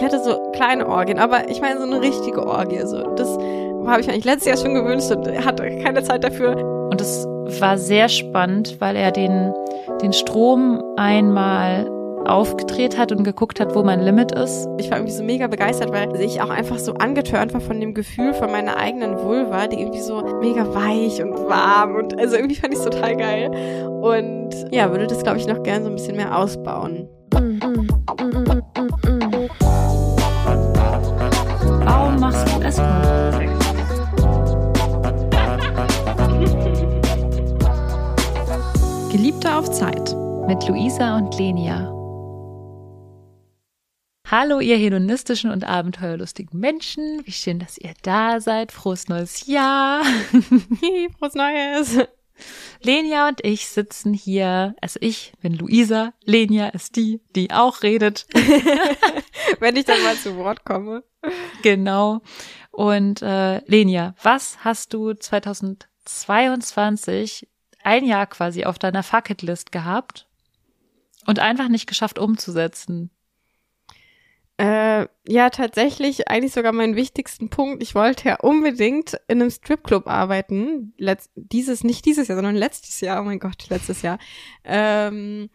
Ich 0.00 0.06
hatte 0.06 0.18
so 0.18 0.50
kleine 0.52 0.88
Orgien, 0.88 1.18
aber 1.18 1.50
ich 1.50 1.60
meine 1.60 1.78
so 1.78 1.84
eine 1.84 2.00
richtige 2.00 2.46
Orgie. 2.46 2.80
So. 2.86 3.02
Das 3.16 3.28
habe 3.86 4.00
ich 4.00 4.08
eigentlich 4.08 4.24
letztes 4.24 4.46
Jahr 4.46 4.56
schon 4.56 4.72
gewünscht 4.72 5.10
und 5.10 5.28
hatte 5.44 5.64
keine 5.82 6.02
Zeit 6.02 6.24
dafür. 6.24 6.56
Und 6.90 6.98
es 7.02 7.26
war 7.60 7.76
sehr 7.76 8.08
spannend, 8.08 8.80
weil 8.80 8.96
er 8.96 9.12
den, 9.12 9.52
den 10.00 10.14
Strom 10.14 10.82
einmal 10.96 11.86
aufgedreht 12.24 12.96
hat 12.96 13.12
und 13.12 13.24
geguckt 13.24 13.60
hat, 13.60 13.74
wo 13.74 13.82
mein 13.82 14.00
Limit 14.00 14.32
ist. 14.32 14.66
Ich 14.78 14.90
war 14.90 14.96
irgendwie 14.96 15.12
so 15.12 15.22
mega 15.22 15.48
begeistert, 15.48 15.92
weil 15.92 16.18
ich 16.18 16.40
auch 16.40 16.48
einfach 16.48 16.78
so 16.78 16.94
angetörnt 16.94 17.52
war 17.52 17.60
von 17.60 17.78
dem 17.78 17.92
Gefühl 17.92 18.32
von 18.32 18.50
meiner 18.50 18.78
eigenen 18.78 19.18
Vulva, 19.22 19.66
die 19.66 19.80
irgendwie 19.80 20.00
so 20.00 20.22
mega 20.40 20.74
weich 20.74 21.22
und 21.22 21.34
warm 21.46 21.96
und 21.96 22.18
also 22.18 22.36
irgendwie 22.36 22.54
fand 22.54 22.72
ich 22.72 22.78
es 22.78 22.86
total 22.86 23.16
geil. 23.16 23.50
Und 24.00 24.50
ja, 24.70 24.90
würde 24.90 25.06
das 25.06 25.22
glaube 25.22 25.36
ich 25.36 25.46
noch 25.46 25.62
gerne 25.62 25.84
so 25.84 25.90
ein 25.90 25.96
bisschen 25.96 26.16
mehr 26.16 26.38
ausbauen. 26.38 27.06
Warum 27.32 28.44
machst 28.44 28.69
du 32.70 32.82
Escort? 32.82 33.40
Geliebte 39.10 39.54
auf 39.54 39.70
Zeit 39.70 40.14
mit 40.46 40.66
Luisa 40.68 41.16
und 41.16 41.36
Lenia. 41.36 41.96
Hallo, 44.26 44.60
ihr 44.60 44.76
hedonistischen 44.76 45.50
und 45.50 45.64
abenteuerlustigen 45.64 46.60
Menschen. 46.60 47.22
Wie 47.24 47.32
schön, 47.32 47.58
dass 47.58 47.76
ihr 47.76 47.94
da 48.02 48.40
seid. 48.40 48.70
Frohes 48.70 49.08
neues 49.08 49.46
Jahr. 49.48 50.04
Frohes 51.18 51.34
Neues. 51.34 51.98
Lenia 52.80 53.28
und 53.28 53.44
ich 53.44 53.68
sitzen 53.68 54.14
hier. 54.14 54.74
Also 54.80 54.98
ich 55.02 55.32
bin 55.42 55.54
Luisa. 55.54 56.12
Lenia 56.24 56.68
ist 56.68 56.96
die, 56.96 57.20
die 57.34 57.50
auch 57.50 57.82
redet. 57.82 58.26
Wenn 59.60 59.76
ich 59.76 59.84
dann 59.84 60.02
mal 60.02 60.16
zu 60.16 60.36
Wort 60.36 60.64
komme. 60.64 61.02
Genau. 61.62 62.22
Und 62.80 63.20
äh, 63.20 63.58
Lenia, 63.66 64.14
was 64.22 64.64
hast 64.64 64.94
du 64.94 65.12
2022 65.12 67.46
ein 67.84 68.06
Jahr 68.06 68.26
quasi 68.26 68.64
auf 68.64 68.78
deiner 68.78 69.02
Fucketlist 69.02 69.70
gehabt 69.70 70.26
und 71.26 71.40
einfach 71.40 71.68
nicht 71.68 71.86
geschafft 71.86 72.18
umzusetzen? 72.18 73.10
Äh, 74.56 75.08
ja, 75.28 75.50
tatsächlich 75.50 76.28
eigentlich 76.28 76.54
sogar 76.54 76.72
meinen 76.72 76.96
wichtigsten 76.96 77.50
Punkt. 77.50 77.82
Ich 77.82 77.94
wollte 77.94 78.30
ja 78.30 78.36
unbedingt 78.36 79.12
in 79.28 79.42
einem 79.42 79.50
Stripclub 79.50 80.06
arbeiten. 80.06 80.94
Letz 80.96 81.28
dieses, 81.34 81.84
nicht 81.84 82.06
dieses 82.06 82.28
Jahr, 82.28 82.38
sondern 82.38 82.56
letztes 82.56 83.02
Jahr. 83.02 83.20
Oh 83.20 83.24
mein 83.24 83.40
Gott, 83.40 83.68
letztes 83.68 84.00
Jahr. 84.00 84.18
Ähm, 84.64 85.50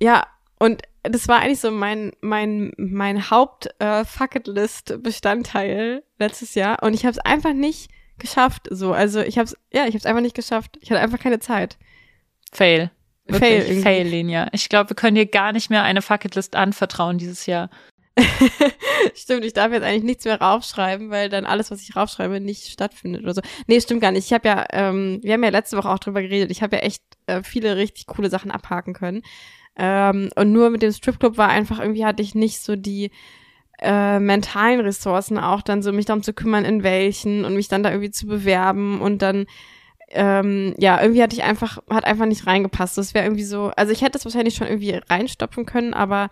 ja, 0.00 0.26
und 0.58 0.82
das 1.02 1.28
war 1.28 1.40
eigentlich 1.40 1.60
so 1.60 1.70
mein, 1.70 2.12
mein, 2.20 2.72
mein 2.76 3.30
Haupt-Fucketlist-Bestandteil 3.30 5.98
äh, 5.98 6.02
letztes 6.18 6.54
Jahr. 6.54 6.82
Und 6.82 6.94
ich 6.94 7.04
habe 7.04 7.12
es 7.12 7.18
einfach 7.18 7.52
nicht 7.52 7.90
geschafft. 8.18 8.68
So, 8.70 8.92
also 8.92 9.20
ich 9.20 9.38
habe 9.38 9.46
es, 9.46 9.56
ja, 9.72 9.82
ich 9.82 9.88
habe 9.88 9.98
es 9.98 10.06
einfach 10.06 10.22
nicht 10.22 10.34
geschafft. 10.34 10.78
Ich 10.80 10.90
hatte 10.90 11.00
einfach 11.00 11.20
keine 11.20 11.38
Zeit. 11.38 11.76
Fail. 12.52 12.90
Wirklich, 13.26 13.64
Fail, 13.64 13.82
Fail, 13.82 14.06
Linie. 14.06 14.48
Ich 14.52 14.68
glaube, 14.68 14.90
wir 14.90 14.96
können 14.96 15.16
dir 15.16 15.26
gar 15.26 15.52
nicht 15.52 15.68
mehr 15.68 15.82
eine 15.82 16.00
Fucketlist 16.00 16.56
anvertrauen 16.56 17.18
dieses 17.18 17.46
Jahr. 17.46 17.70
stimmt, 19.14 19.44
ich 19.44 19.52
darf 19.52 19.72
jetzt 19.72 19.82
eigentlich 19.82 20.04
nichts 20.04 20.24
mehr 20.24 20.40
raufschreiben, 20.40 21.10
weil 21.10 21.28
dann 21.28 21.44
alles, 21.44 21.70
was 21.70 21.82
ich 21.82 21.96
raufschreibe, 21.96 22.40
nicht 22.40 22.68
stattfindet 22.68 23.22
oder 23.22 23.34
so. 23.34 23.42
Nee, 23.66 23.80
stimmt 23.80 24.00
gar 24.00 24.12
nicht. 24.12 24.26
Ich 24.26 24.32
habe 24.32 24.48
ja, 24.48 24.64
ähm, 24.70 25.20
wir 25.22 25.34
haben 25.34 25.44
ja 25.44 25.50
letzte 25.50 25.76
Woche 25.76 25.90
auch 25.90 25.98
drüber 25.98 26.22
geredet. 26.22 26.50
Ich 26.50 26.62
habe 26.62 26.76
ja 26.76 26.82
echt 26.82 27.02
äh, 27.26 27.42
viele 27.42 27.76
richtig 27.76 28.06
coole 28.06 28.30
Sachen 28.30 28.50
abhaken 28.50 28.94
können. 28.94 29.22
Ähm, 29.78 30.30
und 30.36 30.52
nur 30.52 30.70
mit 30.70 30.82
dem 30.82 30.92
Stripclub 30.92 31.36
war 31.36 31.48
einfach 31.48 31.80
irgendwie 31.80 32.04
hatte 32.04 32.22
ich 32.22 32.34
nicht 32.34 32.60
so 32.60 32.76
die 32.76 33.10
äh, 33.78 34.18
mentalen 34.18 34.80
Ressourcen 34.80 35.38
auch 35.38 35.62
dann 35.62 35.82
so 35.82 35.92
mich 35.92 36.06
darum 36.06 36.22
zu 36.22 36.32
kümmern, 36.32 36.64
in 36.64 36.82
welchen 36.82 37.44
und 37.44 37.54
mich 37.54 37.68
dann 37.68 37.82
da 37.82 37.90
irgendwie 37.90 38.10
zu 38.10 38.26
bewerben 38.26 39.00
und 39.00 39.20
dann 39.20 39.46
ähm, 40.08 40.74
ja, 40.78 41.00
irgendwie 41.02 41.22
hatte 41.22 41.34
ich 41.34 41.42
einfach, 41.42 41.78
hat 41.90 42.04
einfach 42.04 42.26
nicht 42.26 42.46
reingepasst. 42.46 42.96
Das 42.96 43.12
wäre 43.12 43.26
irgendwie 43.26 43.44
so, 43.44 43.72
also 43.76 43.92
ich 43.92 44.02
hätte 44.02 44.16
es 44.18 44.24
wahrscheinlich 44.24 44.54
schon 44.54 44.68
irgendwie 44.68 45.00
reinstopfen 45.08 45.66
können, 45.66 45.94
aber 45.94 46.30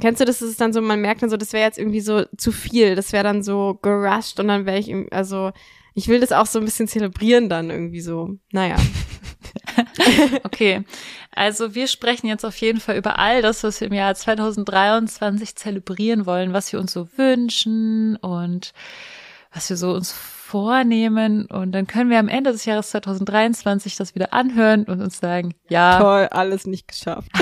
Kennst 0.00 0.20
du 0.20 0.24
das? 0.24 0.40
Das 0.40 0.48
ist 0.48 0.60
dann 0.60 0.72
so, 0.72 0.80
man 0.80 1.00
merkt 1.00 1.22
dann 1.22 1.30
so, 1.30 1.36
das 1.36 1.52
wäre 1.52 1.64
jetzt 1.64 1.78
irgendwie 1.78 2.00
so 2.00 2.24
zu 2.36 2.50
viel. 2.50 2.96
Das 2.96 3.12
wäre 3.12 3.22
dann 3.22 3.42
so 3.42 3.78
gerusht 3.80 4.40
und 4.40 4.48
dann 4.48 4.66
wäre 4.66 4.78
ich, 4.78 4.92
also 5.12 5.52
ich 5.94 6.08
will 6.08 6.20
das 6.20 6.32
auch 6.32 6.46
so 6.46 6.58
ein 6.58 6.64
bisschen 6.64 6.88
zelebrieren 6.88 7.48
dann 7.48 7.70
irgendwie 7.70 8.00
so. 8.00 8.36
Naja. 8.52 8.76
okay, 10.44 10.84
also 11.32 11.74
wir 11.74 11.86
sprechen 11.86 12.26
jetzt 12.26 12.44
auf 12.44 12.56
jeden 12.56 12.80
Fall 12.80 12.96
über 12.96 13.18
all 13.18 13.42
das, 13.42 13.62
was 13.62 13.80
wir 13.80 13.88
im 13.88 13.94
Jahr 13.94 14.14
2023 14.14 15.56
zelebrieren 15.56 16.26
wollen, 16.26 16.52
was 16.52 16.72
wir 16.72 16.80
uns 16.80 16.92
so 16.92 17.08
wünschen 17.16 18.16
und 18.16 18.72
was 19.52 19.70
wir 19.70 19.76
so 19.76 19.92
uns 19.92 20.12
vornehmen. 20.12 21.46
Und 21.46 21.72
dann 21.72 21.86
können 21.86 22.10
wir 22.10 22.18
am 22.18 22.28
Ende 22.28 22.52
des 22.52 22.64
Jahres 22.64 22.90
2023 22.90 23.96
das 23.96 24.14
wieder 24.14 24.32
anhören 24.32 24.84
und 24.84 25.00
uns 25.00 25.18
sagen, 25.18 25.54
ja. 25.68 25.98
Toll, 25.98 26.28
alles 26.30 26.66
nicht 26.66 26.88
geschafft. 26.88 27.30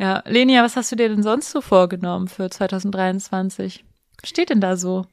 Ja, 0.00 0.22
Lenia, 0.24 0.62
was 0.62 0.76
hast 0.76 0.90
du 0.90 0.96
dir 0.96 1.10
denn 1.10 1.22
sonst 1.22 1.50
so 1.50 1.60
vorgenommen 1.60 2.26
für 2.26 2.48
2023? 2.48 3.84
Was 4.20 4.30
steht 4.30 4.50
denn 4.50 4.60
da 4.60 4.76
so 4.76 5.06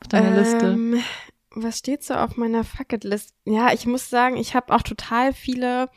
auf 0.00 0.08
deiner 0.08 0.28
ähm, 0.28 0.92
Liste? 0.92 1.04
Was 1.50 1.78
steht 1.78 2.04
so 2.04 2.14
auf 2.14 2.36
meiner 2.36 2.64
Fucketlist? 2.64 3.34
Ja, 3.44 3.72
ich 3.72 3.86
muss 3.86 4.10
sagen, 4.10 4.36
ich 4.36 4.54
habe 4.54 4.74
auch 4.74 4.82
total 4.82 5.32
viele 5.32 5.88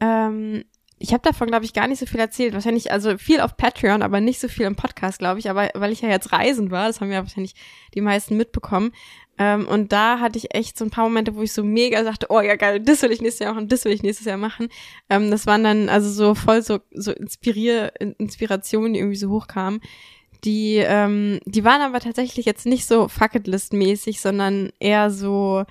ähm, 0.00 0.64
ich 0.98 1.12
habe 1.12 1.22
davon, 1.22 1.48
glaube 1.48 1.64
ich, 1.64 1.74
gar 1.74 1.88
nicht 1.88 1.98
so 1.98 2.06
viel 2.06 2.20
erzählt. 2.20 2.54
Wahrscheinlich, 2.54 2.90
also 2.90 3.18
viel 3.18 3.40
auf 3.40 3.56
Patreon, 3.56 4.02
aber 4.02 4.20
nicht 4.20 4.40
so 4.40 4.48
viel 4.48 4.64
im 4.64 4.76
Podcast, 4.76 5.18
glaube 5.18 5.38
ich. 5.38 5.50
Aber 5.50 5.68
weil 5.74 5.92
ich 5.92 6.00
ja 6.00 6.08
jetzt 6.08 6.32
reisen 6.32 6.70
war, 6.70 6.86
das 6.86 7.00
haben 7.00 7.12
ja 7.12 7.22
wahrscheinlich 7.22 7.54
die 7.94 8.00
meisten 8.00 8.36
mitbekommen. 8.36 8.92
Ähm, 9.38 9.66
und 9.68 9.92
da 9.92 10.20
hatte 10.20 10.38
ich 10.38 10.54
echt 10.54 10.78
so 10.78 10.86
ein 10.86 10.90
paar 10.90 11.04
Momente, 11.04 11.34
wo 11.34 11.42
ich 11.42 11.52
so 11.52 11.62
mega 11.62 12.02
sagte, 12.02 12.28
oh 12.30 12.40
ja 12.40 12.56
geil, 12.56 12.80
das 12.80 13.02
will 13.02 13.12
ich 13.12 13.20
nächstes 13.20 13.44
Jahr 13.44 13.52
machen, 13.52 13.68
das 13.68 13.84
will 13.84 13.92
ich 13.92 14.02
nächstes 14.02 14.26
Jahr 14.26 14.38
machen. 14.38 14.68
Ähm, 15.10 15.30
das 15.30 15.46
waren 15.46 15.62
dann 15.62 15.90
also 15.90 16.08
so 16.08 16.34
voll 16.34 16.62
so, 16.62 16.78
so 16.92 17.12
Inspirier 17.12 17.92
Inspirationen, 18.00 18.94
die 18.94 19.00
irgendwie 19.00 19.18
so 19.18 19.28
hochkamen. 19.28 19.82
Die, 20.44 20.76
ähm, 20.76 21.40
die 21.44 21.64
waren 21.64 21.80
aber 21.82 22.00
tatsächlich 22.00 22.46
jetzt 22.46 22.66
nicht 22.66 22.86
so 22.86 23.08
Fucketlist-mäßig, 23.08 24.20
sondern 24.20 24.70
eher 24.78 25.10
so 25.10 25.64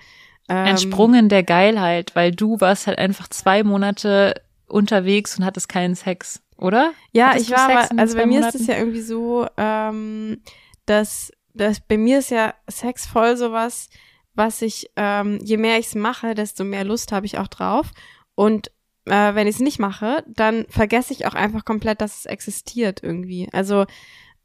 ähm, 0.50 0.66
Entsprungen 0.66 1.30
der 1.30 1.44
Geilheit, 1.44 2.16
weil 2.16 2.32
du 2.32 2.60
warst 2.60 2.88
halt 2.88 2.98
einfach 2.98 3.28
zwei 3.30 3.64
Monate 3.64 4.42
unterwegs 4.68 5.38
und 5.38 5.46
hattest 5.46 5.70
keinen 5.70 5.96
Sex, 5.96 6.42
oder? 6.58 6.94
Ja, 7.12 7.30
Hattest 7.30 7.50
ich 7.50 7.56
war, 7.56 7.70
aber, 7.70 8.00
also 8.00 8.18
bei 8.18 8.26
mir 8.26 8.40
Monaten? 8.40 8.56
ist 8.56 8.62
es 8.62 8.68
ja 8.68 8.78
irgendwie 8.78 9.02
so, 9.02 9.48
ähm, 9.58 10.42
dass, 10.86 11.32
dass 11.54 11.80
bei 11.80 11.98
mir 11.98 12.20
ist 12.20 12.32
ja 12.32 12.54
Sex 12.68 13.06
voll 13.06 13.38
sowas, 13.38 13.90
was 14.34 14.62
ich, 14.62 14.92
ähm, 14.96 15.40
je 15.44 15.58
mehr 15.58 15.80
ich 15.80 15.88
es 15.88 15.96
mache, 15.96 16.36
desto 16.36 16.64
mehr 16.64 16.84
Lust 16.84 17.12
habe 17.12 17.26
ich 17.26 17.38
auch 17.38 17.48
drauf. 17.48 17.92
Und 18.36 18.70
äh, 19.06 19.34
wenn 19.34 19.48
ich 19.48 19.56
es 19.56 19.62
nicht 19.62 19.80
mache, 19.80 20.24
dann 20.28 20.66
vergesse 20.70 21.14
ich 21.14 21.26
auch 21.26 21.34
einfach 21.36 21.64
komplett, 21.64 22.02
dass 22.02 22.20
es 22.20 22.26
existiert 22.26 23.02
irgendwie. 23.02 23.48
Also, 23.52 23.86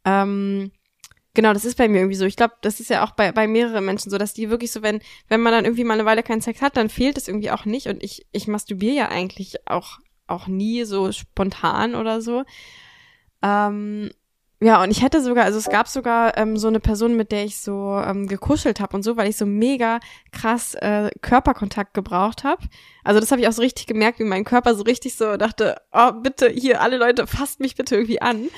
ähm, 0.05 0.72
Genau, 1.33 1.53
das 1.53 1.65
ist 1.65 1.78
bei 1.78 1.87
mir 1.87 1.99
irgendwie 1.99 2.16
so. 2.16 2.25
Ich 2.25 2.34
glaube, 2.34 2.55
das 2.61 2.81
ist 2.81 2.91
ja 2.91 3.05
auch 3.05 3.12
bei, 3.12 3.31
bei 3.31 3.47
mehreren 3.47 3.84
Menschen 3.84 4.11
so, 4.11 4.19
dass 4.19 4.34
die 4.34 4.50
wirklich 4.50 4.72
so, 4.72 4.83
wenn, 4.83 5.00
wenn 5.28 5.41
man 5.41 5.53
dann 5.53 5.65
irgendwie 5.65 5.84
mal 5.84 5.94
eine 5.94 6.05
Weile 6.05 6.25
keinen 6.25 6.41
Sex 6.41 6.61
hat, 6.61 6.77
dann 6.77 6.88
fehlt 6.88 7.16
es 7.16 7.28
irgendwie 7.28 7.53
auch 7.53 7.65
nicht. 7.65 7.87
Und 7.87 8.03
ich, 8.03 8.27
ich 8.33 8.49
masturbiere 8.49 8.97
ja 8.97 9.09
eigentlich 9.10 9.69
auch 9.69 10.00
auch 10.31 10.47
nie 10.47 10.84
so 10.84 11.12
spontan 11.12 11.94
oder 11.94 12.22
so. 12.22 12.44
Ähm, 13.43 14.10
ja, 14.62 14.83
und 14.83 14.91
ich 14.91 15.03
hätte 15.03 15.22
sogar, 15.22 15.44
also 15.44 15.59
es 15.59 15.71
gab 15.71 15.89
sogar 15.89 16.37
ähm, 16.37 16.59
so 16.59 16.69
eine 16.69 16.81
Person, 16.81 17.16
mit 17.16 17.33
der 17.33 17.44
ich 17.44 17.60
so 17.60 17.99
ähm, 18.05 18.28
gekuschelt 18.28 18.78
habe 18.78 18.94
und 18.94 19.03
so, 19.03 19.16
weil 19.16 19.31
ich 19.31 19.37
so 19.37 19.47
mega 19.47 20.00
krass 20.33 20.75
äh, 20.75 21.10
Körperkontakt 21.22 21.94
gebraucht 21.94 22.44
habe. 22.44 22.62
Also 23.03 23.21
das 23.21 23.31
habe 23.31 23.41
ich 23.41 23.49
auch 23.49 23.53
so 23.53 23.62
richtig 23.62 23.87
gemerkt, 23.87 24.19
wie 24.19 24.25
mein 24.25 24.44
Körper 24.44 24.75
so 24.75 24.83
richtig 24.83 25.16
so 25.16 25.39
dachte, 25.39 25.81
oh, 25.93 26.12
bitte, 26.12 26.50
hier, 26.50 26.83
alle 26.83 26.99
Leute, 26.99 27.27
fasst 27.27 27.60
mich 27.60 27.75
bitte 27.75 27.94
irgendwie 27.94 28.21
an. 28.21 28.49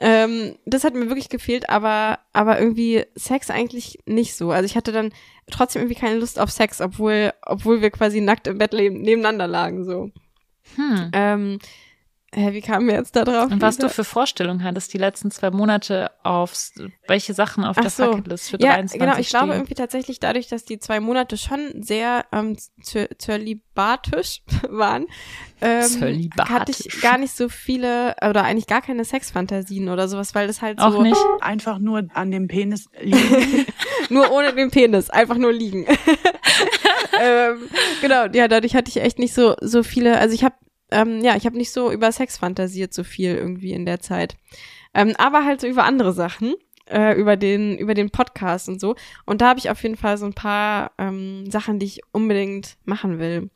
Ähm, 0.00 0.56
das 0.64 0.84
hat 0.84 0.94
mir 0.94 1.08
wirklich 1.08 1.28
gefehlt, 1.28 1.68
aber, 1.68 2.20
aber 2.32 2.58
irgendwie 2.58 3.04
Sex 3.14 3.50
eigentlich 3.50 3.98
nicht 4.06 4.34
so. 4.34 4.50
Also 4.50 4.64
ich 4.64 4.74
hatte 4.76 4.92
dann 4.92 5.12
trotzdem 5.50 5.82
irgendwie 5.82 6.00
keine 6.00 6.18
Lust 6.18 6.40
auf 6.40 6.50
Sex, 6.50 6.80
obwohl, 6.80 7.32
obwohl 7.42 7.82
wir 7.82 7.90
quasi 7.90 8.22
nackt 8.22 8.46
im 8.46 8.56
Bett 8.58 8.72
nebeneinander 8.72 9.46
lagen, 9.46 9.84
so. 9.84 10.10
Hm. 10.76 11.10
Ähm, 11.12 11.58
Hä, 12.32 12.52
wie 12.52 12.60
kamen 12.60 12.86
wir 12.86 12.94
jetzt 12.94 13.16
da 13.16 13.24
drauf? 13.24 13.50
Und 13.50 13.60
was 13.60 13.76
du 13.76 13.88
für 13.88 14.04
Vorstellungen 14.04 14.62
hattest 14.62 14.94
die 14.94 14.98
letzten 14.98 15.32
zwei 15.32 15.50
Monate 15.50 16.12
aufs, 16.22 16.74
welche 17.08 17.34
Sachen 17.34 17.64
auf 17.64 17.76
Ach 17.76 17.82
der 17.82 17.90
so. 17.90 18.04
Bucketlist 18.04 18.50
für 18.50 18.60
ja, 18.60 18.74
23 18.74 19.00
genau, 19.00 19.18
ich 19.18 19.28
stehen. 19.28 19.38
glaube 19.38 19.54
irgendwie 19.54 19.74
tatsächlich 19.74 20.20
dadurch, 20.20 20.46
dass 20.46 20.64
die 20.64 20.78
zwei 20.78 21.00
Monate 21.00 21.36
schon 21.36 21.82
sehr 21.82 22.24
ähm, 22.30 22.56
zölibatisch 23.18 24.42
waren, 24.68 25.06
ähm, 25.60 26.30
hatte 26.38 26.70
ich 26.70 27.00
gar 27.00 27.18
nicht 27.18 27.34
so 27.34 27.48
viele 27.48 28.14
oder 28.22 28.44
eigentlich 28.44 28.68
gar 28.68 28.80
keine 28.80 29.04
Sexfantasien 29.04 29.88
oder 29.88 30.06
sowas, 30.06 30.32
weil 30.32 30.46
das 30.46 30.62
halt 30.62 30.78
so 30.78 30.86
Auch 30.86 31.02
nicht. 31.02 31.20
einfach 31.40 31.80
nur 31.80 32.06
an 32.14 32.30
dem 32.30 32.46
Penis 32.46 32.88
liegen. 33.00 33.66
nur 34.08 34.30
ohne 34.30 34.52
den 34.52 34.70
Penis, 34.70 35.10
einfach 35.10 35.36
nur 35.36 35.52
liegen. 35.52 35.84
ähm, 37.20 37.68
genau, 38.00 38.26
ja, 38.32 38.46
dadurch 38.46 38.76
hatte 38.76 38.88
ich 38.88 38.98
echt 39.02 39.18
nicht 39.18 39.34
so 39.34 39.56
so 39.60 39.82
viele, 39.82 40.18
also 40.18 40.32
ich 40.32 40.44
habe 40.44 40.54
ähm, 40.90 41.20
ja, 41.22 41.36
ich 41.36 41.46
habe 41.46 41.56
nicht 41.56 41.72
so 41.72 41.90
über 41.92 42.12
Sex 42.12 42.38
fantasiert 42.38 42.94
so 42.94 43.04
viel 43.04 43.34
irgendwie 43.34 43.72
in 43.72 43.86
der 43.86 44.00
Zeit. 44.00 44.36
Ähm, 44.94 45.14
aber 45.18 45.44
halt 45.44 45.60
so 45.60 45.66
über 45.66 45.84
andere 45.84 46.12
Sachen, 46.12 46.54
äh, 46.86 47.18
über 47.18 47.36
den, 47.36 47.78
über 47.78 47.94
den 47.94 48.10
Podcast 48.10 48.68
und 48.68 48.80
so. 48.80 48.96
Und 49.24 49.40
da 49.40 49.50
habe 49.50 49.58
ich 49.58 49.70
auf 49.70 49.82
jeden 49.82 49.96
Fall 49.96 50.18
so 50.18 50.26
ein 50.26 50.34
paar 50.34 50.92
ähm, 50.98 51.50
Sachen, 51.50 51.78
die 51.78 51.86
ich 51.86 52.00
unbedingt 52.12 52.76
machen 52.84 53.18
will. 53.18 53.50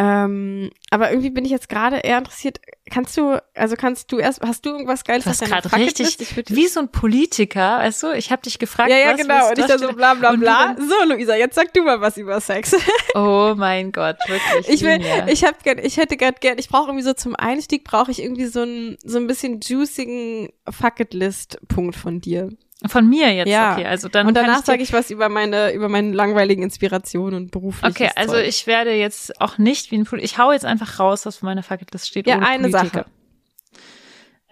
Ähm, 0.00 0.70
aber 0.90 1.10
irgendwie 1.10 1.30
bin 1.30 1.44
ich 1.44 1.50
jetzt 1.50 1.68
gerade 1.68 1.96
eher 1.96 2.18
interessiert. 2.18 2.60
Kannst 2.88 3.16
du, 3.16 3.42
also 3.54 3.74
kannst 3.74 4.12
du 4.12 4.18
erst, 4.18 4.40
hast 4.42 4.64
du 4.64 4.70
irgendwas 4.70 5.02
Geiles 5.02 5.26
was 5.26 5.40
gerade 5.40 5.72
richtig, 5.72 6.16
wie 6.50 6.68
so 6.68 6.78
ein 6.78 6.92
Politiker, 6.92 7.78
weißt 7.78 8.04
du? 8.04 8.12
Ich 8.12 8.30
habe 8.30 8.40
dich 8.42 8.60
gefragt, 8.60 8.90
ja, 8.90 8.96
ja, 8.96 9.12
was, 9.12 9.20
genau. 9.20 9.48
Und 9.48 9.58
ich 9.58 9.66
da 9.66 9.76
so 9.76 9.92
bla 9.92 10.14
bla 10.14 10.36
bla. 10.36 10.76
So, 10.78 11.12
Luisa, 11.12 11.34
jetzt 11.34 11.56
sag 11.56 11.74
du 11.74 11.82
mal 11.82 12.00
was 12.00 12.16
über 12.16 12.40
Sex. 12.40 12.76
Oh 13.14 13.54
mein 13.56 13.90
Gott, 13.90 14.16
wirklich. 14.28 14.68
Ich 14.68 14.82
will, 14.82 15.00
ich 15.26 15.42
hab 15.44 15.64
gern, 15.64 15.78
ich 15.78 15.96
hätte 15.96 16.16
gerade 16.16 16.38
gern, 16.40 16.58
ich 16.58 16.68
brauche 16.68 16.88
irgendwie 16.88 17.04
so 17.04 17.14
zum 17.14 17.34
Einstieg 17.34 17.82
brauche 17.82 18.10
ich 18.10 18.22
irgendwie 18.22 18.46
so 18.46 18.62
ein 18.62 18.96
so 19.02 19.18
ein 19.18 19.26
bisschen 19.26 19.60
juicigen 19.60 20.50
Fuck 20.70 21.00
it 21.00 21.14
List 21.14 21.58
Punkt 21.68 21.96
von 21.96 22.20
dir. 22.20 22.50
Von 22.86 23.08
mir 23.08 23.34
jetzt, 23.34 23.48
ja. 23.48 23.72
okay. 23.72 23.86
Also 23.86 24.08
dann 24.08 24.28
und 24.28 24.34
danach 24.36 24.64
sage 24.64 24.82
ich 24.82 24.92
was 24.92 25.10
über 25.10 25.28
meine 25.28 25.72
über 25.72 25.88
meine 25.88 26.12
langweiligen 26.12 26.62
Inspirationen 26.62 27.34
und 27.34 27.50
berufliches 27.50 27.90
Okay, 27.96 28.10
also 28.14 28.34
Zeug. 28.34 28.46
ich 28.46 28.68
werde 28.68 28.92
jetzt 28.92 29.40
auch 29.40 29.58
nicht 29.58 29.90
wie 29.90 29.96
ein 29.98 30.04
Politiker. 30.04 30.24
Ich 30.32 30.38
hau 30.38 30.52
jetzt 30.52 30.64
einfach 30.64 31.00
raus, 31.00 31.26
was 31.26 31.38
auf 31.38 31.42
meiner 31.42 31.64
Fucketlist 31.64 32.06
steht. 32.06 32.28
Ja, 32.28 32.36
ohne 32.36 32.46
eine 32.46 32.68
Politiker. 32.68 33.06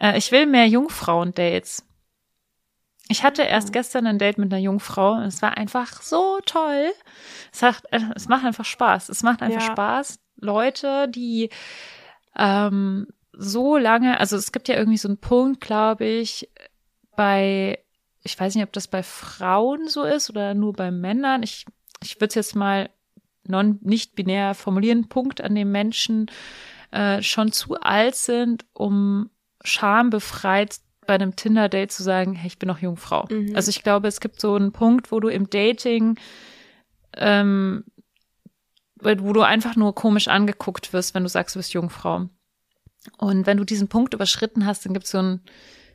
Sache. 0.01 0.15
Äh, 0.15 0.19
ich 0.19 0.33
will 0.33 0.47
mehr 0.47 0.67
Jungfrauen-Dates. 0.67 1.85
Ich 3.09 3.23
hatte 3.23 3.43
erst 3.43 3.69
Mhm. 3.69 3.73
gestern 3.73 4.07
ein 4.09 4.19
Date 4.19 4.39
mit 4.39 4.53
einer 4.53 4.61
Jungfrau 4.61 5.13
und 5.13 5.23
es 5.23 5.41
war 5.41 5.57
einfach 5.57 6.03
so 6.03 6.41
toll. 6.45 6.91
Es, 7.53 7.63
hat, 7.63 7.85
äh, 7.93 8.01
es 8.17 8.27
macht 8.27 8.45
einfach 8.45 8.65
Spaß. 8.65 9.09
Es 9.09 9.23
macht 9.23 9.43
einfach 9.43 9.63
Ja. 9.63 9.73
Spaß. 9.73 10.19
Leute, 10.41 11.09
die 11.09 11.51
ähm, 12.37 13.07
so 13.33 13.77
lange, 13.77 14.19
also 14.19 14.37
es 14.37 14.51
gibt 14.51 14.67
ja 14.69 14.75
irgendwie 14.77 14.99
so 14.99 15.07
einen 15.09 15.19
Punkt, 15.19 15.61
glaube 15.61 16.05
ich, 16.05 16.51
bei, 17.17 17.79
ich 18.27 18.39
weiß 18.39 18.55
nicht, 18.55 18.65
ob 18.65 18.73
das 18.73 18.89
bei 18.89 19.03
Frauen 19.03 19.89
so 19.89 20.03
ist 20.03 20.29
oder 20.29 20.53
nur 20.55 20.73
bei 20.73 20.91
Männern. 20.91 21.43
Ich, 21.43 21.65
ich 22.03 22.17
würde 22.17 22.29
es 22.29 22.35
jetzt 22.35 22.57
mal 22.57 22.91
non, 23.45 23.79
nicht 23.83 24.15
binär 24.17 24.55
formulieren, 24.55 25.09
Punkt, 25.09 25.41
an 25.41 25.55
dem 25.55 25.71
Menschen 25.71 26.27
äh, 26.91 27.23
schon 27.23 27.53
zu 27.53 27.81
alt 27.81 28.17
sind, 28.17 28.67
um 28.73 29.31
schambefreit 29.63 30.81
bei 31.07 31.15
einem 31.15 31.37
Tinder-Date 31.37 31.93
zu 31.93 32.03
sagen, 32.03 32.35
hey, 32.35 32.49
ich 32.49 32.59
bin 32.59 32.67
noch 32.67 32.81
Jungfrau. 32.81 33.27
Mhm. 33.31 33.55
Also 33.55 33.71
ich 33.71 33.83
glaube, 33.83 34.09
es 34.09 34.21
gibt 34.21 34.41
so 34.41 34.55
einen 34.57 34.73
Punkt, 34.73 35.13
wo 35.13 35.21
du 35.21 35.29
im 35.29 35.49
Dating, 35.49 36.19
ähm, 37.17 37.85
wo 39.01 39.33
du 39.33 39.43
einfach 39.43 39.77
nur 39.77 39.95
komisch 39.95 40.27
angeguckt 40.27 40.93
wirst, 40.93 41.15
wenn 41.15 41.23
du 41.23 41.29
sagst, 41.29 41.55
du 41.55 41.61
bist 41.61 41.73
Jungfrau. 41.73 42.29
Und 43.19 43.47
wenn 43.47 43.57
du 43.57 43.65
diesen 43.65 43.87
Punkt 43.87 44.15
überschritten 44.15 44.67
hast, 44.67 44.85
dann 44.85 44.95
gibt's 44.95 45.13
so 45.13 45.19
ein, 45.19 45.41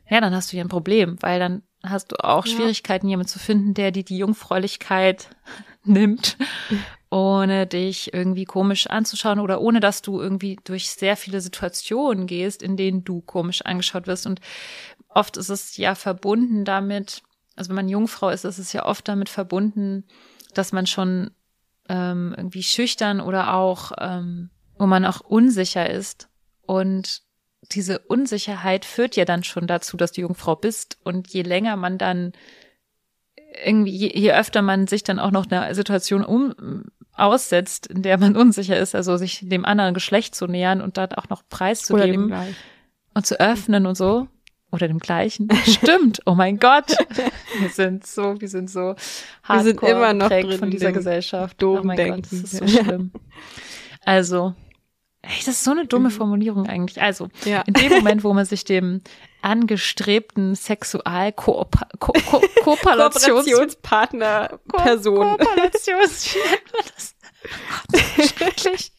ja, 0.08 0.22
dann 0.22 0.34
hast 0.34 0.50
du 0.50 0.52
hier 0.52 0.64
ein 0.64 0.70
Problem, 0.70 1.16
weil 1.20 1.38
dann 1.38 1.62
hast 1.82 2.12
du 2.12 2.16
auch 2.24 2.46
Ja. 2.46 2.56
Schwierigkeiten, 2.56 3.08
jemanden 3.08 3.28
zu 3.28 3.38
finden, 3.38 3.74
der 3.74 3.90
dir 3.90 4.04
die 4.04 4.18
Jungfräulichkeit 4.18 5.28
nimmt, 5.84 6.36
ohne 7.10 7.66
dich 7.66 8.14
irgendwie 8.14 8.44
komisch 8.44 8.86
anzuschauen 8.86 9.40
oder 9.40 9.60
ohne 9.60 9.80
dass 9.80 10.02
du 10.02 10.20
irgendwie 10.20 10.58
durch 10.64 10.90
sehr 10.90 11.16
viele 11.16 11.40
Situationen 11.40 12.26
gehst, 12.26 12.62
in 12.62 12.76
denen 12.76 13.04
du 13.04 13.20
komisch 13.20 13.62
angeschaut 13.62 14.06
wirst. 14.06 14.26
Und 14.26 14.40
oft 15.08 15.36
ist 15.36 15.48
es 15.48 15.76
ja 15.76 15.94
verbunden 15.94 16.64
damit, 16.64 17.22
also 17.56 17.68
wenn 17.68 17.76
man 17.76 17.88
Jungfrau 17.88 18.30
ist, 18.30 18.44
ist 18.44 18.58
es 18.58 18.72
ja 18.72 18.86
oft 18.86 19.06
damit 19.08 19.28
verbunden, 19.28 20.04
dass 20.54 20.72
man 20.72 20.86
schon 20.86 21.30
ähm, 21.88 22.34
irgendwie 22.36 22.62
schüchtern 22.62 23.20
oder 23.20 23.54
auch, 23.54 23.92
ähm, 23.98 24.50
wo 24.78 24.86
man 24.86 25.04
auch 25.04 25.20
unsicher 25.20 25.88
ist. 25.90 26.28
Und 26.62 27.22
diese 27.70 28.00
Unsicherheit 28.00 28.84
führt 28.84 29.16
ja 29.16 29.24
dann 29.24 29.44
schon 29.44 29.66
dazu, 29.66 29.96
dass 29.96 30.12
du 30.12 30.22
Jungfrau 30.22 30.56
bist. 30.56 30.98
Und 31.04 31.28
je 31.32 31.42
länger 31.42 31.76
man 31.76 31.98
dann 31.98 32.32
irgendwie, 33.64 33.94
je, 33.94 34.10
je 34.14 34.32
öfter 34.32 34.62
man 34.62 34.86
sich 34.86 35.04
dann 35.04 35.18
auch 35.18 35.30
noch 35.30 35.50
einer 35.50 35.74
Situation 35.74 36.24
um 36.24 36.84
aussetzt, 37.14 37.86
in 37.86 38.02
der 38.02 38.18
man 38.18 38.36
unsicher 38.36 38.78
ist, 38.78 38.94
also 38.94 39.16
sich 39.16 39.40
dem 39.42 39.64
anderen 39.64 39.94
Geschlecht 39.94 40.34
zu 40.34 40.46
nähern 40.46 40.80
und 40.80 40.96
dann 40.96 41.12
auch 41.12 41.28
noch 41.28 41.42
preiszugeben 41.48 42.34
und 43.14 43.26
zu 43.26 43.38
öffnen 43.40 43.86
und 43.86 43.96
so. 43.96 44.28
Oder 44.70 44.88
dem 44.88 45.00
gleichen. 45.00 45.50
Stimmt. 45.66 46.22
Oh 46.24 46.34
mein 46.34 46.58
Gott. 46.58 46.96
Wir 47.60 47.68
sind 47.68 48.06
so, 48.06 48.40
wir 48.40 48.48
sind 48.48 48.70
so 48.70 48.94
Wir 49.46 49.62
sind 49.64 49.82
immer 49.82 50.14
noch 50.14 50.30
von 50.30 50.70
dieser 50.70 50.92
Gesellschaft. 50.92 51.60
doofen 51.60 51.82
oh 51.82 51.86
mein 51.88 51.98
Denken. 51.98 52.22
Gott, 52.22 52.32
das 52.32 52.40
ist 52.40 52.56
so 52.56 52.66
schlimm. 52.66 53.12
Also, 54.00 54.54
das 55.22 55.48
ist 55.48 55.64
so 55.64 55.70
eine 55.70 55.86
dumme 55.86 56.08
Mhm. 56.08 56.12
Formulierung 56.12 56.66
eigentlich. 56.68 57.00
Also, 57.00 57.28
Ja. 57.44 57.62
in 57.62 57.74
dem 57.74 57.90
Moment, 57.92 58.24
wo 58.24 58.34
man 58.34 58.44
sich 58.44 58.64
dem 58.64 59.00
angestrebten 59.40 60.54
Sexualkooperations 60.54 62.54
Kooperationspartner 62.64 64.60
Person. 64.68 65.38
Kooperations? 65.38 66.26
Oh 67.92 68.22
schrecklich. 68.22 68.92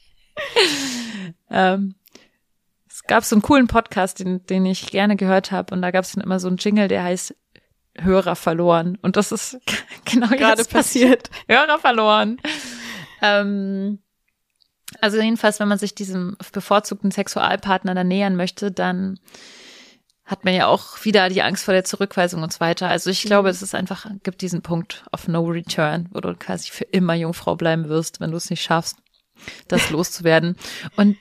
ähm, 1.49 1.95
es 2.89 3.03
gab 3.03 3.23
so 3.23 3.35
einen 3.35 3.41
coolen 3.41 3.67
Podcast, 3.67 4.19
den, 4.19 4.45
den 4.47 4.65
ich 4.65 4.87
gerne 4.87 5.15
gehört 5.15 5.51
habe, 5.51 5.73
und 5.73 5.81
da 5.81 5.91
gab 5.91 6.03
es 6.03 6.13
dann 6.13 6.23
immer 6.23 6.39
so 6.39 6.47
einen 6.47 6.57
Jingle, 6.57 6.87
der 6.87 7.03
heißt 7.03 7.35
Hörer 7.97 8.35
verloren. 8.35 8.97
Und 9.01 9.17
das 9.17 9.31
ist 9.31 9.57
genau 10.05 10.27
Gerade 10.27 10.61
jetzt 10.61 10.71
passiert. 10.71 11.29
Hörer 11.47 11.79
verloren. 11.79 12.39
Ähm, 13.21 13.99
also 15.01 15.19
jedenfalls, 15.19 15.60
wenn 15.60 15.68
man 15.68 15.78
sich 15.78 15.95
diesem 15.95 16.38
bevorzugten 16.51 17.12
Sexualpartner 17.12 17.95
dann 17.95 18.07
nähern 18.07 18.36
möchte, 18.36 18.72
dann 18.72 19.19
hat 20.25 20.45
man 20.45 20.54
ja 20.54 20.68
auch 20.68 21.04
wieder 21.04 21.28
die 21.30 21.42
Angst 21.42 21.66
vor 21.66 21.74
der 21.74 21.84
Zurückweisung 21.84 22.44
und 22.44 22.54
so 22.54 22.60
weiter. 22.62 22.88
Also 22.88 23.10
ich 23.10 23.24
glaube, 23.24 23.50
es 23.50 23.62
ist 23.62 23.75
einfach, 23.75 24.07
gibt 24.24 24.42
diesen 24.42 24.62
Punkt 24.62 25.04
of 25.12 25.28
no 25.28 25.44
return, 25.44 26.07
wo 26.12 26.22
du 26.22 26.34
quasi 26.36 26.72
für 26.72 26.86
immer 26.86 27.13
Jungfrau 27.13 27.56
bleiben 27.56 27.90
wirst, 27.90 28.22
wenn 28.22 28.31
du 28.31 28.38
es 28.38 28.50
nicht 28.50 28.63
schaffst, 28.63 28.98
das 29.68 29.90
loszuwerden. 29.90 30.56
Und 30.95 31.18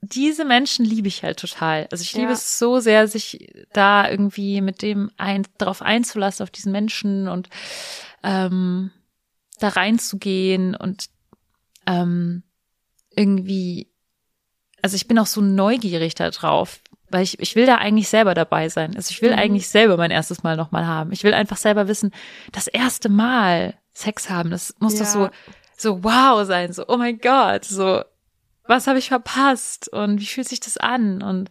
diese 0.00 0.44
Menschen 0.44 0.84
liebe 0.84 1.08
ich 1.08 1.24
halt 1.24 1.40
total. 1.40 1.88
Also 1.90 2.02
ich 2.02 2.12
liebe 2.14 2.28
Ja. 2.28 2.32
es 2.34 2.58
so 2.60 2.78
sehr, 2.78 3.08
sich 3.08 3.52
da 3.72 4.08
irgendwie 4.08 4.60
mit 4.60 4.82
dem 4.82 5.10
ein, 5.16 5.44
drauf 5.58 5.82
einzulassen, 5.82 6.44
auf 6.44 6.50
diesen 6.50 6.70
Menschen 6.70 7.26
und 7.26 7.48
ähm, 8.22 8.92
da 9.58 9.68
reinzugehen 9.68 10.76
und 10.76 11.06
ähm, 11.86 12.44
irgendwie, 13.18 13.90
also 14.82 14.94
ich 14.96 15.08
bin 15.08 15.18
auch 15.18 15.26
so 15.26 15.40
neugierig 15.40 16.14
da 16.14 16.30
drauf, 16.30 16.80
weil 17.10 17.22
ich, 17.22 17.38
ich 17.40 17.56
will 17.56 17.66
da 17.66 17.76
eigentlich 17.76 18.08
selber 18.08 18.34
dabei 18.34 18.68
sein. 18.68 18.94
Also 18.96 19.10
ich 19.10 19.22
will 19.22 19.32
Mhm. 19.32 19.38
eigentlich 19.38 19.68
selber 19.68 19.96
mein 19.96 20.10
erstes 20.10 20.42
Mal 20.42 20.56
nochmal 20.56 20.86
haben. 20.86 21.10
Ich 21.12 21.24
will 21.24 21.34
einfach 21.34 21.56
selber 21.56 21.88
wissen, 21.88 22.12
das 22.52 22.66
erste 22.66 23.08
Mal 23.08 23.74
Sex 23.92 24.30
haben, 24.30 24.50
das 24.50 24.74
muss 24.78 24.94
Ja. 24.98 25.00
doch 25.00 25.06
so, 25.10 25.28
so 25.76 26.04
wow 26.04 26.46
sein, 26.46 26.72
so, 26.72 26.84
oh 26.86 26.96
mein 26.96 27.18
Gott, 27.18 27.64
so, 27.64 28.02
was 28.66 28.86
habe 28.86 28.98
ich 29.00 29.08
verpasst 29.08 29.88
und 29.92 30.20
wie 30.20 30.26
fühlt 30.26 30.48
sich 30.48 30.60
das 30.60 30.76
an 30.76 31.22
und 31.22 31.50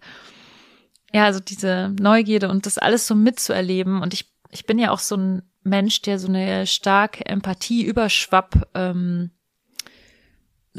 ja, 1.14 1.26
also 1.26 1.40
diese 1.40 1.94
Neugierde 2.00 2.48
und 2.50 2.66
das 2.66 2.78
alles 2.78 3.08
so 3.08 3.16
mitzuerleben 3.16 4.02
und 4.02 4.14
ich, 4.14 4.32
ich 4.52 4.66
bin 4.66 4.80
ja 4.80 4.92
auch 4.92 5.00
so 5.00 5.16
ein 5.18 5.42
Mensch, 5.64 6.02
der 6.04 6.20
so 6.20 6.28
eine 6.30 6.66
starke 6.68 7.26
Empathie 7.26 7.84
überschwapp 7.84 8.70
ähm, 8.76 9.32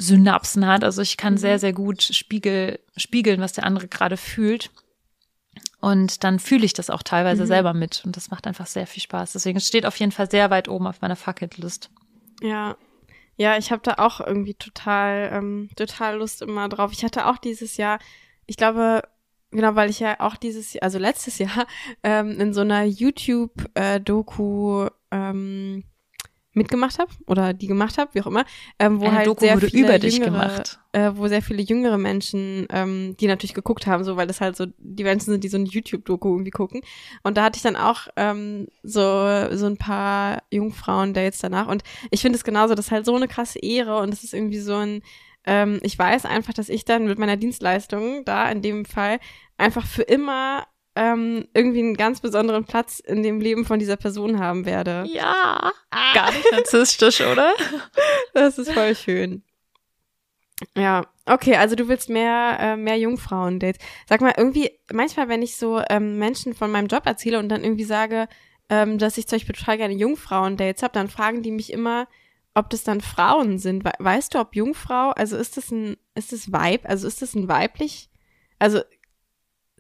Synapsen 0.01 0.67
hat. 0.67 0.85
Also 0.85 1.03
ich 1.03 1.17
kann 1.17 1.35
Mhm. 1.35 1.39
sehr, 1.39 1.59
sehr 1.59 1.73
gut 1.73 2.03
spiegel, 2.03 2.79
spiegeln, 2.97 3.41
was 3.41 3.53
der 3.53 3.65
andere 3.65 3.89
gerade 3.89 4.17
fühlt. 4.17 4.71
Und 5.81 6.25
dann 6.25 6.39
fühle 6.39 6.65
ich 6.65 6.73
das 6.73 6.91
auch 6.91 7.03
teilweise 7.03 7.43
Mhm. 7.43 7.47
selber 7.49 7.75
mit. 7.75 8.03
Und 8.07 8.17
das 8.17 8.31
macht 8.31 8.47
einfach 8.47 8.67
sehr 8.67 8.87
viel 8.87 9.03
Spaß. 9.03 9.33
Deswegen 9.33 9.59
es 9.59 9.67
steht 9.69 9.87
auf 9.87 9.97
jeden 9.97 10.13
Fall 10.13 10.31
sehr 10.31 10.51
weit 10.51 10.69
oben 10.69 10.87
auf 10.87 11.01
meiner 11.01 11.17
Fucketlist. 11.17 11.91
Ja. 12.41 12.77
Ja, 13.37 13.57
ich 13.57 13.71
habe 13.71 13.83
da 13.85 13.95
auch 13.99 14.21
irgendwie 14.21 14.55
total, 14.55 15.31
ähm, 15.33 15.69
total 15.77 16.17
Lust 16.19 16.43
immer 16.43 16.69
drauf. 16.69 16.93
Ich 16.93 17.05
hatte 17.05 17.27
auch 17.27 17.39
dieses 17.39 17.77
Jahr, 17.77 18.01
ich 18.47 18.57
glaube, 18.57 19.03
genau, 19.53 19.77
weil 19.77 19.91
ich 19.91 20.01
ja 20.01 20.19
auch 20.21 20.37
dieses 20.37 20.73
Jahr, 20.73 20.83
also 20.83 20.99
letztes 20.99 21.39
Jahr, 21.39 21.67
ähm, 22.03 22.41
in 22.41 22.53
so 22.53 22.61
einer 22.63 22.85
YouTube-Doku 22.85 24.89
ähm, 25.11 25.85
mitgemacht 26.59 26.99
habe 26.99 27.11
oder 27.27 27.55
die 27.55 27.67
gemacht 27.67 27.97
habe, 27.97 28.11
wie 28.15 28.21
auch 28.21 28.27
immer, 28.27 28.45
ähm, 28.79 29.01
wo 29.01 29.07
Eine 29.07 29.17
halt 29.17 29.27
Doku 29.27 29.41
sehr 29.41 29.57
wurde 29.57 29.69
viele 29.69 29.89
über 29.89 29.99
dich 29.99 30.19
jüngere, 30.19 30.31
gemacht. 30.31 30.81
Äh, 30.93 31.13
wo 31.15 31.29
sehr 31.29 31.43
viele 31.43 31.63
jüngere 31.63 31.97
Menschen, 31.97 32.67
ähm, 32.71 33.17
die 33.19 33.27
natürlich 33.27 33.55
geguckt 33.55 33.87
haben, 33.87 34.05
so 34.05 34.17
weil 34.17 34.27
das 34.27 34.41
halt 34.41 34.57
so 34.57 34.67
die 34.79 35.05
Menschen 35.05 35.31
sind, 35.31 35.45
die 35.45 35.49
so 35.49 35.57
eine 35.57 35.67
YouTube-Doku 35.67 36.29
irgendwie 36.29 36.51
gucken. 36.51 36.83
Und 37.23 37.37
da 37.37 37.45
hatte 37.45 37.57
ich 37.57 37.63
dann 37.63 37.77
auch 37.77 38.09
ähm, 38.17 38.67
so 38.83 39.01
so 39.53 39.67
ein 39.67 39.79
paar 39.79 40.43
Jungfrauen-Dates 40.51 41.39
danach. 41.39 41.69
Und 41.69 41.83
ich 42.11 42.21
finde 42.21 42.37
es 42.37 42.45
genauso, 42.45 42.75
das 42.75 42.87
ist 42.87 42.93
halt 42.93 43.07
so 43.07 43.15
eine 43.17 43.29
krasse 43.29 43.59
Ehre 43.61 43.99
und 43.99 44.13
es 44.13 44.25
ist 44.25 44.35
irgendwie 44.35 44.61
so 44.61 44.75
ein 44.75 45.03
ähm, 45.47 45.79
ich 45.83 45.99
weiß 45.99 46.27
einfach, 46.27 46.53
dass 46.53 46.69
ich 46.69 46.85
dann 46.85 47.07
mit 47.07 47.19
meiner 47.19 47.37
Dienstleistung 47.37 48.25
da 48.27 48.51
in 48.51 48.61
dem 48.61 48.85
Fall 48.85 49.19
einfach 49.57 49.87
für 49.87 50.03
immer 50.03 50.67
ähm, 50.99 51.47
irgendwie 51.55 51.79
einen 51.79 51.97
ganz 51.97 52.21
besonderen 52.21 52.65
Platz 52.65 52.99
in 52.99 53.23
dem 53.23 53.41
Leben 53.41 53.65
von 53.65 53.79
dieser 53.79 53.97
Person 53.97 54.41
haben 54.41 54.67
werde. 54.67 55.05
Ja. 55.13 55.73
Gar 56.13 56.33
nicht 56.33 56.53
narzisstisch, 56.53 57.21
oder? 57.21 57.55
Das 58.35 58.59
ist 58.59 58.73
voll 58.73 58.95
schön. 58.95 59.43
Ja, 60.77 61.05
Okay, 61.29 61.57
also 61.57 61.77
du 61.77 61.89
willst 61.89 62.09
mehr, 62.09 62.57
äh, 62.59 62.77
mehr 62.77 62.99
Jungfrauen-Dates. 62.99 63.85
Sag 64.09 64.23
mal, 64.23 64.33
irgendwie, 64.37 64.71
manchmal, 64.91 65.29
wenn 65.29 65.43
ich 65.43 65.57
so 65.57 65.83
ähm, 65.91 66.19
Menschen 66.19 66.55
von 66.55 66.71
meinem 66.71 66.87
Job 66.87 67.05
erzähle 67.05 67.39
und 67.39 67.51
dann 67.51 67.65
irgendwie 67.65 67.85
sage, 67.85 68.29
ähm, 68.71 68.99
dass 68.99 69.19
ich 69.19 69.27
zum 69.27 69.37
Beispiel 69.37 69.55
total 69.55 69.77
gerne 69.77 69.95
Jungfrauen-Dates 69.95 70.83
habe, 70.83 70.95
dann 70.95 71.09
fragen 71.09 71.43
die 71.43 71.51
mich 71.51 71.73
immer, 71.73 72.09
ob 72.55 72.71
das 72.71 72.83
dann 72.83 73.03
Frauen 73.03 73.59
sind. 73.59 73.85
We 73.85 73.93
weißt 73.99 74.35
du, 74.35 74.39
ob 74.39 74.57
Jungfrau, 74.57 75.11
also 75.11 75.37
ist 75.37 75.59
das 75.59 75.71
ein, 75.71 75.97
ist 76.15 76.33
das 76.33 76.51
Weib, 76.51 76.89
also 76.89 77.07
ist 77.07 77.21
das 77.21 77.35
ein 77.35 77.49
weiblich, 77.49 78.09
also 78.59 78.81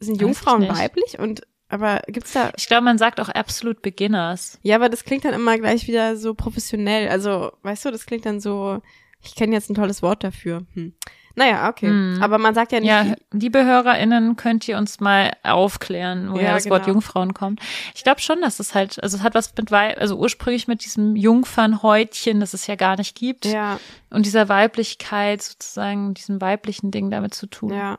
sind 0.00 0.20
Jungfrauen 0.20 0.68
weiblich 0.68 1.18
und 1.18 1.42
aber 1.68 2.00
gibt's 2.06 2.32
da. 2.32 2.50
Ich 2.56 2.66
glaube, 2.66 2.84
man 2.84 2.98
sagt 2.98 3.20
auch 3.20 3.28
absolut 3.28 3.82
Beginners. 3.82 4.58
Ja, 4.62 4.76
aber 4.76 4.88
das 4.88 5.04
klingt 5.04 5.24
dann 5.24 5.34
immer 5.34 5.58
gleich 5.58 5.86
wieder 5.86 6.16
so 6.16 6.34
professionell. 6.34 7.08
Also, 7.08 7.52
weißt 7.62 7.84
du, 7.84 7.90
das 7.90 8.06
klingt 8.06 8.24
dann 8.24 8.40
so, 8.40 8.80
ich 9.22 9.34
kenne 9.34 9.52
jetzt 9.52 9.68
ein 9.68 9.74
tolles 9.74 10.02
Wort 10.02 10.24
dafür. 10.24 10.62
Hm. 10.74 10.94
Naja, 11.34 11.68
okay. 11.68 11.86
Hm. 11.86 12.18
Aber 12.20 12.38
man 12.38 12.54
sagt 12.54 12.72
ja 12.72 12.80
nicht. 12.80 12.88
Ja, 12.88 13.14
liebe 13.32 13.64
HörerInnen, 13.64 14.34
könnt 14.36 14.66
ihr 14.66 14.76
uns 14.76 14.98
mal 14.98 15.32
aufklären, 15.44 16.32
woher 16.32 16.48
ja, 16.48 16.54
das 16.54 16.64
genau. 16.64 16.76
Wort 16.76 16.86
Jungfrauen 16.88 17.32
kommt. 17.32 17.60
Ich 17.94 18.02
glaube 18.02 18.20
schon, 18.20 18.40
dass 18.40 18.58
es 18.58 18.74
halt, 18.74 19.00
also 19.02 19.18
es 19.18 19.22
hat 19.22 19.34
was 19.34 19.54
mit, 19.56 19.72
also 19.72 20.16
ursprünglich 20.16 20.66
mit 20.66 20.84
diesem 20.84 21.14
Jungfernhäutchen, 21.14 22.40
das 22.40 22.54
es 22.54 22.66
ja 22.66 22.74
gar 22.74 22.96
nicht 22.96 23.14
gibt. 23.14 23.44
Ja. 23.44 23.78
Und 24.10 24.26
dieser 24.26 24.48
Weiblichkeit 24.48 25.42
sozusagen, 25.42 26.14
diesem 26.14 26.40
weiblichen 26.40 26.90
Ding 26.90 27.10
damit 27.10 27.34
zu 27.34 27.46
tun. 27.46 27.72
Ja. 27.72 27.98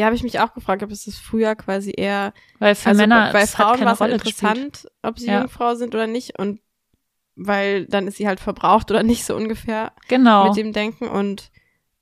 Ja, 0.00 0.06
habe 0.06 0.16
ich 0.16 0.22
mich 0.22 0.40
auch 0.40 0.54
gefragt, 0.54 0.82
ob 0.82 0.90
es 0.90 1.04
das 1.04 1.18
früher 1.18 1.54
quasi 1.54 1.92
eher. 1.94 2.32
Weil 2.58 2.74
für 2.74 2.88
also, 2.88 3.00
Männer. 3.02 3.30
Bei 3.32 3.46
Frauen 3.46 3.80
war 3.84 3.92
es 3.92 4.00
halt 4.00 4.12
interessant, 4.14 4.72
gespielt. 4.72 4.92
ob 5.02 5.18
sie 5.18 5.26
ja. 5.26 5.40
Jungfrau 5.40 5.74
sind 5.74 5.94
oder 5.94 6.06
nicht. 6.06 6.38
Und 6.38 6.60
weil 7.36 7.86
dann 7.86 8.06
ist 8.06 8.16
sie 8.16 8.26
halt 8.26 8.40
verbraucht 8.40 8.90
oder 8.90 9.02
nicht 9.02 9.24
so 9.24 9.36
ungefähr. 9.36 9.92
Genau. 10.08 10.48
Mit 10.48 10.56
dem 10.56 10.72
Denken. 10.72 11.06
Und 11.08 11.50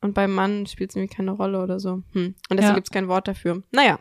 und 0.01 0.15
beim 0.15 0.33
Mann 0.33 0.67
spielt 0.67 0.91
es 0.91 0.97
irgendwie 0.97 1.15
keine 1.15 1.33
Rolle 1.33 1.61
oder 1.61 1.81
so. 1.81 2.03
Hm. 2.13 2.35
Und 2.49 2.57
deswegen 2.57 2.69
ja. 2.69 2.75
gibt 2.75 2.87
es 2.87 2.93
kein 2.93 3.09
Wort 3.09 3.27
dafür. 3.27 3.63
Naja. 3.73 3.99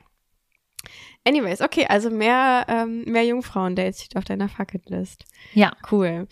Anyways, 1.23 1.61
okay, 1.61 1.87
also 1.87 2.09
mehr, 2.09 2.65
ähm, 2.69 3.03
mehr 3.05 3.25
Jungfrauen-Dates 3.25 4.03
steht 4.03 4.15
auf 4.15 4.23
deiner 4.23 4.47
Fucketlist. 4.47 5.25
Ja. 5.53 5.73
Cool. 5.91 6.27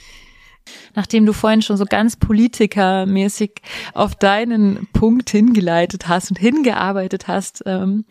Nachdem 0.96 1.26
du 1.26 1.34
vorhin 1.34 1.62
schon 1.62 1.78
so 1.78 1.86
ganz 1.86 2.16
politikermäßig 2.16 3.62
auf 3.94 4.16
deinen 4.16 4.88
Punkt 4.94 5.30
hingeleitet 5.30 6.08
hast 6.08 6.32
und 6.32 6.40
hingearbeitet 6.40 7.28
hast, 7.28 7.64
ähm, 7.66 8.06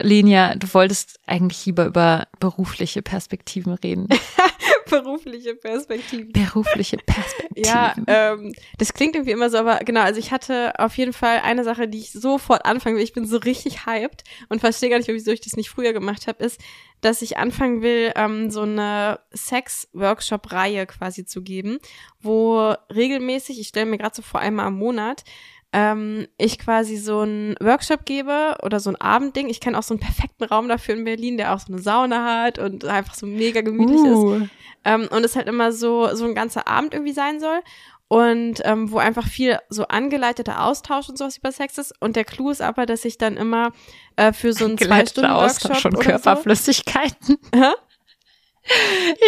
Lenia, 0.00 0.54
du 0.56 0.72
wolltest 0.74 1.18
eigentlich 1.26 1.64
lieber 1.66 1.86
über 1.86 2.28
berufliche 2.38 3.02
Perspektiven 3.02 3.72
reden. 3.72 4.08
berufliche 4.90 5.54
Perspektiven. 5.54 6.32
Berufliche 6.32 6.96
Perspektiven. 7.06 7.64
Ja, 7.64 7.94
ähm, 8.06 8.54
das 8.78 8.92
klingt 8.92 9.14
irgendwie 9.14 9.32
immer 9.32 9.50
so, 9.50 9.58
aber 9.58 9.78
genau, 9.78 10.02
also 10.02 10.18
ich 10.18 10.32
hatte 10.32 10.78
auf 10.78 10.96
jeden 10.96 11.12
Fall 11.12 11.40
eine 11.40 11.64
Sache, 11.64 11.88
die 11.88 11.98
ich 11.98 12.12
sofort 12.12 12.64
anfangen 12.64 12.96
will. 12.96 13.02
Ich 13.02 13.12
bin 13.12 13.26
so 13.26 13.38
richtig 13.38 13.86
hyped 13.86 14.24
und 14.48 14.60
verstehe 14.60 14.90
gar 14.90 14.98
nicht, 14.98 15.08
wieso 15.08 15.32
ich 15.32 15.40
das 15.40 15.56
nicht 15.56 15.70
früher 15.70 15.92
gemacht 15.92 16.26
habe, 16.26 16.44
ist, 16.44 16.60
dass 17.00 17.22
ich 17.22 17.36
anfangen 17.36 17.82
will, 17.82 18.12
ähm, 18.16 18.50
so 18.50 18.62
eine 18.62 19.20
Sex-Workshop-Reihe 19.32 20.86
quasi 20.86 21.24
zu 21.24 21.42
geben, 21.42 21.78
wo 22.20 22.74
regelmäßig, 22.94 23.60
ich 23.60 23.68
stelle 23.68 23.86
mir 23.86 23.98
gerade 23.98 24.14
so 24.14 24.22
vor 24.22 24.40
einmal 24.40 24.66
am 24.66 24.78
Monat, 24.78 25.24
ähm, 25.72 26.26
ich 26.38 26.58
quasi 26.58 26.96
so 26.96 27.20
einen 27.20 27.54
Workshop 27.60 28.04
gebe 28.04 28.56
oder 28.62 28.80
so 28.80 28.90
ein 28.90 28.96
Abendding. 28.96 29.48
Ich 29.48 29.60
kenne 29.60 29.78
auch 29.78 29.82
so 29.82 29.94
einen 29.94 30.00
perfekten 30.00 30.44
Raum 30.44 30.68
dafür 30.68 30.94
in 30.94 31.04
Berlin, 31.04 31.36
der 31.36 31.54
auch 31.54 31.60
so 31.60 31.72
eine 31.72 31.82
Sauna 31.82 32.44
hat 32.44 32.58
und 32.58 32.84
einfach 32.84 33.14
so 33.14 33.26
mega 33.26 33.60
gemütlich 33.60 34.00
uh. 34.00 34.34
ist. 34.34 34.50
Ähm, 34.84 35.08
und 35.10 35.24
es 35.24 35.36
halt 35.36 35.48
immer 35.48 35.72
so, 35.72 36.14
so 36.14 36.24
ein 36.24 36.34
ganzer 36.34 36.68
Abend 36.68 36.94
irgendwie 36.94 37.12
sein 37.12 37.40
soll. 37.40 37.60
Und 38.08 38.60
ähm, 38.62 38.92
wo 38.92 38.98
einfach 38.98 39.26
viel 39.26 39.58
so 39.68 39.88
angeleiteter 39.88 40.62
Austausch 40.64 41.08
und 41.08 41.18
sowas 41.18 41.38
über 41.38 41.50
Sex 41.50 41.76
ist. 41.76 41.92
Und 42.00 42.14
der 42.14 42.24
Clou 42.24 42.50
ist 42.50 42.62
aber, 42.62 42.86
dass 42.86 43.04
ich 43.04 43.18
dann 43.18 43.36
immer 43.36 43.72
äh, 44.14 44.32
für 44.32 44.52
so 44.52 44.64
einen 44.64 44.78
zwei 44.78 45.04
Stunden 45.04 45.30
Austausch 45.30 45.82
von 45.82 45.98
Körperflüssigkeiten. 45.98 47.36
So, 47.52 47.74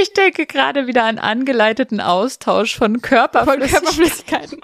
Ich 0.01 0.13
denke 0.15 0.47
gerade 0.47 0.87
wieder 0.87 1.05
an 1.05 1.19
angeleiteten 1.19 2.01
Austausch 2.01 2.77
von 2.77 3.01
Körperflüssigkeiten. 3.01 3.69
Von 3.69 3.83
Körperflüssigkeiten. 3.83 4.61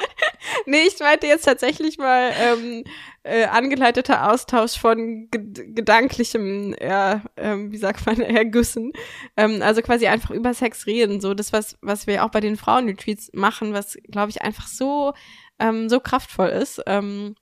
nee, 0.67 0.83
ich 0.89 0.99
meinte 0.99 1.27
jetzt 1.27 1.45
tatsächlich 1.45 1.99
mal 1.99 2.33
ähm, 2.41 2.85
äh, 3.23 3.45
angeleiteter 3.45 4.31
Austausch 4.31 4.79
von 4.79 5.29
gedanklichem, 5.31 6.75
ja, 6.81 7.23
ähm, 7.37 7.73
wie 7.73 7.79
sagt 7.79 8.05
man, 8.07 8.21
Ergüssen. 8.21 8.93
Ähm, 9.37 9.63
also 9.63 9.81
quasi 9.81 10.07
einfach 10.09 10.31
über 10.31 10.55
Sex 10.55 10.87
reden. 10.87 11.21
So 11.21 11.35
das, 11.35 11.53
was, 11.53 11.79
was 11.81 12.07
wir 12.07 12.25
auch 12.25 12.31
bei 12.31 12.41
den 12.41 12.57
Frauenretreats 12.57 13.31
machen, 13.33 13.73
was, 13.73 13.97
glaube 14.11 14.31
ich, 14.31 14.43
einfach 14.43 14.67
so, 14.67 15.13
ähm, 15.59 15.89
so 15.89 16.01
kraftvoll 16.01 16.49
ist. 16.49 16.83
Ähm, 16.87 17.37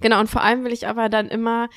genau, 0.00 0.20
und 0.20 0.30
vor 0.30 0.42
allem 0.42 0.64
will 0.64 0.72
ich 0.72 0.86
aber 0.86 1.08
dann 1.08 1.28
immer 1.28 1.68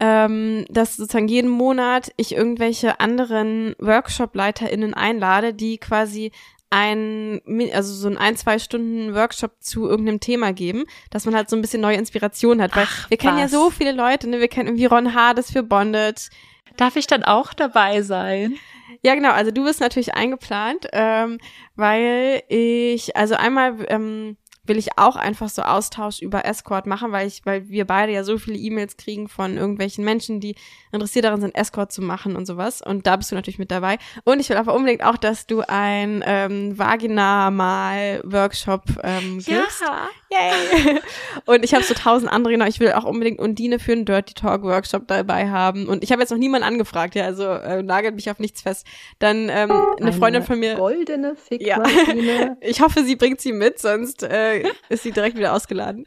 ähm, 0.00 0.64
dass 0.68 0.96
sozusagen 0.96 1.28
jeden 1.28 1.50
Monat 1.50 2.12
ich 2.16 2.34
irgendwelche 2.34 3.00
anderen 3.00 3.74
Workshop-LeiterInnen 3.78 4.94
einlade, 4.94 5.54
die 5.54 5.78
quasi 5.78 6.32
ein, 6.70 7.40
also 7.72 7.94
so 7.94 8.08
ein 8.08 8.18
ein, 8.18 8.36
zwei 8.36 8.58
Stunden 8.58 9.14
Workshop 9.14 9.52
zu 9.60 9.88
irgendeinem 9.88 10.20
Thema 10.20 10.52
geben, 10.52 10.84
dass 11.10 11.24
man 11.24 11.34
halt 11.34 11.48
so 11.48 11.56
ein 11.56 11.62
bisschen 11.62 11.80
neue 11.80 11.96
Inspiration 11.96 12.60
hat. 12.60 12.74
Weil 12.74 12.86
Ach, 12.86 13.08
wir 13.08 13.16
kennen 13.16 13.36
was. 13.36 13.52
ja 13.52 13.58
so 13.58 13.70
viele 13.70 13.92
Leute, 13.92 14.28
ne? 14.28 14.40
Wir 14.40 14.48
kennen 14.48 14.68
irgendwie 14.68 14.86
Ron 14.86 15.14
Hades 15.14 15.52
für 15.52 15.62
Bondage. 15.62 16.28
Darf 16.76 16.96
ich 16.96 17.06
dann 17.06 17.22
auch 17.22 17.54
dabei 17.54 18.02
sein? 18.02 18.56
Ja, 19.02 19.14
genau. 19.14 19.30
Also 19.30 19.50
du 19.50 19.64
bist 19.64 19.80
natürlich 19.80 20.14
eingeplant, 20.14 20.88
ähm, 20.92 21.38
weil 21.76 22.42
ich, 22.48 23.16
also 23.16 23.36
einmal, 23.36 23.76
ähm, 23.88 24.36
will 24.66 24.78
ich 24.78 24.98
auch 24.98 25.16
einfach 25.16 25.48
so 25.48 25.62
Austausch 25.62 26.20
über 26.20 26.44
Escort 26.44 26.86
machen, 26.86 27.12
weil 27.12 27.26
ich, 27.26 27.42
weil 27.44 27.68
wir 27.68 27.86
beide 27.86 28.12
ja 28.12 28.24
so 28.24 28.38
viele 28.38 28.56
E-Mails 28.56 28.96
kriegen 28.96 29.28
von 29.28 29.56
irgendwelchen 29.56 30.04
Menschen, 30.04 30.40
die 30.40 30.56
interessiert 30.92 31.24
daran 31.24 31.40
sind, 31.40 31.54
Escort 31.54 31.92
zu 31.92 32.02
machen 32.02 32.36
und 32.36 32.46
sowas. 32.46 32.82
Und 32.82 33.06
da 33.06 33.16
bist 33.16 33.30
du 33.30 33.34
natürlich 33.34 33.58
mit 33.58 33.70
dabei. 33.70 33.98
Und 34.24 34.40
ich 34.40 34.48
will 34.48 34.56
aber 34.56 34.74
unbedingt 34.74 35.04
auch, 35.04 35.16
dass 35.16 35.46
du 35.46 35.62
ein 35.66 36.22
ähm, 36.26 36.78
Vagina-Mal-Workshop 36.78 38.82
ähm, 39.02 39.38
gibst. 39.38 39.80
Ja. 39.80 40.08
Yay. 40.30 41.00
und 41.46 41.64
ich 41.64 41.72
habe 41.72 41.84
so 41.84 41.94
tausend 41.94 42.32
andere, 42.32 42.54
genau. 42.54 42.66
Ich 42.66 42.80
will 42.80 42.90
auch 42.92 43.04
unbedingt 43.04 43.38
Undine 43.38 43.78
für 43.78 43.92
einen 43.92 44.04
Dirty 44.04 44.34
Talk 44.34 44.62
Workshop 44.62 45.06
dabei 45.06 45.48
haben. 45.50 45.86
Und 45.86 46.02
ich 46.02 46.10
habe 46.10 46.20
jetzt 46.20 46.30
noch 46.30 46.38
niemanden 46.38 46.66
angefragt, 46.66 47.14
ja, 47.14 47.24
also 47.24 47.44
äh, 47.44 47.82
nagelt 47.82 48.16
mich 48.16 48.28
auf 48.30 48.40
nichts 48.40 48.62
fest. 48.62 48.86
Dann 49.18 49.48
ähm, 49.48 49.70
eine, 49.70 49.96
eine 50.00 50.12
Freundin 50.12 50.42
von 50.42 50.58
mir. 50.58 50.74
Goldene 50.74 51.36
Fickmaschine. 51.36 52.22
Ja. 52.22 52.56
ich 52.68 52.80
hoffe, 52.80 53.04
sie 53.04 53.16
bringt 53.16 53.40
sie 53.40 53.52
mit, 53.52 53.78
sonst 53.78 54.24
äh, 54.24 54.55
ist 54.88 55.02
sie 55.02 55.12
direkt 55.12 55.36
wieder 55.36 55.52
ausgeladen. 55.52 56.06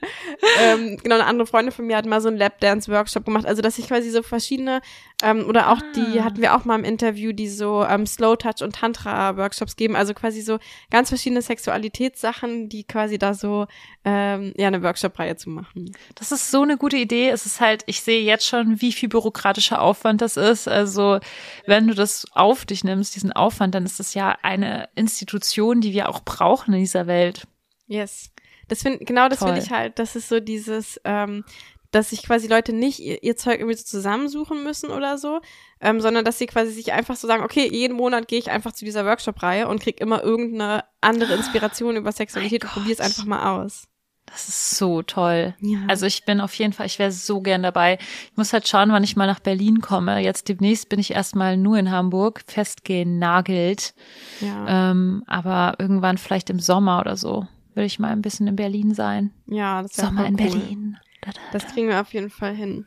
ähm, 0.61 0.97
genau, 1.01 1.15
eine 1.15 1.25
andere 1.25 1.47
Freundin 1.47 1.71
von 1.73 1.85
mir 1.85 1.97
hat 1.97 2.05
mal 2.05 2.21
so 2.21 2.29
einen 2.29 2.37
Lapdance-Workshop 2.37 3.25
gemacht. 3.25 3.45
Also, 3.45 3.61
dass 3.61 3.77
ich 3.77 3.87
quasi 3.87 4.09
so 4.09 4.23
verschiedene, 4.23 4.81
ähm, 5.23 5.45
oder 5.47 5.69
auch 5.69 5.81
ah. 5.81 5.91
die 5.95 6.21
hatten 6.21 6.41
wir 6.41 6.55
auch 6.55 6.65
mal 6.65 6.77
im 6.77 6.85
Interview, 6.85 7.31
die 7.31 7.49
so 7.49 7.85
ähm, 7.85 8.05
Slow 8.05 8.35
Touch 8.35 8.61
und 8.61 8.75
Tantra-Workshops 8.75 9.75
geben. 9.75 9.95
Also 9.95 10.13
quasi 10.13 10.41
so 10.41 10.59
ganz 10.89 11.09
verschiedene 11.09 11.41
Sexualitätssachen, 11.41 12.69
die 12.69 12.83
quasi 12.85 13.17
da 13.17 13.33
so 13.33 13.67
ähm, 14.05 14.53
ja 14.57 14.67
eine 14.67 14.81
Workshop-Reihe 14.81 15.35
zu 15.35 15.49
machen. 15.49 15.91
Das 16.15 16.31
ist 16.31 16.51
so 16.51 16.61
eine 16.61 16.77
gute 16.77 16.97
Idee. 16.97 17.29
Es 17.29 17.45
ist 17.45 17.59
halt, 17.59 17.83
ich 17.85 18.01
sehe 18.01 18.21
jetzt 18.23 18.45
schon, 18.45 18.81
wie 18.81 18.91
viel 18.91 19.09
bürokratischer 19.09 19.81
Aufwand 19.81 20.21
das 20.21 20.37
ist. 20.37 20.67
Also 20.67 21.19
wenn 21.65 21.87
du 21.87 21.93
das 21.93 22.25
auf 22.31 22.65
dich 22.65 22.83
nimmst, 22.83 23.15
diesen 23.15 23.33
Aufwand, 23.33 23.75
dann 23.75 23.85
ist 23.85 23.99
das 23.99 24.13
ja 24.13 24.37
eine 24.41 24.89
Institution, 24.95 25.81
die 25.81 25.93
wir 25.93 26.09
auch 26.09 26.21
brauchen 26.21 26.73
in 26.73 26.79
dieser 26.79 27.07
Welt. 27.07 27.47
Yes. 27.87 28.31
Das 28.69 28.81
finde 28.83 29.03
genau 29.03 29.27
das 29.27 29.39
finde 29.39 29.59
ich 29.59 29.71
halt, 29.71 29.99
das 29.99 30.15
ist 30.15 30.29
so 30.29 30.39
dieses, 30.39 31.01
ähm, 31.03 31.43
dass 31.91 32.11
sich 32.11 32.23
quasi 32.23 32.47
Leute 32.47 32.71
nicht 32.71 32.99
ihr, 32.99 33.23
ihr 33.23 33.35
Zeug 33.35 33.59
irgendwie 33.59 33.75
so 33.75 33.83
zusammensuchen 33.83 34.63
müssen 34.63 34.91
oder 34.91 35.17
so, 35.17 35.41
ähm, 35.81 35.99
sondern 36.01 36.23
dass 36.23 36.38
sie 36.38 36.45
quasi 36.45 36.71
sich 36.71 36.93
einfach 36.93 37.15
so 37.15 37.27
sagen, 37.27 37.43
okay, 37.43 37.67
jeden 37.71 37.97
Monat 37.97 38.27
gehe 38.27 38.39
ich 38.39 38.51
einfach 38.51 38.73
zu 38.73 38.85
dieser 38.85 39.05
Workshop-Reihe 39.05 39.67
und 39.67 39.81
krieg 39.81 39.99
immer 39.99 40.23
irgendeine 40.23 40.83
andere 41.01 41.33
Inspiration 41.33 41.95
über 41.95 42.11
Sexualität 42.11 42.63
und 42.63 42.71
probiere 42.71 42.93
es 42.93 43.01
einfach 43.01 43.25
mal 43.25 43.59
aus. 43.59 43.88
Das 44.27 44.47
ist 44.47 44.77
so 44.77 45.01
toll. 45.01 45.55
Ja. 45.59 45.79
Also 45.88 46.05
ich 46.05 46.23
bin 46.23 46.39
auf 46.39 46.53
jeden 46.53 46.71
Fall, 46.71 46.85
ich 46.85 46.99
wäre 46.99 47.11
so 47.11 47.41
gern 47.41 47.63
dabei. 47.63 47.97
Ich 48.29 48.38
muss 48.38 48.53
halt 48.53 48.67
schauen, 48.67 48.91
wann 48.91 49.03
ich 49.03 49.15
mal 49.15 49.25
nach 49.25 49.39
Berlin 49.39 49.81
komme. 49.81 50.19
Jetzt 50.19 50.47
demnächst 50.49 50.88
bin 50.89 50.99
ich 50.99 51.11
erstmal 51.11 51.57
nur 51.57 51.79
in 51.79 51.89
Hamburg, 51.89 52.43
festgenagelt. 52.45 53.95
Ja. 54.39 54.91
Ähm, 54.91 55.23
aber 55.25 55.77
irgendwann 55.79 56.19
vielleicht 56.19 56.51
im 56.51 56.59
Sommer 56.59 56.99
oder 56.99 57.17
so 57.17 57.47
will 57.79 57.86
ich 57.86 57.98
mal 57.98 58.12
ein 58.12 58.21
bisschen 58.21 58.48
in 58.48 58.55
Berlin 58.55 58.93
sein. 58.93 59.31
Ja, 59.48 59.81
das 59.81 59.98
wäre 59.98 60.07
Sommer 60.07 60.25
in 60.27 60.36
cool. 60.36 60.50
Berlin. 60.50 60.98
Da, 61.21 61.31
da, 61.31 61.39
das 61.53 61.65
kriegen 61.67 61.88
wir 61.88 62.00
auf 62.00 62.13
jeden 62.13 62.29
Fall 62.29 62.53
hin. 62.53 62.86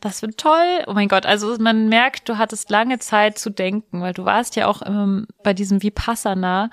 Das 0.00 0.20
wird 0.20 0.36
toll. 0.36 0.84
Oh 0.86 0.92
mein 0.92 1.08
Gott, 1.08 1.24
also 1.24 1.56
man 1.58 1.88
merkt, 1.88 2.28
du 2.28 2.36
hattest 2.36 2.68
lange 2.68 2.98
Zeit 2.98 3.38
zu 3.38 3.48
denken, 3.48 4.02
weil 4.02 4.12
du 4.12 4.24
warst 4.24 4.56
ja 4.56 4.66
auch 4.66 4.82
ähm, 4.84 5.26
bei 5.42 5.54
diesem 5.54 5.82
Vipassana. 5.82 6.70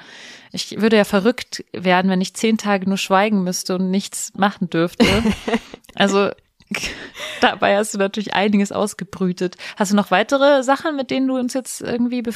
Ich 0.51 0.81
würde 0.81 0.97
ja 0.97 1.05
verrückt 1.05 1.63
werden, 1.71 2.11
wenn 2.11 2.19
ich 2.19 2.33
zehn 2.33 2.57
Tage 2.57 2.87
nur 2.87 2.97
schweigen 2.97 3.43
müsste 3.43 3.75
und 3.75 3.91
nichts 3.91 4.33
machen 4.35 4.69
dürfte. 4.69 5.05
Also 5.95 6.31
Dabei 7.41 7.77
hast 7.77 7.93
du 7.93 7.97
natürlich 7.97 8.33
einiges 8.33 8.71
ausgebrütet. 8.71 9.57
Hast 9.77 9.91
du 9.91 9.95
noch 9.95 10.11
weitere 10.11 10.63
Sachen, 10.63 10.95
mit 10.95 11.11
denen 11.11 11.27
du 11.27 11.37
uns 11.37 11.53
jetzt 11.53 11.81
irgendwie 11.81 12.21
be 12.21 12.31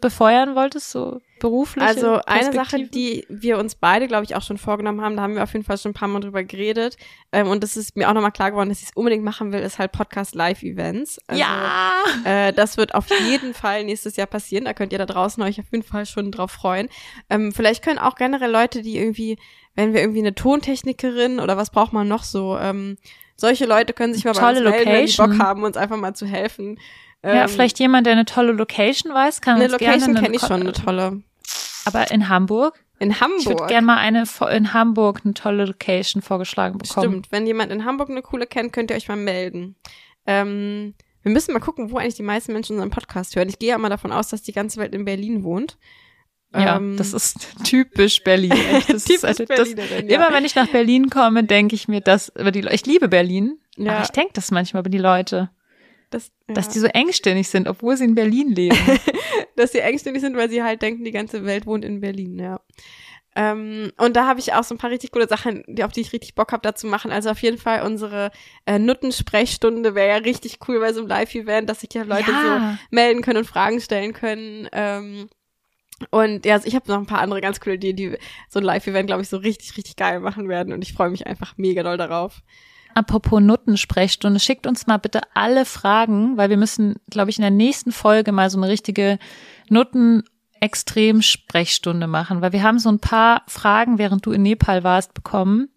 befeuern 0.00 0.54
wolltest, 0.54 0.90
so 0.90 1.20
beruflich? 1.40 1.84
Also 1.84 2.20
eine 2.24 2.52
Sache, 2.52 2.84
die 2.84 3.26
wir 3.28 3.58
uns 3.58 3.74
beide, 3.74 4.06
glaube 4.06 4.24
ich, 4.24 4.36
auch 4.36 4.42
schon 4.42 4.58
vorgenommen 4.58 5.00
haben, 5.00 5.16
da 5.16 5.22
haben 5.22 5.34
wir 5.34 5.42
auf 5.42 5.52
jeden 5.52 5.64
Fall 5.64 5.76
schon 5.76 5.90
ein 5.90 5.94
paar 5.94 6.08
Mal 6.08 6.20
drüber 6.20 6.44
geredet. 6.44 6.96
Ähm, 7.32 7.48
und 7.48 7.62
das 7.62 7.76
ist 7.76 7.96
mir 7.96 8.08
auch 8.08 8.14
nochmal 8.14 8.32
klar 8.32 8.50
geworden, 8.50 8.68
dass 8.68 8.78
ich 8.78 8.88
es 8.88 8.96
unbedingt 8.96 9.24
machen 9.24 9.52
will, 9.52 9.60
ist 9.60 9.78
halt 9.78 9.92
Podcast-Live-Events. 9.92 11.18
Also, 11.26 11.40
ja! 11.40 11.92
Äh, 12.24 12.52
das 12.52 12.76
wird 12.76 12.94
auf 12.94 13.06
jeden 13.28 13.54
Fall 13.54 13.84
nächstes 13.84 14.16
Jahr 14.16 14.26
passieren. 14.26 14.64
Da 14.64 14.72
könnt 14.72 14.92
ihr 14.92 14.98
da 14.98 15.06
draußen 15.06 15.42
euch 15.42 15.60
auf 15.60 15.66
jeden 15.72 15.84
Fall 15.84 16.06
schon 16.06 16.30
drauf 16.30 16.52
freuen. 16.52 16.88
Ähm, 17.28 17.52
vielleicht 17.52 17.84
können 17.84 17.98
auch 17.98 18.14
generell 18.14 18.50
Leute, 18.50 18.82
die 18.82 18.96
irgendwie, 18.96 19.38
wenn 19.74 19.92
wir 19.92 20.00
irgendwie 20.00 20.20
eine 20.20 20.34
Tontechnikerin 20.34 21.40
oder 21.40 21.56
was 21.56 21.70
braucht 21.70 21.92
man 21.92 22.08
noch 22.08 22.22
so, 22.22 22.56
ähm, 22.58 22.96
solche 23.40 23.64
Leute 23.66 23.92
können 23.94 24.12
sich 24.14 24.24
mal 24.24 24.32
tolle 24.32 24.60
bei 24.60 24.66
uns 24.66 24.70
melden, 24.70 24.86
Location. 24.90 25.24
wenn 25.26 25.32
die 25.32 25.38
Bock 25.38 25.46
haben, 25.46 25.62
uns 25.62 25.76
einfach 25.76 25.96
mal 25.96 26.14
zu 26.14 26.26
helfen. 26.26 26.78
Ja, 27.24 27.44
Ähm, 27.44 27.48
vielleicht 27.48 27.78
jemand, 27.78 28.06
der 28.06 28.12
eine 28.12 28.24
tolle 28.26 28.52
Location 28.52 29.12
weiß, 29.14 29.40
kann 29.40 29.56
eine 29.56 29.64
uns 29.64 29.78
gerne 29.78 29.94
Location 29.94 30.16
eine 30.16 30.24
kenne 30.26 30.36
ich 30.36 30.42
schon, 30.42 30.60
eine 30.60 30.72
tolle. 30.72 31.22
Aber 31.84 32.10
in 32.10 32.28
Hamburg? 32.28 32.78
In 33.00 33.10
Ich 33.12 33.20
würde 33.20 33.34
Hamburg. 33.46 33.68
gerne 33.68 33.86
mal 33.86 33.96
eine 33.98 34.24
in 34.50 34.72
Hamburg 34.74 35.20
eine 35.24 35.34
tolle 35.34 35.64
Location 35.66 36.20
vorgeschlagen 36.20 36.78
bekommen. 36.78 37.08
Stimmt. 37.10 37.32
Wenn 37.32 37.46
jemand 37.46 37.72
in 37.72 37.84
Hamburg 37.84 38.10
eine 38.10 38.22
coole 38.22 38.46
kennt, 38.46 38.72
könnt 38.72 38.90
ihr 38.90 38.96
euch 38.96 39.08
mal 39.08 39.16
melden. 39.16 39.76
Ähm, 40.26 40.94
wir 41.22 41.32
müssen 41.32 41.52
mal 41.52 41.60
gucken, 41.60 41.90
wo 41.90 41.98
eigentlich 41.98 42.16
die 42.16 42.22
meisten 42.22 42.52
Menschen 42.52 42.74
unseren 42.74 42.90
Podcast 42.90 43.34
hören. 43.36 43.48
Ich 43.48 43.58
gehe 43.58 43.70
ja 43.70 43.78
mal 43.78 43.88
davon 43.88 44.12
aus, 44.12 44.28
dass 44.28 44.42
die 44.42 44.52
ganze 44.52 44.78
Welt 44.80 44.94
in 44.94 45.04
Berlin 45.04 45.42
wohnt. 45.44 45.78
Ja, 46.54 46.76
Ähm, 46.76 46.96
das 46.96 47.12
ist 47.12 47.36
typisch 47.64 48.22
Berlin. 48.24 48.52
Das 48.88 49.04
Typisch 49.04 49.16
ist, 49.16 49.24
also, 49.24 49.44
das, 49.44 49.70
ja. 49.74 49.84
Immer 49.98 50.32
wenn 50.32 50.44
ich 50.44 50.54
nach 50.54 50.68
Berlin 50.68 51.10
komme, 51.10 51.44
denke 51.44 51.74
ich 51.74 51.88
mir, 51.88 52.00
dass 52.00 52.30
über 52.30 52.50
die 52.50 52.62
Le- 52.62 52.72
ich 52.72 52.86
liebe 52.86 53.08
Berlin, 53.08 53.58
Ja. 53.76 53.92
aber 53.94 54.04
ich 54.04 54.10
denke 54.10 54.32
das 54.34 54.50
manchmal 54.50 54.80
über 54.80 54.90
die 54.90 54.98
Leute, 54.98 55.50
das, 56.10 56.30
ja. 56.48 56.54
dass 56.54 56.70
die 56.70 56.78
so 56.78 56.86
engstirnig 56.86 57.48
sind, 57.48 57.68
obwohl 57.68 57.96
sie 57.98 58.04
in 58.04 58.14
Berlin 58.14 58.54
leben. 58.54 58.78
dass 59.56 59.72
sie 59.72 59.80
engständig 59.80 60.22
sind, 60.22 60.36
weil 60.36 60.48
sie 60.48 60.62
halt 60.62 60.80
denken, 60.80 61.04
die 61.04 61.10
ganze 61.10 61.44
Welt 61.44 61.66
wohnt 61.66 61.84
in 61.84 62.00
Berlin, 62.00 62.38
ja. 62.38 62.60
Ähm, 63.36 63.92
und 63.98 64.16
da 64.16 64.26
habe 64.26 64.40
ich 64.40 64.54
auch 64.54 64.64
so 64.64 64.74
ein 64.74 64.78
paar 64.78 64.90
richtig 64.90 65.12
coole 65.12 65.28
Sachen, 65.28 65.62
die, 65.68 65.84
auf 65.84 65.92
die 65.92 66.00
ich 66.00 66.12
richtig 66.12 66.34
Bock 66.34 66.50
habe, 66.50 66.62
da 66.62 66.74
zu 66.74 66.86
machen. 66.88 67.12
Also 67.12 67.30
auf 67.30 67.40
jeden 67.42 67.58
Fall 67.58 67.82
unsere 67.82 68.30
äh, 68.66 68.78
Nuttensprechstunde 68.80 69.94
wäre 69.94 70.08
ja 70.08 70.16
richtig 70.16 70.58
cool 70.66 70.80
bei 70.80 70.92
so 70.92 71.00
einem 71.00 71.08
Live-Event, 71.08 71.68
dass 71.68 71.80
sich 71.80 71.92
ja 71.94 72.02
Leute 72.02 72.30
Ja. 72.32 72.42
so 72.72 72.78
melden 72.90 73.20
können 73.22 73.38
und 73.38 73.44
Fragen 73.44 73.80
stellen 73.80 74.12
können. 74.12 74.68
Ähm, 74.72 75.28
und 76.10 76.46
ja, 76.46 76.54
also 76.54 76.66
ich 76.66 76.74
habe 76.74 76.90
noch 76.90 76.98
ein 76.98 77.06
paar 77.06 77.20
andere 77.20 77.40
ganz 77.40 77.60
coole 77.60 77.76
Ideen, 77.76 77.96
die 77.96 78.18
so 78.48 78.58
ein 78.60 78.64
Live-Event, 78.64 79.06
glaube 79.06 79.22
ich, 79.22 79.28
so 79.28 79.38
richtig, 79.38 79.76
richtig 79.76 79.96
geil 79.96 80.20
machen 80.20 80.48
werden. 80.48 80.72
Und 80.72 80.82
ich 80.82 80.92
freue 80.92 81.10
mich 81.10 81.26
einfach 81.26 81.54
mega 81.56 81.82
doll 81.82 81.96
darauf. 81.96 82.42
Apropos 82.94 83.40
Nuttensprechstunde, 83.40 84.38
schickt 84.40 84.66
uns 84.66 84.86
mal 84.86 84.98
bitte 84.98 85.20
alle 85.34 85.64
Fragen, 85.64 86.36
weil 86.36 86.50
wir 86.50 86.56
müssen, 86.56 86.96
glaube 87.10 87.30
ich, 87.30 87.38
in 87.38 87.42
der 87.42 87.50
nächsten 87.50 87.92
Folge 87.92 88.32
mal 88.32 88.50
so 88.50 88.58
eine 88.58 88.68
richtige 88.68 89.18
Nutten-Extrem-Sprechstunde 89.68 92.06
machen, 92.06 92.40
weil 92.40 92.52
wir 92.52 92.62
haben 92.62 92.78
so 92.78 92.88
ein 92.88 92.98
paar 92.98 93.42
Fragen, 93.46 93.98
während 93.98 94.24
du 94.26 94.32
in 94.32 94.42
Nepal 94.42 94.84
warst, 94.84 95.14
bekommen 95.14 95.68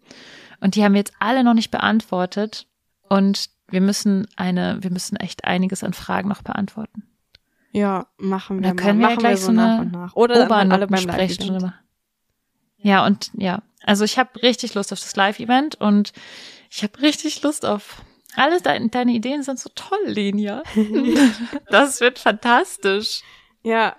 und 0.60 0.74
die 0.74 0.82
haben 0.82 0.94
wir 0.94 1.00
jetzt 1.00 1.14
alle 1.20 1.44
noch 1.44 1.54
nicht 1.54 1.70
beantwortet 1.70 2.66
und 3.08 3.50
wir 3.68 3.80
müssen 3.80 4.26
eine, 4.36 4.78
wir 4.80 4.90
müssen 4.90 5.16
echt 5.16 5.44
einiges 5.44 5.84
an 5.84 5.92
Fragen 5.92 6.28
noch 6.28 6.42
beantworten. 6.42 7.11
Ja, 7.72 8.06
machen 8.18 8.62
wir 8.62 8.68
Da 8.68 8.74
können 8.74 9.00
mal. 9.00 9.08
wir 9.08 9.10
ja 9.10 9.14
machen 9.14 9.18
gleich 9.18 9.40
wir 9.40 9.46
so 9.46 9.52
nach 9.52 9.64
eine 9.64 9.80
und 9.80 9.92
nach. 9.92 10.14
Oder 10.14 10.46
dann 10.46 10.72
alle 10.72 10.86
beim 10.86 11.04
machen. 11.04 11.74
Ja, 12.78 13.06
und 13.06 13.30
ja, 13.34 13.62
also 13.84 14.04
ich 14.04 14.18
habe 14.18 14.42
richtig 14.42 14.74
Lust 14.74 14.92
auf 14.92 15.00
das 15.00 15.16
Live-Event 15.16 15.76
und 15.76 16.12
ich 16.70 16.82
habe 16.82 17.00
richtig 17.00 17.42
Lust 17.42 17.64
auf 17.64 18.02
alles. 18.36 18.62
Deine, 18.62 18.88
deine 18.88 19.12
Ideen 19.12 19.42
sind 19.42 19.58
so 19.58 19.70
toll, 19.74 19.98
Lenia. 20.06 20.62
das 21.70 22.00
wird 22.00 22.18
fantastisch. 22.18 23.22
Ja. 23.62 23.96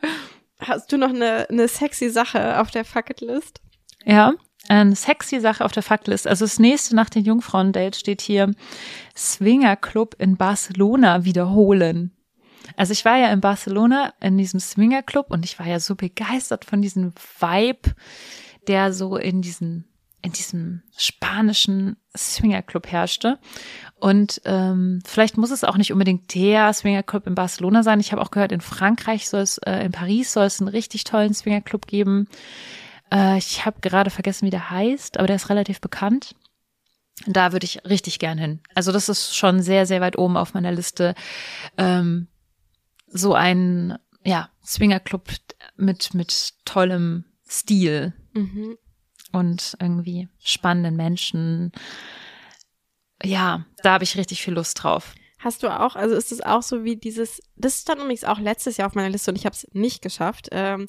Hast 0.60 0.92
du 0.92 0.98
noch 0.98 1.10
eine, 1.10 1.48
eine 1.50 1.68
sexy 1.68 2.10
Sache 2.10 2.60
auf 2.60 2.72
der 2.72 2.86
Fucketlist? 2.86 3.62
Ja, 4.06 4.34
eine 4.70 4.96
sexy 4.96 5.39
Sache 5.39 5.65
auf 5.65 5.72
der 5.72 5.84
Factlist. 5.84 6.27
Also 6.27 6.46
das 6.46 6.60
nächste 6.60 6.96
nach 6.96 7.10
den 7.10 7.25
Jungfrauen-Dates 7.25 8.00
steht 8.00 8.22
hier 8.22 8.51
Swinger 9.15 9.75
Club 9.75 10.15
in 10.20 10.38
Barcelona 10.38 11.25
wiederholen. 11.25 12.15
Also 12.77 12.93
ich 12.93 13.05
war 13.05 13.17
ja 13.17 13.32
in 13.32 13.41
Barcelona 13.41 14.13
in 14.20 14.38
diesem 14.38 14.60
Swinger 14.60 15.03
Club 15.03 15.27
und 15.29 15.46
ich 15.46 15.60
war 15.60 15.67
ja 15.67 15.79
so 15.79 15.95
begeistert 15.95 16.65
von 16.65 16.82
diesem 16.82 17.13
Vibe, 17.39 17.95
der 18.67 18.93
so 18.93 19.17
in 19.17 19.41
diesen 19.41 19.86
in 20.23 20.32
diesem 20.32 20.82
spanischen 20.97 21.97
Swinger 22.15 22.62
Club 22.62 22.89
herrschte. 22.89 23.39
Und 23.99 24.41
ähm, 24.45 25.02
vielleicht 25.06 25.38
muss 25.38 25.52
es 25.52 25.65
auch 25.65 25.76
nicht 25.76 25.91
unbedingt 25.91 26.34
der 26.34 26.71
Swinger 26.71 27.04
Club 27.04 27.28
in 27.28 27.36
Barcelona 27.36 27.84
sein. 27.84 27.99
Ich 27.99 28.13
habe 28.13 28.21
auch 28.21 28.32
gehört, 28.32 28.54
in 28.54 28.62
Frankreich 28.62 29.28
soll 29.28 29.41
es, 29.41 29.58
äh, 29.60 29.84
in 29.84 29.91
Paris 29.91 30.32
soll 30.32 30.45
es 30.45 30.62
einen 30.62 30.69
richtig 30.69 31.04
tollen 31.04 31.34
Swinger 31.34 31.60
Club 31.60 31.88
geben. 31.88 32.30
Äh, 33.12 33.38
ich 33.38 33.65
habe 33.65 33.82
gerade 33.82 34.10
vergessen, 34.10 34.45
wie 34.45 34.49
der 34.49 34.69
heißt, 34.69 35.17
aber 35.17 35.28
der 35.28 35.36
ist 35.36 35.49
relativ 35.49 35.82
bekannt. 35.82 36.36
Da 37.28 37.52
würde 37.52 37.65
ich 37.65 37.84
richtig 37.86 38.17
gern 38.17 38.38
hin. 38.38 38.62
Also 38.76 38.93
das 38.93 39.10
ist 39.10 39.36
schon 39.36 39.62
sehr, 39.62 39.86
sehr 39.86 39.99
weit 39.99 40.17
oben 40.17 40.38
auf 40.38 40.54
meiner 40.54 40.71
Liste. 40.71 41.15
Ähm, 41.78 42.28
so 43.13 43.34
ein, 43.34 43.97
ja, 44.23 44.49
Swingerclub 44.65 45.30
mit, 45.78 46.13
mit 46.13 46.54
tollem 46.65 47.26
Stil 47.47 48.13
Mhm. 48.34 48.78
und 49.32 49.78
irgendwie 49.80 50.28
spannenden 50.43 50.95
Menschen. 50.95 51.71
Ja, 53.23 53.65
da 53.84 53.93
habe 53.93 54.04
ich 54.04 54.17
richtig 54.17 54.41
viel 54.41 54.54
Lust 54.56 54.82
drauf. 54.84 55.13
Hast 55.39 55.62
du 55.63 55.67
auch, 55.67 55.95
also 55.95 56.15
ist 56.15 56.32
es 56.32 56.41
auch 56.41 56.63
so 56.63 56.84
wie 56.84 56.95
dieses, 56.95 57.41
das 57.56 57.82
stand 57.82 58.02
übrigens 58.02 58.23
auch 58.23 58.39
letztes 58.39 58.78
Jahr 58.78 58.88
auf 58.88 58.95
meiner 58.95 59.10
Liste 59.10 59.30
und 59.32 59.38
ich 59.38 59.45
habe 59.45 59.54
es 59.56 59.67
nicht 59.73 60.02
geschafft, 60.02 60.49
ähm, 60.52 60.88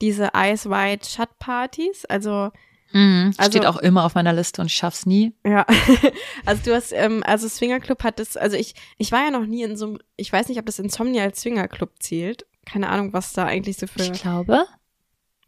diese 0.00 0.30
Ice 0.36 0.68
White 0.70 1.08
Shut 1.08 1.38
Partys, 1.38 2.04
also 2.04 2.50
Mhm, 2.94 3.34
Also- 3.36 3.50
steht 3.50 3.66
auch 3.66 3.76
immer 3.76 4.04
auf 4.04 4.14
meiner 4.14 4.32
Liste 4.32 4.60
und 4.60 4.68
ich 4.68 4.74
schaff's 4.74 5.04
nie. 5.04 5.34
Ja, 5.44 5.66
also 6.46 6.62
du 6.64 6.74
hast, 6.74 6.92
ähm, 6.92 7.22
also 7.26 7.48
Swinger 7.48 7.80
Club 7.80 8.02
hat 8.04 8.18
das, 8.18 8.36
also 8.36 8.56
ich, 8.56 8.74
ich 8.98 9.10
war 9.12 9.24
ja 9.24 9.30
noch 9.30 9.44
nie 9.46 9.62
in 9.62 9.76
so 9.76 9.86
einem, 9.86 9.98
ich 10.16 10.32
weiß 10.32 10.48
nicht, 10.48 10.58
ob 10.58 10.66
das 10.66 10.78
Insomnia 10.78 11.24
als 11.24 11.40
Swinger 11.40 11.68
Club 11.68 11.90
zählt. 11.98 12.46
Keine 12.64 12.88
Ahnung, 12.88 13.12
was 13.12 13.32
da 13.34 13.44
eigentlich 13.44 13.76
so 13.76 13.86
für, 13.86 14.00
Ich 14.02 14.12
glaube, 14.12 14.64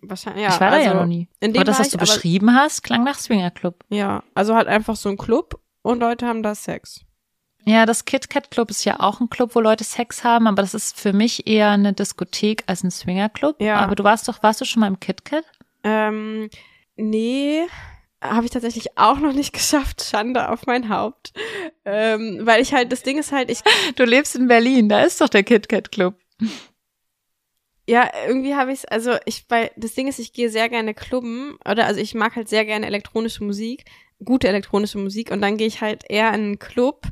wahrscheinlich, 0.02 0.42
ja. 0.42 0.48
ich 0.50 0.60
war 0.60 0.70
da 0.70 0.76
also, 0.76 0.88
ja 0.88 0.94
noch 0.94 1.06
nie. 1.06 1.28
In 1.40 1.52
dem 1.52 1.60
Aber 1.60 1.64
das, 1.64 1.78
was 1.78 1.88
du 1.90 1.96
ich, 1.96 2.02
aber- 2.02 2.12
beschrieben 2.12 2.54
hast, 2.54 2.82
klang 2.82 3.04
nach 3.04 3.18
Swingerclub. 3.18 3.84
Ja, 3.88 4.22
also 4.34 4.54
halt 4.54 4.66
einfach 4.68 4.96
so 4.96 5.08
ein 5.08 5.16
Club 5.16 5.60
und 5.82 6.00
Leute 6.00 6.26
haben 6.26 6.42
da 6.42 6.54
Sex. 6.54 7.00
Ja, 7.68 7.84
das 7.84 8.04
Kit 8.04 8.30
Kat 8.30 8.50
Club 8.52 8.70
ist 8.70 8.84
ja 8.84 9.00
auch 9.00 9.20
ein 9.20 9.28
Club, 9.28 9.54
wo 9.56 9.60
Leute 9.60 9.82
Sex 9.82 10.22
haben, 10.22 10.46
aber 10.46 10.62
das 10.62 10.72
ist 10.74 11.00
für 11.00 11.12
mich 11.12 11.48
eher 11.48 11.70
eine 11.70 11.92
Diskothek 11.92 12.62
als 12.66 12.84
ein 12.84 12.92
Swingerclub. 12.92 13.60
Ja. 13.60 13.76
Aber 13.80 13.96
du 13.96 14.04
warst 14.04 14.28
doch, 14.28 14.40
warst 14.44 14.60
du 14.60 14.64
schon 14.64 14.80
mal 14.80 14.86
im 14.86 15.00
Kit 15.00 15.24
Kat? 15.24 15.44
Ähm, 15.82 16.48
nee, 16.96 17.66
habe 18.22 18.44
ich 18.46 18.50
tatsächlich 18.50 18.96
auch 18.98 19.18
noch 19.18 19.32
nicht 19.32 19.52
geschafft. 19.54 20.02
Schande 20.02 20.48
auf 20.50 20.66
mein 20.66 20.88
Haupt. 20.88 21.32
Ähm, 21.84 22.40
weil 22.42 22.62
ich 22.62 22.72
halt, 22.74 22.92
das 22.92 23.02
Ding 23.02 23.18
ist 23.18 23.32
halt, 23.32 23.50
ich, 23.50 23.60
Du 23.96 24.04
lebst 24.04 24.36
in 24.36 24.48
Berlin, 24.48 24.88
da 24.88 25.02
ist 25.02 25.20
doch 25.20 25.28
der 25.28 25.42
Kit 25.42 25.68
Kat 25.68 25.92
Club. 25.92 26.18
ja, 27.88 28.10
irgendwie 28.26 28.54
habe 28.54 28.72
ich 28.72 28.90
also 28.90 29.16
ich, 29.26 29.46
bei, 29.46 29.70
das 29.76 29.94
Ding 29.94 30.08
ist, 30.08 30.18
ich 30.18 30.32
gehe 30.32 30.50
sehr 30.50 30.68
gerne 30.68 30.94
klubben, 30.94 31.56
oder 31.68 31.86
also 31.86 32.00
ich 32.00 32.14
mag 32.14 32.34
halt 32.34 32.48
sehr 32.48 32.64
gerne 32.64 32.86
elektronische 32.86 33.44
Musik, 33.44 33.84
gute 34.24 34.48
elektronische 34.48 34.98
Musik 34.98 35.30
und 35.30 35.40
dann 35.40 35.56
gehe 35.56 35.68
ich 35.68 35.80
halt 35.80 36.04
eher 36.08 36.28
in 36.28 36.34
einen 36.34 36.58
Club 36.58 37.06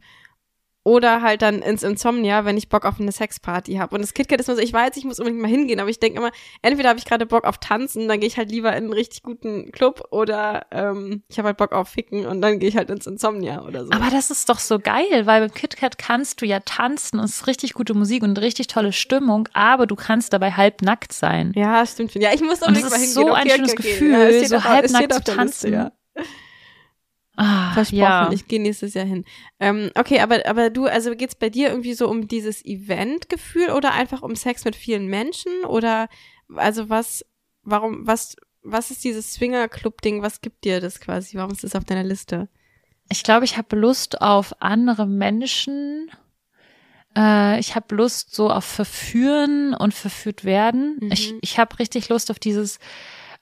oder 0.85 1.23
halt 1.23 1.43
dann 1.43 1.63
ins 1.63 1.83
Insomnia, 1.83 2.45
wenn 2.45 2.57
ich 2.59 2.69
Bock 2.69 2.85
auf 2.85 3.01
eine 3.01 3.11
Sexparty 3.11 3.77
habe. 3.77 3.95
Und 3.95 4.03
das 4.03 4.13
KitKat 4.15 4.39
ist 4.39 4.49
immer 4.49 4.57
so, 4.57 4.63
ich 4.63 4.73
weiß, 4.73 4.97
ich 4.97 5.05
muss 5.05 5.19
unbedingt 5.19 5.43
mal 5.43 5.49
hingehen, 5.49 5.81
aber 5.81 5.89
ich 5.89 5.99
denke 5.99 6.19
immer, 6.19 6.31
entweder 6.63 6.91
habe 6.91 6.99
ich 6.99 7.07
gerade 7.07 7.25
Bock 7.27 7.45
auf 7.45 7.59
Tanzen, 7.59 8.07
dann 8.07 8.21
gehe 8.21 8.27
ich 8.29 8.37
halt 8.37 8.51
lieber 8.51 8.69
in 8.71 8.85
einen 8.85 8.93
richtig 8.93 9.23
guten 9.23 9.73
Club 9.73 10.07
oder 10.11 10.67
ähm, 10.71 11.23
ich 11.29 11.39
habe 11.39 11.49
halt 11.49 11.57
Bock 11.57 11.73
auf 11.73 11.89
Ficken 11.89 12.27
und 12.27 12.43
dann 12.43 12.59
gehe 12.59 12.69
ich 12.69 12.77
halt 12.77 12.91
ins 12.91 13.07
Insomnia 13.07 13.63
oder 13.65 13.87
so. 13.87 13.93
Aber 13.93 14.11
das 14.11 14.31
ist 14.31 14.49
doch 14.49 14.59
so 14.59 14.79
geil, 14.79 15.25
weil 15.25 15.41
beim 15.41 15.55
Kit 15.55 15.77
Kat 15.77 15.97
kannst 15.97 16.43
du 16.43 16.47
ja 16.47 16.61
tanzen 16.61 17.19
und 17.19 17.25
es 17.25 17.37
ist 17.37 17.47
richtig 17.47 17.73
gute 17.73 17.95
Musik 17.95 18.23
und 18.23 18.39
richtig 18.39 18.67
tolle 18.67 18.93
Stimmung, 18.93 19.49
aber 19.55 19.87
du 19.87 19.97
kannst 19.97 20.35
dabei 20.35 20.53
halb 20.53 20.83
nackt 20.83 21.13
sein. 21.15 21.53
ja, 21.57 21.85
stimmt. 21.87 22.15
Ja, 22.15 22.33
ich 22.35 22.43
muss 22.43 22.61
unbedingt 22.61 22.91
mal 22.91 22.97
ist 22.97 23.15
hingehen. 23.15 23.29
so 23.29 23.33
ein 23.33 23.49
schönes 23.49 23.73
okay. 23.73 23.83
Gefühl, 23.83 24.13
Ja, 24.13 24.47
so 24.49 24.65
halbnackt 24.65 24.93
zu 24.93 25.09
der 25.09 25.17
Liste, 25.19 25.35
tanzen. 25.37 25.73
ja. 25.73 25.93
Ah, 27.37 27.73
Versprochen, 27.73 28.01
ja. 28.01 28.33
ich 28.33 28.47
gehe 28.47 28.63
nächstes 28.63 28.95
Jahr 28.95 29.07
hin. 29.07 29.25
Ähm, 29.59 29.91
okay, 29.97 30.21
aber, 30.21 30.47
aber 30.47 30.71
du, 30.71 30.87
also 30.87 31.17
geht's 31.17 31.35
bei 31.35 31.51
dir 31.51 31.69
irgendwie 31.71 31.95
so 31.95 32.09
um 32.09 32.29
dieses 32.29 32.65
Eventgefühl 32.65 33.71
oder 33.71 33.93
einfach 33.93 34.23
um 34.23 34.37
Sex 34.37 34.65
mit 34.65 34.77
vielen 34.77 35.07
Menschen? 35.07 35.65
Oder 35.65 36.09
also 36.55 36.89
was, 36.89 37.25
warum, 37.63 38.07
was, 38.07 38.37
was 38.63 38.91
ist 38.93 39.03
dieses 39.03 39.35
Swinger-Club-Ding? 39.35 40.23
Was 40.23 40.41
gibt 40.43 40.65
dir 40.65 40.81
das 40.81 41.01
quasi? 41.01 41.37
Warum 41.37 41.51
ist 41.51 41.65
das 41.65 41.75
auf 41.75 41.85
deiner 41.85 42.05
Liste? 42.05 42.49
Ich 43.11 43.25
glaube, 43.25 43.45
ich 43.45 43.57
habe 43.57 43.77
Lust 43.77 44.23
auf 44.23 44.55
andere 44.63 45.07
Menschen. 45.07 46.11
Äh, 47.17 47.59
ich 47.59 47.75
habe 47.75 47.95
Lust 47.97 48.35
so 48.35 48.49
auf 48.51 48.65
Verführen 48.65 49.75
und 49.75 49.93
verführt 49.93 50.45
werden. 50.45 50.99
Mhm. 51.01 51.13
Ich, 51.13 51.35
ich 51.41 51.59
habe 51.59 51.79
richtig 51.81 52.09
Lust 52.09 52.31
auf 52.31 52.39
dieses, 52.39 52.79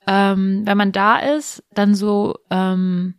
ähm, 0.06 0.62
wenn 0.64 0.78
man 0.78 0.92
da 0.92 1.18
ist, 1.18 1.62
dann 1.72 1.94
so 1.94 2.38
ähm, 2.50 3.14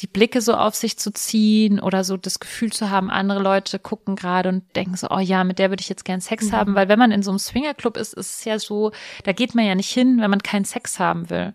die 0.00 0.06
Blicke 0.06 0.40
so 0.40 0.54
auf 0.54 0.74
sich 0.74 0.98
zu 0.98 1.10
ziehen 1.12 1.80
oder 1.80 2.04
so 2.04 2.16
das 2.16 2.38
Gefühl 2.38 2.72
zu 2.72 2.90
haben, 2.90 3.10
andere 3.10 3.40
Leute 3.40 3.78
gucken 3.78 4.14
gerade 4.14 4.48
und 4.48 4.76
denken 4.76 4.96
so, 4.96 5.08
oh 5.10 5.18
ja, 5.18 5.42
mit 5.42 5.58
der 5.58 5.70
würde 5.70 5.80
ich 5.80 5.88
jetzt 5.88 6.04
gern 6.04 6.20
Sex 6.20 6.46
mhm. 6.46 6.52
haben, 6.52 6.74
weil 6.74 6.88
wenn 6.88 6.98
man 6.98 7.10
in 7.10 7.22
so 7.22 7.30
einem 7.30 7.38
Swingerclub 7.38 7.96
ist, 7.96 8.14
ist 8.14 8.38
es 8.38 8.44
ja 8.44 8.58
so, 8.58 8.92
da 9.24 9.32
geht 9.32 9.54
man 9.54 9.66
ja 9.66 9.74
nicht 9.74 9.92
hin, 9.92 10.20
wenn 10.20 10.30
man 10.30 10.42
keinen 10.42 10.64
Sex 10.64 11.00
haben 11.00 11.30
will. 11.30 11.54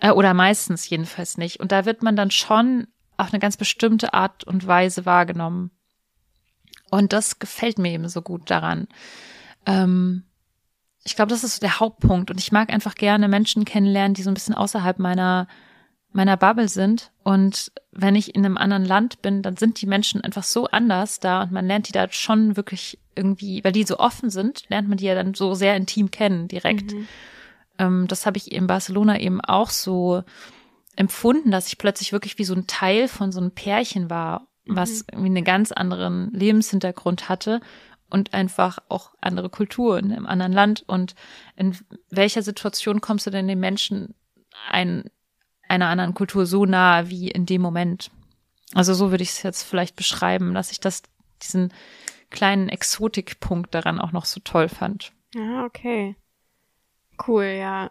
Äh, 0.00 0.10
oder 0.10 0.34
meistens 0.34 0.88
jedenfalls 0.88 1.38
nicht. 1.38 1.60
Und 1.60 1.72
da 1.72 1.86
wird 1.86 2.02
man 2.02 2.16
dann 2.16 2.30
schon 2.30 2.86
auf 3.16 3.32
eine 3.32 3.40
ganz 3.40 3.56
bestimmte 3.56 4.12
Art 4.12 4.44
und 4.44 4.66
Weise 4.66 5.06
wahrgenommen. 5.06 5.70
Und 6.90 7.12
das 7.12 7.38
gefällt 7.38 7.78
mir 7.78 7.92
eben 7.92 8.08
so 8.08 8.20
gut 8.20 8.50
daran. 8.50 8.88
Ähm, 9.66 10.24
ich 11.04 11.16
glaube, 11.16 11.30
das 11.30 11.44
ist 11.44 11.56
so 11.56 11.60
der 11.60 11.80
Hauptpunkt. 11.80 12.30
Und 12.30 12.38
ich 12.38 12.52
mag 12.52 12.72
einfach 12.72 12.94
gerne 12.94 13.28
Menschen 13.28 13.64
kennenlernen, 13.64 14.14
die 14.14 14.22
so 14.22 14.30
ein 14.30 14.34
bisschen 14.34 14.54
außerhalb 14.54 14.98
meiner 14.98 15.48
meiner 16.14 16.36
Bubble 16.36 16.68
sind. 16.68 17.10
Und 17.22 17.72
wenn 17.92 18.14
ich 18.14 18.34
in 18.34 18.44
einem 18.44 18.56
anderen 18.56 18.84
Land 18.84 19.20
bin, 19.20 19.42
dann 19.42 19.56
sind 19.56 19.80
die 19.80 19.86
Menschen 19.86 20.20
einfach 20.22 20.44
so 20.44 20.66
anders 20.68 21.20
da 21.20 21.42
und 21.42 21.52
man 21.52 21.66
lernt 21.66 21.88
die 21.88 21.92
da 21.92 22.10
schon 22.10 22.56
wirklich 22.56 22.98
irgendwie, 23.14 23.62
weil 23.62 23.72
die 23.72 23.84
so 23.84 23.98
offen 23.98 24.30
sind, 24.30 24.68
lernt 24.68 24.88
man 24.88 24.98
die 24.98 25.04
ja 25.04 25.14
dann 25.14 25.34
so 25.34 25.54
sehr 25.54 25.76
intim 25.76 26.10
kennen 26.10 26.48
direkt. 26.48 26.92
Mhm. 26.92 27.08
Ähm, 27.78 28.06
das 28.08 28.26
habe 28.26 28.38
ich 28.38 28.52
in 28.52 28.66
Barcelona 28.66 29.20
eben 29.20 29.40
auch 29.40 29.70
so 29.70 30.22
empfunden, 30.96 31.50
dass 31.50 31.66
ich 31.66 31.78
plötzlich 31.78 32.12
wirklich 32.12 32.38
wie 32.38 32.44
so 32.44 32.54
ein 32.54 32.66
Teil 32.66 33.08
von 33.08 33.32
so 33.32 33.40
einem 33.40 33.50
Pärchen 33.50 34.08
war, 34.08 34.46
was 34.66 34.90
mhm. 34.90 35.04
irgendwie 35.12 35.30
einen 35.30 35.44
ganz 35.44 35.72
anderen 35.72 36.30
Lebenshintergrund 36.32 37.28
hatte 37.28 37.60
und 38.08 38.34
einfach 38.34 38.78
auch 38.88 39.10
andere 39.20 39.50
Kulturen 39.50 40.12
im 40.12 40.26
anderen 40.26 40.52
Land. 40.52 40.84
Und 40.86 41.16
in 41.56 41.76
welcher 42.10 42.42
Situation 42.42 43.00
kommst 43.00 43.26
du 43.26 43.30
denn 43.30 43.48
den 43.48 43.58
Menschen 43.58 44.14
ein 44.70 45.10
einer 45.68 45.88
anderen 45.88 46.14
Kultur 46.14 46.46
so 46.46 46.64
nah 46.64 47.08
wie 47.08 47.30
in 47.30 47.46
dem 47.46 47.62
Moment. 47.62 48.10
Also 48.74 48.94
so 48.94 49.10
würde 49.10 49.22
ich 49.22 49.30
es 49.30 49.42
jetzt 49.42 49.62
vielleicht 49.62 49.96
beschreiben, 49.96 50.54
dass 50.54 50.70
ich 50.70 50.80
das, 50.80 51.02
diesen 51.42 51.72
kleinen 52.30 52.68
Exotikpunkt 52.68 53.74
daran 53.74 54.00
auch 54.00 54.12
noch 54.12 54.24
so 54.24 54.40
toll 54.40 54.68
fand. 54.68 55.12
Ja, 55.34 55.64
okay. 55.64 56.16
Cool, 57.26 57.44
ja. 57.44 57.90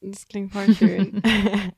Das 0.00 0.28
klingt 0.28 0.52
voll 0.52 0.74
schön. 0.74 1.22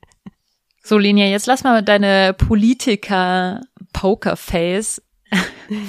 so, 0.82 0.98
Linia, 0.98 1.26
jetzt 1.26 1.46
lass 1.46 1.64
mal 1.64 1.82
deine 1.82 2.34
Politiker-Pokerface 2.34 5.02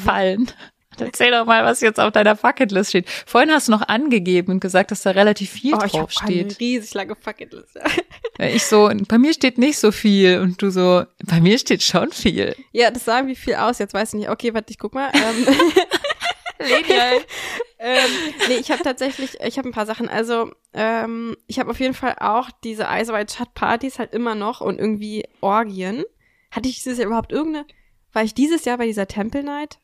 fallen. 0.04 0.52
Erzähl 1.00 1.32
doch 1.32 1.46
mal, 1.46 1.64
was 1.64 1.82
jetzt 1.82 2.00
auf 2.00 2.12
deiner 2.12 2.36
Bucketlist 2.36 2.90
steht. 2.90 3.10
Vorhin 3.10 3.52
hast 3.52 3.68
du 3.68 3.72
noch 3.72 3.88
angegeben 3.88 4.54
und 4.54 4.60
gesagt, 4.60 4.92
dass 4.92 5.02
da 5.02 5.12
relativ 5.12 5.52
viel 5.52 5.74
oh, 5.74 5.78
drauf 5.78 6.10
ich 6.12 6.20
steht. 6.20 6.46
Eine 6.46 6.60
riesig 6.60 6.94
lange 6.94 7.16
Bucketlist. 7.16 7.80
ich 8.40 8.64
so, 8.64 8.90
bei 9.08 9.18
mir 9.18 9.34
steht 9.34 9.58
nicht 9.58 9.78
so 9.78 9.92
viel 9.92 10.40
und 10.40 10.62
du 10.62 10.70
so, 10.70 11.04
bei 11.24 11.42
mir 11.42 11.58
steht 11.58 11.84
schon 11.84 12.12
viel. 12.12 12.56
Ja, 12.72 12.92
das 12.92 13.06
sah 13.06 13.26
wie 13.28 13.36
viel 13.36 13.56
aus. 13.56 13.80
Jetzt 13.80 13.94
weiß 13.94 14.14
ich 14.14 14.20
nicht. 14.20 14.30
Okay, 14.30 14.54
warte, 14.54 14.72
ich 14.72 14.80
guck 14.80 14.94
mal. 14.94 15.12
Ähm, 15.14 15.48
ähm, 17.80 18.12
nee, 18.48 18.56
ich 18.56 18.72
habe 18.72 18.84
tatsächlich, 18.84 19.40
ich 19.42 19.58
habe 19.58 19.70
ein 19.70 19.74
paar 19.74 19.86
Sachen. 19.86 20.10
Also, 20.10 20.52
ähm, 20.74 21.36
ich 21.48 21.60
habe 21.60 21.70
auf 21.70 21.80
jeden 21.80 21.94
Fall 21.94 22.16
auch 22.20 22.50
diese 22.64 22.88
Ice 22.90 23.14
White 23.14 23.36
Chat 23.36 23.54
Partys 23.54 24.00
halt 24.00 24.14
immer 24.14 24.36
noch 24.36 24.62
und 24.62 24.80
irgendwie 24.80 25.26
Orgien. 25.42 26.04
Hatte 26.52 26.70
ich 26.70 26.82
dieses 26.82 26.98
Jahr 26.98 27.08
überhaupt 27.08 27.32
irgendeine? 27.32 27.66
War 28.14 28.24
ich 28.24 28.34
dieses 28.34 28.66
Jahr 28.66 28.78
bei 28.78 28.86
dieser 28.88 29.08
Temple 29.08 29.44
Night? 29.44 29.80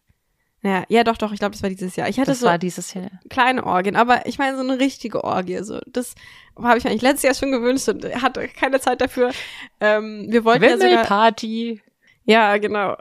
Ja, 0.63 0.85
ja, 0.87 1.03
doch, 1.03 1.17
doch, 1.17 1.33
ich 1.33 1.39
glaube, 1.39 1.51
das 1.51 1.61
war 1.61 1.69
dieses 1.69 1.97
Jahr. 1.97 2.07
Ich 2.07 2.19
hatte 2.19 2.31
das 2.31 2.39
so 2.39 2.45
war 2.45 2.57
dieses 2.57 2.93
Jahr. 2.93 3.11
kleine 3.29 3.65
Orgien, 3.65 3.97
aber 3.97 4.25
ich 4.25 4.37
meine 4.37 4.55
so 4.55 4.63
eine 4.63 4.79
richtige 4.79 5.23
Orgie. 5.23 5.61
So, 5.61 5.81
das 5.87 6.15
habe 6.57 6.77
ich 6.77 6.85
mir 6.85 6.89
eigentlich 6.89 7.01
letztes 7.01 7.23
Jahr 7.23 7.33
schon 7.33 7.51
gewünscht 7.51 7.89
und 7.89 8.05
hatte 8.21 8.47
keine 8.47 8.79
Zeit 8.79 9.01
dafür. 9.01 9.31
Ähm, 9.81 10.25
wir 10.29 10.45
wollten 10.45 10.63
ja 10.63 10.77
sogar 10.77 11.03
Party. 11.03 11.81
Ja, 12.23 12.55
genau. 12.57 12.95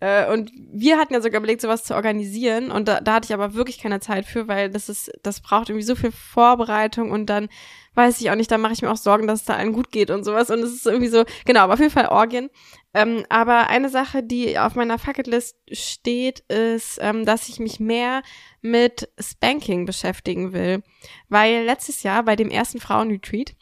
Äh, 0.00 0.32
und 0.32 0.50
wir 0.72 0.98
hatten 0.98 1.12
ja 1.12 1.20
sogar 1.20 1.38
überlegt, 1.38 1.60
sowas 1.60 1.84
zu 1.84 1.94
organisieren 1.94 2.70
und 2.70 2.88
da, 2.88 3.00
da 3.00 3.14
hatte 3.14 3.26
ich 3.26 3.34
aber 3.34 3.54
wirklich 3.54 3.78
keine 3.78 4.00
Zeit 4.00 4.24
für, 4.24 4.48
weil 4.48 4.70
das 4.70 4.88
ist, 4.88 5.12
das 5.22 5.40
braucht 5.40 5.68
irgendwie 5.68 5.84
so 5.86 5.94
viel 5.94 6.12
Vorbereitung 6.12 7.10
und 7.10 7.26
dann 7.26 7.48
weiß 7.94 8.20
ich 8.20 8.30
auch 8.30 8.34
nicht, 8.34 8.50
da 8.50 8.58
mache 8.58 8.72
ich 8.72 8.82
mir 8.82 8.90
auch 8.90 8.96
Sorgen, 8.96 9.26
dass 9.26 9.40
es 9.40 9.46
da 9.46 9.54
allen 9.54 9.72
gut 9.72 9.92
geht 9.92 10.10
und 10.10 10.24
sowas. 10.24 10.50
Und 10.50 10.60
es 10.60 10.72
ist 10.72 10.86
irgendwie 10.86 11.08
so, 11.08 11.24
genau, 11.44 11.60
aber 11.60 11.74
auf 11.74 11.80
jeden 11.80 11.92
Fall 11.92 12.08
Orgien. 12.08 12.50
Ähm, 12.94 13.24
aber 13.28 13.68
eine 13.68 13.88
Sache, 13.88 14.22
die 14.22 14.58
auf 14.58 14.76
meiner 14.76 14.98
Fucketlist 14.98 15.56
steht, 15.72 16.40
ist, 16.48 16.98
ähm, 17.02 17.24
dass 17.24 17.48
ich 17.48 17.58
mich 17.58 17.80
mehr 17.80 18.22
mit 18.62 19.08
Spanking 19.18 19.84
beschäftigen 19.84 20.52
will. 20.52 20.82
Weil 21.28 21.64
letztes 21.64 22.04
Jahr 22.04 22.22
bei 22.22 22.36
dem 22.36 22.50
ersten 22.50 22.80
Frauenretreat, 22.80 23.56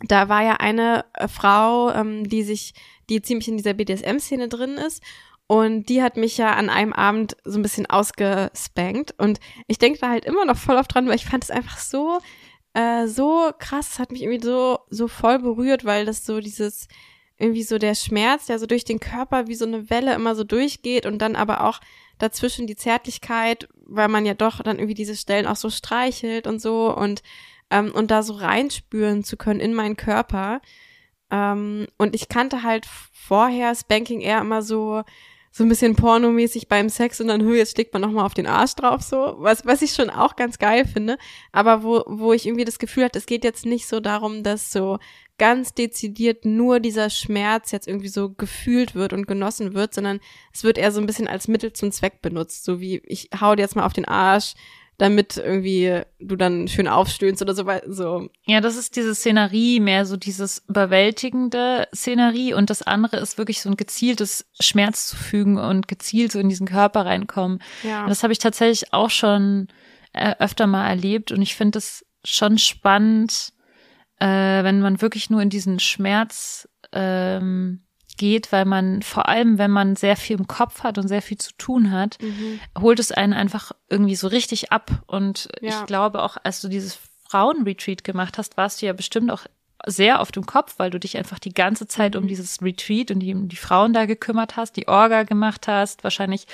da 0.00 0.28
war 0.28 0.42
ja 0.42 0.54
eine 0.54 1.04
äh, 1.14 1.28
Frau, 1.28 1.90
ähm, 1.90 2.28
die 2.28 2.42
sich, 2.42 2.74
die 3.10 3.20
ziemlich 3.20 3.48
in 3.48 3.58
dieser 3.58 3.74
BDSM-Szene 3.74 4.48
drin 4.48 4.78
ist. 4.78 5.02
Und 5.46 5.90
die 5.90 6.02
hat 6.02 6.16
mich 6.16 6.38
ja 6.38 6.54
an 6.54 6.70
einem 6.70 6.94
Abend 6.94 7.36
so 7.44 7.58
ein 7.58 7.62
bisschen 7.62 7.84
ausgespankt. 7.84 9.14
Und 9.18 9.40
ich 9.66 9.76
denke 9.76 9.98
da 9.98 10.08
halt 10.08 10.24
immer 10.24 10.46
noch 10.46 10.56
voll 10.56 10.76
oft 10.76 10.94
dran, 10.94 11.06
weil 11.06 11.16
ich 11.16 11.26
fand 11.26 11.44
es 11.44 11.50
einfach 11.50 11.76
so 11.76 12.18
äh, 12.74 13.06
so 13.06 13.52
krass, 13.58 13.92
es 13.92 13.98
hat 13.98 14.10
mich 14.10 14.22
irgendwie 14.22 14.44
so, 14.44 14.80
so 14.90 15.08
voll 15.08 15.38
berührt, 15.38 15.84
weil 15.84 16.04
das 16.04 16.26
so 16.26 16.40
dieses, 16.40 16.88
irgendwie 17.38 17.62
so 17.62 17.78
der 17.78 17.94
Schmerz, 17.94 18.46
der 18.46 18.58
so 18.58 18.66
durch 18.66 18.84
den 18.84 19.00
Körper 19.00 19.48
wie 19.48 19.54
so 19.54 19.64
eine 19.64 19.90
Welle 19.90 20.14
immer 20.14 20.34
so 20.34 20.44
durchgeht 20.44 21.06
und 21.06 21.18
dann 21.18 21.36
aber 21.36 21.64
auch 21.64 21.80
dazwischen 22.18 22.66
die 22.66 22.76
Zärtlichkeit, 22.76 23.68
weil 23.86 24.08
man 24.08 24.24
ja 24.24 24.34
doch 24.34 24.62
dann 24.62 24.78
irgendwie 24.78 24.94
diese 24.94 25.16
Stellen 25.16 25.46
auch 25.46 25.56
so 25.56 25.70
streichelt 25.70 26.46
und 26.46 26.60
so 26.60 26.94
und, 26.94 27.22
ähm, 27.70 27.92
und 27.92 28.10
da 28.10 28.22
so 28.22 28.34
reinspüren 28.34 29.24
zu 29.24 29.36
können 29.36 29.60
in 29.60 29.74
meinen 29.74 29.96
Körper. 29.96 30.60
Ähm, 31.30 31.86
und 31.98 32.14
ich 32.14 32.28
kannte 32.28 32.62
halt 32.62 32.86
vorher 32.86 33.74
Spanking 33.74 34.20
eher 34.20 34.40
immer 34.40 34.62
so, 34.62 35.02
so 35.50 35.62
ein 35.62 35.68
bisschen 35.68 35.94
pornomäßig 35.94 36.66
beim 36.66 36.88
Sex 36.88 37.20
und 37.20 37.28
dann, 37.28 37.42
hö, 37.42 37.56
jetzt 37.56 37.72
schlägt 37.72 37.92
man 37.92 38.02
nochmal 38.02 38.26
auf 38.26 38.34
den 38.34 38.48
Arsch 38.48 38.74
drauf, 38.74 39.02
so, 39.02 39.36
was, 39.38 39.64
was 39.64 39.82
ich 39.82 39.92
schon 39.92 40.10
auch 40.10 40.34
ganz 40.34 40.58
geil 40.58 40.84
finde, 40.84 41.16
aber 41.52 41.84
wo, 41.84 42.02
wo 42.06 42.32
ich 42.32 42.46
irgendwie 42.46 42.64
das 42.64 42.80
Gefühl 42.80 43.04
hatte, 43.04 43.20
es 43.20 43.26
geht 43.26 43.44
jetzt 43.44 43.64
nicht 43.64 43.86
so 43.86 44.00
darum, 44.00 44.42
dass 44.42 44.72
so 44.72 44.98
ganz 45.38 45.74
dezidiert 45.74 46.44
nur 46.44 46.80
dieser 46.80 47.10
Schmerz 47.10 47.72
jetzt 47.72 47.88
irgendwie 47.88 48.08
so 48.08 48.30
gefühlt 48.30 48.94
wird 48.94 49.12
und 49.12 49.26
genossen 49.26 49.74
wird, 49.74 49.94
sondern 49.94 50.20
es 50.52 50.64
wird 50.64 50.78
eher 50.78 50.92
so 50.92 51.00
ein 51.00 51.06
bisschen 51.06 51.28
als 51.28 51.48
Mittel 51.48 51.72
zum 51.72 51.90
Zweck 51.90 52.22
benutzt, 52.22 52.64
so 52.64 52.80
wie 52.80 53.02
ich 53.04 53.30
hau 53.40 53.54
dir 53.54 53.62
jetzt 53.62 53.76
mal 53.76 53.84
auf 53.84 53.92
den 53.92 54.04
Arsch, 54.04 54.54
damit 54.96 55.36
irgendwie 55.36 56.02
du 56.20 56.36
dann 56.36 56.68
schön 56.68 56.86
aufstöhnst 56.86 57.42
oder 57.42 57.54
so 57.54 57.64
so. 57.88 58.28
Ja, 58.46 58.60
das 58.60 58.76
ist 58.76 58.94
diese 58.94 59.14
Szenerie, 59.14 59.80
mehr 59.80 60.06
so 60.06 60.16
dieses 60.16 60.62
überwältigende 60.68 61.88
Szenerie 61.94 62.54
und 62.54 62.70
das 62.70 62.82
andere 62.82 63.16
ist 63.16 63.36
wirklich 63.36 63.60
so 63.60 63.70
ein 63.70 63.76
gezieltes 63.76 64.46
Schmerz 64.60 65.08
zu 65.08 65.16
fügen 65.16 65.58
und 65.58 65.88
gezielt 65.88 66.30
so 66.30 66.38
in 66.38 66.48
diesen 66.48 66.68
Körper 66.68 67.06
reinkommen. 67.06 67.60
Ja. 67.82 68.04
Und 68.04 68.10
das 68.10 68.22
habe 68.22 68.32
ich 68.32 68.38
tatsächlich 68.38 68.92
auch 68.92 69.10
schon 69.10 69.66
äh, 70.12 70.36
öfter 70.38 70.68
mal 70.68 70.88
erlebt 70.88 71.32
und 71.32 71.42
ich 71.42 71.56
finde 71.56 71.78
es 71.78 72.06
schon 72.24 72.58
spannend, 72.58 73.52
äh, 74.18 74.26
wenn 74.64 74.80
man 74.80 75.00
wirklich 75.00 75.30
nur 75.30 75.42
in 75.42 75.50
diesen 75.50 75.78
Schmerz 75.78 76.68
ähm, 76.92 77.84
geht, 78.16 78.52
weil 78.52 78.64
man 78.64 79.02
vor 79.02 79.28
allem, 79.28 79.58
wenn 79.58 79.70
man 79.70 79.96
sehr 79.96 80.16
viel 80.16 80.38
im 80.38 80.46
Kopf 80.46 80.82
hat 80.82 80.98
und 80.98 81.08
sehr 81.08 81.22
viel 81.22 81.38
zu 81.38 81.52
tun 81.58 81.90
hat, 81.90 82.18
mhm. 82.20 82.60
holt 82.78 83.00
es 83.00 83.12
einen 83.12 83.32
einfach 83.32 83.72
irgendwie 83.88 84.16
so 84.16 84.28
richtig 84.28 84.72
ab. 84.72 85.02
Und 85.06 85.48
ja. 85.60 85.70
ich 85.70 85.86
glaube 85.86 86.22
auch, 86.22 86.36
als 86.42 86.60
du 86.60 86.68
dieses 86.68 86.98
Frauenretreat 87.28 88.04
gemacht 88.04 88.38
hast, 88.38 88.56
warst 88.56 88.80
du 88.80 88.86
ja 88.86 88.92
bestimmt 88.92 89.30
auch 89.30 89.46
sehr 89.86 90.20
auf 90.20 90.32
dem 90.32 90.46
Kopf, 90.46 90.74
weil 90.78 90.90
du 90.90 90.98
dich 90.98 91.16
einfach 91.16 91.38
die 91.38 91.52
ganze 91.52 91.86
Zeit 91.86 92.16
um 92.16 92.24
mhm. 92.24 92.28
dieses 92.28 92.62
Retreat 92.62 93.10
und 93.10 93.20
die, 93.20 93.34
um 93.34 93.48
die 93.48 93.56
Frauen 93.56 93.92
da 93.92 94.06
gekümmert 94.06 94.56
hast, 94.56 94.76
die 94.76 94.88
Orga 94.88 95.24
gemacht 95.24 95.68
hast, 95.68 96.04
wahrscheinlich 96.04 96.46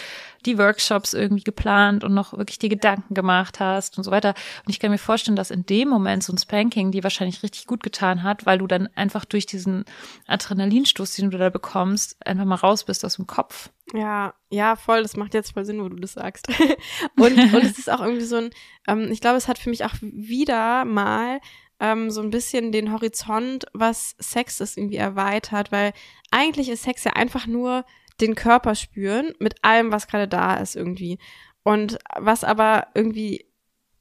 die 0.46 0.58
Workshops 0.58 1.12
irgendwie 1.12 1.44
geplant 1.44 2.02
und 2.02 2.14
noch 2.14 2.32
wirklich 2.32 2.58
die 2.58 2.68
Gedanken 2.68 3.14
gemacht 3.14 3.60
hast 3.60 3.98
und 3.98 4.04
so 4.04 4.10
weiter. 4.10 4.34
Und 4.64 4.70
ich 4.70 4.80
kann 4.80 4.90
mir 4.90 4.98
vorstellen, 4.98 5.36
dass 5.36 5.50
in 5.50 5.66
dem 5.66 5.88
Moment 5.88 6.22
so 6.22 6.32
ein 6.32 6.38
Spanking 6.38 6.90
die 6.90 7.04
wahrscheinlich 7.04 7.42
richtig 7.42 7.66
gut 7.66 7.82
getan 7.82 8.22
hat, 8.22 8.46
weil 8.46 8.58
du 8.58 8.66
dann 8.66 8.88
einfach 8.94 9.24
durch 9.24 9.46
diesen 9.46 9.84
Adrenalinstoß, 10.26 11.14
den 11.16 11.30
du 11.30 11.38
da 11.38 11.50
bekommst, 11.50 12.16
einfach 12.26 12.44
mal 12.44 12.56
raus 12.56 12.84
bist 12.84 13.04
aus 13.04 13.16
dem 13.16 13.26
Kopf. 13.26 13.70
Ja, 13.92 14.34
ja, 14.50 14.76
voll. 14.76 15.02
Das 15.02 15.16
macht 15.16 15.34
jetzt 15.34 15.52
voll 15.52 15.64
Sinn, 15.64 15.82
wo 15.82 15.88
du 15.88 15.96
das 15.96 16.12
sagst. 16.12 16.48
und, 17.16 17.38
und 17.38 17.64
es 17.64 17.78
ist 17.78 17.90
auch 17.90 18.00
irgendwie 18.00 18.24
so 18.24 18.36
ein, 18.36 18.50
ähm, 18.86 19.10
ich 19.10 19.20
glaube, 19.20 19.36
es 19.36 19.48
hat 19.48 19.58
für 19.58 19.70
mich 19.70 19.84
auch 19.84 19.94
wieder 20.00 20.84
mal 20.84 21.40
ähm, 21.80 22.10
so 22.10 22.20
ein 22.20 22.30
bisschen 22.30 22.72
den 22.72 22.92
Horizont, 22.92 23.64
was 23.72 24.14
Sex 24.18 24.60
ist, 24.60 24.76
irgendwie 24.76 24.96
erweitert, 24.96 25.72
weil 25.72 25.92
eigentlich 26.30 26.68
ist 26.68 26.84
Sex 26.84 27.04
ja 27.04 27.12
einfach 27.14 27.46
nur 27.46 27.84
den 28.20 28.34
Körper 28.34 28.74
spüren 28.74 29.34
mit 29.38 29.56
allem, 29.62 29.90
was 29.90 30.06
gerade 30.06 30.28
da 30.28 30.56
ist 30.56 30.76
irgendwie. 30.76 31.18
Und 31.62 31.98
was 32.18 32.44
aber 32.44 32.88
irgendwie 32.94 33.46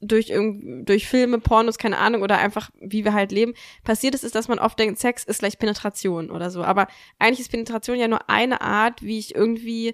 durch, 0.02 0.32
durch 0.84 1.08
Filme, 1.08 1.40
Pornos, 1.40 1.78
keine 1.78 1.98
Ahnung, 1.98 2.22
oder 2.22 2.38
einfach, 2.38 2.70
wie 2.80 3.04
wir 3.04 3.14
halt 3.14 3.32
leben, 3.32 3.54
passiert 3.84 4.16
ist, 4.16 4.24
ist, 4.24 4.36
dass 4.36 4.48
man 4.48 4.60
oft 4.60 4.80
denkt, 4.80 5.00
Sex 5.00 5.24
ist 5.24 5.40
gleich 5.40 5.60
Penetration 5.60 6.32
oder 6.32 6.52
so. 6.52 6.64
Aber 6.64 6.88
eigentlich 7.18 7.42
ist 7.42 7.52
Penetration 7.52 7.98
ja 7.98 8.08
nur 8.08 8.30
eine 8.30 8.62
Art, 8.62 9.02
wie 9.04 9.20
ich 9.20 9.36
irgendwie 9.36 9.94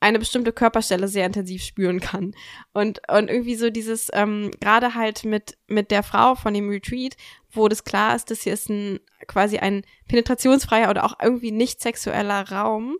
eine 0.00 0.18
bestimmte 0.18 0.52
Körperstelle 0.52 1.08
sehr 1.08 1.26
intensiv 1.26 1.62
spüren 1.62 2.00
kann. 2.00 2.34
Und, 2.72 3.02
und 3.10 3.28
irgendwie 3.28 3.54
so 3.54 3.70
dieses, 3.70 4.08
ähm, 4.14 4.50
gerade 4.60 4.94
halt 4.94 5.24
mit, 5.24 5.58
mit 5.68 5.90
der 5.90 6.02
Frau 6.02 6.34
von 6.34 6.54
dem 6.54 6.68
Retreat, 6.68 7.16
wo 7.52 7.68
das 7.68 7.84
klar 7.84 8.16
ist, 8.16 8.30
dass 8.30 8.42
hier 8.42 8.54
ist 8.54 8.70
ein 8.70 9.00
quasi 9.26 9.58
ein 9.58 9.82
penetrationsfreier 10.08 10.90
oder 10.90 11.04
auch 11.04 11.14
irgendwie 11.22 11.52
nicht 11.52 11.80
sexueller 11.80 12.50
Raum, 12.50 12.96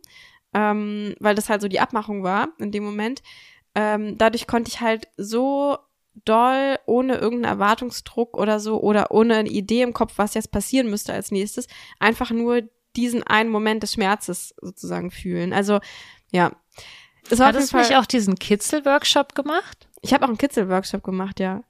ähm, 0.52 1.14
weil 1.20 1.34
das 1.34 1.48
halt 1.48 1.62
so 1.62 1.68
die 1.68 1.80
Abmachung 1.80 2.22
war 2.22 2.48
in 2.58 2.70
dem 2.70 2.84
Moment. 2.84 3.22
Ähm, 3.74 4.18
dadurch 4.18 4.46
konnte 4.46 4.68
ich 4.68 4.80
halt 4.80 5.08
so 5.16 5.78
doll, 6.24 6.76
ohne 6.86 7.14
irgendeinen 7.16 7.54
Erwartungsdruck 7.54 8.36
oder 8.36 8.60
so 8.60 8.80
oder 8.80 9.10
ohne 9.10 9.36
eine 9.36 9.48
Idee 9.48 9.82
im 9.82 9.94
Kopf, 9.94 10.14
was 10.16 10.34
jetzt 10.34 10.50
passieren 10.50 10.90
müsste 10.90 11.12
als 11.12 11.30
nächstes, 11.30 11.66
einfach 11.98 12.30
nur 12.30 12.62
diesen 12.96 13.22
einen 13.22 13.50
Moment 13.50 13.84
des 13.84 13.94
Schmerzes 13.94 14.54
sozusagen 14.60 15.12
fühlen. 15.12 15.52
Also 15.52 15.78
ja. 16.30 16.52
Es 17.30 17.38
war 17.38 17.48
Hattest 17.48 17.72
du 17.72 17.76
nicht 17.78 17.96
auch 17.96 18.06
diesen 18.06 18.36
Kitzel-Workshop 18.36 19.34
gemacht? 19.34 19.88
Ich 20.02 20.12
habe 20.12 20.24
auch 20.24 20.28
einen 20.28 20.38
Kitzel-Workshop 20.38 21.02
gemacht, 21.02 21.38
ja. 21.40 21.62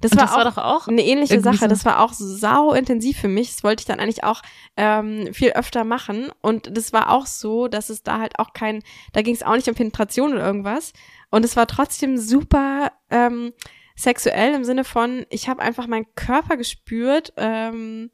Das, 0.00 0.12
war, 0.16 0.22
das 0.22 0.32
auch 0.32 0.36
war, 0.38 0.44
doch 0.44 0.56
auch 0.56 0.88
eine 0.88 1.04
ähnliche 1.04 1.40
Sache. 1.40 1.58
So 1.58 1.66
das 1.66 1.84
war 1.84 2.00
auch 2.00 2.12
sau 2.14 2.72
intensiv 2.72 3.18
für 3.18 3.28
mich. 3.28 3.50
Das 3.50 3.62
wollte 3.62 3.82
ich 3.82 3.86
dann 3.86 4.00
eigentlich 4.00 4.24
auch 4.24 4.40
ähm, 4.76 5.28
viel 5.34 5.50
öfter 5.50 5.84
machen. 5.84 6.32
Und 6.40 6.74
das 6.74 6.94
war 6.94 7.10
auch 7.10 7.26
so, 7.26 7.68
dass 7.68 7.90
es 7.90 8.02
da 8.02 8.18
halt 8.18 8.38
auch 8.38 8.54
kein, 8.54 8.82
da 9.12 9.20
ging 9.20 9.34
es 9.34 9.42
auch 9.42 9.54
nicht 9.54 9.68
um 9.68 9.74
Penetration 9.74 10.32
oder 10.32 10.44
irgendwas. 10.44 10.94
Und 11.30 11.44
es 11.44 11.54
war 11.54 11.66
trotzdem 11.66 12.16
super 12.16 12.92
ähm, 13.10 13.52
sexuell 13.94 14.54
im 14.54 14.64
Sinne 14.64 14.84
von, 14.84 15.26
ich 15.28 15.50
habe 15.50 15.60
einfach 15.60 15.86
meinen 15.86 16.06
Körper 16.14 16.56
gespürt. 16.56 17.34
Ähm, 17.36 18.10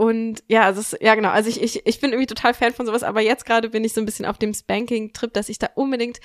und 0.00 0.42
ja, 0.48 0.62
also 0.62 0.80
es, 0.80 0.96
ja 0.98 1.14
genau, 1.14 1.28
also 1.28 1.50
ich, 1.50 1.60
ich, 1.60 1.86
ich 1.86 2.00
bin 2.00 2.12
irgendwie 2.12 2.26
total 2.26 2.54
Fan 2.54 2.72
von 2.72 2.86
sowas, 2.86 3.02
aber 3.02 3.20
jetzt 3.20 3.44
gerade 3.44 3.68
bin 3.68 3.84
ich 3.84 3.92
so 3.92 4.00
ein 4.00 4.06
bisschen 4.06 4.24
auf 4.24 4.38
dem 4.38 4.54
Spanking-Trip, 4.54 5.30
dass 5.30 5.50
ich 5.50 5.58
da 5.58 5.68
unbedingt 5.74 6.20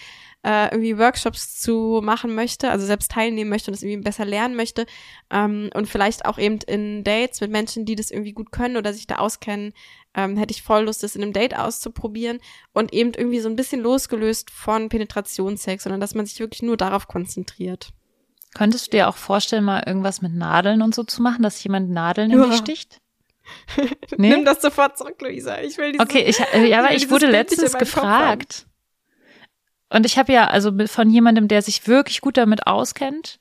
äh, 0.46 0.70
irgendwie 0.72 0.98
Workshops 0.98 1.60
zu 1.60 2.00
machen 2.02 2.36
möchte, 2.36 2.72
also 2.72 2.86
selbst 2.86 3.12
teilnehmen 3.12 3.50
möchte 3.50 3.70
und 3.70 3.76
das 3.76 3.84
irgendwie 3.84 4.02
besser 4.02 4.24
lernen 4.24 4.56
möchte. 4.56 4.86
Ähm, 5.30 5.72
und 5.74 5.90
vielleicht 5.90 6.24
auch 6.26 6.38
eben 6.38 6.60
in 6.68 7.04
Dates 7.04 7.42
mit 7.42 7.52
Menschen, 7.52 7.84
die 7.84 7.98
das 7.98 8.12
irgendwie 8.12 8.32
gut 8.32 8.54
können 8.54 8.78
oder 8.78 8.94
sich 8.94 9.08
da 9.08 9.16
auskennen, 9.16 9.74
ähm, 10.14 10.38
hätte 10.38 10.54
ich 10.54 10.64
voll 10.64 10.86
Lust, 10.86 11.04
das 11.04 11.18
in 11.18 11.24
einem 11.24 11.34
Date 11.34 11.58
auszuprobieren 11.58 12.40
und 12.72 12.94
eben 12.94 13.12
irgendwie 13.14 13.42
so 13.42 13.50
ein 13.50 13.58
bisschen 13.58 13.82
losgelöst 13.82 14.52
von 14.52 14.88
Penetrationssex, 14.88 15.84
sondern 15.84 16.00
dass 16.00 16.16
man 16.16 16.26
sich 16.26 16.40
wirklich 16.40 16.62
nur 16.62 16.78
darauf 16.78 17.10
konzentriert. 17.10 17.90
Könntest 18.54 18.88
du 18.88 18.92
dir 18.92 19.10
auch 19.10 19.18
vorstellen, 19.18 19.66
mal 19.66 19.84
irgendwas 19.86 20.22
mit 20.22 20.34
Nadeln 20.34 20.82
und 20.82 20.96
so 20.96 21.04
zu 21.04 21.22
machen, 21.22 21.44
dass 21.44 21.62
jemand 21.62 21.90
Nadeln 21.90 22.32
in 22.32 22.40
ja. 22.40 22.46
dich 22.46 22.56
sticht? 22.56 23.02
Nee? 24.18 24.30
Nimm 24.30 24.46
das 24.46 24.62
sofort 24.62 24.98
zurück, 24.98 25.22
Luisa. 25.22 25.60
Ich 25.62 25.78
will 25.78 25.92
dieses, 25.94 26.06
Okay, 26.06 26.26
ich, 26.28 26.40
äh, 26.54 26.68
ja, 26.68 26.80
aber 26.80 26.92
ich, 26.92 27.04
ich 27.04 27.12
wurde 27.12 27.28
letztens 27.28 27.74
gefragt. 27.74 28.66
Und 29.90 30.06
ich 30.06 30.18
habe 30.18 30.34
ja 30.34 30.48
also 30.48 30.72
von 30.88 31.10
jemandem, 31.10 31.48
der 31.48 31.62
sich 31.62 31.88
wirklich 31.88 32.22
gut 32.22 32.38
damit 32.38 32.68
auskennt 32.68 33.40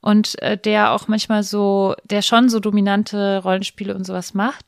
und 0.00 0.40
äh, 0.42 0.58
der 0.58 0.92
auch 0.92 1.08
manchmal 1.08 1.42
so, 1.42 1.94
der 2.04 2.22
schon 2.22 2.48
so 2.48 2.60
dominante 2.60 3.42
Rollenspiele 3.42 3.94
und 3.94 4.04
sowas 4.04 4.34
macht, 4.34 4.64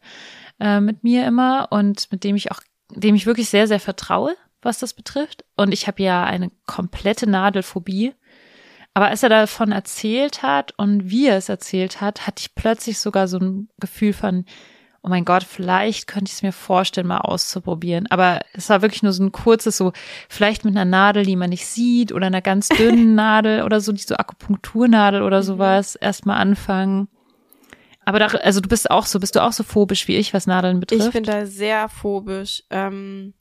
äh, 0.58 0.80
mit 0.80 1.04
mir 1.04 1.26
immer 1.26 1.68
und 1.70 2.10
mit 2.10 2.24
dem 2.24 2.34
ich 2.36 2.50
auch, 2.50 2.60
dem 2.90 3.14
ich 3.14 3.26
wirklich 3.26 3.48
sehr, 3.48 3.68
sehr 3.68 3.80
vertraue, 3.80 4.34
was 4.62 4.78
das 4.78 4.94
betrifft. 4.94 5.44
Und 5.56 5.72
ich 5.72 5.86
habe 5.86 6.02
ja 6.02 6.24
eine 6.24 6.50
komplette 6.66 7.28
Nadelphobie. 7.28 8.14
Aber 8.94 9.08
als 9.08 9.22
er 9.22 9.28
davon 9.28 9.70
erzählt 9.70 10.42
hat 10.42 10.72
und 10.76 11.08
wie 11.08 11.28
er 11.28 11.36
es 11.36 11.48
erzählt 11.48 12.00
hat, 12.00 12.26
hatte 12.26 12.40
ich 12.40 12.56
plötzlich 12.56 12.98
sogar 12.98 13.28
so 13.28 13.38
ein 13.38 13.68
Gefühl 13.78 14.12
von, 14.12 14.44
oh 15.08 15.10
mein 15.10 15.24
Gott, 15.24 15.42
vielleicht 15.42 16.06
könnte 16.06 16.28
ich 16.28 16.34
es 16.34 16.42
mir 16.42 16.52
vorstellen, 16.52 17.06
mal 17.06 17.20
auszuprobieren. 17.20 18.06
Aber 18.10 18.40
es 18.52 18.68
war 18.68 18.82
wirklich 18.82 19.02
nur 19.02 19.12
so 19.12 19.24
ein 19.24 19.32
kurzes, 19.32 19.78
so 19.78 19.92
vielleicht 20.28 20.66
mit 20.66 20.76
einer 20.76 20.84
Nadel, 20.84 21.24
die 21.24 21.34
man 21.34 21.48
nicht 21.48 21.64
sieht, 21.64 22.12
oder 22.12 22.26
einer 22.26 22.42
ganz 22.42 22.68
dünnen 22.68 23.14
Nadel 23.14 23.62
oder 23.62 23.80
so, 23.80 23.92
die 23.92 24.02
so 24.02 24.16
Akupunkturnadel 24.16 25.22
oder 25.22 25.38
mhm. 25.38 25.44
sowas, 25.44 25.94
erstmal 25.96 26.38
anfangen. 26.38 27.08
Aber 28.04 28.18
da, 28.18 28.26
also 28.26 28.60
du 28.60 28.68
bist 28.68 28.90
auch 28.90 29.06
so, 29.06 29.18
bist 29.18 29.34
du 29.34 29.42
auch 29.42 29.52
so 29.52 29.62
phobisch 29.62 30.08
wie 30.08 30.16
ich, 30.16 30.34
was 30.34 30.46
Nadeln 30.46 30.80
betrifft? 30.80 31.06
Ich 31.06 31.12
bin 31.12 31.24
da 31.24 31.46
sehr 31.46 31.88
phobisch. 31.88 32.64
Ähm, 32.68 33.32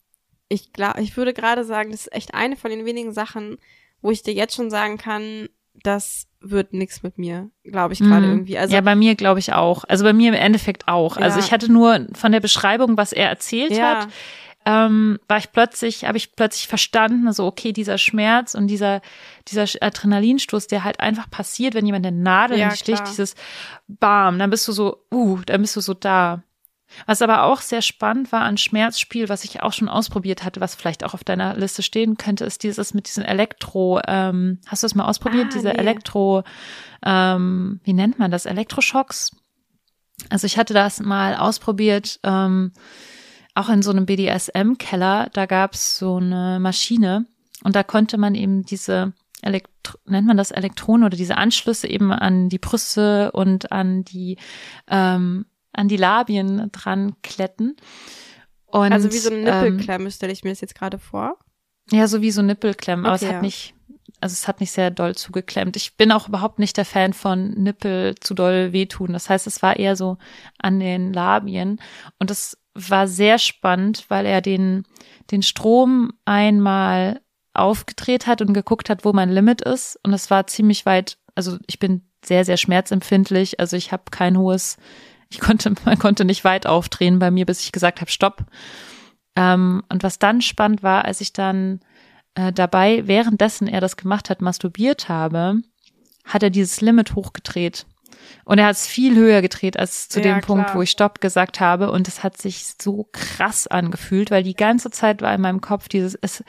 ich 0.47 0.71
glaube, 0.71 1.01
ich 1.01 1.17
würde 1.17 1.34
gerade 1.34 1.65
sagen, 1.65 1.91
das 1.91 2.01
ist 2.01 2.13
echt 2.13 2.34
eine 2.34 2.56
von 2.56 2.71
den 2.71 2.86
wenigen 2.86 3.12
Sachen, 3.12 3.58
wo 4.01 4.10
ich 4.10 4.23
dir 4.23 4.34
jetzt 4.34 4.56
schon 4.56 4.69
sagen 4.69 4.97
kann, 4.97 5.49
das 5.83 6.27
wird 6.39 6.73
nichts 6.73 7.03
mit 7.03 7.17
mir, 7.17 7.49
glaube 7.63 7.93
ich 7.93 7.99
gerade 7.99 8.25
mhm. 8.25 8.33
irgendwie. 8.33 8.57
Also 8.57 8.75
ja, 8.75 8.81
bei 8.81 8.95
mir 8.95 9.15
glaube 9.15 9.39
ich 9.39 9.53
auch. 9.53 9.83
Also 9.85 10.03
bei 10.03 10.13
mir 10.13 10.29
im 10.29 10.35
Endeffekt 10.35 10.87
auch. 10.87 11.17
Also 11.17 11.19
ja. 11.19 11.25
Also 11.25 11.39
ich 11.39 11.51
hatte 11.51 11.71
nur 11.71 12.07
von 12.13 12.31
der 12.31 12.39
Beschreibung, 12.39 12.97
was 12.97 13.11
er 13.11 13.29
erzählt 13.29 13.71
ja. 13.71 14.01
hat, 14.01 14.07
ähm, 14.67 15.17
war 15.29 15.37
ich 15.37 15.51
plötzlich, 15.53 16.03
habe 16.03 16.17
ich 16.17 16.35
plötzlich 16.35 16.67
verstanden, 16.67 17.31
so 17.31 17.45
okay, 17.45 17.71
dieser 17.71 17.97
Schmerz 17.97 18.53
und 18.53 18.67
dieser 18.67 19.01
dieser 19.47 19.65
Adrenalinstoß, 19.81 20.67
der 20.67 20.83
halt 20.83 20.99
einfach 20.99 21.29
passiert, 21.29 21.73
wenn 21.73 21.85
jemand 21.85 22.05
eine 22.05 22.17
Nadel 22.17 22.59
ja, 22.59 22.71
sticht, 22.71 23.07
dieses 23.07 23.35
Bam, 23.87 24.37
dann 24.39 24.49
bist 24.49 24.67
du 24.67 24.73
so, 24.73 25.05
uh, 25.13 25.39
dann 25.45 25.61
bist 25.61 25.75
du 25.77 25.81
so 25.81 25.93
da. 25.93 26.43
Was 27.06 27.21
aber 27.21 27.43
auch 27.43 27.62
sehr 27.62 27.82
spannend 27.82 28.32
war 28.32 28.41
an 28.41 28.58
Schmerzspiel, 28.58 29.30
was 29.30 29.43
ich 29.43 29.62
auch 29.62 29.73
schon 29.73 29.89
ausprobiert 29.89 30.43
hatte, 30.43 30.62
was 30.62 30.76
vielleicht 30.76 31.04
auch 31.04 31.13
auf 31.13 31.23
deiner 31.23 31.56
Liste 31.56 31.84
stehen 31.84 32.17
könnte, 32.17 32.45
ist 32.45 32.63
dieses 32.63 32.93
mit 32.93 33.08
diesen 33.08 33.23
Elektro, 33.23 34.00
ähm, 34.08 34.60
hast 34.67 34.84
du 34.84 34.86
das 34.86 34.95
mal 34.95 35.06
ausprobiert? 35.06 35.47
Ah, 35.50 35.54
Diese 35.54 35.69
nee. 35.69 35.78
Elektro, 35.78 36.43
ähm, 37.06 37.82
wie 37.84 37.93
nennt 37.93 38.19
man 38.19 38.32
das? 38.32 38.45
Elektroschocks? 38.45 39.36
Also 40.30 40.47
ich 40.47 40.58
hatte 40.58 40.73
das 40.73 41.00
mal 41.00 41.36
ausprobiert, 41.36 42.19
ähm, 42.23 42.71
auch 43.54 43.69
in 43.69 43.82
so 43.82 43.91
einem 43.91 44.06
BDSM-Keller, 44.06 45.30
da 45.34 45.45
gab 45.45 45.73
es 45.73 45.97
so 45.97 46.17
eine 46.17 46.60
Maschine 46.60 47.26
und 47.63 47.76
da 47.76 47.84
konnte 47.84 48.17
man 48.17 48.36
eben 48.36 48.63
diese 48.63 49.13
Elektro 49.41 49.97
nennt 50.06 50.28
man 50.28 50.38
das 50.38 50.52
Elektronen 50.52 51.06
oder 51.06 51.15
diese 51.15 51.38
Anschlüsse 51.38 51.88
eben 51.88 52.12
an 52.12 52.50
die 52.50 52.60
Brüste 52.60 53.32
und 53.32 53.71
an 53.71 54.04
die 54.04 54.38
ähm, 54.89 55.45
an 55.77 55.87
die 55.87 55.97
Labien 55.97 56.69
dran 56.71 57.15
kletten. 57.21 57.75
Und, 58.65 58.91
also 58.91 59.11
wie 59.11 59.17
so 59.17 59.29
eine 59.29 59.43
Nippelklemme 59.43 60.05
ähm, 60.05 60.11
stelle 60.11 60.33
ich 60.33 60.43
mir 60.43 60.49
das 60.49 60.61
jetzt 60.61 60.75
gerade 60.75 60.99
vor. 60.99 61.37
Ja, 61.91 62.07
so 62.07 62.21
wie 62.21 62.31
so 62.31 62.41
Nippelklemmen, 62.41 63.05
okay, 63.05 63.13
aber 63.13 63.23
es 63.23 63.33
hat 63.33 63.41
nicht, 63.41 63.73
also 64.19 64.33
es 64.33 64.47
hat 64.47 64.59
nicht 64.59 64.71
sehr 64.71 64.91
doll 64.91 65.15
zugeklemmt. 65.15 65.77
Ich 65.77 65.95
bin 65.95 66.11
auch 66.11 66.27
überhaupt 66.27 66.59
nicht 66.59 66.75
der 66.75 66.83
Fan 66.83 67.13
von 67.13 67.51
Nippel 67.51 68.15
zu 68.19 68.33
doll 68.33 68.73
wehtun. 68.73 69.13
Das 69.13 69.29
heißt, 69.29 69.47
es 69.47 69.61
war 69.61 69.77
eher 69.77 69.95
so 69.95 70.17
an 70.57 70.79
den 70.79 71.13
Labien 71.13 71.79
und 72.19 72.29
es 72.29 72.57
war 72.73 73.07
sehr 73.07 73.39
spannend, 73.39 74.05
weil 74.09 74.25
er 74.25 74.41
den, 74.41 74.83
den 75.31 75.41
Strom 75.41 76.11
einmal 76.25 77.21
aufgedreht 77.53 78.27
hat 78.27 78.41
und 78.41 78.53
geguckt 78.53 78.89
hat, 78.89 79.05
wo 79.05 79.13
mein 79.13 79.29
Limit 79.29 79.61
ist 79.61 79.99
und 80.03 80.13
es 80.13 80.29
war 80.29 80.45
ziemlich 80.47 80.85
weit, 80.85 81.17
also 81.33 81.57
ich 81.67 81.79
bin 81.79 82.03
sehr, 82.23 82.45
sehr 82.45 82.57
schmerzempfindlich, 82.57 83.59
also 83.59 83.77
ich 83.77 83.91
habe 83.91 84.03
kein 84.11 84.37
hohes 84.37 84.77
ich 85.29 85.39
konnte, 85.39 85.73
man 85.85 85.99
konnte 85.99 86.25
nicht 86.25 86.43
weit 86.43 86.67
aufdrehen 86.67 87.19
bei 87.19 87.31
mir, 87.31 87.45
bis 87.45 87.61
ich 87.61 87.71
gesagt 87.71 88.01
habe, 88.01 88.11
stopp. 88.11 88.45
Ähm, 89.35 89.83
und 89.89 90.03
was 90.03 90.19
dann 90.19 90.41
spannend 90.41 90.83
war, 90.83 91.05
als 91.05 91.21
ich 91.21 91.33
dann 91.33 91.79
äh, 92.35 92.51
dabei, 92.51 93.07
währenddessen 93.07 93.67
er 93.67 93.81
das 93.81 93.97
gemacht 93.97 94.29
hat, 94.29 94.41
masturbiert 94.41 95.09
habe, 95.09 95.61
hat 96.25 96.43
er 96.43 96.49
dieses 96.49 96.81
Limit 96.81 97.15
hochgedreht. 97.15 97.85
Und 98.45 98.57
er 98.57 98.65
hat 98.65 98.75
es 98.75 98.87
viel 98.87 99.15
höher 99.15 99.41
gedreht 99.41 99.77
als 99.77 100.09
zu 100.09 100.19
ja, 100.19 100.33
dem 100.33 100.41
Punkt, 100.41 100.73
wo 100.73 100.81
ich 100.81 100.91
Stopp 100.91 101.21
gesagt 101.21 101.59
habe. 101.59 101.91
Und 101.91 102.07
es 102.07 102.23
hat 102.23 102.37
sich 102.37 102.73
so 102.81 103.07
krass 103.11 103.67
angefühlt, 103.67 104.31
weil 104.31 104.43
die 104.43 104.55
ganze 104.55 104.89
Zeit 104.89 105.21
war 105.21 105.33
in 105.33 105.41
meinem 105.41 105.61
Kopf 105.61 105.87
dieses, 105.87 106.15
es, 106.21 106.43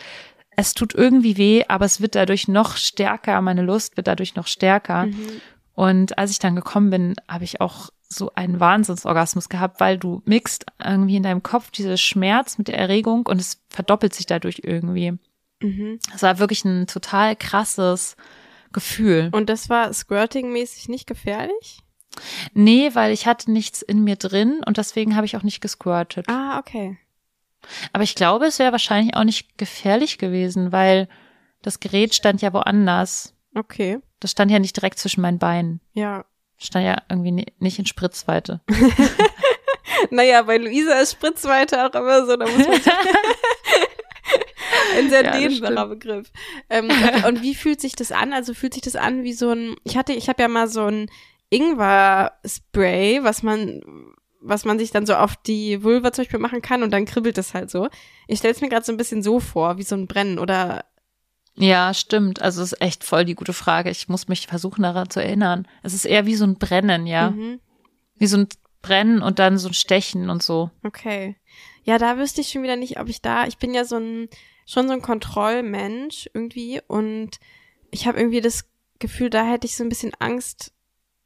es 0.56 0.74
tut 0.74 0.94
irgendwie 0.94 1.36
weh, 1.36 1.64
aber 1.68 1.84
es 1.84 2.00
wird 2.00 2.14
dadurch 2.14 2.48
noch 2.48 2.76
stärker, 2.76 3.40
meine 3.42 3.62
Lust 3.62 3.96
wird 3.96 4.06
dadurch 4.06 4.34
noch 4.34 4.46
stärker. 4.46 5.06
Mhm. 5.06 5.40
Und 5.74 6.18
als 6.18 6.32
ich 6.32 6.38
dann 6.38 6.56
gekommen 6.56 6.90
bin, 6.90 7.14
habe 7.28 7.44
ich 7.44 7.60
auch 7.60 7.90
so 8.08 8.32
einen 8.34 8.58
Wahnsinnsorgasmus 8.58 9.48
gehabt, 9.48 9.80
weil 9.80 9.98
du 9.98 10.22
mixt 10.24 10.66
irgendwie 10.82 11.16
in 11.16 11.22
deinem 11.22 11.42
Kopf 11.42 11.70
diese 11.70 11.98
Schmerz 11.98 12.58
mit 12.58 12.68
der 12.68 12.78
Erregung 12.78 13.26
und 13.26 13.40
es 13.40 13.62
verdoppelt 13.68 14.14
sich 14.14 14.26
dadurch 14.26 14.62
irgendwie. 14.64 15.18
Mhm. 15.60 15.98
Das 16.12 16.22
war 16.22 16.38
wirklich 16.38 16.64
ein 16.64 16.86
total 16.86 17.36
krasses 17.36 18.16
Gefühl. 18.72 19.30
Und 19.32 19.48
das 19.48 19.68
war 19.68 19.92
Squirting-mäßig 19.92 20.88
nicht 20.88 21.06
gefährlich? 21.06 21.80
Nee, 22.54 22.90
weil 22.94 23.12
ich 23.12 23.26
hatte 23.26 23.50
nichts 23.50 23.82
in 23.82 24.04
mir 24.04 24.16
drin 24.16 24.60
und 24.64 24.76
deswegen 24.76 25.14
habe 25.16 25.26
ich 25.26 25.36
auch 25.36 25.42
nicht 25.42 25.60
gesquirtet. 25.60 26.28
Ah, 26.28 26.58
okay. 26.58 26.98
Aber 27.92 28.04
ich 28.04 28.14
glaube, 28.14 28.46
es 28.46 28.58
wäre 28.58 28.72
wahrscheinlich 28.72 29.14
auch 29.14 29.24
nicht 29.24 29.58
gefährlich 29.58 30.18
gewesen, 30.18 30.72
weil 30.72 31.08
das 31.62 31.80
Gerät 31.80 32.14
stand 32.14 32.40
ja 32.40 32.52
woanders. 32.52 33.34
Okay. 33.54 33.98
Das 34.20 34.30
stand 34.30 34.50
ja 34.50 34.58
nicht 34.58 34.76
direkt 34.76 34.98
zwischen 34.98 35.20
meinen 35.20 35.38
Beinen. 35.38 35.80
Ja. 35.92 36.24
Stand 36.58 36.84
ja 36.86 37.02
irgendwie 37.08 37.46
nicht 37.58 37.78
in 37.78 37.86
Spritzweite. 37.86 38.60
naja, 40.10 40.42
bei 40.42 40.58
Luisa 40.58 40.94
ist 40.94 41.12
Spritzweite 41.12 41.86
auch 41.86 41.94
immer 41.94 42.26
so, 42.26 42.36
da 42.36 42.46
muss 42.46 42.66
man 42.66 42.80
ein 44.96 45.08
sehr 45.08 45.24
ja, 45.24 45.30
dehnbarer 45.30 45.86
Begriff. 45.86 46.32
Ähm, 46.68 46.90
und 47.26 47.42
wie 47.42 47.54
fühlt 47.54 47.80
sich 47.80 47.94
das 47.94 48.10
an? 48.10 48.32
Also 48.32 48.54
fühlt 48.54 48.74
sich 48.74 48.82
das 48.82 48.96
an 48.96 49.22
wie 49.22 49.32
so 49.32 49.50
ein, 49.50 49.76
ich 49.84 49.96
hatte, 49.96 50.12
ich 50.12 50.28
habe 50.28 50.42
ja 50.42 50.48
mal 50.48 50.68
so 50.68 50.86
ein 50.86 51.08
Ingwer-Spray, 51.50 53.22
was 53.22 53.42
man, 53.44 53.80
was 54.40 54.64
man 54.64 54.78
sich 54.80 54.90
dann 54.90 55.06
so 55.06 55.14
auf 55.14 55.36
die 55.36 55.82
Vulva 55.84 56.12
zum 56.12 56.24
Beispiel 56.24 56.40
machen 56.40 56.60
kann 56.60 56.82
und 56.82 56.90
dann 56.90 57.04
kribbelt 57.04 57.38
es 57.38 57.54
halt 57.54 57.70
so. 57.70 57.88
Ich 58.26 58.40
stelle 58.40 58.54
es 58.54 58.60
mir 58.60 58.68
gerade 58.68 58.84
so 58.84 58.92
ein 58.92 58.98
bisschen 58.98 59.22
so 59.22 59.40
vor, 59.40 59.78
wie 59.78 59.84
so 59.84 59.94
ein 59.94 60.08
Brennen 60.08 60.38
oder 60.38 60.84
Ja, 61.58 61.92
stimmt. 61.92 62.40
Also 62.40 62.62
es 62.62 62.72
ist 62.72 62.80
echt 62.80 63.04
voll 63.04 63.24
die 63.24 63.34
gute 63.34 63.52
Frage. 63.52 63.90
Ich 63.90 64.08
muss 64.08 64.28
mich 64.28 64.46
versuchen 64.46 64.82
daran 64.82 65.10
zu 65.10 65.20
erinnern. 65.20 65.66
Es 65.82 65.92
ist 65.92 66.04
eher 66.04 66.26
wie 66.26 66.36
so 66.36 66.44
ein 66.44 66.56
Brennen, 66.56 67.06
ja. 67.06 67.30
Mhm. 67.30 67.60
Wie 68.16 68.26
so 68.26 68.38
ein 68.38 68.48
Brennen 68.82 69.22
und 69.22 69.38
dann 69.38 69.58
so 69.58 69.68
ein 69.68 69.74
Stechen 69.74 70.30
und 70.30 70.42
so. 70.42 70.70
Okay. 70.84 71.36
Ja, 71.84 71.98
da 71.98 72.16
wüsste 72.18 72.40
ich 72.40 72.50
schon 72.50 72.62
wieder 72.62 72.76
nicht, 72.76 73.00
ob 73.00 73.08
ich 73.08 73.22
da, 73.22 73.46
ich 73.46 73.58
bin 73.58 73.74
ja 73.74 73.84
so 73.84 73.96
ein, 73.96 74.28
schon 74.66 74.86
so 74.86 74.92
ein 74.92 75.02
Kontrollmensch 75.02 76.28
irgendwie 76.32 76.80
und 76.86 77.38
ich 77.90 78.06
habe 78.06 78.18
irgendwie 78.18 78.40
das 78.40 78.66
Gefühl, 78.98 79.30
da 79.30 79.44
hätte 79.44 79.66
ich 79.66 79.76
so 79.76 79.84
ein 79.84 79.88
bisschen 79.88 80.12
Angst, 80.18 80.72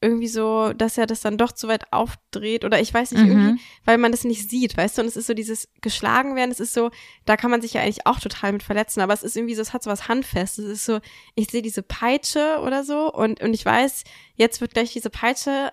irgendwie 0.02 0.28
so, 0.28 0.72
dass 0.72 0.98
er 0.98 1.06
das 1.06 1.20
dann 1.20 1.38
doch 1.38 1.52
zu 1.52 1.68
weit 1.68 1.92
aufdreht 1.92 2.64
oder 2.64 2.80
ich 2.80 2.92
weiß 2.92 3.12
nicht, 3.12 3.22
mhm. 3.22 3.30
irgendwie, 3.30 3.62
weil 3.84 3.98
man 3.98 4.10
das 4.10 4.24
nicht 4.24 4.50
sieht, 4.50 4.76
weißt 4.76 4.98
du, 4.98 5.02
und 5.02 5.08
es 5.08 5.16
ist 5.16 5.28
so 5.28 5.34
dieses 5.34 5.68
geschlagen 5.80 6.34
werden, 6.36 6.50
es 6.50 6.60
ist 6.60 6.74
so, 6.74 6.90
da 7.24 7.36
kann 7.36 7.50
man 7.50 7.62
sich 7.62 7.74
ja 7.74 7.82
eigentlich 7.82 8.06
auch 8.06 8.18
total 8.18 8.52
mit 8.52 8.62
verletzen, 8.62 9.00
aber 9.00 9.14
es 9.14 9.22
ist 9.22 9.36
irgendwie 9.36 9.54
so, 9.54 9.62
es 9.62 9.72
hat 9.72 9.82
so 9.82 9.90
was 9.90 10.08
Handfestes, 10.08 10.64
es 10.64 10.72
ist 10.72 10.84
so, 10.86 11.00
ich 11.34 11.48
sehe 11.50 11.62
diese 11.62 11.82
Peitsche 11.82 12.58
oder 12.62 12.84
so 12.84 13.12
und, 13.12 13.40
und 13.40 13.54
ich 13.54 13.64
weiß, 13.64 14.04
jetzt 14.34 14.60
wird 14.60 14.74
gleich 14.74 14.92
diese 14.92 15.10
Peitsche 15.10 15.72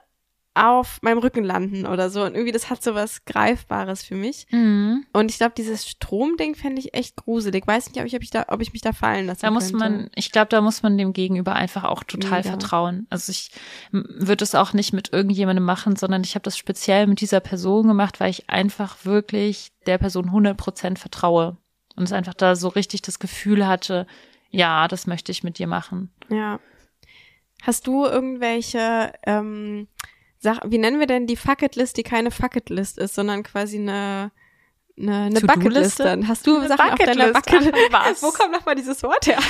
auf 0.59 1.01
meinem 1.01 1.19
Rücken 1.19 1.43
landen 1.43 1.85
oder 1.85 2.09
so. 2.09 2.23
Und 2.23 2.33
irgendwie, 2.33 2.51
das 2.51 2.69
hat 2.69 2.83
so 2.83 2.93
was 2.93 3.25
Greifbares 3.25 4.03
für 4.03 4.15
mich. 4.15 4.47
Mhm. 4.51 5.05
Und 5.13 5.31
ich 5.31 5.37
glaube, 5.37 5.53
dieses 5.55 5.87
Stromding 5.87 6.55
fände 6.55 6.79
ich 6.79 6.93
echt 6.93 7.15
gruselig. 7.15 7.65
Weiß 7.65 7.89
nicht, 7.89 7.99
ob 7.99 8.05
ich, 8.05 8.15
ob 8.15 8.21
ich, 8.21 8.29
da, 8.29 8.45
ob 8.49 8.61
ich 8.61 8.73
mich 8.73 8.81
da 8.81 8.91
fallen 8.91 9.27
lasse. 9.27 9.41
Da 9.41 9.51
muss 9.51 9.69
könnte. 9.69 9.77
man, 9.77 10.09
ich 10.15 10.31
glaube, 10.31 10.49
da 10.49 10.61
muss 10.61 10.83
man 10.83 10.97
dem 10.97 11.13
Gegenüber 11.13 11.53
einfach 11.55 11.85
auch 11.85 12.03
total 12.03 12.39
Mega. 12.39 12.49
vertrauen. 12.49 13.07
Also 13.09 13.31
ich 13.31 13.51
würde 13.91 14.43
es 14.43 14.55
auch 14.55 14.73
nicht 14.73 14.93
mit 14.93 15.13
irgendjemandem 15.13 15.65
machen, 15.65 15.95
sondern 15.95 16.23
ich 16.23 16.35
habe 16.35 16.43
das 16.43 16.57
speziell 16.57 17.07
mit 17.07 17.21
dieser 17.21 17.39
Person 17.39 17.87
gemacht, 17.87 18.19
weil 18.19 18.29
ich 18.29 18.49
einfach 18.49 19.05
wirklich 19.05 19.71
der 19.85 19.97
Person 19.97 20.25
100 20.25 20.57
Prozent 20.57 20.99
vertraue. 20.99 21.57
Und 21.95 22.03
es 22.03 22.13
einfach 22.13 22.33
da 22.33 22.55
so 22.55 22.69
richtig 22.69 23.01
das 23.01 23.19
Gefühl 23.19 23.67
hatte, 23.67 24.07
ja, 24.51 24.87
das 24.87 25.07
möchte 25.07 25.31
ich 25.31 25.43
mit 25.43 25.57
dir 25.57 25.67
machen. 25.67 26.11
Ja. 26.29 26.59
Hast 27.61 27.87
du 27.87 28.05
irgendwelche 28.05 29.11
ähm, 29.25 29.87
Sag, 30.39 30.59
wie 30.65 30.77
nennen 30.77 30.99
wir 30.99 31.07
denn 31.07 31.27
die 31.27 31.35
Fucketlist, 31.35 31.97
die 31.97 32.03
keine 32.03 32.31
Fucketlist 32.31 32.97
ist, 32.97 33.13
sondern 33.15 33.43
quasi 33.43 33.77
eine 33.77 34.31
eine, 34.97 35.15
eine 35.23 35.41
Bucketlist 35.41 35.99
dann. 35.99 36.27
Hast 36.27 36.45
du 36.45 36.57
eine 36.57 36.67
Sachen 36.67 36.91
auf 36.91 36.99
deiner 36.99 37.31
Bucketlist? 37.31 37.73
Wo 38.21 38.31
kommt 38.31 38.51
nochmal 38.51 38.75
dieses 38.75 39.01
Wort 39.03 39.27
her? 39.27 39.39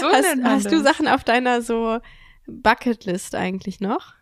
So 0.00 0.08
hast, 0.08 0.36
hast 0.42 0.72
du 0.72 0.80
Sachen 0.80 1.08
auf 1.08 1.24
deiner 1.24 1.62
so 1.62 1.98
Bucketlist 2.46 3.34
eigentlich 3.34 3.80
noch? 3.80 4.14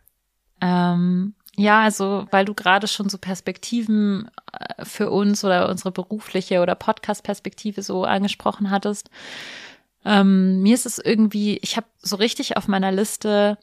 Ähm, 0.61 1.35
ja, 1.57 1.83
also 1.83 2.27
weil 2.31 2.45
du 2.45 2.55
gerade 2.55 2.87
schon 2.87 3.09
so 3.09 3.19
Perspektiven 3.19 4.31
äh, 4.53 4.85
für 4.85 5.11
uns 5.11 5.45
oder 5.45 5.69
unsere 5.69 5.91
berufliche 5.91 6.61
oder 6.61 6.75
Podcast-Perspektive 6.75 7.83
so 7.83 8.05
angesprochen 8.05 8.71
hattest. 8.71 9.11
Ähm, 10.05 10.63
mir 10.63 10.75
ist 10.75 10.87
es 10.87 10.99
irgendwie, 10.99 11.59
ich 11.59 11.77
habe 11.77 11.87
so 11.99 12.17
richtig 12.17 12.57
auf 12.57 12.69
meiner 12.69 12.93
Liste 12.93 13.59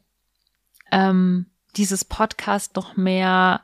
ähm, 0.91 1.47
dieses 1.75 2.05
Podcast 2.05 2.75
noch 2.75 2.95
mehr 2.95 3.61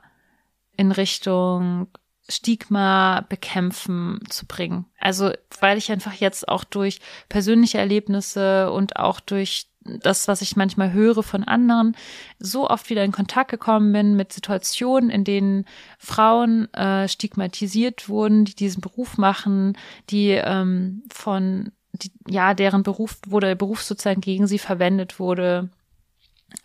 in 0.76 0.92
Richtung 0.92 1.88
Stigma 2.28 3.20
bekämpfen 3.28 4.20
zu 4.30 4.46
bringen. 4.46 4.86
Also, 4.98 5.32
weil 5.60 5.76
ich 5.76 5.92
einfach 5.92 6.14
jetzt 6.14 6.48
auch 6.48 6.64
durch 6.64 7.00
persönliche 7.28 7.78
Erlebnisse 7.78 8.70
und 8.70 8.96
auch 8.96 9.20
durch 9.20 9.66
das, 9.84 10.28
was 10.28 10.40
ich 10.40 10.56
manchmal 10.56 10.92
höre 10.92 11.22
von 11.22 11.44
anderen, 11.44 11.94
so 12.38 12.68
oft 12.68 12.88
wieder 12.88 13.04
in 13.04 13.12
Kontakt 13.12 13.50
gekommen 13.50 13.92
bin 13.92 14.16
mit 14.16 14.32
Situationen, 14.32 15.10
in 15.10 15.24
denen 15.24 15.66
Frauen 15.98 16.72
äh, 16.72 17.06
stigmatisiert 17.06 18.08
wurden, 18.08 18.46
die 18.46 18.54
diesen 18.54 18.80
Beruf 18.80 19.18
machen, 19.18 19.76
die 20.08 20.30
ähm, 20.30 21.02
von, 21.12 21.72
die, 21.92 22.10
ja, 22.26 22.54
deren 22.54 22.82
Beruf, 22.82 23.18
wo 23.26 23.40
der 23.40 23.54
Beruf 23.54 23.82
sozusagen 23.82 24.22
gegen 24.22 24.46
sie 24.46 24.58
verwendet 24.58 25.18
wurde. 25.18 25.68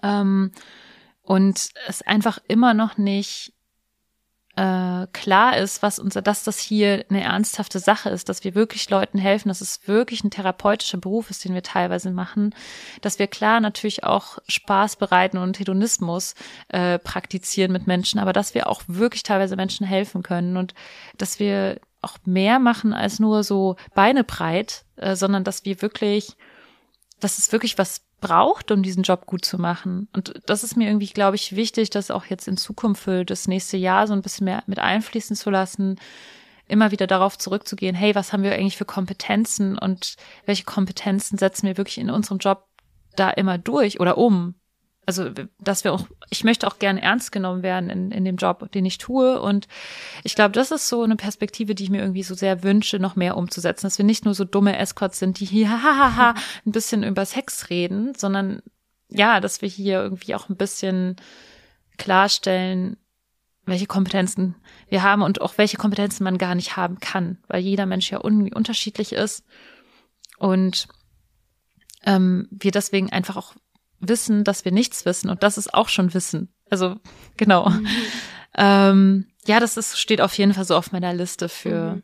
Ähm, 0.02 0.52
und 1.30 1.70
es 1.88 2.02
einfach 2.02 2.40
immer 2.48 2.74
noch 2.74 2.98
nicht 2.98 3.54
äh, 4.56 5.06
klar 5.14 5.58
ist, 5.58 5.84
was 5.84 6.00
unser, 6.00 6.24
dass 6.24 6.44
das 6.44 6.58
hier 6.58 7.06
eine 7.08 7.22
ernsthafte 7.22 7.78
Sache 7.78 8.10
ist, 8.10 8.30
dass 8.30 8.44
wir 8.44 8.56
wirklich 8.56 8.90
Leuten 8.90 9.20
helfen, 9.20 9.50
dass 9.50 9.62
es 9.62 9.88
wirklich 9.88 10.24
ein 10.24 10.32
therapeutischer 10.32 10.98
Beruf 10.98 11.30
ist, 11.30 11.46
den 11.46 11.54
wir 11.54 11.62
teilweise 11.62 12.10
machen, 12.10 12.56
dass 13.02 13.20
wir 13.20 13.28
klar 13.28 13.60
natürlich 13.60 14.04
auch 14.04 14.40
Spaß 14.48 14.96
bereiten 14.96 15.38
und 15.38 15.60
Hedonismus 15.60 16.34
äh, 16.70 16.98
praktizieren 16.98 17.74
mit 17.74 17.86
Menschen, 17.86 18.20
aber 18.20 18.34
dass 18.34 18.56
wir 18.56 18.68
auch 18.68 18.82
wirklich 18.88 19.22
teilweise 19.22 19.56
Menschen 19.56 19.86
helfen 19.86 20.24
können 20.24 20.58
und 20.58 20.74
dass 21.20 21.38
wir 21.38 21.80
auch 22.02 22.18
mehr 22.26 22.58
machen 22.58 22.92
als 22.92 23.20
nur 23.20 23.44
so 23.44 23.76
Beine 23.94 24.24
breit, 24.24 24.84
äh, 24.96 25.16
sondern 25.16 25.44
dass 25.44 25.64
wir 25.64 25.84
wirklich, 25.84 26.36
dass 27.20 27.38
es 27.38 27.52
wirklich 27.52 27.78
was 27.78 28.09
braucht, 28.20 28.72
um 28.72 28.84
diesen 28.84 29.04
Job 29.04 29.26
gut 29.26 29.46
zu 29.46 29.58
machen. 29.58 30.08
Und 30.14 30.34
das 30.46 30.64
ist 30.64 30.76
mir 30.76 30.88
irgendwie, 30.88 31.08
glaube 31.08 31.36
ich, 31.36 31.56
wichtig, 31.56 31.90
das 31.90 32.12
auch 32.12 32.26
jetzt 32.26 32.48
in 32.48 32.58
Zukunft 32.58 33.04
für 33.04 33.26
das 33.26 33.48
nächste 33.48 33.78
Jahr 33.78 34.08
so 34.08 34.14
ein 34.14 34.22
bisschen 34.22 34.46
mehr 34.46 34.64
mit 34.68 34.80
einfließen 34.80 35.36
zu 35.36 35.50
lassen, 35.50 36.00
immer 36.68 36.92
wieder 36.92 37.08
darauf 37.08 37.38
zurückzugehen, 37.38 37.96
hey, 37.96 38.16
was 38.16 38.32
haben 38.32 38.44
wir 38.44 38.54
eigentlich 38.54 38.78
für 38.78 38.86
Kompetenzen 38.86 39.78
und 39.78 40.16
welche 40.46 40.66
Kompetenzen 40.66 41.38
setzen 41.38 41.68
wir 41.68 41.78
wirklich 41.78 41.98
in 41.98 42.10
unserem 42.10 42.38
Job 42.38 42.66
da 43.16 43.30
immer 43.32 43.58
durch 43.58 44.00
oder 44.00 44.18
um? 44.18 44.56
Also 45.10 45.32
dass 45.60 45.84
wir 45.84 45.92
auch, 45.92 46.06
ich 46.30 46.44
möchte 46.44 46.68
auch 46.68 46.78
gerne 46.78 47.02
ernst 47.02 47.32
genommen 47.32 47.64
werden 47.64 47.90
in, 47.90 48.12
in 48.12 48.26
dem 48.26 48.36
Job, 48.36 48.72
den 48.72 48.86
ich 48.86 49.00
tue. 49.00 49.42
Und 49.42 49.68
ich 50.24 50.36
glaube, 50.36 50.52
das 50.52 50.70
ist 50.70 50.88
so 50.88 51.02
eine 51.02 51.16
Perspektive, 51.16 51.74
die 51.74 51.86
ich 51.86 51.90
mir 51.90 52.02
irgendwie 52.02 52.22
so 52.22 52.36
sehr 52.36 52.62
wünsche, 52.62 53.00
noch 53.00 53.16
mehr 53.16 53.36
umzusetzen, 53.36 53.88
dass 53.88 53.98
wir 53.98 54.06
nicht 54.06 54.26
nur 54.26 54.36
so 54.36 54.46
dumme 54.46 54.78
Escorts 54.78 55.18
sind, 55.18 55.40
die 55.40 55.46
hier 55.46 55.70
hahaha 55.84 56.36
ein 56.64 56.72
bisschen 56.72 57.02
über 57.02 57.26
Sex 57.26 57.72
reden, 57.72 58.14
sondern 58.16 58.62
ja, 59.10 59.40
dass 59.40 59.64
wir 59.64 59.70
hier 59.70 60.00
irgendwie 60.04 60.36
auch 60.36 60.48
ein 60.48 60.58
bisschen 60.58 61.16
klarstellen, 61.98 62.96
welche 63.66 63.88
Kompetenzen 63.88 64.58
wir 64.90 65.02
haben 65.02 65.24
und 65.24 65.42
auch 65.42 65.58
welche 65.58 65.78
Kompetenzen 65.78 66.24
man 66.24 66.38
gar 66.38 66.54
nicht 66.54 66.78
haben 66.78 67.00
kann, 67.00 67.40
weil 67.48 67.62
jeder 67.62 67.88
Mensch 67.88 68.12
ja 68.12 68.24
un 68.24 68.54
unterschiedlich 68.54 69.14
ist 69.14 69.44
und 70.38 70.88
ähm, 72.06 72.48
wir 72.52 72.70
deswegen 72.70 73.12
einfach 73.12 73.38
auch 73.38 73.56
wissen, 74.00 74.44
dass 74.44 74.66
wir 74.66 74.72
nichts 74.72 75.06
wissen 75.06 75.30
und 75.30 75.44
das 75.44 75.58
ist 75.58 75.74
auch 75.74 75.90
schon 75.90 76.14
Wissen. 76.14 76.54
Also 76.70 76.96
genau. 77.38 77.70
Mhm. 77.70 77.88
Ähm, 78.56 79.28
ja, 79.46 79.60
das 79.60 79.78
ist, 79.78 80.00
steht 80.00 80.22
auf 80.22 80.34
jeden 80.38 80.54
Fall 80.54 80.66
so 80.66 80.76
auf 80.76 80.92
meiner 80.92 81.14
Liste 81.14 81.50
für 81.50 81.96
mhm. 81.96 82.04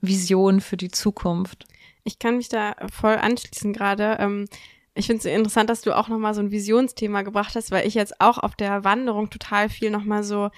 Vision 0.00 0.60
für 0.60 0.76
die 0.76 0.90
Zukunft. 0.90 1.66
Ich 2.04 2.18
kann 2.18 2.36
mich 2.36 2.48
da 2.48 2.74
voll 2.92 3.16
anschließen 3.16 3.72
gerade. 3.72 4.16
Ähm, 4.18 4.46
ich 4.94 5.06
finde 5.06 5.20
es 5.20 5.24
interessant, 5.24 5.70
dass 5.70 5.82
du 5.82 5.96
auch 5.96 6.08
nochmal 6.08 6.34
so 6.34 6.40
ein 6.40 6.50
Visionsthema 6.50 7.22
gebracht 7.22 7.54
hast, 7.54 7.70
weil 7.70 7.86
ich 7.86 7.94
jetzt 7.94 8.20
auch 8.20 8.38
auf 8.38 8.54
der 8.56 8.84
Wanderung 8.84 9.30
total 9.30 9.68
viel 9.68 9.90
nochmal 9.90 10.22
so 10.22 10.50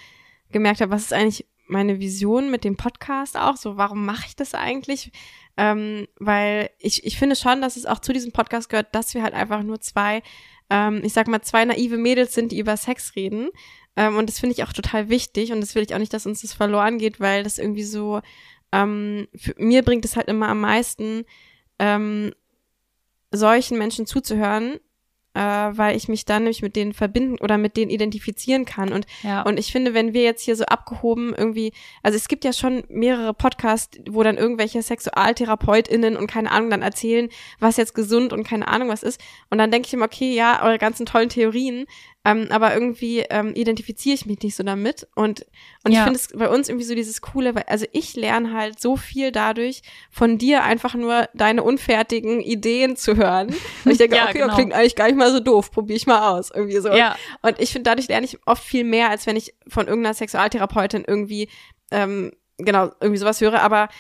gemerkt 0.50 0.80
habe, 0.80 0.90
was 0.90 1.02
ist 1.02 1.12
eigentlich 1.12 1.46
meine 1.66 2.00
Vision 2.00 2.50
mit 2.50 2.64
dem 2.64 2.76
Podcast 2.76 3.36
auch? 3.36 3.56
So, 3.56 3.76
warum 3.76 4.04
mache 4.04 4.26
ich 4.26 4.36
das 4.36 4.54
eigentlich? 4.54 5.12
Ähm, 5.56 6.08
weil 6.18 6.70
ich, 6.78 7.04
ich 7.04 7.18
finde 7.18 7.36
schon, 7.36 7.60
dass 7.60 7.76
es 7.76 7.86
auch 7.86 8.00
zu 8.00 8.12
diesem 8.12 8.32
Podcast 8.32 8.68
gehört, 8.68 8.94
dass 8.94 9.14
wir 9.14 9.22
halt 9.22 9.34
einfach 9.34 9.62
nur 9.62 9.80
zwei 9.80 10.22
ähm, 10.70 11.00
ich 11.04 11.12
sag 11.12 11.28
mal, 11.28 11.42
zwei 11.42 11.64
naive 11.64 11.96
Mädels 11.96 12.34
sind, 12.34 12.52
die 12.52 12.58
über 12.58 12.76
Sex 12.76 13.16
reden. 13.16 13.48
Ähm, 13.96 14.16
und 14.16 14.28
das 14.28 14.40
finde 14.40 14.54
ich 14.54 14.64
auch 14.64 14.72
total 14.72 15.08
wichtig 15.08 15.52
und 15.52 15.60
das 15.60 15.74
will 15.74 15.82
ich 15.82 15.94
auch 15.94 15.98
nicht, 15.98 16.12
dass 16.12 16.26
uns 16.26 16.42
das 16.42 16.52
verloren 16.52 16.98
geht, 16.98 17.20
weil 17.20 17.44
das 17.44 17.58
irgendwie 17.58 17.84
so, 17.84 18.20
ähm, 18.72 19.28
für, 19.36 19.54
mir 19.56 19.82
bringt 19.82 20.04
es 20.04 20.16
halt 20.16 20.28
immer 20.28 20.48
am 20.48 20.60
meisten, 20.60 21.24
ähm, 21.78 22.32
solchen 23.30 23.78
Menschen 23.78 24.06
zuzuhören, 24.06 24.78
äh, 25.34 25.40
weil 25.40 25.96
ich 25.96 26.08
mich 26.08 26.24
dann 26.24 26.44
nämlich 26.44 26.62
mit 26.62 26.76
denen 26.76 26.92
verbinden 26.92 27.38
oder 27.40 27.58
mit 27.58 27.76
denen 27.76 27.90
identifizieren 27.90 28.64
kann. 28.64 28.92
Und, 28.92 29.06
ja. 29.22 29.42
und 29.42 29.58
ich 29.58 29.72
finde, 29.72 29.92
wenn 29.92 30.14
wir 30.14 30.22
jetzt 30.22 30.42
hier 30.42 30.56
so 30.56 30.64
abgehoben 30.64 31.34
irgendwie, 31.36 31.72
also 32.02 32.16
es 32.16 32.28
gibt 32.28 32.44
ja 32.44 32.52
schon 32.52 32.84
mehrere 32.88 33.34
Podcasts, 33.34 33.98
wo 34.08 34.22
dann 34.22 34.38
irgendwelche 34.38 34.82
SexualtherapeutInnen 34.82 36.16
und 36.16 36.28
keine 36.28 36.50
Ahnung 36.50 36.70
dann 36.70 36.82
erzählen, 36.82 37.28
was 37.58 37.76
jetzt 37.76 37.94
gesund 37.94 38.32
und 38.32 38.44
keine 38.44 38.68
Ahnung 38.68 38.88
was 38.88 39.02
ist. 39.02 39.20
Und 39.50 39.58
dann 39.58 39.70
denke 39.70 39.86
ich 39.88 39.94
immer, 39.94 40.06
okay, 40.06 40.34
ja, 40.34 40.62
eure 40.62 40.78
ganzen 40.78 41.06
tollen 41.06 41.28
Theorien, 41.28 41.86
ähm, 42.26 42.46
aber 42.50 42.72
irgendwie 42.72 43.20
ähm, 43.28 43.52
identifiziere 43.54 44.14
ich 44.14 44.24
mich 44.24 44.40
nicht 44.40 44.56
so 44.56 44.62
damit. 44.62 45.06
Und, 45.14 45.44
und 45.84 45.92
ja. 45.92 45.98
ich 45.98 46.04
finde 46.04 46.18
es 46.18 46.28
bei 46.28 46.48
uns 46.48 46.70
irgendwie 46.70 46.86
so 46.86 46.94
dieses 46.94 47.20
Coole, 47.20 47.54
weil, 47.54 47.64
also 47.66 47.84
ich 47.92 48.16
lerne 48.16 48.54
halt 48.54 48.80
so 48.80 48.96
viel 48.96 49.30
dadurch, 49.30 49.82
von 50.10 50.38
dir 50.38 50.64
einfach 50.64 50.94
nur 50.94 51.28
deine 51.34 51.62
unfertigen 51.62 52.40
Ideen 52.40 52.96
zu 52.96 53.16
hören. 53.16 53.48
Und 53.84 53.92
ich 53.92 53.98
denke, 53.98 54.16
ja, 54.16 54.24
okay, 54.24 54.34
genau. 54.34 54.46
das 54.46 54.56
klingt 54.56 54.72
eigentlich 54.72 54.96
gar 54.96 55.06
nicht 55.06 55.16
mal 55.16 55.30
so 55.30 55.40
doof, 55.40 55.70
probiere 55.70 55.98
ich 55.98 56.06
mal 56.06 56.30
aus. 56.34 56.50
Irgendwie 56.50 56.78
so. 56.78 56.90
Ja. 56.90 57.14
Und 57.42 57.60
ich 57.60 57.72
finde, 57.72 57.90
dadurch 57.90 58.08
lerne 58.08 58.24
ich 58.24 58.38
oft 58.46 58.64
viel 58.64 58.84
mehr, 58.84 59.10
als 59.10 59.26
wenn 59.26 59.36
ich 59.36 59.54
von 59.68 59.86
irgendeiner 59.86 60.14
Sexualtherapeutin 60.14 61.04
irgendwie, 61.06 61.48
ähm, 61.90 62.32
genau, 62.56 62.90
irgendwie 63.00 63.18
sowas 63.18 63.42
höre. 63.42 63.60
Aber 63.60 63.90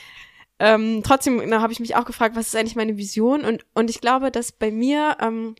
ähm, 0.58 1.02
trotzdem 1.04 1.42
habe 1.60 1.74
ich 1.74 1.80
mich 1.80 1.94
auch 1.94 2.06
gefragt, 2.06 2.36
was 2.36 2.46
ist 2.46 2.56
eigentlich 2.56 2.76
meine 2.76 2.96
Vision? 2.96 3.44
Und, 3.44 3.66
und 3.74 3.90
ich 3.90 4.00
glaube, 4.00 4.30
dass 4.30 4.50
bei 4.50 4.70
mir, 4.70 5.18
ähm, 5.20 5.56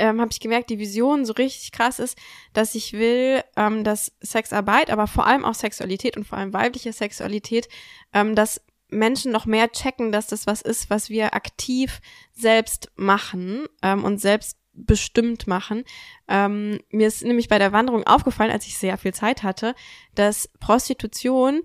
ähm, 0.00 0.20
habe 0.20 0.30
ich 0.32 0.40
gemerkt, 0.40 0.70
die 0.70 0.78
Vision 0.78 1.24
so 1.24 1.32
richtig 1.34 1.72
krass 1.72 1.98
ist, 1.98 2.18
dass 2.52 2.74
ich 2.74 2.92
will, 2.92 3.42
ähm, 3.56 3.84
dass 3.84 4.12
Sexarbeit, 4.20 4.90
aber 4.90 5.06
vor 5.06 5.26
allem 5.26 5.44
auch 5.44 5.54
Sexualität 5.54 6.16
und 6.16 6.26
vor 6.26 6.38
allem 6.38 6.52
weibliche 6.52 6.92
Sexualität, 6.92 7.68
ähm, 8.12 8.34
dass 8.34 8.60
Menschen 8.88 9.30
noch 9.30 9.46
mehr 9.46 9.70
checken, 9.70 10.10
dass 10.10 10.26
das 10.26 10.46
was 10.46 10.62
ist, 10.62 10.90
was 10.90 11.10
wir 11.10 11.34
aktiv 11.34 12.00
selbst 12.32 12.90
machen 12.96 13.66
ähm, 13.82 14.04
und 14.04 14.20
selbst 14.20 14.56
bestimmt 14.72 15.46
machen. 15.46 15.84
Ähm, 16.28 16.80
mir 16.90 17.08
ist 17.08 17.22
nämlich 17.22 17.48
bei 17.48 17.58
der 17.58 17.72
Wanderung 17.72 18.04
aufgefallen, 18.04 18.50
als 18.50 18.66
ich 18.66 18.78
sehr 18.78 18.98
viel 18.98 19.14
Zeit 19.14 19.42
hatte, 19.42 19.74
dass 20.14 20.48
Prostitution 20.60 21.62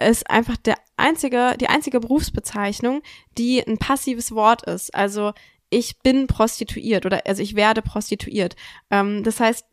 ist 0.00 0.30
einfach 0.30 0.56
der 0.56 0.76
einzige, 0.96 1.56
die 1.60 1.68
einzige 1.68 2.00
Berufsbezeichnung, 2.00 3.02
die 3.36 3.66
ein 3.66 3.78
passives 3.78 4.32
Wort 4.32 4.62
ist. 4.62 4.94
Also 4.94 5.32
ich 5.70 5.98
bin 5.98 6.26
prostituiert 6.26 7.06
oder 7.06 7.22
also 7.26 7.42
ich 7.42 7.54
werde 7.54 7.82
prostituiert. 7.82 8.56
Ähm, 8.90 9.22
das 9.24 9.40
heißt, 9.40 9.64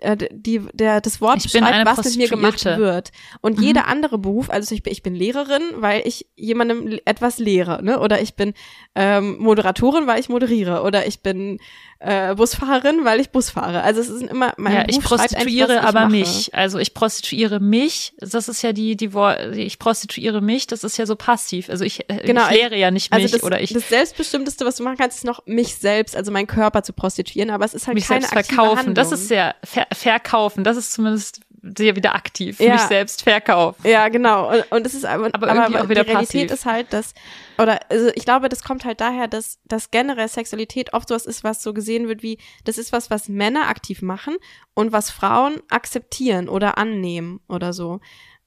äh, 0.00 0.16
die, 0.30 0.60
der, 0.72 1.00
das 1.00 1.20
Wort 1.20 1.42
beschreibt, 1.42 1.86
was 1.86 2.04
mit 2.04 2.16
mir 2.16 2.28
gemacht 2.28 2.64
wird. 2.64 3.12
Und 3.42 3.58
mhm. 3.58 3.64
jeder 3.64 3.88
andere 3.88 4.18
Beruf, 4.18 4.48
also 4.48 4.74
ich 4.74 4.82
bin, 4.82 4.92
ich 4.92 5.02
bin 5.02 5.14
Lehrerin, 5.14 5.62
weil 5.76 6.02
ich 6.06 6.26
jemandem 6.34 6.98
etwas 7.04 7.38
lehre, 7.38 7.82
ne? 7.84 8.00
Oder 8.00 8.20
ich 8.22 8.34
bin 8.34 8.54
ähm, 8.94 9.36
Moderatorin, 9.38 10.06
weil 10.06 10.18
ich 10.18 10.30
moderiere. 10.30 10.82
Oder 10.82 11.06
ich 11.06 11.20
bin 11.20 11.58
äh, 12.04 12.34
Busfahrerin, 12.34 13.04
weil 13.04 13.20
ich 13.20 13.30
Bus 13.30 13.50
fahre. 13.50 13.82
Also 13.82 14.00
es 14.00 14.08
ist 14.08 14.22
immer 14.22 14.52
mein 14.56 14.74
Ja, 14.74 14.82
Beruf 14.84 14.96
ich 14.98 15.04
prostituiere 15.04 15.74
ich 15.74 15.80
aber 15.80 16.00
mache. 16.00 16.10
mich. 16.10 16.54
Also 16.54 16.78
ich 16.78 16.94
prostituiere 16.94 17.60
mich. 17.60 18.14
Das 18.18 18.48
ist 18.48 18.62
ja 18.62 18.72
die 18.72 18.96
die 18.96 19.12
Wort. 19.14 19.38
Ich 19.56 19.78
prostituiere 19.78 20.40
mich. 20.40 20.66
Das 20.66 20.84
ist 20.84 20.96
ja 20.96 21.06
so 21.06 21.16
passiv. 21.16 21.68
Also 21.70 21.84
ich, 21.84 22.08
äh, 22.10 22.22
Genau, 22.24 22.48
ich 22.50 22.56
lehre 22.56 22.76
ja 22.76 22.90
nicht 22.90 23.12
mich 23.14 23.22
Also 23.22 23.36
das, 23.36 23.44
oder 23.44 23.60
ich 23.60 23.72
das 23.72 23.88
selbstbestimmteste, 23.88 24.64
was 24.64 24.76
du 24.76 24.82
machen 24.82 24.96
kannst, 24.98 25.18
ist 25.18 25.24
noch 25.24 25.46
mich 25.46 25.76
selbst, 25.76 26.16
also 26.16 26.32
meinen 26.32 26.46
Körper 26.46 26.82
zu 26.82 26.92
prostituieren, 26.92 27.50
aber 27.50 27.64
es 27.64 27.74
ist 27.74 27.86
halt 27.86 27.94
mich 27.94 28.06
keine 28.06 28.26
selbst 28.26 28.48
verkaufen. 28.48 28.94
Das 28.94 29.12
ist 29.12 29.30
ja 29.30 29.54
ver 29.64 29.86
verkaufen. 29.92 30.64
Das 30.64 30.76
ist 30.76 30.92
zumindest 30.92 31.40
sehr 31.62 31.94
wieder 31.94 32.14
aktiv. 32.14 32.58
Ja. 32.58 32.74
Mich 32.74 32.82
selbst 32.82 33.22
verkaufen. 33.22 33.86
Ja, 33.86 34.08
genau. 34.08 34.52
Und, 34.70 34.84
es 34.84 34.94
ist 34.94 35.04
aber, 35.04 35.30
Aber 35.32 35.48
aber, 35.50 35.66
auch 35.82 35.88
wieder 35.88 36.04
die 36.04 36.10
Realität 36.10 36.48
passiv. 36.48 36.50
ist 36.50 36.66
halt, 36.66 36.92
dass, 36.92 37.14
oder 37.56 37.78
also 37.88 38.10
ich 38.14 38.24
glaube, 38.24 38.48
das 38.48 38.64
kommt 38.64 38.84
halt 38.84 39.00
daher, 39.00 39.28
dass, 39.28 39.60
dass 39.64 39.90
generell 39.90 40.28
Sexualität 40.28 40.92
oft 40.92 41.08
sowas 41.08 41.26
ist, 41.26 41.44
was 41.44 41.62
so 41.62 41.72
gesehen 41.72 42.08
wird 42.08 42.22
wie, 42.22 42.38
das 42.64 42.78
ist 42.78 42.92
was, 42.92 43.10
was 43.10 43.28
Männer 43.28 43.68
aktiv 43.68 44.02
machen 44.02 44.36
und 44.74 44.92
was 44.92 45.10
Frauen 45.10 45.60
akzeptieren 45.70 46.48
oder 46.48 46.78
annehmen 46.78 47.40
oder 47.48 47.72
so. 47.72 48.00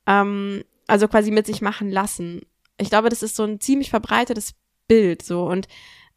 Ähm, 0.05 0.63
also 0.87 1.07
quasi 1.07 1.31
mit 1.31 1.45
sich 1.45 1.61
machen 1.61 1.89
lassen. 1.89 2.41
Ich 2.77 2.89
glaube, 2.89 3.09
das 3.09 3.23
ist 3.23 3.37
so 3.37 3.43
ein 3.43 3.61
ziemlich 3.61 3.89
verbreitetes 3.89 4.55
Bild 4.87 5.23
so 5.23 5.45
und 5.45 5.67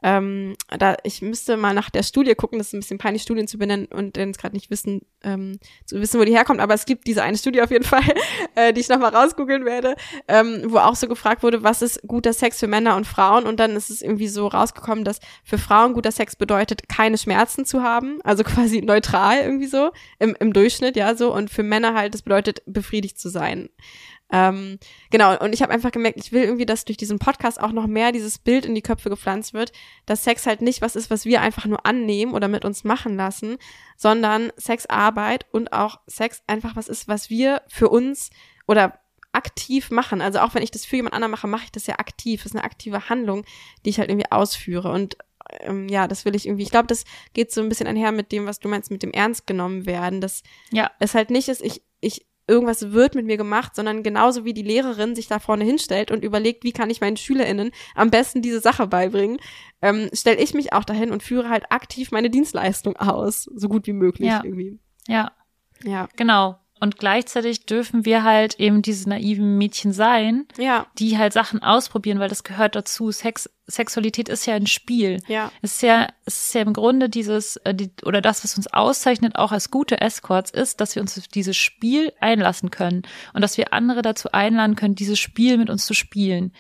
ähm, 0.03 0.57
da 0.79 0.97
ich 1.03 1.23
müsste 1.23 1.57
mal 1.57 1.75
nach 1.75 1.91
der 1.91 2.03
Studie 2.03 2.35
gucken, 2.35 2.59
das 2.59 2.69
ist 2.69 2.75
ein 2.75 2.81
bisschen 2.81 2.99
peinlich, 2.99 3.23
Studien 3.23 3.49
zu 3.49 3.59
benennen 3.59 3.87
und 3.87 4.17
jetzt 4.17 4.39
gerade 4.39 4.55
nicht 4.55 4.71
wissen, 4.71 5.03
ähm, 5.23 5.59
zu 5.87 6.01
wissen, 6.01 6.21
wo 6.21 6.25
die 6.25 6.33
herkommt, 6.33 6.61
aber 6.61 6.75
es 6.75 6.87
gibt 6.87 7.07
diese 7.07 7.23
eine 7.23 7.37
Studie 7.37 7.63
auf 7.63 7.71
jeden 7.71 7.85
Fall, 7.85 8.05
äh, 8.55 8.73
die 8.73 8.81
ich 8.81 8.89
nochmal 8.89 9.15
rausgoogeln 9.15 9.65
werde, 9.65 9.97
ähm, 10.29 10.65
wo 10.67 10.79
auch 10.79 10.95
so 10.95 11.09
gefragt 11.09 11.43
wurde, 11.43 11.63
was 11.63 11.83
ist 11.83 12.03
guter 12.07 12.33
Sex 12.33 12.61
für 12.61 12.69
Männer 12.69 12.97
und 12.97 13.07
Frauen 13.07 13.47
und 13.47 13.59
dann 13.59 13.75
ist 13.75 13.91
es 13.91 14.03
irgendwie 14.03 14.29
so 14.29 14.47
rausgekommen, 14.47 15.05
dass 15.05 15.21
für 15.45 15.59
Frauen 15.59 15.95
guter 15.95 16.13
Sex 16.13 16.37
bedeutet, 16.37 16.89
keine 16.89 17.19
Schmerzen 17.19 17.65
zu 17.65 17.83
haben, 17.83 18.21
also 18.23 18.45
quasi 18.45 18.81
neutral 18.83 19.41
irgendwie 19.41 19.67
so, 19.67 19.91
im, 20.19 20.37
im 20.39 20.53
Durchschnitt, 20.53 20.97
ja, 20.97 21.15
so 21.17 21.35
und 21.35 21.51
für 21.51 21.63
Männer 21.63 21.95
halt, 21.95 22.15
das 22.15 22.23
bedeutet, 22.23 22.63
befriedigt 22.67 23.19
zu 23.19 23.29
sein. 23.29 23.69
Ähm, 24.31 24.79
genau, 25.11 25.39
und 25.39 25.55
ich 25.55 25.63
habe 25.63 25.73
einfach 25.73 25.91
gemerkt, 25.91 26.19
ich 26.19 26.33
will 26.33 26.43
irgendwie, 26.43 26.67
dass 26.67 26.85
durch 26.85 26.99
diesen 26.99 27.19
Podcast 27.19 27.61
auch 27.61 27.73
noch 27.73 27.87
mehr 27.87 28.13
dieses 28.13 28.39
Bild 28.39 28.67
in 28.67 28.75
die 28.75 28.83
Köpfe 28.83 29.09
gepflanzt 29.09 29.55
wird, 29.55 29.73
dass 30.05 30.25
Sex 30.25 30.47
halt 30.47 30.61
nicht 30.61 30.83
was 30.83 30.97
ist, 30.97 31.11
was 31.11 31.25
wir 31.25 31.41
einfach 31.41 31.65
nur 31.65 31.87
annehmen 31.87 32.35
oder 32.35 32.47
mit 32.49 32.65
uns 32.65 32.85
machen 32.85 33.17
lassen, 33.17 33.57
sondern 33.97 34.53
Sexarbeit 34.57 35.47
und 35.51 35.73
auch 35.73 36.01
Sex 36.07 36.43
einfach 36.47 36.77
was 36.77 36.89
ist, 36.89 37.09
was 37.09 37.31
wir 37.31 37.63
für 37.69 37.89
uns 37.89 38.31
oder 38.67 38.99
aktiv 39.33 39.91
machen. 39.91 40.21
Also 40.21 40.41
auch 40.41 40.55
wenn 40.55 40.63
ich 40.63 40.71
das 40.71 40.85
für 40.85 40.97
jemand 40.97 41.15
anderen 41.15 41.31
mache, 41.31 41.47
mache 41.47 41.65
ich 41.65 41.73
das 41.73 41.87
ja 41.87 41.99
aktiv. 41.99 42.43
Das 42.43 42.53
ist 42.53 42.57
eine 42.57 42.65
aktive 42.65 43.09
Handlung, 43.09 43.45
die 43.85 43.91
ich 43.91 43.99
halt 43.99 44.11
irgendwie 44.11 44.31
ausführe. 44.31 44.91
Und 44.91 45.17
ähm, 45.61 45.89
ja, 45.89 46.07
das 46.09 46.25
will 46.25 46.35
ich 46.35 46.47
irgendwie. 46.47 46.65
Ich 46.65 46.71
glaube, 46.71 46.87
das 46.87 47.05
geht 47.35 47.53
so 47.53 47.61
ein 47.61 47.69
bisschen 47.69 47.87
einher 47.87 48.13
mit 48.13 48.33
dem, 48.33 48.47
was 48.47 48.59
du 48.59 48.69
meinst, 48.69 48.91
mit 48.91 49.03
dem 49.03 49.13
ernst 49.13 49.47
genommen 49.47 49.87
werden. 49.87 50.21
Dass 50.21 50.43
Ja. 50.71 50.91
es 50.99 51.15
halt 51.15 51.31
nicht 51.31 51.49
ist, 51.49 51.63
ich, 51.63 51.83
ich, 52.01 52.27
irgendwas 52.49 52.93
wird 52.93 53.15
mit 53.15 53.27
mir 53.27 53.37
gemacht, 53.37 53.77
sondern 53.77 54.03
genauso 54.03 54.45
wie 54.45 54.55
die 54.55 54.63
Lehrerin 54.63 55.15
sich 55.15 55.29
da 55.29 55.39
vorne 55.39 55.65
hinstellt 55.65 56.11
und 56.11 56.25
überlegt, 56.25 56.65
wie 56.65 56.73
kann 56.73 56.91
ich 56.91 57.01
meinen 57.01 57.17
SchülerInnen 57.17 57.71
am 57.95 58.11
besten 58.11 58.43
diese 58.43 58.61
Sache 58.61 58.87
beibringen, 58.87 59.39
ähm, 59.83 60.09
stelle 60.13 60.39
ich 60.39 60.55
mich 60.55 60.73
auch 60.73 60.85
dahin 60.85 61.13
und 61.13 61.23
führe 61.23 61.49
halt 61.49 61.71
aktiv 61.71 62.11
meine 62.11 62.31
Dienstleistung 62.31 62.97
aus, 62.97 63.45
so 63.55 63.69
gut 63.69 63.87
wie 63.87 63.93
möglich 63.93 64.29
Ja. 64.29 64.41
irgendwie. 64.43 64.79
Ja. 65.07 65.33
Ja. 65.85 66.09
Genau. 66.17 66.59
Und 66.81 66.99
gleichzeitig 66.99 67.67
dürfen 67.67 68.05
wir 68.05 68.25
halt 68.25 68.59
eben 68.61 68.83
diese 68.83 69.09
naiven 69.09 69.59
Mädchen 69.59 69.93
sein, 69.93 70.47
Ja. 70.57 70.87
die 70.99 71.19
halt 71.19 71.33
Sachen 71.33 71.63
ausprobieren, 71.63 72.19
weil 72.19 72.29
das 72.29 72.45
gehört 72.45 72.75
dazu. 72.77 73.11
Sex, 73.11 73.51
Sexualität 73.67 74.29
ist 74.29 74.47
ja 74.47 74.55
ein 74.55 74.67
Spiel. 74.67 75.23
Ja. 75.27 75.51
Es 75.63 75.77
ist 75.77 75.83
ja, 75.83 76.09
es 76.25 76.47
ist 76.47 76.55
ja 76.55 76.63
im 76.63 76.73
Grunde 76.73 77.09
dieses, 77.09 77.57
äh, 77.59 77.75
die, 77.75 77.91
oder 78.05 78.21
das, 78.21 78.45
was 78.45 78.57
uns 78.57 78.67
auszeichnet, 78.69 79.37
auch 79.37 79.53
als 79.53 79.71
gute 79.71 80.01
Escorts, 80.01 80.51
ist, 80.51 80.81
dass 80.81 80.95
wir 80.95 81.03
uns 81.03 81.19
auf 81.19 81.29
dieses 81.29 81.57
Spiel 81.57 82.13
einlassen 82.21 82.71
können 82.71 83.03
und 83.35 83.43
dass 83.43 83.57
wir 83.59 83.73
andere 83.73 84.03
dazu 84.03 84.33
einladen 84.33 84.77
können, 84.77 84.95
dieses 84.95 85.19
Spiel 85.19 85.59
mit 85.59 85.71
uns 85.71 85.85
zu 85.87 85.95
spielen. 85.95 86.53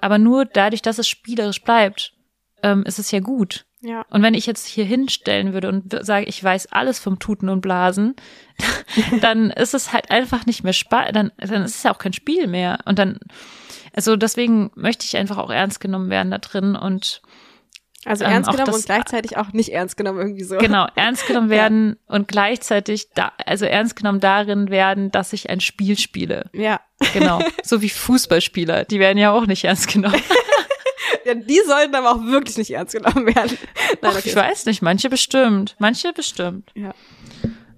Aber 0.00 0.18
nur 0.18 0.44
dadurch, 0.44 0.82
dass 0.82 0.98
es 0.98 1.08
spielerisch 1.08 1.62
bleibt, 1.62 2.12
ähm, 2.62 2.82
ist 2.84 2.98
es 2.98 3.10
ja 3.10 3.20
gut. 3.20 3.64
Ja. 3.82 4.04
Und 4.10 4.22
wenn 4.22 4.34
ich 4.34 4.46
jetzt 4.46 4.66
hier 4.66 4.84
hinstellen 4.84 5.52
würde 5.52 5.68
und 5.68 5.96
sage, 6.04 6.26
ich 6.26 6.42
weiß 6.42 6.70
alles 6.72 6.98
vom 6.98 7.18
Tuten 7.18 7.48
und 7.48 7.60
Blasen, 7.62 8.14
dann 9.20 9.50
ist 9.50 9.74
es 9.74 9.92
halt 9.92 10.10
einfach 10.10 10.46
nicht 10.46 10.64
mehr 10.64 10.74
Spaß, 10.74 11.12
dann, 11.12 11.32
dann 11.38 11.62
ist 11.62 11.76
es 11.76 11.82
ja 11.82 11.92
auch 11.92 11.98
kein 11.98 12.12
Spiel 12.12 12.46
mehr. 12.46 12.80
Und 12.84 12.98
dann, 12.98 13.18
also 13.94 14.16
deswegen 14.16 14.70
möchte 14.74 15.06
ich 15.06 15.16
einfach 15.16 15.38
auch 15.38 15.50
ernst 15.50 15.80
genommen 15.80 16.10
werden 16.10 16.30
da 16.30 16.38
drin 16.38 16.76
und 16.76 17.22
Also 18.04 18.24
Ähm, 18.24 18.32
ernst 18.32 18.48
auch 18.50 18.52
genommen 18.52 18.66
das- 18.72 18.80
und 18.80 18.86
gleichzeitig 18.86 19.36
auch 19.38 19.52
nicht 19.52 19.70
ernst 19.70 19.96
genommen 19.96 20.20
irgendwie 20.20 20.44
so. 20.44 20.58
genau, 20.58 20.86
ernst 20.94 21.26
genommen 21.26 21.48
werden 21.60 21.96
und 22.06 22.28
gleichzeitig 22.28 23.08
da, 23.14 23.32
also 23.46 23.64
ernst 23.64 23.96
genommen 23.96 24.20
darin 24.20 24.68
werden, 24.68 25.10
dass 25.10 25.32
ich 25.32 25.48
ein 25.48 25.60
Spiel 25.60 25.98
spiele. 25.98 26.50
Ja. 26.52 26.80
Genau. 27.14 27.40
so 27.62 27.80
wie 27.80 27.88
Fußballspieler, 27.90 28.84
die 28.84 28.98
werden 29.00 29.16
ja 29.16 29.32
auch 29.32 29.46
nicht 29.46 29.64
ernst 29.64 29.88
genommen. 29.88 30.20
Ja. 31.24 31.34
Die 31.34 31.60
sollten 31.66 31.94
aber 31.94 32.12
auch 32.12 32.24
wirklich 32.24 32.56
nicht 32.58 32.70
ernst 32.70 32.94
genommen 32.94 33.26
werden. 33.26 33.56
Nein, 34.00 34.12
Ach, 34.12 34.16
okay. 34.18 34.22
ich 34.28 34.36
weiß 34.36 34.66
nicht, 34.66 34.82
manche 34.82 35.08
bestimmt. 35.10 35.76
Manche 35.78 36.12
bestimmt. 36.12 36.70
Ja. 36.74 36.92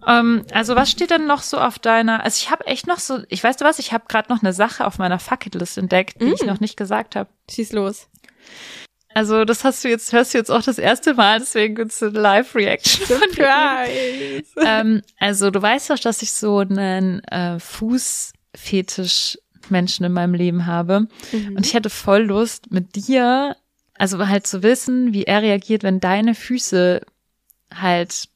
Ähm, 0.06 0.44
also 0.52 0.74
was 0.74 0.90
steht 0.90 1.10
denn 1.10 1.26
noch 1.26 1.42
so 1.42 1.58
auf 1.58 1.78
deiner, 1.78 2.24
also 2.24 2.36
ich 2.42 2.50
habe 2.50 2.66
echt 2.66 2.86
noch 2.88 2.98
so, 2.98 3.20
ich 3.28 3.44
weiß 3.44 3.56
du 3.58 3.64
was, 3.64 3.78
ich 3.78 3.92
habe 3.92 4.04
gerade 4.08 4.32
noch 4.32 4.42
eine 4.42 4.52
Sache 4.52 4.84
auf 4.86 4.98
meiner 4.98 5.18
Fucketlist 5.20 5.78
entdeckt, 5.78 6.20
die 6.20 6.32
ich 6.32 6.42
Mm. 6.42 6.46
noch 6.46 6.58
nicht 6.60 6.76
gesagt 6.76 7.14
habe. 7.14 7.30
Schieß 7.50 7.72
los. 7.72 8.08
Also 9.14 9.44
das 9.44 9.62
hast 9.62 9.84
du 9.84 9.88
jetzt, 9.88 10.12
hörst 10.12 10.32
du 10.34 10.38
jetzt 10.38 10.50
auch 10.50 10.62
das 10.62 10.78
erste 10.78 11.14
Mal, 11.14 11.38
deswegen 11.38 11.74
gibt's 11.74 12.02
eine 12.02 12.18
Live-Reaction 12.18 13.06
von 13.06 13.20
mir. 13.36 13.92
Ähm, 14.66 15.02
also 15.20 15.50
du 15.50 15.60
weißt 15.60 15.90
doch, 15.90 15.98
dass 15.98 16.22
ich 16.22 16.32
so 16.32 16.58
einen 16.58 17.22
äh, 17.24 17.60
Fußfetisch 17.60 19.38
Menschen 19.70 20.04
in 20.04 20.12
meinem 20.12 20.34
Leben 20.34 20.66
habe. 20.66 21.08
Mhm. 21.32 21.56
Und 21.56 21.66
ich 21.66 21.74
hätte 21.74 21.90
voll 21.90 22.22
Lust, 22.22 22.70
mit 22.70 22.94
dir, 22.96 23.56
also 23.94 24.26
halt 24.26 24.46
zu 24.46 24.62
wissen, 24.62 25.12
wie 25.12 25.24
er 25.24 25.42
reagiert, 25.42 25.82
wenn 25.82 26.00
deine 26.00 26.34
Füße 26.34 27.02
halt 27.72 28.28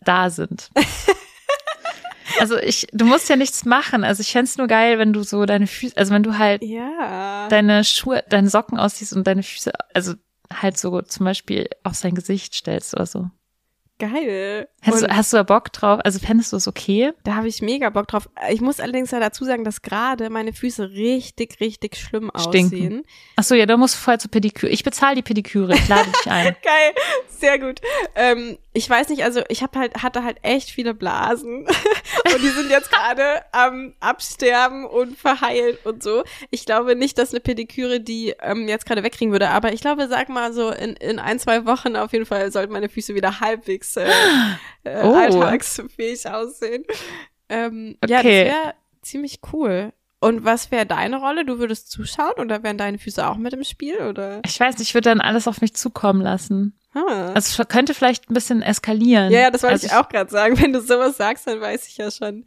da 0.00 0.30
sind. 0.30 0.70
also 2.40 2.56
ich, 2.56 2.86
du 2.92 3.04
musst 3.04 3.28
ja 3.28 3.36
nichts 3.36 3.64
machen. 3.64 4.04
Also 4.04 4.20
ich 4.20 4.32
fänd's 4.32 4.56
nur 4.56 4.66
geil, 4.66 4.98
wenn 4.98 5.12
du 5.12 5.22
so 5.22 5.44
deine 5.46 5.66
Füße, 5.66 5.96
also 5.96 6.14
wenn 6.14 6.22
du 6.22 6.38
halt 6.38 6.62
ja. 6.62 7.48
deine 7.48 7.84
Schuhe, 7.84 8.24
deine 8.28 8.48
Socken 8.48 8.78
ausziehst 8.78 9.12
und 9.12 9.26
deine 9.26 9.42
Füße, 9.42 9.72
also 9.94 10.14
halt 10.52 10.78
so 10.78 11.00
zum 11.02 11.24
Beispiel 11.24 11.68
auf 11.84 11.94
sein 11.94 12.14
Gesicht 12.14 12.54
stellst 12.54 12.94
oder 12.94 13.06
so. 13.06 13.30
Geil. 14.00 14.66
Hast, 14.80 15.02
du, 15.02 15.08
hast 15.08 15.32
du 15.32 15.36
da 15.36 15.42
Bock 15.42 15.70
drauf? 15.74 16.00
Also 16.02 16.18
fändest 16.18 16.52
du 16.52 16.56
es 16.56 16.66
okay? 16.66 17.12
da 17.24 17.34
habe 17.34 17.48
ich 17.48 17.60
mega 17.60 17.90
Bock 17.90 18.08
drauf. 18.08 18.30
Ich 18.50 18.62
muss 18.62 18.80
allerdings 18.80 19.10
ja 19.10 19.20
dazu 19.20 19.44
sagen, 19.44 19.62
dass 19.62 19.82
gerade 19.82 20.30
meine 20.30 20.54
Füße 20.54 20.90
richtig, 20.90 21.60
richtig 21.60 21.96
schlimm 21.96 22.30
Stinken. 22.34 22.76
aussehen. 22.76 23.04
Ach 23.36 23.44
so, 23.44 23.54
ja, 23.54 23.66
du 23.66 23.76
musst 23.76 23.96
vorher 23.96 24.18
zur 24.18 24.30
Pediküre. 24.30 24.70
Ich 24.70 24.84
bezahle 24.84 25.16
die 25.16 25.22
Pediküre, 25.22 25.74
ich 25.74 25.86
lade 25.86 26.10
dich 26.10 26.30
ein. 26.32 26.56
Geil, 26.62 26.94
sehr 27.28 27.58
gut. 27.58 27.82
Ähm, 28.14 28.56
ich 28.72 28.88
weiß 28.88 29.08
nicht, 29.08 29.24
also 29.24 29.42
ich 29.48 29.62
hab 29.62 29.74
halt, 29.76 30.02
hatte 30.02 30.22
halt 30.22 30.38
echt 30.42 30.70
viele 30.70 30.94
Blasen 30.94 31.66
und 32.34 32.42
die 32.42 32.48
sind 32.48 32.70
jetzt 32.70 32.90
gerade 32.90 33.42
am 33.52 33.94
Absterben 33.98 34.84
und 34.86 35.18
verheilen 35.18 35.76
und 35.84 36.02
so. 36.02 36.22
Ich 36.50 36.64
glaube 36.66 36.94
nicht, 36.94 37.18
dass 37.18 37.32
eine 37.32 37.40
Pediküre 37.40 38.00
die 38.00 38.34
ähm, 38.40 38.68
jetzt 38.68 38.86
gerade 38.86 39.02
wegkriegen 39.02 39.32
würde, 39.32 39.48
aber 39.50 39.72
ich 39.72 39.80
glaube, 39.80 40.06
sag 40.08 40.28
mal 40.28 40.52
so 40.52 40.70
in, 40.70 40.94
in 40.94 41.18
ein, 41.18 41.38
zwei 41.40 41.66
Wochen 41.66 41.96
auf 41.96 42.12
jeden 42.12 42.26
Fall 42.26 42.52
sollten 42.52 42.72
meine 42.72 42.88
Füße 42.88 43.14
wieder 43.14 43.40
halbwegs 43.40 43.96
äh, 43.96 44.08
äh, 44.84 45.02
Oh. 45.02 45.14
alltagsfähig 45.14 46.28
aussehen. 46.28 46.84
Ähm, 47.48 47.96
Ja, 48.06 48.18
das 48.18 48.20
Okay. 48.20 48.44
wäre 48.46 48.74
ziemlich 49.02 49.40
cool. 49.52 49.92
Und 50.20 50.44
was 50.44 50.70
wäre 50.70 50.84
deine 50.86 51.18
Rolle? 51.18 51.44
Du 51.46 51.58
würdest 51.58 51.90
zuschauen 51.90 52.34
oder 52.38 52.62
wären 52.62 52.76
deine 52.76 52.98
Füße 52.98 53.26
auch 53.26 53.36
mit 53.36 53.54
im 53.54 53.64
Spiel 53.64 53.96
oder? 54.02 54.42
Ich 54.44 54.60
weiß 54.60 54.78
nicht, 54.78 54.88
ich 54.88 54.94
würde 54.94 55.08
dann 55.08 55.20
alles 55.22 55.48
auf 55.48 55.60
mich 55.62 55.74
zukommen 55.74 56.20
lassen. 56.20 56.76
Ah. 56.92 57.32
Also 57.34 57.62
es 57.62 57.68
könnte 57.68 57.94
vielleicht 57.94 58.30
ein 58.30 58.34
bisschen 58.34 58.62
eskalieren. 58.62 59.30
Ja, 59.30 59.40
ja, 59.40 59.50
das 59.50 59.62
wollte 59.62 59.74
also 59.74 59.86
ich 59.86 59.92
auch 59.92 60.08
gerade 60.08 60.30
sagen. 60.30 60.60
Wenn 60.60 60.72
du 60.72 60.80
sowas 60.80 61.16
sagst, 61.16 61.46
dann 61.46 61.60
weiß 61.60 61.86
ich 61.86 61.96
ja 61.96 62.10
schon. 62.10 62.44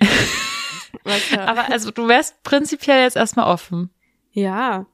Aber 1.38 1.70
also 1.70 1.90
du 1.90 2.08
wärst 2.08 2.42
prinzipiell 2.42 3.02
jetzt 3.02 3.16
erstmal 3.16 3.46
offen. 3.46 3.90
ja, 4.32 4.86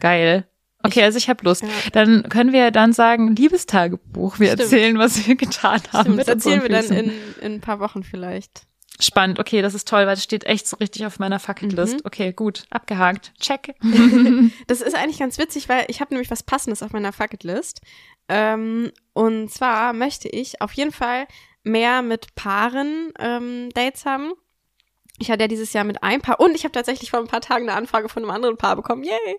Geil. 0.00 0.48
Okay, 0.82 1.04
also 1.04 1.16
ich 1.16 1.28
habe 1.28 1.44
Lust. 1.44 1.62
Ja. 1.62 1.68
Dann 1.92 2.28
können 2.28 2.52
wir 2.52 2.72
dann 2.72 2.92
sagen, 2.92 3.36
Liebestagebuch. 3.36 4.40
Wir 4.40 4.48
Stimmt. 4.48 4.60
erzählen, 4.62 4.98
was 4.98 5.26
wir 5.26 5.36
getan 5.36 5.80
haben. 5.92 6.04
Stimmt, 6.06 6.20
das 6.20 6.28
erzählen 6.28 6.62
wir 6.62 6.68
dann 6.70 6.84
in, 6.86 7.12
in 7.40 7.52
ein 7.54 7.60
paar 7.60 7.78
Wochen 7.78 8.02
vielleicht. 8.02 8.66
Spannend. 9.00 9.40
Okay, 9.40 9.62
das 9.62 9.74
ist 9.74 9.88
toll, 9.88 10.06
weil 10.06 10.14
das 10.14 10.22
steht 10.22 10.44
echt 10.44 10.66
so 10.66 10.76
richtig 10.76 11.06
auf 11.06 11.18
meiner 11.18 11.40
Fucking-List. 11.40 11.94
Mhm. 11.94 12.00
Okay, 12.04 12.32
gut. 12.32 12.64
Abgehakt. 12.70 13.32
Check. 13.40 13.74
Das 14.66 14.80
ist 14.80 14.94
eigentlich 14.94 15.18
ganz 15.18 15.38
witzig, 15.38 15.68
weil 15.68 15.84
ich 15.88 16.00
habe 16.00 16.14
nämlich 16.14 16.30
was 16.30 16.42
Passendes 16.42 16.82
auf 16.82 16.92
meiner 16.92 17.12
Fucketlist. 17.12 17.80
Ähm, 18.28 18.92
und 19.12 19.50
zwar 19.50 19.92
möchte 19.92 20.28
ich 20.28 20.60
auf 20.60 20.72
jeden 20.74 20.92
Fall 20.92 21.26
mehr 21.64 22.02
mit 22.02 22.34
Paaren 22.34 23.12
ähm, 23.18 23.70
Dates 23.74 24.04
haben. 24.04 24.32
Ich 25.18 25.30
hatte 25.30 25.42
ja 25.44 25.48
dieses 25.48 25.72
Jahr 25.72 25.84
mit 25.84 26.02
einem 26.02 26.20
Paar 26.22 26.40
und 26.40 26.54
ich 26.54 26.64
habe 26.64 26.72
tatsächlich 26.72 27.10
vor 27.10 27.20
ein 27.20 27.28
paar 27.28 27.40
Tagen 27.40 27.68
eine 27.68 27.76
Anfrage 27.76 28.08
von 28.08 28.22
einem 28.22 28.30
anderen 28.30 28.56
Paar 28.56 28.76
bekommen. 28.76 29.04
Yay! 29.04 29.38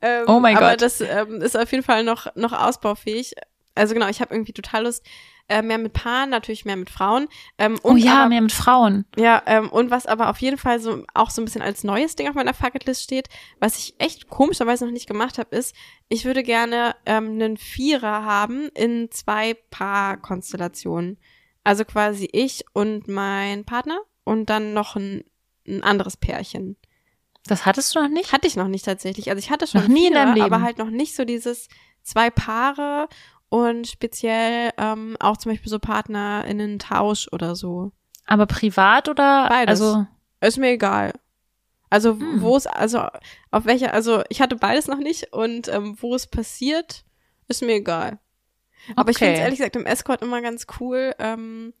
Ähm, 0.00 0.24
Oh 0.26 0.40
mein 0.40 0.56
aber 0.56 0.70
Gott. 0.70 0.82
das 0.82 1.00
ähm, 1.00 1.40
ist 1.40 1.56
auf 1.56 1.70
jeden 1.70 1.84
Fall 1.84 2.04
noch, 2.04 2.34
noch 2.34 2.52
ausbaufähig. 2.52 3.34
Also 3.74 3.94
genau, 3.94 4.08
ich 4.08 4.20
habe 4.20 4.34
irgendwie 4.34 4.52
total 4.52 4.84
Lust, 4.84 5.04
äh, 5.48 5.62
mehr 5.62 5.78
mit 5.78 5.92
Paaren, 5.92 6.30
natürlich 6.30 6.64
mehr 6.64 6.76
mit 6.76 6.90
Frauen. 6.90 7.28
Ähm, 7.58 7.78
Oh 7.82 7.96
ja, 7.96 8.20
aber, 8.20 8.28
mehr 8.28 8.40
mit 8.40 8.52
Frauen. 8.52 9.04
ja, 9.16 9.42
ähm, 9.46 9.68
und 9.70 9.90
was 9.90 10.06
aber 10.06 10.30
auf 10.30 10.38
jeden 10.38 10.58
Fall 10.58 10.80
so 10.80 11.04
auch 11.14 11.30
so 11.30 11.42
ein 11.42 11.44
bisschen 11.44 11.62
als 11.62 11.84
neues 11.84 12.16
Ding 12.16 12.28
auf 12.28 12.34
meiner 12.34 12.54
Fucketlist 12.54 13.02
steht, 13.02 13.28
was 13.60 13.78
ich 13.78 13.94
echt 13.98 14.28
komischerweise 14.28 14.84
noch 14.84 14.92
nicht 14.92 15.06
gemacht 15.08 15.38
habe, 15.38 15.54
ist, 15.56 15.74
ich 16.08 16.24
würde 16.24 16.42
gerne 16.42 16.94
ähm, 17.06 17.32
einen 17.32 17.56
Vierer 17.56 18.24
haben 18.24 18.68
in 18.74 19.10
zwei 19.10 19.54
Paarkonstellationen. 19.70 21.18
Also 21.64 21.84
quasi 21.84 22.28
ich 22.32 22.64
und 22.72 23.08
mein 23.08 23.64
Partner 23.64 24.00
und 24.24 24.50
dann 24.50 24.72
noch 24.74 24.96
ein, 24.96 25.24
ein 25.66 25.82
anderes 25.82 26.16
Pärchen. 26.16 26.76
Das 27.46 27.66
hattest 27.66 27.94
du 27.94 28.00
noch 28.00 28.08
nicht? 28.08 28.32
Hatte 28.32 28.46
ich 28.46 28.56
noch 28.56 28.68
nicht 28.68 28.84
tatsächlich. 28.84 29.30
Also 29.30 29.38
ich 29.40 29.50
hatte 29.50 29.66
schon 29.66 29.82
Noch 29.82 29.88
nie 29.88 30.06
in 30.06 30.12
Vierer, 30.12 30.24
deinem 30.26 30.34
Leben? 30.34 30.46
aber 30.46 30.62
halt 30.62 30.78
noch 30.78 30.90
nicht 30.90 31.14
so 31.16 31.24
dieses 31.24 31.68
zwei 32.02 32.30
Paare 32.30 33.08
und 33.52 33.86
speziell 33.86 34.70
ähm, 34.78 35.14
auch 35.20 35.36
zum 35.36 35.52
Beispiel 35.52 35.68
so 35.68 35.78
PartnerInnen-Tausch 35.78 37.28
oder 37.32 37.54
so. 37.54 37.92
Aber 38.24 38.46
privat 38.46 39.10
oder? 39.10 39.46
Beides. 39.50 39.82
Also, 39.82 40.06
Ist 40.40 40.56
mir 40.56 40.70
egal. 40.70 41.12
Also 41.90 42.18
Hm. 42.18 42.40
wo 42.40 42.56
es, 42.56 42.66
also 42.66 43.06
auf 43.50 43.66
welcher, 43.66 43.92
also 43.92 44.22
ich 44.30 44.40
hatte 44.40 44.56
beides 44.56 44.88
noch 44.88 44.96
nicht 44.96 45.34
und 45.34 45.68
ähm, 45.68 45.98
wo 46.00 46.14
es 46.14 46.26
passiert, 46.26 47.04
ist 47.46 47.60
mir 47.60 47.74
egal. 47.74 48.18
Aber 48.96 49.10
ich 49.10 49.18
finde 49.18 49.34
es 49.34 49.40
ehrlich 49.40 49.58
gesagt 49.58 49.76
im 49.76 49.84
Escort 49.84 50.22
immer 50.22 50.40
ganz 50.40 50.66
cool, 50.80 51.14
ähm, 51.18 51.74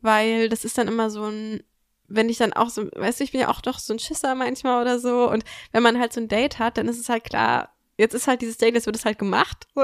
weil 0.00 0.48
das 0.48 0.64
ist 0.64 0.76
dann 0.76 0.88
immer 0.88 1.08
so 1.08 1.26
ein, 1.26 1.62
wenn 2.08 2.28
ich 2.30 2.38
dann 2.38 2.52
auch 2.52 2.68
so, 2.68 2.90
weißt 2.96 3.20
du, 3.20 3.24
ich 3.24 3.30
bin 3.30 3.42
ja 3.42 3.48
auch 3.48 3.60
doch 3.60 3.78
so 3.78 3.92
ein 3.92 4.00
Schisser 4.00 4.34
manchmal 4.34 4.82
oder 4.82 4.98
so 4.98 5.30
und 5.30 5.44
wenn 5.70 5.84
man 5.84 6.00
halt 6.00 6.12
so 6.12 6.20
ein 6.20 6.26
Date 6.26 6.58
hat, 6.58 6.78
dann 6.78 6.88
ist 6.88 6.98
es 6.98 7.08
halt 7.08 7.22
klar, 7.22 7.72
jetzt 8.02 8.14
ist 8.14 8.26
halt 8.26 8.42
dieses 8.42 8.58
Date, 8.58 8.74
jetzt 8.74 8.84
wird 8.86 8.96
es 8.96 9.04
halt 9.04 9.18
gemacht, 9.18 9.66
so. 9.74 9.82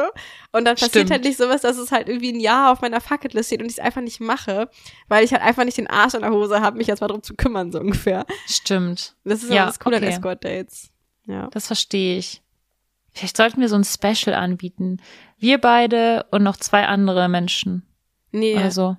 Und 0.53 0.65
dann 0.67 0.75
passiert 0.75 0.91
Stimmt. 0.91 1.11
halt 1.11 1.25
nicht 1.25 1.39
sowas, 1.39 1.63
dass 1.63 1.79
es 1.79 1.91
halt 1.93 2.09
irgendwie 2.09 2.33
ein 2.33 2.41
Jahr 2.41 2.71
auf 2.73 2.81
meiner 2.83 3.01
Fucketlist 3.01 3.49
steht 3.49 3.61
und 3.61 3.67
ich 3.67 3.73
es 3.73 3.79
einfach 3.79 4.03
nicht 4.03 4.21
mache, 4.21 4.69
weil 5.09 5.25
ich 5.25 5.33
halt 5.33 5.43
einfach 5.43 5.65
nicht 5.65 5.79
den 5.79 5.87
Arsch 5.89 6.15
in 6.15 6.21
der 6.23 6.31
Hose 6.31 6.61
habe, 6.61 6.77
mich 6.77 6.87
jetzt 6.89 7.01
mal 7.01 7.09
drum 7.09 7.23
zu 7.23 7.35
kümmern, 7.35 7.73
so 7.73 7.81
ungefähr. 7.81 8.27
stimmt. 8.47 9.15
Das 9.25 9.43
ist 9.43 9.49
Ja, 9.49 9.57
ja 9.57 9.67
das 9.67 9.79
Coole 9.81 9.97
okay. 9.97 10.07
an 10.07 10.13
Escort-Dates. 10.13 10.91
Ja. 11.27 11.49
Das 11.53 11.67
verstehe 11.67 12.19
ich. 12.19 12.43
Vielleicht 13.13 13.37
sollten 13.37 13.61
wir 13.61 13.69
so 13.69 13.77
ein 13.77 13.85
Special 13.85 14.35
anbieten. 14.35 15.01
Wir 15.39 15.59
beide 15.59 16.27
und 16.31 16.43
noch 16.43 16.57
zwei 16.57 16.87
andere 16.87 17.29
Menschen. 17.29 17.83
Nee, 18.31 18.57
Also 18.57 18.97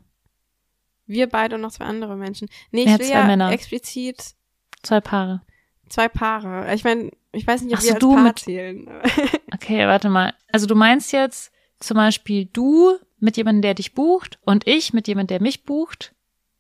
wir 1.06 1.28
beide 1.28 1.56
und 1.56 1.62
noch 1.62 1.72
zwei 1.72 1.86
andere 1.86 2.16
Menschen. 2.16 2.50
Nee, 2.72 2.86
Ja, 2.86 2.94
ich 2.94 3.00
will 3.00 3.06
zwei 3.08 3.14
ja 3.16 3.26
Männer. 3.26 3.52
explizit 3.52 4.36
zwei 4.84 5.02
Paare. 5.02 5.42
Zwei 5.90 6.08
Paare. 6.10 6.74
Ich 6.74 6.84
meine, 6.84 7.12
ich 7.32 7.46
weiß 7.46 7.62
nicht, 7.62 7.74
ob 7.74 7.80
Ach 7.80 7.84
wir 7.84 7.90
so, 7.90 7.94
als 7.96 8.00
du 8.02 8.14
Paar 8.14 8.24
mit- 8.24 8.40
zählen. 8.40 8.90
Okay, 9.54 9.86
warte 9.88 10.10
mal. 10.10 10.34
Also 10.52 10.68
du 10.68 10.76
meinst 10.76 11.12
jetzt 11.12 11.52
zum 11.80 11.96
Beispiel 11.98 12.46
du 12.46 12.98
mit 13.20 13.36
jemandem, 13.38 13.62
der 13.62 13.74
dich 13.74 13.94
bucht 13.94 14.40
und 14.46 14.66
ich 14.68 14.94
mit 14.94 15.08
jemandem, 15.08 15.38
der 15.38 15.42
mich 15.42 15.64
bucht. 15.66 16.14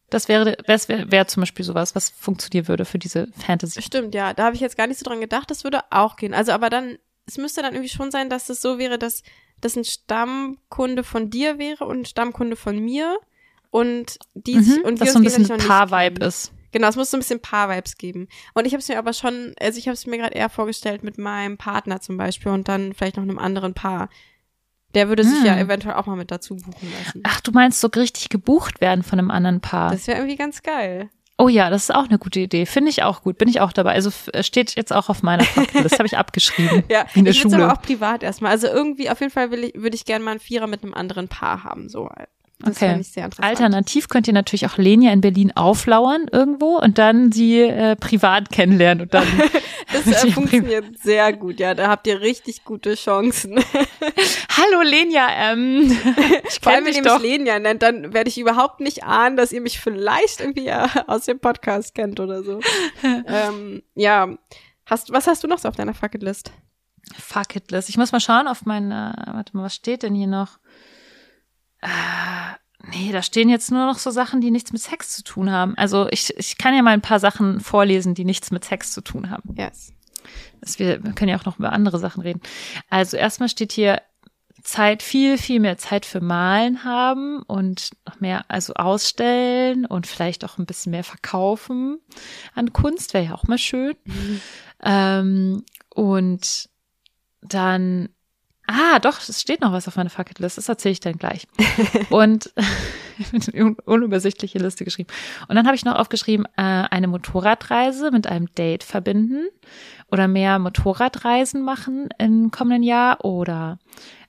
Das 0.10 0.28
wäre, 0.28 0.58
das 0.66 0.90
wäre, 0.90 1.12
wäre 1.12 1.28
zum 1.28 1.42
Beispiel 1.42 1.64
sowas, 1.64 1.96
was 1.96 2.10
funktionieren 2.10 2.68
würde 2.68 2.84
für 2.86 2.98
diese 3.00 3.28
Fantasy. 3.46 3.82
Stimmt, 3.82 4.16
ja. 4.16 4.34
Da 4.34 4.46
habe 4.46 4.56
ich 4.56 4.62
jetzt 4.62 4.76
gar 4.78 4.88
nicht 4.88 4.98
so 5.00 5.06
dran 5.06 5.22
gedacht. 5.22 5.50
Das 5.52 5.64
würde 5.64 5.82
auch 5.92 6.16
gehen. 6.16 6.34
Also, 6.34 6.52
aber 6.52 6.70
dann, 6.70 6.98
es 7.28 7.38
müsste 7.38 7.62
dann 7.62 7.74
irgendwie 7.74 7.90
schon 7.94 8.10
sein, 8.12 8.30
dass 8.30 8.50
es 8.50 8.62
so 8.62 8.80
wäre, 8.80 8.98
dass 8.98 9.22
das 9.62 9.76
ein 9.76 9.86
Stammkunde 9.86 11.04
von 11.04 11.30
dir 11.30 11.58
wäre 11.60 11.86
und 11.86 12.00
ein 12.02 12.06
Stammkunde 12.06 12.56
von 12.56 12.80
mir. 12.80 13.18
Und 13.72 14.18
die 14.34 14.56
Mhm, 14.56 14.64
sich, 14.64 14.84
und 14.84 15.00
wir 15.00 15.06
dass 15.06 15.14
so 15.14 15.20
ein 15.20 15.24
bisschen 15.24 15.44
nicht 15.44 15.68
Paar-Vibe 15.68 16.26
ist. 16.26 16.52
Genau, 16.72 16.88
es 16.88 16.96
muss 16.96 17.10
so 17.12 17.18
ein 17.18 17.22
bisschen 17.22 17.42
Paar-Vibes 17.42 17.98
geben. 17.98 18.28
Und 18.54 18.66
ich 18.68 18.74
habe 18.74 18.80
es 18.82 18.88
mir 18.90 18.98
aber 19.00 19.14
schon, 19.14 19.54
also 19.60 19.78
ich 19.80 19.88
habe 19.88 19.94
es 19.94 20.06
mir 20.06 20.18
gerade 20.18 20.36
eher 20.36 20.50
vorgestellt 20.50 21.04
mit 21.04 21.18
meinem 21.18 21.58
Partner 21.58 22.00
zum 22.02 22.18
Beispiel 22.18 22.52
und 22.52 22.68
dann 22.68 22.94
vielleicht 22.94 23.18
noch 23.18 23.24
einem 23.24 23.40
anderen 23.40 23.74
Paar. 23.74 24.10
Der 24.96 25.08
würde 25.08 25.24
sich 25.24 25.40
Hm. 25.40 25.46
ja 25.46 25.58
eventuell 25.60 25.96
auch 25.96 26.06
mal 26.08 26.16
mit 26.16 26.32
dazu 26.32 26.56
buchen 26.56 26.92
lassen. 26.98 27.22
Ach, 27.24 27.42
du 27.42 27.52
meinst 27.52 27.80
so 27.80 27.88
richtig 27.96 28.30
gebucht 28.30 28.82
werden 28.82 29.04
von 29.04 29.20
einem 29.20 29.30
anderen 29.32 29.62
Paar. 29.62 29.92
Das 29.92 30.08
wäre 30.08 30.18
irgendwie 30.18 30.36
ganz 30.38 30.64
geil. 30.64 31.10
oh 31.38 31.48
ja, 31.48 31.70
das 31.70 31.84
ist 31.84 31.96
auch 31.96 32.06
eine 32.10 32.18
gute 32.20 32.40
Idee. 32.40 32.66
Finde 32.66 32.90
ich 32.90 33.04
auch 33.04 33.22
gut. 33.22 33.38
Bin 33.38 33.48
ich 33.48 33.62
auch 33.62 33.72
dabei. 33.72 33.94
Also 33.94 34.10
f- 34.10 34.30
steht 34.46 34.76
jetzt 34.76 34.92
auch 34.92 35.08
auf 35.10 35.22
meiner 35.24 35.44
Faktor. 35.46 35.84
Das 35.84 35.94
habe 35.94 36.06
ich 36.08 36.18
abgeschrieben. 36.18 36.84
Ja, 36.90 37.06
In 37.14 37.24
der 37.26 37.34
ich 37.34 37.40
würde 37.44 37.56
Schule. 37.56 37.66
aber 37.66 37.74
auch 37.78 37.82
privat 37.84 38.24
erstmal. 38.24 38.52
Also 38.52 38.68
irgendwie, 38.68 39.10
auf 39.12 39.20
jeden 39.22 39.32
Fall 39.32 39.52
will 39.52 39.64
ich, 39.66 39.74
würde 39.76 39.96
ich 39.96 40.06
gerne 40.06 40.26
mal 40.26 40.32
einen 40.32 40.40
Vierer 40.40 40.68
mit 40.68 40.84
einem 40.84 40.94
anderen 40.96 41.28
Paar 41.28 41.64
haben. 41.64 41.88
So. 41.88 42.10
Das 42.62 42.76
Okay. 42.76 42.88
fände 42.88 43.02
ich 43.02 43.08
sehr 43.12 43.24
interessant. 43.26 43.48
Alternativ 43.48 44.10
könnt 44.10 44.28
ihr 44.28 44.34
natürlich 44.34 44.66
auch 44.66 44.78
Lenia 44.78 45.14
in 45.14 45.22
Berlin 45.22 45.54
auflauern 45.56 46.28
irgendwo 46.30 46.78
und 46.78 46.98
dann 46.98 47.32
sie 47.32 47.62
äh, 47.62 47.96
privat 47.96 48.50
kennenlernen 48.50 49.04
und 49.04 49.14
dann 49.14 49.26
Das 49.94 50.06
äh, 50.26 50.32
funktioniert 50.32 51.00
sehr 51.00 51.34
gut, 51.34 51.60
ja. 51.60 51.74
Da 51.74 51.88
habt 51.88 52.06
ihr 52.06 52.22
richtig 52.22 52.64
gute 52.64 52.96
Chancen. 52.96 53.56
Hallo 54.58 54.82
Lenia, 54.84 55.28
ähm, 55.52 55.98
ich 56.48 56.60
Vor 56.62 56.74
allem, 56.74 56.86
wenn 56.86 56.94
dich 56.94 57.04
ihr 57.04 57.14
mich 57.14 57.22
Lenia 57.22 57.60
nennt, 57.60 57.82
dann 57.82 58.14
werde 58.14 58.30
ich 58.30 58.38
überhaupt 58.38 58.82
nicht 58.82 59.04
ahnen, 59.04 59.36
dass 59.38 59.52
ihr 59.52 59.62
mich 59.62 59.80
vielleicht 59.80 60.42
irgendwie 60.42 60.68
äh, 60.68 60.88
aus 61.08 61.26
dem 61.26 61.40
Podcast 61.40 61.96
kennt 61.96 62.20
oder 62.20 62.44
so. 62.44 62.60
ähm, 63.04 63.82
ja. 63.96 64.28
Hast, 64.86 65.12
was 65.12 65.28
hast 65.28 65.44
du 65.44 65.48
noch 65.48 65.60
so 65.60 65.68
auf 65.70 65.76
deiner 65.76 65.94
Fucketlist? 65.94 66.52
Fuck 67.18 67.56
it 67.56 67.72
list. 67.72 67.90
Ich 67.90 67.98
muss 67.98 68.12
mal 68.12 68.20
schauen 68.20 68.48
auf 68.48 68.66
meine, 68.66 69.14
warte 69.34 69.56
mal, 69.56 69.64
was 69.64 69.76
steht 69.76 70.04
denn 70.04 70.14
hier 70.14 70.28
noch? 70.28 70.60
Äh, 71.82 72.90
nee, 72.92 73.12
da 73.12 73.22
stehen 73.22 73.50
jetzt 73.50 73.72
nur 73.72 73.86
noch 73.86 73.98
so 73.98 74.12
Sachen, 74.12 74.42
die 74.42 74.52
nichts 74.52 74.72
mit 74.72 74.82
Sex 74.82 75.16
zu 75.16 75.24
tun 75.24 75.52
haben. 75.52 75.76
Also 75.78 76.08
ich, 76.12 76.36
ich 76.38 76.58
kann 76.58 76.76
ja 76.76 76.82
mal 76.82 76.92
ein 76.92 77.02
paar 77.02 77.20
Sachen 77.20 77.60
vorlesen, 77.60 78.16
die 78.16 78.26
nichts 78.26 78.52
mit 78.52 78.66
Sex 78.66 78.92
zu 78.92 79.02
tun 79.02 79.30
haben. 79.30 79.56
Yes. 79.58 79.94
Das 80.62 80.80
wir, 80.80 81.04
wir 81.04 81.14
können 81.14 81.30
ja 81.30 81.40
auch 81.40 81.46
noch 81.46 81.60
über 81.60 81.72
andere 81.72 82.00
Sachen 82.00 82.22
reden. 82.22 82.42
Also 82.90 83.18
erstmal 83.18 83.50
steht 83.50 83.72
hier 83.72 84.02
Zeit, 84.64 85.04
viel, 85.04 85.38
viel 85.38 85.60
mehr 85.60 85.78
Zeit 85.78 86.06
für 86.06 86.22
Malen 86.22 86.84
haben 86.84 87.42
und 87.44 87.92
noch 88.06 88.20
mehr, 88.20 88.46
also 88.50 88.74
ausstellen 88.74 89.86
und 89.86 90.06
vielleicht 90.06 90.44
auch 90.44 90.58
ein 90.58 90.66
bisschen 90.66 90.92
mehr 90.92 91.04
verkaufen 91.04 92.00
an 92.56 92.74
Kunst, 92.74 93.14
wäre 93.14 93.26
ja 93.26 93.34
auch 93.36 93.46
mal 93.46 93.58
schön. 93.58 93.96
Ähm, 94.84 95.64
und 95.90 96.70
dann, 97.42 98.10
ah, 98.70 99.00
doch, 99.00 99.20
es 99.20 99.42
steht 99.42 99.62
noch 99.62 99.72
was 99.72 99.88
auf 99.88 99.96
meiner 99.96 100.10
Fucketlist, 100.10 100.58
das 100.58 100.70
erzähle 100.70 100.94
ich 100.94 101.00
dann 101.00 101.18
gleich. 101.18 101.48
und 102.10 102.54
eine 103.54 103.76
unübersichtliche 103.86 104.60
Liste 104.60 104.86
geschrieben. 104.86 105.10
Und 105.48 105.56
dann 105.56 105.66
habe 105.66 105.76
ich 105.76 105.86
noch 105.86 105.96
aufgeschrieben, 105.96 106.46
äh, 106.58 106.62
eine 106.62 107.08
Motorradreise 107.08 108.12
mit 108.12 108.28
einem 108.28 108.48
Date 108.54 108.84
verbinden 108.84 109.48
oder 110.12 110.28
mehr 110.28 110.60
Motorradreisen 110.60 111.64
machen 111.64 112.10
im 112.18 112.52
kommenden 112.52 112.84
Jahr 112.84 113.24
oder 113.26 113.80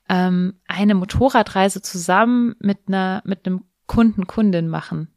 ähm, 0.09 0.55
eine 0.67 0.95
Motorradreise 0.95 1.83
zusammen 1.83 2.57
mit 2.59 2.79
einer 2.89 3.23
mit 3.25 3.47
einem 3.47 3.65
Kunden 3.87 4.27
Kundin 4.27 4.69
machen. 4.69 5.09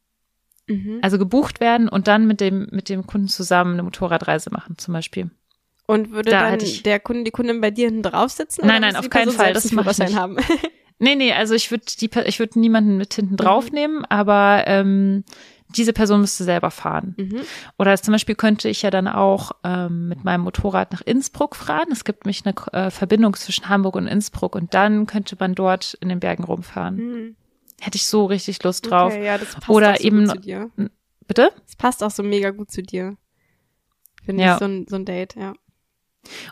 Mhm. 0.68 1.00
Also 1.02 1.18
gebucht 1.18 1.60
werden 1.60 1.90
und 1.90 2.08
dann 2.08 2.28
mit 2.28 2.42
dem 2.42 2.68
mit 2.72 2.90
dem 2.90 3.08
Kunden 3.08 3.28
zusammen 3.28 3.74
eine 3.74 3.84
Motorradreise 3.84 4.52
machen 4.52 4.78
zum 4.78 4.94
Beispiel. 4.94 5.32
Und 5.86 6.12
würde 6.12 6.32
Da 6.32 6.50
dann 6.52 6.60
ich- 6.62 6.84
der 6.84 7.00
Kunde, 7.00 7.24
die 7.26 7.32
Kundin 7.32 7.60
bei 7.62 7.72
dir 7.72 7.88
hinten 7.88 8.04
drauf 8.04 8.32
sitzen? 8.32 8.66
Nein, 8.66 8.82
nein, 8.82 8.96
auf 8.96 9.10
keinen 9.10 9.26
Person 9.26 9.36
Fall, 9.46 9.54
das 9.54 9.66
einen 9.68 9.76
mach 9.76 9.92
ich 9.92 9.98
nicht. 9.98 10.16
haben? 10.16 10.38
Nee, 11.00 11.16
nee, 11.16 11.34
also 11.34 11.54
ich 11.54 11.70
würde 11.70 11.84
die 12.00 12.10
ich 12.26 12.40
würde 12.40 12.58
niemanden 12.60 12.96
mit 12.96 13.14
hinten 13.16 13.36
draufnehmen, 13.36 14.06
aber 14.06 14.64
ähm, 14.68 15.26
diese 15.76 15.92
Person 15.92 16.22
müsste 16.22 16.46
selber 16.46 16.72
fahren. 16.72 17.16
mhm. 17.18 17.42
Oder 17.78 17.98
zum 17.98 18.14
Beispiel 18.14 18.36
könnte 18.36 18.70
ich 18.70 18.84
ja 18.84 18.90
dann 18.92 19.10
auch 19.10 19.52
ähm, 19.66 20.08
mit 20.08 20.24
meinem 20.24 20.42
Motorrad 20.42 20.94
nach 20.94 21.02
Innsbruck 21.02 21.58
fahren. 21.58 21.88
Es 21.92 22.06
gibt 22.06 22.24
nämlich 22.24 22.44
eine 22.46 22.54
äh, 22.86 22.90
Verbindung 22.90 23.36
zwischen 23.36 23.68
Hamburg 23.68 23.96
und 23.98 24.08
Innsbruck 24.08 24.56
und 24.56 24.74
dann 24.74 25.06
könnte 25.06 25.36
man 25.38 25.56
dort 25.56 25.96
in 26.00 26.08
den 26.08 26.22
Bergen 26.22 26.46
rumfahren. 26.46 26.96
Mhm. 26.96 27.36
Hätte 27.82 27.98
ich 27.98 28.06
so 28.06 28.26
richtig 28.26 28.64
Lust 28.64 28.90
drauf. 28.90 29.12
Okay, 29.12 29.26
ja, 29.26 29.38
das 29.38 29.56
passt 29.56 29.70
Oder 29.70 29.94
auch 29.94 29.98
so 29.98 30.04
eben- 30.04 30.26
gut 30.28 30.36
zu 30.36 30.40
dir. 30.42 30.70
Bitte? 31.28 31.50
Das 31.66 31.76
passt 31.76 32.02
auch 32.04 32.12
so 32.12 32.24
mega 32.24 32.52
gut 32.52 32.72
zu 32.72 32.82
dir. 32.82 33.18
Finde 34.24 34.44
Ja. 34.44 34.54
ich 34.54 34.60
so 34.60 34.66
ein, 34.66 34.86
so 34.88 34.96
ein 34.96 35.04
Date, 35.04 35.36
ja. 35.36 35.54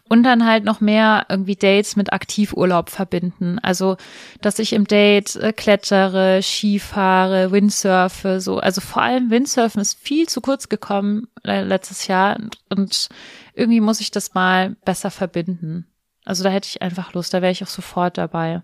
Und 0.09 0.23
dann 0.23 0.45
halt 0.45 0.63
noch 0.63 0.81
mehr 0.81 1.25
irgendwie 1.29 1.55
Dates 1.55 1.95
mit 1.95 2.11
Aktivurlaub 2.11 2.89
verbinden. 2.89 3.57
Also, 3.59 3.97
dass 4.41 4.59
ich 4.59 4.73
im 4.73 4.85
Date 4.85 5.35
äh, 5.37 5.53
klettere, 5.53 6.41
Skifahre, 6.41 7.51
Windsurfe, 7.51 8.41
so. 8.41 8.59
Also 8.59 8.81
vor 8.81 9.01
allem 9.01 9.29
Windsurfen 9.29 9.81
ist 9.81 9.97
viel 9.97 10.27
zu 10.27 10.41
kurz 10.41 10.69
gekommen 10.69 11.27
letztes 11.43 12.07
Jahr 12.07 12.37
und 12.69 13.09
irgendwie 13.53 13.81
muss 13.81 14.01
ich 14.01 14.11
das 14.11 14.33
mal 14.33 14.75
besser 14.85 15.11
verbinden. 15.11 15.87
Also 16.25 16.43
da 16.43 16.49
hätte 16.49 16.67
ich 16.67 16.81
einfach 16.81 17.13
Lust, 17.13 17.33
da 17.33 17.41
wäre 17.41 17.51
ich 17.51 17.63
auch 17.63 17.67
sofort 17.67 18.17
dabei. 18.17 18.61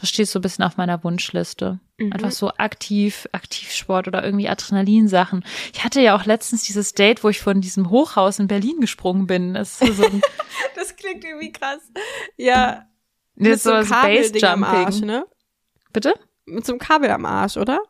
Das 0.00 0.08
steht 0.08 0.28
so 0.28 0.38
ein 0.38 0.42
bisschen 0.42 0.64
auf 0.64 0.76
meiner 0.76 1.04
Wunschliste. 1.04 1.78
Mhm. 2.00 2.12
Einfach 2.12 2.30
so 2.30 2.50
aktiv, 2.56 3.28
Aktivsport 3.32 4.08
oder 4.08 4.24
irgendwie 4.24 4.48
Adrenalinsachen. 4.48 5.44
Ich 5.72 5.84
hatte 5.84 6.00
ja 6.00 6.16
auch 6.16 6.24
letztens 6.24 6.62
dieses 6.62 6.94
Date, 6.94 7.22
wo 7.22 7.28
ich 7.28 7.40
von 7.40 7.60
diesem 7.60 7.90
Hochhaus 7.90 8.38
in 8.38 8.48
Berlin 8.48 8.80
gesprungen 8.80 9.26
bin. 9.26 9.54
Das, 9.54 9.78
so 9.78 9.86
das 10.74 10.96
klingt 10.96 11.24
irgendwie 11.24 11.52
krass. 11.52 11.80
Ja. 12.36 12.86
Das 13.36 13.56
ist 13.56 13.62
so 13.64 13.72
ein 13.72 13.88
Base 13.88 14.48
am 14.48 14.64
Arsch, 14.64 15.00
ne? 15.00 15.26
Bitte? 15.92 16.14
Mit 16.46 16.64
so 16.64 16.72
einem 16.72 16.80
Kabel 16.80 17.10
am 17.10 17.26
Arsch, 17.26 17.56
oder? 17.56 17.80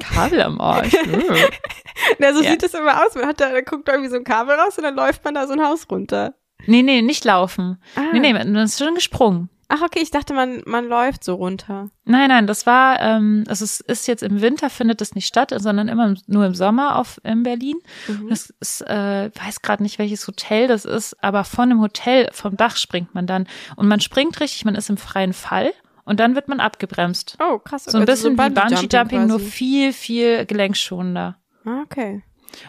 Kabel 0.00 0.40
am 0.40 0.60
Arsch. 0.60 0.92
Na, 2.18 2.32
so 2.32 2.42
ja. 2.42 2.50
sieht 2.50 2.62
es 2.62 2.74
immer 2.74 3.04
aus. 3.04 3.14
Man 3.14 3.26
hat 3.26 3.40
da, 3.40 3.50
da 3.50 3.60
guckt 3.60 3.88
irgendwie 3.88 4.10
so 4.10 4.16
ein 4.16 4.24
Kabel 4.24 4.56
raus 4.56 4.76
und 4.78 4.84
dann 4.84 4.96
läuft 4.96 5.24
man 5.24 5.34
da 5.34 5.46
so 5.46 5.52
ein 5.52 5.62
Haus 5.62 5.86
runter. 5.90 6.34
Nee, 6.66 6.82
nee, 6.82 7.02
nicht 7.02 7.24
laufen. 7.24 7.80
Ah. 7.94 8.00
Nee, 8.12 8.20
nee, 8.20 8.32
man 8.32 8.54
ist 8.56 8.78
schon 8.78 8.94
gesprungen. 8.94 9.50
Ach, 9.76 9.82
okay, 9.82 9.98
ich 10.00 10.12
dachte, 10.12 10.34
man, 10.34 10.62
man 10.66 10.86
läuft 10.86 11.24
so 11.24 11.34
runter. 11.34 11.90
Nein, 12.04 12.28
nein, 12.28 12.46
das 12.46 12.64
war, 12.64 13.00
ähm, 13.00 13.42
also 13.48 13.64
es 13.64 13.80
ist 13.80 14.06
jetzt 14.06 14.22
im 14.22 14.40
Winter 14.40 14.70
findet 14.70 15.02
es 15.02 15.16
nicht 15.16 15.26
statt, 15.26 15.52
sondern 15.56 15.88
immer 15.88 16.14
nur 16.28 16.46
im 16.46 16.54
Sommer 16.54 16.96
auf 16.96 17.20
in 17.24 17.42
Berlin. 17.42 17.78
Mhm. 18.06 18.28
Das 18.28 18.54
ist, 18.60 18.82
äh, 18.82 19.32
weiß 19.34 19.62
gerade 19.62 19.82
nicht, 19.82 19.98
welches 19.98 20.28
Hotel 20.28 20.68
das 20.68 20.84
ist, 20.84 21.20
aber 21.24 21.42
von 21.42 21.70
dem 21.70 21.80
Hotel, 21.80 22.28
vom 22.32 22.56
Dach 22.56 22.76
springt 22.76 23.16
man 23.16 23.26
dann. 23.26 23.48
Und 23.74 23.88
man 23.88 23.98
springt 23.98 24.38
richtig, 24.38 24.64
man 24.64 24.76
ist 24.76 24.90
im 24.90 24.96
freien 24.96 25.32
Fall 25.32 25.72
und 26.04 26.20
dann 26.20 26.36
wird 26.36 26.46
man 26.46 26.60
abgebremst. 26.60 27.36
Oh, 27.40 27.58
krass. 27.58 27.82
So 27.82 27.98
ein 27.98 28.02
also 28.02 28.12
bisschen 28.12 28.36
so 28.36 28.44
wie 28.44 28.50
Bungee-Jumping, 28.50 29.26
nur 29.26 29.40
viel, 29.40 29.92
viel 29.92 30.46
gelenkschonender. 30.46 31.36
Ah, 31.64 31.80
okay. 31.82 32.22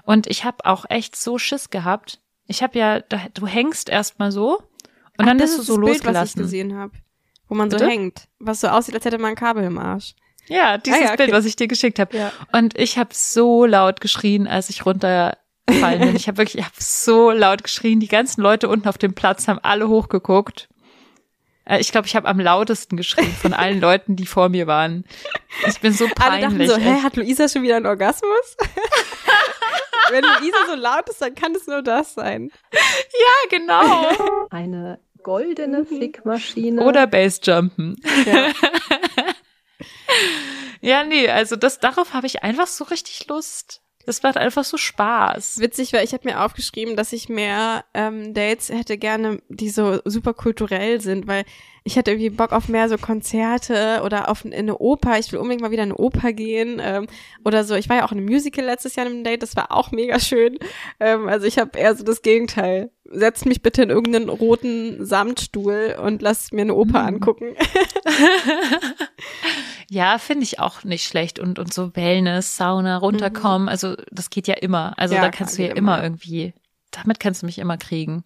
Und 0.06 0.26
ich 0.26 0.44
habe 0.44 0.66
auch 0.66 0.86
echt 0.90 1.16
so 1.16 1.38
Schiss 1.38 1.70
gehabt. 1.70 2.20
Ich 2.48 2.64
habe 2.64 2.80
ja, 2.80 3.00
du 3.00 3.46
hängst 3.46 3.90
erstmal 3.90 4.32
so 4.32 4.64
und 5.18 5.24
Ach, 5.24 5.26
dann 5.26 5.38
bist 5.38 5.58
du 5.58 5.62
so 5.62 5.76
Bild, 5.76 5.88
losgelassen. 5.88 6.22
was 6.22 6.30
ich 6.30 6.36
gesehen 6.36 6.78
habe, 6.78 6.94
wo 7.48 7.56
man 7.56 7.70
Bitte? 7.70 7.86
so 7.86 7.90
hängt, 7.90 8.28
was 8.40 8.62
so 8.62 8.68
aussieht, 8.68 8.96
als 8.96 9.06
hätte 9.06 9.18
man 9.18 9.32
ein 9.32 9.36
Kabel 9.36 9.64
im 9.64 9.78
Arsch. 9.78 10.16
Ja, 10.48 10.78
dieses 10.78 11.00
ah, 11.00 11.04
ja, 11.04 11.08
okay. 11.10 11.18
Bild, 11.18 11.32
was 11.32 11.46
ich 11.46 11.56
dir 11.56 11.68
geschickt 11.68 12.00
habe. 12.00 12.16
Ja. 12.16 12.32
Und 12.52 12.78
ich 12.78 12.98
habe 12.98 13.10
so 13.14 13.66
laut 13.66 14.02
geschrien, 14.02 14.48
als 14.48 14.70
ich 14.70 14.86
runtergefallen 14.86 16.00
bin. 16.00 16.16
ich 16.16 16.28
habe 16.28 16.38
wirklich, 16.38 16.60
ich 16.60 16.66
habe 16.66 16.76
so 16.78 17.32
laut 17.32 17.64
geschrien. 17.64 18.00
Die 18.00 18.08
ganzen 18.08 18.42
Leute 18.42 18.70
unten 18.70 18.88
auf 18.88 18.98
dem 18.98 19.14
Platz 19.14 19.48
haben 19.48 19.60
alle 19.64 19.88
hochgeguckt. 19.88 20.70
Äh, 21.66 21.80
ich 21.80 21.92
glaube, 21.92 22.08
ich 22.08 22.16
habe 22.16 22.28
am 22.28 22.40
lautesten 22.40 22.96
geschrien 22.96 23.32
von 23.32 23.54
allen 23.56 23.80
Leuten, 23.80 24.16
die 24.16 24.26
vor 24.26 24.50
mir 24.50 24.68
waren. 24.68 25.06
Ich 25.68 25.80
bin 25.80 25.94
so 25.94 26.08
peinlich. 26.08 26.46
Alle 26.46 26.58
dachten 26.58 26.68
so, 26.68 26.78
hä, 26.78 27.02
hat 27.02 27.16
Luisa 27.16 27.50
schon 27.50 27.64
wieder 27.64 27.78
einen 27.78 27.88
Orgasmus? 27.88 28.58
Wenn 30.12 30.24
Luisa 30.24 30.58
so 30.68 30.76
laut 30.76 31.10
ist, 31.10 31.20
dann 31.22 31.34
kann 31.34 31.56
es 31.56 31.66
nur 31.66 31.82
das 31.82 32.14
sein. 32.14 32.52
Ja, 32.72 33.50
genau. 33.58 34.48
Eine 34.52 35.00
goldene 35.26 35.80
mhm. 35.80 35.88
Fickmaschine. 35.88 36.86
Oder 36.86 37.08
Bassjumpen. 37.08 37.96
Ja. 38.26 38.52
ja, 40.82 41.04
nee, 41.04 41.28
also 41.28 41.56
das 41.56 41.80
darauf 41.80 42.14
habe 42.14 42.28
ich 42.28 42.44
einfach 42.44 42.68
so 42.68 42.84
richtig 42.86 43.28
Lust. 43.28 43.82
Das 44.06 44.22
macht 44.22 44.38
einfach 44.38 44.64
so 44.64 44.78
Spaß. 44.78 45.60
Witzig, 45.60 45.94
weil 45.94 46.06
ich 46.06 46.14
habe 46.14 46.30
mir 46.30 46.46
aufgeschrieben, 46.46 46.96
dass 46.96 47.12
ich 47.12 47.28
mehr 47.28 47.86
ähm, 47.96 48.36
Dates 48.36 48.70
hätte 48.70 49.00
gerne, 49.00 49.42
die 49.50 49.70
so 49.70 50.00
super 50.06 50.36
kulturell 50.36 51.02
sind, 51.02 51.26
weil 51.26 51.44
ich 51.88 51.96
hätte 51.96 52.12
irgendwie 52.12 52.32
Bock 52.32 52.52
auf 52.52 52.68
mehr 52.68 52.90
so 52.90 52.98
Konzerte 52.98 54.02
oder 54.04 54.28
auf 54.30 54.44
eine 54.44 54.80
Oper. 54.80 55.20
Ich 55.20 55.32
will 55.32 55.38
unbedingt 55.38 55.62
mal 55.62 55.70
wieder 55.70 55.84
in 55.84 55.92
eine 55.92 56.00
Oper 56.00 56.34
gehen 56.34 56.82
ähm, 56.84 57.06
oder 57.46 57.64
so. 57.64 57.76
Ich 57.76 57.88
war 57.90 57.98
ja 57.98 58.06
auch 58.06 58.12
in 58.12 58.18
einem 58.18 58.26
Musical 58.26 58.66
letztes 58.66 58.96
Jahr 58.96 59.06
in 59.06 59.14
einem 59.14 59.24
Date, 59.24 59.44
das 59.44 59.56
war 59.56 59.72
auch 59.72 59.92
mega 59.92 60.20
schön. 60.20 60.58
Ähm, 61.00 61.28
also 61.28 61.46
ich 61.46 61.60
habe 61.60 61.78
eher 61.78 61.96
so 61.96 62.04
das 62.04 62.24
Gegenteil. 62.24 62.90
Setzt 63.04 63.46
mich 63.46 63.62
bitte 63.62 63.84
in 63.84 63.92
irgendeinen 63.92 64.30
roten 64.30 65.06
Samtstuhl 65.06 65.96
und 66.02 66.24
lasst 66.24 66.54
mir 66.54 66.64
eine 66.64 66.74
Oper 66.74 67.02
mhm. 67.02 67.08
angucken. 67.08 67.56
ja, 69.92 70.18
finde 70.18 70.44
ich 70.44 70.60
auch 70.60 70.84
nicht 70.84 71.06
schlecht. 71.06 71.38
Und, 71.38 71.60
und 71.60 71.72
so 71.72 71.96
Wellness, 71.96 72.58
Sauna, 72.58 72.98
runterkommen, 72.98 73.64
mhm. 73.64 73.70
also 73.70 73.96
das 74.10 74.32
geht 74.32 74.48
ja 74.48 74.56
immer. 74.56 74.98
Also 74.98 75.14
ja, 75.14 75.22
da 75.22 75.30
kannst 75.30 75.60
du 75.60 75.64
ja 75.64 75.76
immer 75.76 76.02
irgendwie, 76.02 76.56
damit 76.90 77.20
kannst 77.20 77.44
du 77.44 77.46
mich 77.46 77.60
immer 77.60 77.78
kriegen. 77.78 78.24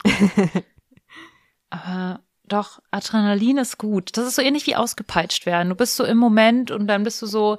Aber 1.69 2.21
doch, 2.49 2.81
Adrenalin 2.91 3.57
ist 3.57 3.77
gut. 3.77 4.17
Das 4.17 4.27
ist 4.27 4.35
so 4.35 4.41
ähnlich 4.41 4.67
wie 4.67 4.75
ausgepeitscht 4.75 5.45
werden. 5.45 5.69
Du 5.69 5.75
bist 5.75 5.95
so 5.95 6.03
im 6.03 6.17
Moment 6.17 6.71
und 6.71 6.87
dann 6.87 7.03
bist 7.03 7.21
du 7.21 7.25
so, 7.25 7.57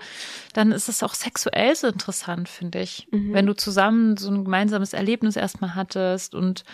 dann 0.52 0.72
ist 0.72 0.88
es 0.88 1.02
auch 1.02 1.14
sexuell 1.14 1.74
so 1.74 1.86
interessant, 1.88 2.48
finde 2.48 2.80
ich. 2.80 3.08
Mhm. 3.10 3.32
Wenn 3.32 3.46
du 3.46 3.54
zusammen 3.54 4.16
so 4.16 4.30
ein 4.30 4.44
gemeinsames 4.44 4.92
Erlebnis 4.92 5.36
erstmal 5.36 5.74
hattest 5.74 6.34
und 6.34 6.64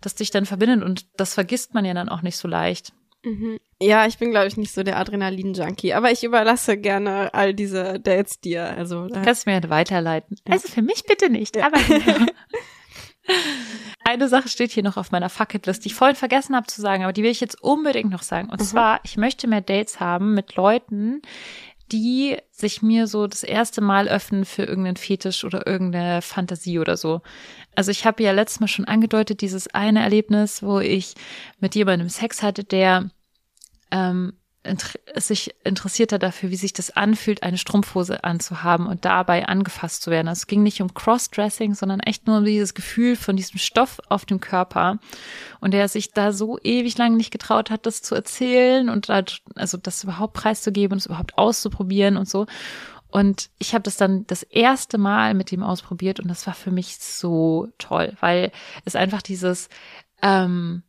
das 0.00 0.14
dich 0.14 0.30
dann 0.30 0.46
verbindet 0.46 0.82
und 0.82 1.06
das 1.16 1.34
vergisst 1.34 1.74
man 1.74 1.84
ja 1.84 1.94
dann 1.94 2.08
auch 2.08 2.22
nicht 2.22 2.36
so 2.36 2.48
leicht. 2.48 2.92
Mhm. 3.22 3.58
Ja, 3.82 4.06
ich 4.06 4.18
bin, 4.18 4.30
glaube 4.30 4.46
ich, 4.48 4.56
nicht 4.56 4.72
so 4.72 4.82
der 4.82 4.98
Adrenalin-Junkie, 4.98 5.92
aber 5.94 6.10
ich 6.10 6.24
überlasse 6.24 6.76
gerne 6.78 7.32
all 7.34 7.54
diese 7.54 8.00
Dates 8.00 8.40
dir. 8.40 8.64
Also, 8.64 9.08
Kannst 9.12 9.46
du 9.46 9.50
mir 9.50 9.60
weiterleiten. 9.68 10.36
Ja. 10.46 10.54
Also 10.54 10.68
für 10.68 10.82
mich 10.82 11.04
bitte 11.04 11.30
nicht, 11.30 11.56
ja. 11.56 11.66
aber. 11.66 11.78
Eine 14.10 14.28
Sache 14.28 14.48
steht 14.48 14.72
hier 14.72 14.82
noch 14.82 14.96
auf 14.96 15.12
meiner 15.12 15.28
Fucketlist, 15.28 15.84
die 15.84 15.90
ich 15.90 15.94
vorhin 15.94 16.16
vergessen 16.16 16.56
habe 16.56 16.66
zu 16.66 16.80
sagen, 16.80 17.04
aber 17.04 17.12
die 17.12 17.22
will 17.22 17.30
ich 17.30 17.38
jetzt 17.38 17.62
unbedingt 17.62 18.10
noch 18.10 18.24
sagen. 18.24 18.50
Und 18.50 18.58
mhm. 18.60 18.64
zwar, 18.64 19.00
ich 19.04 19.16
möchte 19.16 19.46
mehr 19.46 19.60
Dates 19.60 20.00
haben 20.00 20.34
mit 20.34 20.56
Leuten, 20.56 21.22
die 21.92 22.36
sich 22.50 22.82
mir 22.82 23.06
so 23.06 23.28
das 23.28 23.44
erste 23.44 23.80
Mal 23.80 24.08
öffnen 24.08 24.44
für 24.44 24.64
irgendeinen 24.64 24.96
Fetisch 24.96 25.44
oder 25.44 25.64
irgendeine 25.64 26.22
Fantasie 26.22 26.80
oder 26.80 26.96
so. 26.96 27.20
Also 27.76 27.92
ich 27.92 28.04
habe 28.04 28.20
ja 28.24 28.32
letztes 28.32 28.58
Mal 28.58 28.66
schon 28.66 28.84
angedeutet, 28.84 29.42
dieses 29.42 29.68
eine 29.68 30.02
Erlebnis, 30.02 30.60
wo 30.60 30.80
ich 30.80 31.14
mit 31.60 31.76
jemandem 31.76 32.08
Sex 32.08 32.42
hatte, 32.42 32.64
der 32.64 33.10
ähm, 33.92 34.32
sich 35.16 35.54
interessiert 35.64 36.12
hat 36.12 36.22
dafür, 36.22 36.50
wie 36.50 36.56
sich 36.56 36.74
das 36.74 36.94
anfühlt, 36.94 37.42
eine 37.42 37.56
Strumpfhose 37.56 38.24
anzuhaben 38.24 38.86
und 38.86 39.06
dabei 39.06 39.46
angefasst 39.46 40.02
zu 40.02 40.10
werden. 40.10 40.28
Also 40.28 40.40
es 40.40 40.46
ging 40.46 40.62
nicht 40.62 40.82
um 40.82 40.92
Crossdressing, 40.92 41.74
sondern 41.74 42.00
echt 42.00 42.26
nur 42.26 42.38
um 42.38 42.44
dieses 42.44 42.74
Gefühl 42.74 43.16
von 43.16 43.36
diesem 43.36 43.58
Stoff 43.58 44.00
auf 44.10 44.26
dem 44.26 44.38
Körper. 44.38 44.98
Und 45.60 45.72
der 45.72 45.88
sich 45.88 46.12
da 46.12 46.32
so 46.32 46.58
ewig 46.62 46.98
lang 46.98 47.16
nicht 47.16 47.30
getraut 47.30 47.70
hat, 47.70 47.86
das 47.86 48.02
zu 48.02 48.14
erzählen 48.14 48.90
und 48.90 49.08
also 49.08 49.78
das 49.78 50.04
überhaupt 50.04 50.34
preiszugeben 50.34 50.92
und 50.92 50.98
es 50.98 51.06
überhaupt 51.06 51.38
auszuprobieren 51.38 52.18
und 52.18 52.28
so. 52.28 52.46
Und 53.08 53.50
ich 53.58 53.74
habe 53.74 53.82
das 53.82 53.96
dann 53.96 54.26
das 54.26 54.42
erste 54.42 54.98
Mal 54.98 55.34
mit 55.34 55.52
ihm 55.52 55.62
ausprobiert 55.62 56.20
und 56.20 56.28
das 56.28 56.46
war 56.46 56.54
für 56.54 56.70
mich 56.70 56.98
so 56.98 57.68
toll, 57.78 58.14
weil 58.20 58.52
es 58.84 58.94
einfach 58.94 59.22
dieses 59.22 59.68
ähm, 60.22 60.82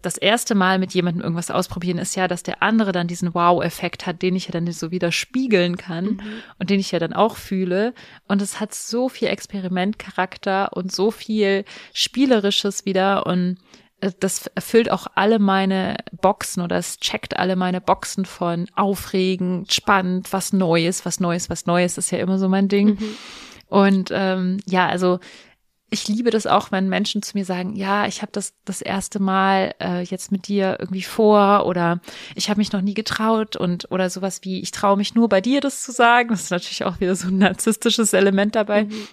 das 0.00 0.16
erste 0.16 0.54
Mal 0.54 0.78
mit 0.78 0.94
jemandem 0.94 1.22
irgendwas 1.22 1.50
ausprobieren 1.50 1.98
ist 1.98 2.14
ja, 2.14 2.28
dass 2.28 2.44
der 2.44 2.62
andere 2.62 2.92
dann 2.92 3.08
diesen 3.08 3.34
Wow-Effekt 3.34 4.06
hat, 4.06 4.22
den 4.22 4.36
ich 4.36 4.46
ja 4.46 4.52
dann 4.52 4.70
so 4.70 4.92
wieder 4.92 5.10
spiegeln 5.10 5.76
kann 5.76 6.04
mhm. 6.04 6.20
und 6.58 6.70
den 6.70 6.78
ich 6.78 6.92
ja 6.92 7.00
dann 7.00 7.12
auch 7.12 7.36
fühle. 7.36 7.94
Und 8.28 8.40
es 8.40 8.60
hat 8.60 8.74
so 8.74 9.08
viel 9.08 9.28
Experimentcharakter 9.28 10.72
und 10.76 10.92
so 10.92 11.10
viel 11.10 11.64
Spielerisches 11.92 12.84
wieder 12.84 13.26
und 13.26 13.58
äh, 14.00 14.12
das 14.20 14.46
erfüllt 14.54 14.88
auch 14.88 15.08
alle 15.16 15.40
meine 15.40 15.96
Boxen 16.20 16.62
oder 16.62 16.76
es 16.76 16.98
checkt 17.00 17.36
alle 17.36 17.56
meine 17.56 17.80
Boxen 17.80 18.24
von 18.24 18.68
aufregend, 18.76 19.72
spannend, 19.72 20.32
was 20.32 20.52
Neues, 20.52 21.04
was 21.04 21.18
Neues, 21.18 21.50
was 21.50 21.66
Neues 21.66 21.98
ist 21.98 22.12
ja 22.12 22.18
immer 22.18 22.38
so 22.38 22.48
mein 22.48 22.68
Ding. 22.68 22.90
Mhm. 22.90 23.16
Und 23.66 24.10
ähm, 24.12 24.58
ja, 24.64 24.88
also 24.88 25.18
ich 25.90 26.06
liebe 26.06 26.30
das 26.30 26.46
auch, 26.46 26.70
wenn 26.70 26.88
Menschen 26.88 27.22
zu 27.22 27.36
mir 27.36 27.44
sagen, 27.44 27.74
ja, 27.74 28.06
ich 28.06 28.20
habe 28.20 28.32
das 28.32 28.52
das 28.64 28.82
erste 28.82 29.20
Mal 29.20 29.74
äh, 29.80 30.02
jetzt 30.02 30.30
mit 30.30 30.46
dir 30.46 30.76
irgendwie 30.78 31.02
vor 31.02 31.64
oder 31.66 32.00
ich 32.34 32.50
habe 32.50 32.58
mich 32.58 32.72
noch 32.72 32.82
nie 32.82 32.94
getraut 32.94 33.56
und 33.56 33.90
oder 33.90 34.10
sowas 34.10 34.40
wie, 34.42 34.60
ich 34.60 34.70
traue 34.70 34.98
mich 34.98 35.14
nur 35.14 35.28
bei 35.28 35.40
dir 35.40 35.60
das 35.60 35.82
zu 35.82 35.92
sagen. 35.92 36.28
Das 36.28 36.42
ist 36.42 36.50
natürlich 36.50 36.84
auch 36.84 37.00
wieder 37.00 37.14
so 37.16 37.28
ein 37.28 37.38
narzisstisches 37.38 38.12
Element 38.12 38.54
dabei. 38.54 38.84
Mhm. 38.84 39.08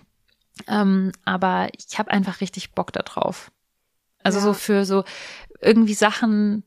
Ähm, 0.68 1.12
aber 1.24 1.70
ich 1.78 1.98
habe 1.98 2.12
einfach 2.12 2.42
richtig 2.42 2.72
Bock 2.72 2.92
darauf. 2.92 3.52
Also 4.24 4.40
ja. 4.40 4.44
so 4.46 4.54
für 4.54 4.86
so 4.86 5.06
irgendwie 5.62 5.94
Sachen, 5.94 6.64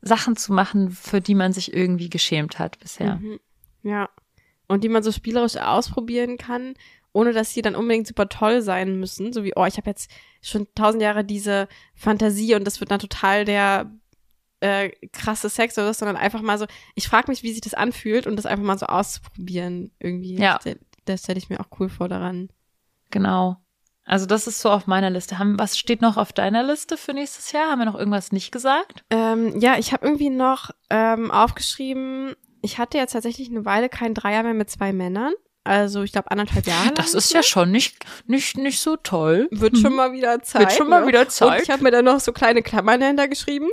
Sachen 0.00 0.36
zu 0.36 0.54
machen, 0.54 0.90
für 0.90 1.20
die 1.20 1.34
man 1.34 1.52
sich 1.52 1.74
irgendwie 1.74 2.08
geschämt 2.08 2.58
hat 2.58 2.78
bisher. 2.78 3.16
Mhm. 3.16 3.40
Ja. 3.82 4.08
Und 4.68 4.84
die 4.84 4.88
man 4.88 5.02
so 5.02 5.12
spielerisch 5.12 5.56
ausprobieren 5.56 6.38
kann 6.38 6.74
ohne 7.12 7.32
dass 7.32 7.52
sie 7.52 7.62
dann 7.62 7.74
unbedingt 7.74 8.06
super 8.06 8.28
toll 8.28 8.62
sein 8.62 8.98
müssen, 8.98 9.32
so 9.32 9.44
wie, 9.44 9.52
oh, 9.56 9.64
ich 9.64 9.76
habe 9.76 9.90
jetzt 9.90 10.10
schon 10.42 10.66
tausend 10.74 11.02
Jahre 11.02 11.24
diese 11.24 11.68
Fantasie 11.94 12.54
und 12.54 12.64
das 12.64 12.80
wird 12.80 12.90
dann 12.90 13.00
total 13.00 13.44
der 13.44 13.90
äh, 14.60 14.90
krasse 15.12 15.48
Sex 15.48 15.76
oder 15.78 15.92
so, 15.92 16.00
sondern 16.00 16.16
einfach 16.16 16.42
mal 16.42 16.58
so, 16.58 16.66
ich 16.94 17.08
frage 17.08 17.30
mich, 17.30 17.42
wie 17.42 17.52
sich 17.52 17.62
das 17.62 17.74
anfühlt 17.74 18.26
und 18.26 18.36
das 18.36 18.46
einfach 18.46 18.64
mal 18.64 18.78
so 18.78 18.86
auszuprobieren 18.86 19.90
irgendwie. 19.98 20.36
Ja. 20.36 20.58
Das, 20.62 20.76
das 21.04 21.20
stelle 21.20 21.38
ich 21.38 21.50
mir 21.50 21.60
auch 21.60 21.80
cool 21.80 21.88
vor 21.88 22.08
daran. 22.08 22.50
Genau. 23.10 23.56
Also 24.04 24.26
das 24.26 24.46
ist 24.46 24.60
so 24.60 24.70
auf 24.70 24.86
meiner 24.86 25.10
Liste. 25.10 25.38
Haben, 25.38 25.58
was 25.58 25.78
steht 25.78 26.02
noch 26.02 26.16
auf 26.16 26.32
deiner 26.32 26.62
Liste 26.62 26.96
für 26.96 27.14
nächstes 27.14 27.52
Jahr? 27.52 27.70
Haben 27.70 27.78
wir 27.80 27.86
noch 27.86 27.94
irgendwas 27.94 28.32
nicht 28.32 28.50
gesagt? 28.50 29.04
Ähm, 29.10 29.58
ja, 29.60 29.78
ich 29.78 29.92
habe 29.92 30.06
irgendwie 30.06 30.30
noch 30.30 30.70
ähm, 30.90 31.30
aufgeschrieben, 31.30 32.34
ich 32.62 32.78
hatte 32.78 32.98
jetzt 32.98 33.12
tatsächlich 33.12 33.48
eine 33.50 33.64
Weile 33.64 33.88
keinen 33.88 34.14
Dreier 34.14 34.42
mehr 34.42 34.54
mit 34.54 34.70
zwei 34.70 34.92
Männern. 34.92 35.32
Also 35.64 36.02
ich 36.02 36.12
glaube 36.12 36.30
anderthalb 36.30 36.66
Jahre. 36.66 36.86
Lang 36.86 36.94
Das 36.94 37.14
ist 37.14 37.32
ja 37.32 37.42
schon 37.42 37.70
nicht, 37.70 38.04
nicht, 38.26 38.56
nicht 38.56 38.80
so 38.80 38.96
toll. 38.96 39.48
Wird 39.50 39.76
schon 39.78 39.94
mal 39.94 40.12
wieder 40.12 40.42
Zeit. 40.42 40.62
Wird 40.62 40.72
schon 40.72 40.88
mal 40.88 41.02
ne? 41.02 41.08
wieder 41.08 41.20
Und 41.22 41.30
Zeit. 41.30 41.62
ich 41.62 41.70
habe 41.70 41.82
mir 41.82 41.90
dann 41.90 42.04
noch 42.06 42.20
so 42.20 42.32
kleine 42.32 42.62
Klammern 42.62 43.00
dahinter 43.00 43.28
geschrieben. 43.28 43.68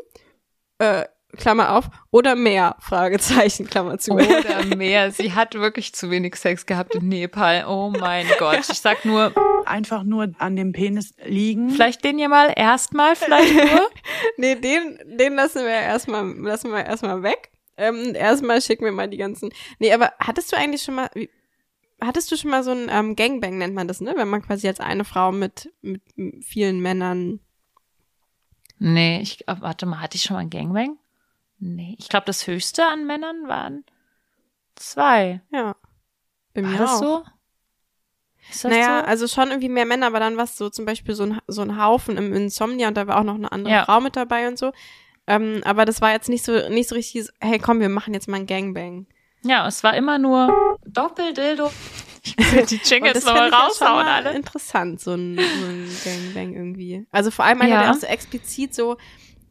Äh, 0.80 1.06
Klammer 1.36 1.76
auf. 1.76 1.90
Oder 2.12 2.36
mehr, 2.36 2.76
Fragezeichen, 2.80 3.68
Klammer 3.68 3.98
zu. 4.00 4.14
Oder 4.14 4.64
mehr. 4.76 5.12
Sie 5.12 5.34
hat 5.34 5.54
wirklich 5.56 5.94
zu 5.94 6.10
wenig 6.10 6.36
Sex 6.36 6.66
gehabt 6.66 6.96
in 6.96 7.10
Nepal. 7.10 7.66
Oh 7.68 7.90
mein 7.90 8.26
Gott. 8.40 8.60
Ich 8.70 8.80
sag 8.80 9.06
nur, 9.06 9.34
Einfach 9.66 10.04
nur 10.04 10.32
an 10.40 10.56
dem 10.56 10.72
Penis 10.72 11.14
liegen. 11.26 11.70
vielleicht 11.70 12.04
den 12.04 12.18
hier 12.18 12.30
mal 12.30 12.54
erstmal, 12.56 13.16
vielleicht 13.16 13.54
nur. 13.54 13.90
nee, 14.38 14.56
den, 14.56 14.98
den 15.18 15.36
lassen 15.36 15.64
wir 15.64 15.70
erstmal, 15.72 16.34
lassen 16.38 16.72
wir 16.72 16.86
erstmal 16.86 17.22
weg. 17.24 17.52
Ähm, 17.76 18.16
erstmal 18.16 18.62
schicken 18.62 18.86
wir 18.86 18.92
mal 18.92 19.08
die 19.08 19.18
ganzen. 19.18 19.52
Nee, 19.80 19.94
aber 19.94 20.14
hattest 20.20 20.52
du 20.52 20.58
eigentlich 20.58 20.82
schon 20.82 20.96
mal, 20.96 21.10
wie, 21.14 21.30
hattest 22.02 22.32
du 22.32 22.38
schon 22.38 22.52
mal 22.52 22.64
so 22.64 22.72
ein 22.72 22.88
ähm, 22.90 23.16
Gangbang 23.16 23.58
nennt 23.58 23.74
man 23.76 23.88
das, 23.88 24.02
ne? 24.02 24.14
Wenn 24.16 24.28
man 24.30 24.42
quasi 24.42 24.68
als 24.68 24.80
eine 24.80 25.04
Frau 25.06 25.32
mit, 25.32 25.72
mit 25.82 26.02
vielen 26.44 26.80
Männern. 26.82 27.40
Nee, 28.80 29.22
ich, 29.22 29.44
oh, 29.48 29.56
warte 29.60 29.86
mal, 29.86 30.02
hatte 30.02 30.16
ich 30.18 30.24
schon 30.24 30.36
mal 30.36 30.42
einen 30.42 30.50
Gangbang? 30.50 30.98
Nee, 31.60 31.96
ich 31.98 32.10
glaube, 32.10 32.26
das 32.28 32.46
höchste 32.46 32.86
an 32.86 33.08
Männern 33.08 33.48
waren 33.48 33.84
zwei. 34.76 35.42
Ja. 35.52 35.76
Bei 36.54 36.62
War 36.64 36.70
mir 36.70 36.78
das 36.78 36.92
auch. 36.92 37.00
so? 37.00 37.24
Ist 38.50 38.64
das 38.64 38.72
Naja, 38.72 39.00
so? 39.02 39.06
also 39.08 39.28
schon 39.28 39.50
irgendwie 39.50 39.70
mehr 39.70 39.86
Männer, 39.86 40.08
aber 40.08 40.20
dann 40.20 40.38
war 40.38 40.44
es 40.46 40.56
so 40.58 40.70
zum 40.70 40.86
Beispiel 40.86 41.16
so 41.16 41.24
ein, 41.24 41.40
so 41.48 41.62
ein 41.64 41.82
Haufen 41.84 42.16
im 42.18 42.34
Insomnia 42.34 42.88
und 42.88 42.96
da 42.96 43.08
war 43.08 43.20
auch 43.20 43.24
noch 43.24 43.36
eine 43.36 43.52
andere 43.52 43.74
Ja. 43.74 43.86
Frau 43.86 44.00
mit 44.00 44.16
dabei 44.16 44.48
und 44.48 44.58
so. 44.60 44.72
Ähm, 45.26 45.62
aber 45.66 45.84
das 45.86 46.00
war 46.00 46.12
jetzt 46.12 46.30
nicht 46.30 46.46
so, 46.46 46.70
nicht 46.70 46.88
so 46.88 46.96
richtig, 46.96 47.26
so, 47.26 47.32
hey 47.42 47.60
komm, 47.60 47.80
wir 47.82 47.90
machen 47.90 48.14
jetzt 48.14 48.28
mal 48.30 48.38
ein 48.38 48.46
Gangbang. 48.46 49.08
Ja, 49.44 49.68
es 49.68 49.84
war 49.84 49.96
immer 49.96 50.18
nur 50.20 50.77
Doppeldildo. 50.94 51.72
Ich 52.24 52.52
will 52.54 52.66
die 52.66 52.82
Jingles 52.84 53.24
nochmal 53.26 53.50
ja 53.50 53.58
raushauen, 53.58 54.06
mal 54.06 54.26
alle. 54.26 54.36
interessant, 54.36 55.00
so 55.00 55.14
ein, 55.14 55.38
so 55.38 55.66
ein 55.66 55.88
Gangbang 56.04 56.54
irgendwie. 56.54 57.06
Also 57.12 57.32
vor 57.32 57.46
allem 57.46 57.62
einer, 57.62 57.72
Ja. 57.76 57.82
der 57.84 57.92
auch 57.92 57.96
so 58.00 58.08
explizit 58.08 58.74
so, 58.76 58.98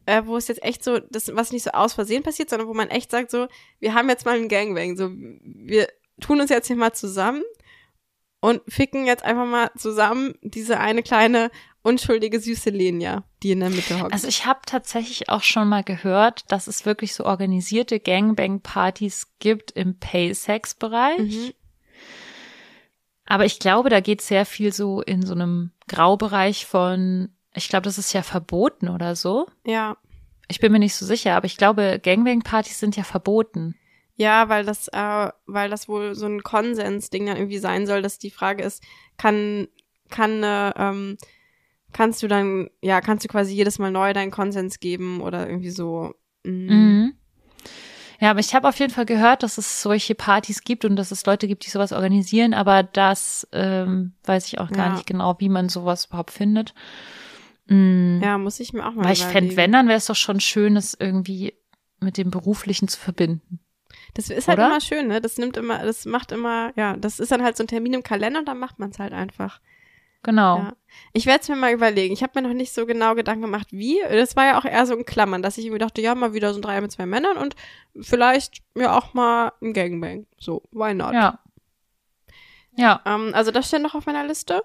äh, 0.05 0.21
wo 0.25 0.37
es 0.37 0.47
jetzt 0.47 0.63
echt 0.63 0.83
so, 0.83 0.99
das, 0.99 1.33
was 1.35 1.51
nicht 1.51 1.63
so 1.63 1.71
aus 1.71 1.93
Versehen 1.93 2.23
passiert, 2.23 2.49
sondern 2.49 2.67
wo 2.67 2.73
man 2.73 2.89
echt 2.89 3.09
sagt 3.11 3.31
so, 3.31 3.47
wir 3.79 3.93
haben 3.93 4.09
jetzt 4.09 4.25
mal 4.25 4.35
einen 4.35 4.47
Gangbang, 4.49 4.95
so, 4.95 5.09
wir 5.11 5.87
tun 6.21 6.39
uns 6.39 6.49
jetzt 6.49 6.67
hier 6.67 6.75
mal 6.75 6.93
zusammen 6.93 7.43
und 8.39 8.61
ficken 8.67 9.05
jetzt 9.05 9.23
einfach 9.23 9.45
mal 9.45 9.71
zusammen 9.77 10.35
diese 10.41 10.79
eine 10.79 11.01
kleine, 11.03 11.49
unschuldige, 11.87 12.39
süße 12.39 12.69
Lenia, 12.69 13.23
die 13.41 13.51
in 13.51 13.61
der 13.61 13.69
Mitte 13.69 14.01
hockt. 14.01 14.11
Also 14.13 14.27
ich 14.27 14.45
habe 14.45 14.59
tatsächlich 14.65 15.29
auch 15.29 15.43
schon 15.43 15.69
mal 15.69 15.83
gehört, 15.83 16.43
dass 16.51 16.67
es 16.67 16.85
wirklich 16.85 17.13
so 17.13 17.25
organisierte 17.25 17.99
Gangbang-Partys 17.99 19.27
gibt 19.39 19.71
im 19.71 19.97
Pay-Sex-Bereich. 19.97 21.19
Mhm. 21.19 21.53
Aber 23.25 23.45
ich 23.45 23.59
glaube, 23.59 23.89
da 23.89 23.99
geht 23.99 24.21
sehr 24.21 24.45
viel 24.45 24.73
so 24.73 25.01
in 25.01 25.25
so 25.25 25.33
einem 25.33 25.71
Graubereich 25.87 26.65
von, 26.65 27.29
ich 27.53 27.69
glaube, 27.69 27.83
das 27.83 27.97
ist 27.97 28.13
ja 28.13 28.23
verboten 28.23 28.89
oder 28.89 29.15
so. 29.15 29.47
Ja. 29.65 29.97
Ich 30.49 30.59
bin 30.59 30.71
mir 30.71 30.79
nicht 30.79 30.95
so 30.95 31.05
sicher, 31.05 31.35
aber 31.35 31.45
ich 31.45 31.57
glaube, 31.57 31.99
Gangbang-Partys 32.03 32.79
sind 32.79 32.95
ja 32.95 33.03
verboten. 33.03 33.75
Ja, 34.15 34.49
weil 34.49 34.65
das, 34.65 34.87
äh, 34.89 35.29
weil 35.45 35.69
das 35.69 35.87
wohl 35.87 36.15
so 36.15 36.25
ein 36.25 36.41
Konsensding 36.41 37.27
dann 37.27 37.37
irgendwie 37.37 37.59
sein 37.59 37.85
soll, 37.85 38.01
dass 38.01 38.17
die 38.17 38.31
Frage 38.31 38.63
ist, 38.63 38.83
kann, 39.17 39.67
kann, 40.09 40.43
äh, 40.43 40.73
ähm, 40.75 41.17
kannst 41.93 42.21
du 42.23 42.27
dann, 42.27 42.69
ja, 42.81 43.01
kannst 43.01 43.23
du 43.25 43.27
quasi 43.29 43.53
jedes 43.53 43.79
Mal 43.79 43.91
neu 43.91 44.13
deinen 44.13 44.31
Konsens 44.31 44.79
geben 44.79 45.21
oder 45.21 45.47
irgendwie 45.47 45.69
so. 45.71 46.13
Mm. 46.43 46.49
Mhm. 46.67 47.13
Ja, 48.19 48.31
aber 48.31 48.39
ich 48.39 48.55
habe 48.55 48.67
auf 48.67 48.79
jeden 48.79 48.91
Fall 48.91 49.05
gehört, 49.05 49.43
dass 49.43 49.59
es 49.59 49.83
solche 49.83 50.15
Partys 50.15 50.63
gibt 50.63 50.85
und 50.85 50.95
dass 50.95 51.11
es 51.11 51.25
Leute 51.27 51.47
gibt, 51.47 51.65
die 51.65 51.69
sowas 51.69 51.91
organisieren, 51.93 52.55
aber 52.55 52.81
das 52.81 53.47
ähm, 53.51 54.13
weiß 54.23 54.47
ich 54.47 54.57
auch 54.59 54.71
gar 54.71 54.87
Ja. 54.87 54.93
nicht 54.93 55.05
genau, 55.05 55.35
wie 55.39 55.49
man 55.49 55.69
sowas 55.69 56.05
überhaupt 56.05 56.31
findet. 56.31 56.73
Mhm. 57.67 58.19
Ja, 58.23 58.37
muss 58.37 58.59
ich 58.59 58.73
mir 58.73 58.87
auch 58.87 58.93
mal 58.93 59.05
Weil 59.05 59.13
ich 59.13 59.23
fände, 59.23 59.55
wenn, 59.55 59.71
dann 59.71 59.87
wäre 59.87 59.97
es 59.97 60.05
doch 60.07 60.15
schon 60.15 60.39
schön, 60.39 60.75
das 60.75 60.95
irgendwie 60.99 61.53
mit 61.99 62.17
dem 62.17 62.31
Beruflichen 62.31 62.87
zu 62.87 62.99
verbinden. 62.99 63.59
Das 64.13 64.29
ist 64.29 64.47
halt 64.47 64.57
Oder? 64.57 64.67
immer 64.67 64.81
schön, 64.81 65.07
ne? 65.07 65.21
Das 65.21 65.37
nimmt 65.37 65.57
immer, 65.57 65.83
das 65.83 66.05
macht 66.05 66.31
immer, 66.31 66.71
ja, 66.75 66.97
das 66.97 67.19
ist 67.19 67.31
dann 67.31 67.43
halt 67.43 67.55
so 67.57 67.63
ein 67.63 67.67
Termin 67.67 67.93
im 67.93 68.03
Kalender 68.03 68.39
und 68.39 68.47
dann 68.47 68.57
macht 68.57 68.79
man 68.79 68.89
es 68.89 68.99
halt 68.99 69.13
einfach. 69.13 69.61
Genau. 70.23 70.57
Ja. 70.57 70.73
Ich 71.13 71.25
werde 71.25 71.41
es 71.41 71.49
mir 71.49 71.55
mal 71.55 71.73
überlegen. 71.73 72.13
Ich 72.13 72.23
habe 72.23 72.33
mir 72.35 72.47
noch 72.47 72.53
nicht 72.53 72.73
so 72.73 72.85
genau 72.85 73.15
Gedanken 73.15 73.43
gemacht, 73.43 73.67
wie. 73.71 73.99
Das 74.09 74.35
war 74.35 74.45
ja 74.45 74.59
auch 74.59 74.65
eher 74.65 74.85
so 74.85 74.95
in 74.95 75.05
Klammern, 75.05 75.41
dass 75.41 75.57
ich 75.57 75.65
irgendwie 75.65 75.79
dachte, 75.79 76.01
ja, 76.01 76.15
mal 76.15 76.33
wieder 76.33 76.53
so 76.53 76.59
ein 76.59 76.61
Dreier 76.61 76.81
mit 76.81 76.91
zwei 76.91 77.05
Männern 77.05 77.37
und 77.37 77.55
vielleicht 77.99 78.61
ja 78.75 78.97
auch 78.97 79.13
mal 79.13 79.53
ein 79.61 79.73
Gangbang. 79.73 80.25
So, 80.39 80.63
why 80.71 80.93
not? 80.93 81.13
Ja. 81.13 81.39
Ja. 82.75 83.01
Ähm, 83.05 83.31
also 83.33 83.51
das 83.51 83.67
steht 83.67 83.81
noch 83.81 83.95
auf 83.95 84.05
meiner 84.05 84.25
Liste. 84.25 84.61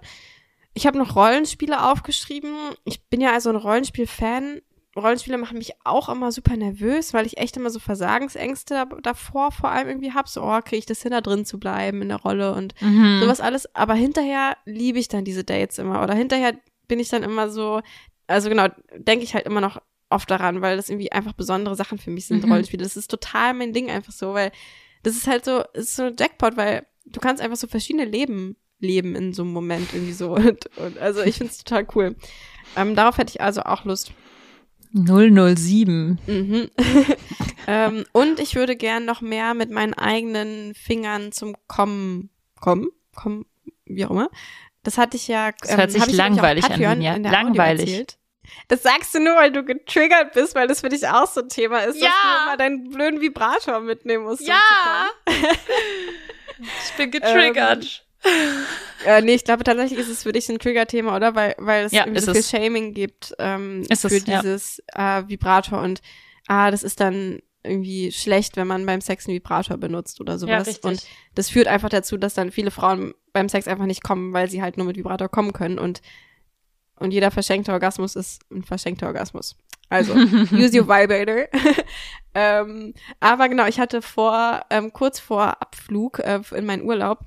Ich 0.73 0.87
habe 0.87 0.97
noch 0.97 1.15
Rollenspiele 1.15 1.83
aufgeschrieben. 1.83 2.53
Ich 2.83 3.03
bin 3.05 3.21
ja 3.21 3.31
also 3.31 3.49
ein 3.49 3.55
Rollenspiel-Fan. 3.55 4.61
Rollenspiele 4.95 5.37
machen 5.37 5.57
mich 5.57 5.73
auch 5.83 6.07
immer 6.09 6.31
super 6.31 6.55
nervös, 6.55 7.13
weil 7.13 7.25
ich 7.25 7.37
echt 7.37 7.57
immer 7.57 7.69
so 7.71 7.79
Versagensängste 7.79 8.73
da- 8.75 8.97
davor 9.01 9.51
vor 9.51 9.69
allem 9.71 9.87
irgendwie 9.87 10.13
hab. 10.13 10.29
So, 10.29 10.43
oh, 10.43 10.59
kriege 10.61 10.77
ich 10.77 10.85
das 10.85 11.01
hin, 11.01 11.11
da 11.11 11.21
drin 11.21 11.45
zu 11.45 11.59
bleiben 11.59 12.01
in 12.01 12.09
der 12.09 12.21
Rolle 12.21 12.53
und 12.53 12.75
Mhm. 12.81 13.19
sowas 13.21 13.41
alles. 13.41 13.73
Aber 13.75 13.95
hinterher 13.95 14.55
liebe 14.65 14.99
ich 14.99 15.07
dann 15.07 15.25
diese 15.25 15.43
Dates 15.43 15.79
immer. 15.79 16.03
Oder 16.03 16.13
hinterher 16.13 16.53
bin 16.87 16.99
ich 16.99 17.09
dann 17.09 17.23
immer 17.23 17.49
so, 17.49 17.81
also 18.27 18.49
genau, 18.49 18.67
denke 18.95 19.23
ich 19.23 19.33
halt 19.33 19.45
immer 19.45 19.61
noch 19.61 19.81
oft 20.09 20.29
daran, 20.29 20.61
weil 20.61 20.77
das 20.77 20.89
irgendwie 20.89 21.11
einfach 21.11 21.33
besondere 21.33 21.75
Sachen 21.75 21.97
für 21.97 22.11
mich 22.11 22.27
sind, 22.27 22.43
Mhm. 22.43 22.51
Rollenspiele. 22.51 22.83
Das 22.83 22.95
ist 22.95 23.09
total 23.09 23.55
mein 23.55 23.73
Ding 23.73 23.89
einfach 23.89 24.13
so, 24.13 24.33
weil 24.35 24.51
das 25.01 25.15
ist 25.15 25.25
halt 25.27 25.43
so, 25.43 25.63
es 25.73 25.85
ist 25.85 25.95
so 25.95 26.03
ein 26.03 26.15
Jackpot, 26.19 26.55
weil 26.55 26.85
du 27.05 27.19
kannst 27.19 27.41
einfach 27.41 27.57
so 27.57 27.67
verschiedene 27.67 28.05
Leben 28.05 28.55
leben 28.79 29.15
in 29.15 29.33
so 29.33 29.41
einem 29.41 29.53
Moment 29.53 29.91
irgendwie 29.93 30.13
so. 30.13 30.33
Und, 30.35 30.67
und 30.77 30.97
also 30.99 31.21
ich 31.23 31.37
find's 31.37 31.57
total 31.63 31.87
cool. 31.95 32.15
Ähm, 32.75 32.95
darauf 32.95 33.17
hätte 33.17 33.31
ich 33.31 33.41
also 33.41 33.61
auch 33.63 33.85
Lust. 33.85 34.11
007. 34.93 36.19
Mhm. 36.27 36.69
ähm, 37.67 38.05
und 38.11 38.39
ich 38.39 38.55
würde 38.55 38.75
gern 38.75 39.05
noch 39.05 39.21
mehr 39.21 39.53
mit 39.53 39.71
meinen 39.71 39.93
eigenen 39.93 40.73
Fingern 40.75 41.31
zum 41.31 41.55
Kommen 41.67 42.29
kommen, 42.63 42.87
kommen, 43.13 43.45
wie 43.85 44.05
auch 44.05 44.11
immer. 44.11 44.29
Das 44.83 44.97
hatte 44.97 45.17
ich 45.17 45.27
ja. 45.27 45.51
Das 45.61 45.77
hört 45.77 45.91
sich 45.91 46.11
langweilig 46.11 46.65
an, 46.65 46.73
Audio 46.73 47.29
Langweilig. 47.29 48.17
Das 48.67 48.83
sagst 48.83 49.15
du 49.15 49.19
nur, 49.19 49.35
weil 49.35 49.51
du 49.51 49.63
getriggert 49.63 50.33
bist, 50.33 50.53
weil 50.55 50.67
das 50.67 50.81
für 50.81 50.89
dich 50.89 51.07
auch 51.07 51.27
so 51.27 51.41
ein 51.41 51.49
Thema 51.49 51.79
ist, 51.79 51.99
Ja. 52.01 52.07
dass 52.07 52.13
du 52.15 52.43
immer 52.45 52.57
deinen 52.57 52.89
blöden 52.89 53.21
Vibrator 53.21 53.79
mitnehmen 53.79 54.25
musst. 54.25 54.45
Ja. 54.45 54.59
Ich 56.85 56.93
bin 56.97 57.11
getriggert. 57.11 58.05
Äh, 59.05 59.21
nee, 59.21 59.33
ich 59.33 59.43
glaube 59.43 59.65
tatsächlich 59.65 59.99
ist 59.99 60.07
es 60.07 60.23
für 60.23 60.31
dich 60.31 60.47
ein 60.47 60.59
Trigger-Thema, 60.59 61.13
oder? 61.13 61.35
Weil, 61.35 61.55
weil 61.57 61.83
es 61.83 61.91
Ja, 61.91 62.05
irgendwie 62.05 62.21
so 62.21 62.31
viel 62.31 62.39
es. 62.39 62.49
Shaming 62.49 62.93
gibt 62.93 63.33
ähm, 63.37 63.85
Ist 63.89 63.99
für 63.99 64.07
es, 64.07 64.25
ja. 64.25 64.41
dieses 64.41 64.81
äh, 64.93 65.23
Vibrator 65.27 65.81
und 65.81 66.01
ah, 66.47 66.71
das 66.71 66.83
ist 66.83 67.01
dann 67.01 67.41
irgendwie 67.63 68.13
schlecht, 68.13 68.55
wenn 68.55 68.67
man 68.67 68.85
beim 68.85 69.01
Sex 69.01 69.27
einen 69.27 69.35
Vibrator 69.35 69.75
benutzt 69.75 70.21
oder 70.21 70.37
sowas. 70.39 70.67
richtig. 70.67 70.85
und 70.85 71.03
das 71.35 71.49
führt 71.49 71.67
einfach 71.67 71.89
dazu, 71.89 72.15
dass 72.15 72.33
dann 72.33 72.51
viele 72.51 72.71
Frauen 72.71 73.13
beim 73.33 73.49
Sex 73.49 73.67
einfach 73.67 73.87
nicht 73.87 74.03
kommen, 74.03 74.31
weil 74.31 74.49
sie 74.49 74.61
halt 74.61 74.77
nur 74.77 74.85
mit 74.85 74.95
Vibrator 74.95 75.27
kommen 75.27 75.51
können 75.51 75.79
und 75.79 76.01
und 76.95 77.11
jeder 77.11 77.31
verschenkte 77.31 77.73
Orgasmus 77.73 78.15
ist 78.15 78.41
ein 78.51 78.63
verschenkter 78.63 79.07
Orgasmus. 79.07 79.57
Also, 79.89 80.13
use 80.51 80.79
your 80.79 80.87
vibrator. 80.87 81.47
ähm, 82.33 82.93
aber 83.19 83.49
genau, 83.49 83.65
ich 83.65 83.79
hatte 83.79 84.01
vor, 84.01 84.61
ähm, 84.69 84.93
kurz 84.93 85.19
vor 85.19 85.61
Abflug 85.61 86.19
äh, 86.19 86.39
in 86.55 86.65
meinen 86.65 86.83
Urlaub, 86.83 87.19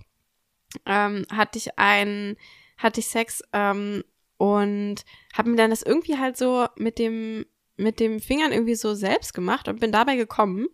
ähm, 0.85 1.25
hatte 1.33 1.59
ich 1.59 1.79
ein, 1.79 2.37
hatte 2.79 3.01
ich 3.01 3.07
Sex 3.09 3.43
ähm, 3.53 4.05
und 4.37 4.97
habe 5.37 5.51
mir 5.51 5.57
dann 5.57 5.71
das 5.71 5.83
irgendwie 5.83 6.19
halt 6.19 6.37
so 6.37 6.67
mit 6.77 6.99
dem, 6.99 7.47
mit 7.77 8.01
dem 8.01 8.21
Fingern 8.21 8.53
irgendwie 8.53 8.75
so 8.75 8.95
selbst 8.95 9.33
gemacht 9.35 9.69
und 9.69 9.81
bin 9.81 9.93
dabei 9.93 10.17
gekommen. 10.17 10.67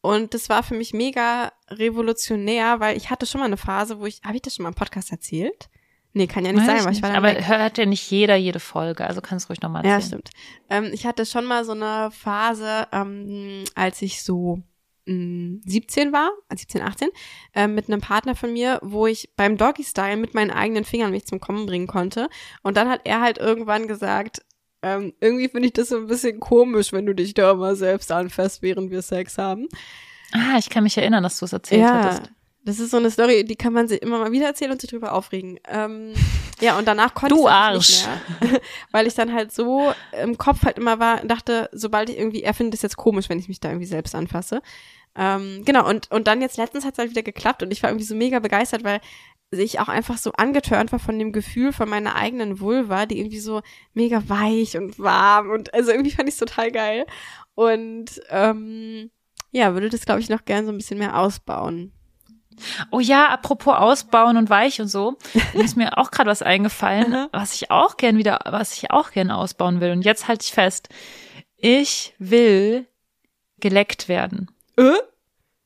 Und 0.00 0.34
das 0.34 0.48
war 0.48 0.62
für 0.62 0.74
mich 0.74 0.92
mega 0.92 1.52
revolutionär, 1.70 2.80
weil 2.80 2.96
ich 2.96 3.10
hatte 3.10 3.26
schon 3.26 3.40
mal 3.40 3.46
eine 3.46 3.56
Phase, 3.56 4.00
wo 4.00 4.06
ich, 4.06 4.20
habe 4.24 4.36
ich 4.36 4.42
das 4.42 4.56
schon 4.56 4.64
mal 4.64 4.70
im 4.70 4.74
Podcast 4.74 5.12
erzählt? 5.12 5.68
Nee, 6.14 6.26
kann 6.26 6.44
ja 6.44 6.52
nicht 6.52 6.60
Weiß 6.60 6.66
sein, 6.66 6.76
ich 6.78 6.84
weil 6.84 6.92
ich 6.92 7.02
war 7.02 7.08
nicht. 7.10 7.18
Aber 7.18 7.28
weg. 7.28 7.46
hört 7.48 7.78
ja 7.78 7.86
nicht 7.86 8.10
jeder 8.10 8.36
jede 8.36 8.60
Folge, 8.60 9.06
also 9.06 9.20
kannst 9.20 9.46
du 9.46 9.48
ruhig 9.50 9.62
nochmal 9.62 9.84
Ja, 9.86 9.92
erzählen. 9.94 10.08
stimmt. 10.08 10.30
Ähm, 10.68 10.90
ich 10.92 11.06
hatte 11.06 11.24
schon 11.24 11.46
mal 11.46 11.64
so 11.64 11.72
eine 11.72 12.10
Phase, 12.10 12.86
ähm, 12.92 13.64
als 13.74 14.02
ich 14.02 14.22
so 14.22 14.60
17 15.06 16.12
war, 16.12 16.30
äh, 16.48 16.56
17, 16.56 16.82
18, 16.82 17.08
ähm, 17.54 17.74
mit 17.74 17.88
einem 17.88 18.00
Partner 18.00 18.36
von 18.36 18.52
mir, 18.52 18.78
wo 18.82 19.06
ich 19.06 19.30
beim 19.36 19.56
Doggy 19.56 19.84
Style 19.84 20.16
mit 20.16 20.34
meinen 20.34 20.50
eigenen 20.50 20.84
Fingern 20.84 21.10
mich 21.10 21.26
zum 21.26 21.40
Kommen 21.40 21.66
bringen 21.66 21.86
konnte. 21.86 22.28
Und 22.62 22.76
dann 22.76 22.88
hat 22.88 23.00
er 23.04 23.20
halt 23.20 23.38
irgendwann 23.38 23.88
gesagt, 23.88 24.42
ähm, 24.82 25.12
irgendwie 25.20 25.48
finde 25.48 25.68
ich 25.68 25.74
das 25.74 25.88
so 25.88 25.96
ein 25.96 26.06
bisschen 26.06 26.40
komisch, 26.40 26.92
wenn 26.92 27.06
du 27.06 27.14
dich 27.14 27.34
da 27.34 27.52
immer 27.52 27.76
selbst 27.76 28.10
anfasst, 28.10 28.62
während 28.62 28.90
wir 28.90 29.02
Sex 29.02 29.38
haben. 29.38 29.68
Ah, 30.32 30.56
ich 30.58 30.70
kann 30.70 30.84
mich 30.84 30.96
erinnern, 30.98 31.22
dass 31.22 31.38
du 31.38 31.44
es 31.44 31.52
erzählt 31.52 31.82
hattest. 31.84 32.32
Das 32.64 32.78
ist 32.78 32.92
so 32.92 32.96
eine 32.96 33.10
Story, 33.10 33.44
die 33.44 33.56
kann 33.56 33.72
man 33.72 33.88
sich 33.88 34.00
immer 34.02 34.18
mal 34.18 34.30
wieder 34.30 34.46
erzählen 34.46 34.70
und 34.70 34.80
sich 34.80 34.90
drüber 34.90 35.12
aufregen. 35.12 35.58
Ähm, 35.68 36.14
ja, 36.60 36.78
und 36.78 36.86
danach 36.86 37.12
konnte 37.12 37.34
Du 37.34 37.42
ich 37.42 37.52
Arsch. 37.52 37.88
nicht 37.88 38.08
mehr, 38.40 38.60
weil 38.92 39.06
ich 39.08 39.14
dann 39.14 39.32
halt 39.32 39.50
so 39.52 39.92
im 40.22 40.38
Kopf 40.38 40.62
halt 40.62 40.78
immer 40.78 41.00
war, 41.00 41.24
dachte, 41.24 41.68
sobald 41.72 42.08
ich 42.08 42.18
irgendwie, 42.18 42.42
er 42.44 42.54
findet 42.54 42.74
es 42.74 42.82
jetzt 42.82 42.96
komisch, 42.96 43.28
wenn 43.28 43.40
ich 43.40 43.48
mich 43.48 43.58
da 43.58 43.68
irgendwie 43.68 43.86
selbst 43.86 44.14
anfasse. 44.14 44.62
Ähm, 45.16 45.62
genau, 45.64 45.88
und, 45.88 46.10
und 46.10 46.26
dann 46.28 46.40
jetzt 46.40 46.56
letztens 46.56 46.84
hat 46.84 46.92
es 46.94 46.98
halt 46.98 47.10
wieder 47.10 47.22
geklappt 47.22 47.62
und 47.62 47.72
ich 47.72 47.82
war 47.82 47.90
irgendwie 47.90 48.06
so 48.06 48.14
mega 48.14 48.38
begeistert, 48.38 48.84
weil 48.84 49.00
ich 49.50 49.80
auch 49.80 49.88
einfach 49.88 50.16
so 50.16 50.32
angetörnt 50.32 50.92
war 50.92 50.98
von 50.98 51.18
dem 51.18 51.32
Gefühl 51.32 51.72
von 51.72 51.88
meiner 51.88 52.16
eigenen 52.16 52.60
Vulva, 52.60 53.06
die 53.06 53.18
irgendwie 53.18 53.40
so 53.40 53.60
mega 53.92 54.22
weich 54.28 54.76
und 54.78 54.98
warm 54.98 55.50
und 55.50 55.74
also 55.74 55.90
irgendwie 55.90 56.12
fand 56.12 56.28
ich 56.28 56.34
es 56.34 56.38
total 56.38 56.70
geil. 56.70 57.06
Und 57.54 58.22
ähm, 58.30 59.10
ja, 59.50 59.74
würde 59.74 59.90
das, 59.90 60.06
glaube 60.06 60.20
ich, 60.20 60.30
noch 60.30 60.46
gern 60.46 60.64
so 60.64 60.72
ein 60.72 60.78
bisschen 60.78 60.98
mehr 60.98 61.18
ausbauen. 61.18 61.92
Oh 62.90 63.00
ja, 63.00 63.28
apropos 63.28 63.74
ausbauen 63.74 64.36
und 64.36 64.50
weich 64.50 64.80
und 64.80 64.88
so, 64.88 65.16
ist 65.54 65.76
mir 65.76 65.98
auch 65.98 66.10
gerade 66.10 66.30
was 66.30 66.42
eingefallen, 66.42 67.28
was 67.32 67.54
ich 67.54 67.70
auch 67.70 67.96
gern 67.96 68.16
wieder, 68.18 68.40
was 68.44 68.72
ich 68.76 68.90
auch 68.90 69.10
gern 69.10 69.30
ausbauen 69.30 69.80
will. 69.80 69.92
Und 69.92 70.04
jetzt 70.04 70.28
halte 70.28 70.44
ich 70.44 70.52
fest, 70.52 70.88
ich 71.56 72.14
will 72.18 72.86
geleckt 73.60 74.08
werden. 74.08 74.50
Äh? 74.76 74.92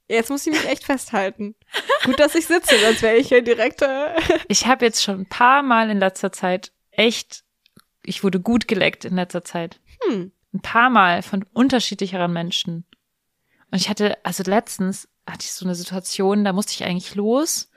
Jetzt 0.09 0.31
muss 0.31 0.47
ich 0.47 0.53
mich 0.53 0.69
echt 0.69 0.85
festhalten. 0.85 1.57
Gut, 2.05 2.21
dass 2.21 2.37
ich 2.37 2.47
sitze, 2.47 2.79
sonst 2.79 3.03
wäre 3.03 3.17
ich 3.17 3.31
ja 3.31 3.41
direkt. 3.41 3.83
Äh 3.83 4.15
Ich 4.49 4.67
habe 4.67 4.85
jetzt 4.85 5.03
schon 5.03 5.21
ein 5.21 5.29
paar 5.29 5.63
Mal 5.63 5.91
in 5.91 5.99
letzter 5.99 6.31
Zeit 6.31 6.73
echt, 6.93 7.43
ich 8.05 8.23
wurde 8.23 8.39
gut 8.39 8.69
geleckt 8.69 9.05
in 9.05 9.17
letzter 9.17 9.43
Zeit. 9.43 9.81
hm. 10.07 10.31
Ein 10.55 10.63
paar 10.63 10.91
Mal 10.91 11.23
von 11.23 11.45
unterschiedlicheren 11.53 12.33
Menschen. 12.33 12.87
Und 13.71 13.81
ich 13.81 13.89
hatte, 13.89 14.17
also 14.25 14.43
letztens 14.45 15.09
hatte 15.27 15.45
ich 15.45 15.53
so 15.53 15.65
eine 15.65 15.75
Situation, 15.75 16.45
da 16.45 16.53
musste 16.53 16.73
ich 16.73 16.85
eigentlich 16.85 17.15
los. 17.15 17.71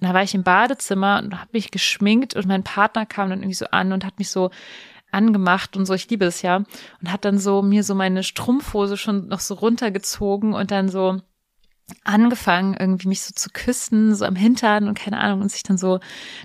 Und 0.00 0.08
da 0.08 0.14
war 0.14 0.22
ich 0.22 0.34
im 0.34 0.42
Badezimmer 0.42 1.22
und 1.22 1.38
habe 1.38 1.50
mich 1.52 1.70
geschminkt 1.70 2.36
und 2.36 2.46
mein 2.46 2.64
Partner 2.64 3.06
kam 3.06 3.30
dann 3.30 3.40
irgendwie 3.40 3.54
so 3.54 3.66
an 3.66 3.92
und 3.92 4.04
hat 4.04 4.18
mich 4.18 4.30
so 4.30 4.50
angemacht 5.10 5.76
und 5.76 5.86
so, 5.86 5.94
ich 5.94 6.10
liebe 6.10 6.26
es 6.26 6.42
ja. 6.42 6.56
Und 7.00 7.12
hat 7.12 7.24
dann 7.24 7.38
so 7.38 7.62
mir 7.62 7.82
so 7.82 7.94
meine 7.94 8.22
Strumpfhose 8.22 8.96
schon 8.96 9.28
noch 9.28 9.40
so 9.40 9.54
runtergezogen 9.54 10.52
und 10.52 10.70
dann 10.70 10.88
so 10.88 11.20
angefangen, 12.02 12.76
irgendwie 12.78 13.08
mich 13.08 13.22
so 13.22 13.32
zu 13.32 13.48
küssen, 13.50 14.14
so 14.14 14.24
am 14.24 14.34
Hintern 14.34 14.88
und 14.88 14.98
keine 14.98 15.18
Ahnung, 15.20 15.42
und 15.42 15.52
sich 15.52 15.62
dann 15.62 15.78
so 15.78 16.00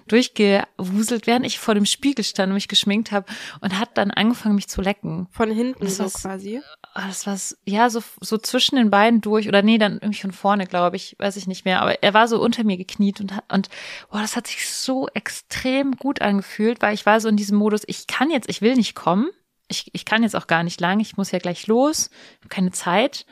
durchgewuselt, 0.08 1.26
während 1.26 1.46
ich 1.46 1.60
vor 1.60 1.74
dem 1.74 1.86
Spiegel 1.86 2.24
stand 2.24 2.50
und 2.50 2.56
mich 2.56 2.68
geschminkt 2.68 3.12
habe 3.12 3.26
und 3.60 3.80
hat 3.80 3.98
dann 3.98 4.12
angefangen, 4.12 4.56
mich 4.56 4.68
zu 4.68 4.82
lecken. 4.82 5.28
Von 5.32 5.52
hinten 5.52 5.84
Das 5.84 5.98
so 5.98 6.10
quasi. 6.10 6.62
Ah, 6.94 7.08
das 7.08 7.26
war 7.26 7.38
ja 7.66 7.90
so 7.90 8.04
so 8.20 8.38
zwischen 8.38 8.76
den 8.76 8.90
beiden 8.92 9.22
durch 9.22 9.48
oder 9.48 9.62
nee, 9.62 9.78
dann 9.78 9.94
irgendwie 9.94 10.22
von 10.22 10.32
vorne, 10.32 10.68
glaube 10.68 10.96
ich, 10.98 11.16
weiß 11.18 11.38
ich 11.38 11.48
nicht 11.48 11.66
mehr, 11.66 11.82
aber 11.82 12.04
er 12.04 12.14
war 12.14 12.28
so 12.28 12.40
unter 12.40 12.64
mir 12.64 12.78
gekniet 12.78 13.20
und 13.20 13.34
und 13.52 13.70
boah, 14.12 14.22
das 14.22 14.36
hat 14.36 14.48
sich 14.48 14.70
so 14.70 15.08
extrem 15.14 15.94
gut 15.94 16.22
angefühlt, 16.22 16.82
weil 16.82 16.94
ich 16.94 17.06
war 17.06 17.20
so 17.20 17.30
in 17.30 17.38
diesem 17.38 17.58
Modus, 17.58 17.82
ich 17.88 18.08
kann 18.08 18.30
jetzt, 18.30 18.50
ich 18.50 18.62
will 18.62 18.76
nicht 18.76 18.96
kommen. 18.96 19.30
Ich, 19.70 19.90
ich 19.94 20.04
kann 20.04 20.22
jetzt 20.22 20.36
auch 20.36 20.48
gar 20.48 20.64
nicht 20.64 20.82
lang, 20.82 21.00
ich 21.00 21.16
muss 21.16 21.32
ja 21.32 21.40
gleich 21.40 21.66
los, 21.68 22.10
hab 22.44 22.50
keine 22.50 22.72
Zeit. 22.72 23.26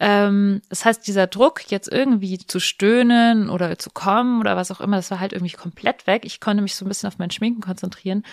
Ähm, 0.00 0.62
das 0.68 0.84
heißt, 0.84 1.06
dieser 1.06 1.26
Druck, 1.26 1.70
jetzt 1.70 1.90
irgendwie 1.90 2.38
zu 2.38 2.60
stöhnen 2.60 3.50
oder 3.50 3.78
zu 3.78 3.90
kommen 3.90 4.40
oder 4.40 4.56
was 4.56 4.70
auch 4.70 4.80
immer, 4.80 4.96
das 4.96 5.10
war 5.10 5.20
halt 5.20 5.32
irgendwie 5.32 5.56
komplett 5.56 6.06
weg. 6.06 6.24
Ich 6.24 6.40
konnte 6.40 6.62
mich 6.62 6.76
so 6.76 6.84
ein 6.84 6.88
bisschen 6.88 7.08
auf 7.08 7.18
mein 7.18 7.30
Schminken 7.30 7.60
konzentrieren. 7.60 8.24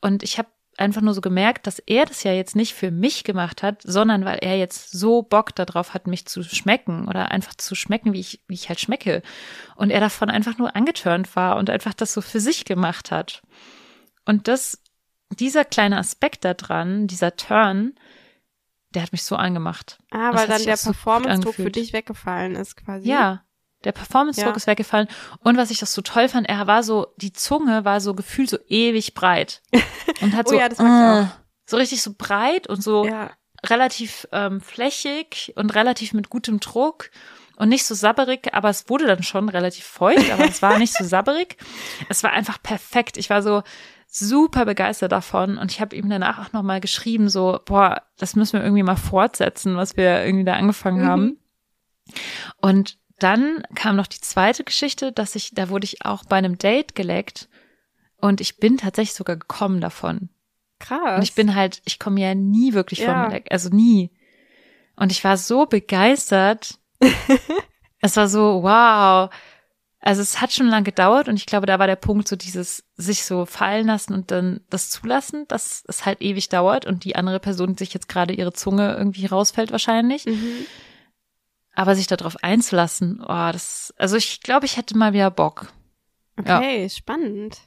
Und 0.00 0.22
ich 0.22 0.38
habe 0.38 0.48
einfach 0.78 1.00
nur 1.00 1.14
so 1.14 1.20
gemerkt, 1.20 1.66
dass 1.66 1.80
er 1.80 2.06
das 2.06 2.22
ja 2.22 2.32
jetzt 2.32 2.54
nicht 2.54 2.74
für 2.74 2.90
mich 2.90 3.24
gemacht 3.24 3.62
hat, 3.62 3.82
sondern 3.82 4.24
weil 4.24 4.38
er 4.38 4.56
jetzt 4.56 4.92
so 4.92 5.22
Bock 5.22 5.54
darauf 5.54 5.92
hat, 5.92 6.06
mich 6.06 6.26
zu 6.26 6.42
schmecken 6.42 7.08
oder 7.08 7.30
einfach 7.30 7.54
zu 7.54 7.74
schmecken, 7.74 8.12
wie 8.12 8.20
ich, 8.20 8.40
wie 8.46 8.54
ich 8.54 8.68
halt 8.68 8.80
schmecke. 8.80 9.22
Und 9.74 9.90
er 9.90 10.00
davon 10.00 10.30
einfach 10.30 10.56
nur 10.58 10.76
angetörnt 10.76 11.34
war 11.34 11.56
und 11.56 11.68
einfach 11.68 11.94
das 11.94 12.12
so 12.12 12.20
für 12.20 12.40
sich 12.40 12.64
gemacht 12.64 13.10
hat. 13.10 13.42
Und 14.24 14.46
das, 14.46 14.80
dieser 15.30 15.64
kleine 15.64 15.98
Aspekt 15.98 16.44
da 16.44 16.54
dran, 16.54 17.06
dieser 17.06 17.34
Turn, 17.36 17.94
der 18.94 19.02
hat 19.02 19.12
mich 19.12 19.22
so 19.22 19.36
angemacht. 19.36 19.98
Ah, 20.10 20.32
weil 20.34 20.46
dann 20.48 20.62
der 20.62 20.74
auch 20.74 20.78
so 20.78 20.90
Performance-Druck 20.90 21.54
für 21.54 21.70
dich 21.70 21.92
weggefallen 21.92 22.54
ist 22.56 22.76
quasi. 22.76 23.08
Ja, 23.08 23.42
der 23.84 23.92
Performance-Druck 23.92 24.48
Ja. 24.50 24.56
ist 24.56 24.66
weggefallen. 24.66 25.08
Und 25.40 25.56
was 25.56 25.70
ich 25.70 25.78
das 25.78 25.92
so 25.94 26.02
toll 26.02 26.28
fand, 26.28 26.48
er 26.48 26.66
war 26.66 26.82
so, 26.82 27.08
die 27.16 27.32
Zunge 27.32 27.84
war 27.84 28.00
so 28.00 28.14
gefühlt 28.14 28.50
so 28.50 28.58
ewig 28.68 29.14
breit. 29.14 29.62
Und 30.20 30.34
hat 30.34 30.46
Oh 30.48 30.50
so, 30.50 30.58
ja, 30.58 30.66
äh, 31.22 31.26
so 31.66 31.76
richtig 31.76 32.02
so 32.02 32.14
breit 32.16 32.66
und 32.66 32.82
so 32.82 33.04
Ja. 33.06 33.30
relativ 33.66 34.26
ähm, 34.32 34.60
flächig 34.60 35.52
und 35.56 35.74
relativ 35.74 36.12
mit 36.14 36.30
gutem 36.30 36.60
Druck 36.60 37.10
und 37.56 37.68
nicht 37.68 37.84
so 37.84 37.94
sabberig, 37.94 38.54
aber 38.54 38.68
es 38.70 38.88
wurde 38.88 39.06
dann 39.06 39.22
schon 39.22 39.48
relativ 39.48 39.84
feucht, 39.84 40.30
aber 40.30 40.44
es 40.46 40.62
war 40.62 40.78
nicht 40.78 40.94
so 40.94 41.04
sabberig. 41.04 41.56
Es 42.08 42.22
war 42.22 42.32
einfach 42.32 42.62
perfekt. 42.62 43.16
Ich 43.16 43.28
war 43.30 43.42
so 43.42 43.62
super 44.10 44.64
begeistert 44.64 45.12
davon 45.12 45.58
und 45.58 45.70
ich 45.70 45.80
habe 45.80 45.94
ihm 45.94 46.08
danach 46.08 46.38
auch 46.48 46.52
nochmal 46.52 46.80
geschrieben, 46.80 47.28
so, 47.28 47.60
boah, 47.66 48.02
das 48.16 48.34
müssen 48.36 48.54
wir 48.54 48.62
irgendwie 48.64 48.82
mal 48.82 48.96
fortsetzen, 48.96 49.76
was 49.76 49.96
wir 49.96 50.24
irgendwie 50.24 50.44
da 50.46 50.54
angefangen 50.54 51.02
Mhm. 51.02 51.06
haben. 51.08 51.38
Und 52.56 52.98
dann 53.18 53.62
kam 53.74 53.96
noch 53.96 54.06
die 54.06 54.20
zweite 54.20 54.64
Geschichte, 54.64 55.12
dass 55.12 55.34
ich, 55.34 55.50
da 55.54 55.68
wurde 55.68 55.84
ich 55.84 56.04
auch 56.06 56.24
bei 56.24 56.36
einem 56.36 56.56
Date 56.56 56.94
geleckt 56.94 57.48
und 58.20 58.40
ich 58.40 58.56
bin 58.58 58.78
tatsächlich 58.78 59.14
sogar 59.14 59.36
gekommen 59.36 59.80
davon. 59.80 60.30
Krass. 60.78 61.16
Und 61.16 61.22
ich 61.22 61.34
bin 61.34 61.54
halt, 61.54 61.82
ich 61.84 61.98
komme 61.98 62.20
ja 62.20 62.34
nie 62.34 62.72
wirklich 62.72 63.00
Ja. 63.00 63.24
von 63.24 63.32
Leck, 63.32 63.48
also 63.50 63.68
nie. 63.68 64.10
Und 64.96 65.12
ich 65.12 65.22
war 65.22 65.36
so 65.36 65.66
begeistert. 65.66 66.78
es 68.00 68.16
war 68.16 68.28
so, 68.28 68.62
wow. 68.62 69.30
Also 70.00 70.22
es 70.22 70.40
hat 70.40 70.52
schon 70.52 70.68
lange 70.68 70.84
gedauert 70.84 71.28
und 71.28 71.36
ich 71.36 71.46
glaube, 71.46 71.66
da 71.66 71.78
war 71.78 71.88
der 71.88 71.96
Punkt 71.96 72.28
so 72.28 72.36
dieses 72.36 72.84
sich 72.96 73.24
so 73.24 73.46
fallen 73.46 73.86
lassen 73.88 74.14
und 74.14 74.30
dann 74.30 74.60
das 74.70 74.90
zulassen, 74.90 75.46
dass 75.48 75.84
es 75.88 76.06
halt 76.06 76.22
ewig 76.22 76.48
dauert 76.48 76.86
und 76.86 77.04
die 77.04 77.16
andere 77.16 77.40
Person 77.40 77.76
sich 77.76 77.94
jetzt 77.94 78.08
gerade 78.08 78.32
ihre 78.32 78.52
Zunge 78.52 78.94
irgendwie 78.96 79.26
rausfällt 79.26 79.72
wahrscheinlich. 79.72 80.26
Mhm. 80.26 80.66
Aber 81.74 81.94
sich 81.94 82.06
darauf 82.06 82.36
einzulassen, 82.42 83.20
oh, 83.22 83.52
das, 83.52 83.92
also 83.98 84.16
ich 84.16 84.40
glaube, 84.40 84.66
ich 84.66 84.76
hätte 84.76 84.96
mal 84.96 85.12
wieder 85.12 85.30
Bock. 85.30 85.72
Ja. 86.44 86.58
Okay, 86.58 86.88
spannend. 86.88 87.58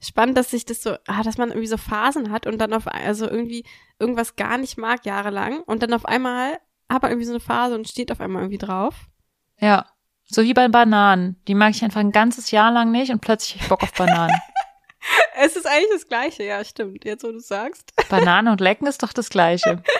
Spannend, 0.00 0.36
dass 0.36 0.50
sich 0.50 0.66
das 0.66 0.82
so, 0.82 0.96
ah, 1.06 1.22
dass 1.22 1.38
man 1.38 1.48
irgendwie 1.48 1.66
so 1.66 1.78
Phasen 1.78 2.30
hat 2.30 2.46
und 2.46 2.58
dann 2.58 2.74
auf, 2.74 2.86
also 2.86 3.26
irgendwie 3.26 3.64
irgendwas 3.98 4.36
gar 4.36 4.58
nicht 4.58 4.76
mag 4.76 5.06
jahrelang 5.06 5.62
und 5.62 5.82
dann 5.82 5.94
auf 5.94 6.04
einmal 6.04 6.58
hat 6.90 7.02
man 7.02 7.10
irgendwie 7.10 7.26
so 7.26 7.32
eine 7.32 7.40
Phase 7.40 7.74
und 7.74 7.88
steht 7.88 8.12
auf 8.12 8.20
einmal 8.20 8.42
irgendwie 8.42 8.58
drauf. 8.58 9.06
Ja. 9.58 9.86
So 10.26 10.42
wie 10.42 10.54
bei 10.54 10.68
Bananen. 10.68 11.36
Die 11.46 11.54
mag 11.54 11.70
ich 11.70 11.84
einfach 11.84 12.00
ein 12.00 12.12
ganzes 12.12 12.50
Jahr 12.50 12.72
lang 12.72 12.90
nicht 12.90 13.12
und 13.12 13.20
plötzlich 13.20 13.60
ich 13.62 13.68
Bock 13.68 13.82
auf 13.82 13.92
Bananen. 13.92 14.36
Es 15.36 15.54
ist 15.54 15.66
eigentlich 15.66 15.90
das 15.92 16.08
Gleiche, 16.08 16.44
ja, 16.44 16.64
stimmt, 16.64 17.04
jetzt 17.04 17.24
wo 17.24 17.30
du 17.30 17.38
sagst. 17.38 17.92
Banane 18.08 18.50
und 18.50 18.62
Lecken 18.62 18.86
ist 18.86 19.02
doch 19.02 19.12
das 19.12 19.28
Gleiche. 19.28 19.82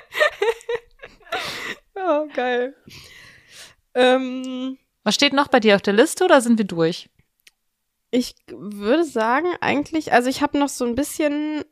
Oh, 1.97 2.27
geil. 2.35 2.75
Ähm, 3.95 4.77
Was 5.05 5.14
steht 5.14 5.33
noch 5.33 5.49
bei 5.49 5.61
dir 5.61 5.77
auf 5.77 5.83
der 5.83 5.95
Liste 5.95 6.25
oder 6.25 6.41
sind 6.41 6.59
wir 6.59 6.66
durch? 6.66 7.09
ich 8.11 8.35
würde 8.49 9.05
sagen, 9.05 9.49
eigentlich, 9.61 10.12
also 10.12 10.31
ich 10.31 10.41
habe 10.41 10.57
noch 10.59 10.68
so 10.68 10.85
ein 10.85 10.95
bisschen, 10.95 11.64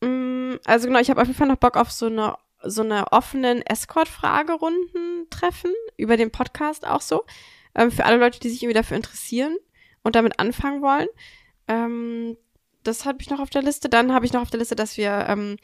mh, 0.00 0.58
also 0.64 0.86
genau, 0.86 1.00
ich 1.00 1.10
habe 1.10 1.20
auf 1.20 1.26
jeden 1.26 1.36
Fall 1.38 1.48
noch 1.48 1.56
Bock 1.56 1.76
auf 1.76 1.90
so 1.90 2.06
eine 2.06 2.36
so 2.62 2.82
eine 2.82 3.10
offenen 3.10 3.62
Escort-Fragerunden-Treffen 3.62 5.72
über 5.96 6.16
den 6.16 6.30
Podcast 6.30 6.86
auch 6.86 7.00
so. 7.00 7.24
Ähm, 7.74 7.90
für 7.90 8.04
alle 8.04 8.16
Leute, 8.16 8.40
die 8.40 8.48
sich 8.48 8.62
irgendwie 8.62 8.78
dafür 8.78 8.96
interessieren 8.96 9.56
und 10.02 10.16
damit 10.16 10.38
anfangen 10.38 10.82
wollen. 10.82 11.08
Ähm, 11.68 12.36
das 12.82 13.04
habe 13.04 13.18
ich 13.20 13.30
noch 13.30 13.40
auf 13.40 13.50
der 13.50 13.62
Liste. 13.62 13.88
Dann 13.88 14.12
habe 14.12 14.26
ich 14.26 14.32
noch 14.32 14.42
auf 14.42 14.50
der 14.50 14.60
Liste, 14.60 14.76
dass 14.76 14.96
wir, 14.96 15.26
ähm, 15.28 15.56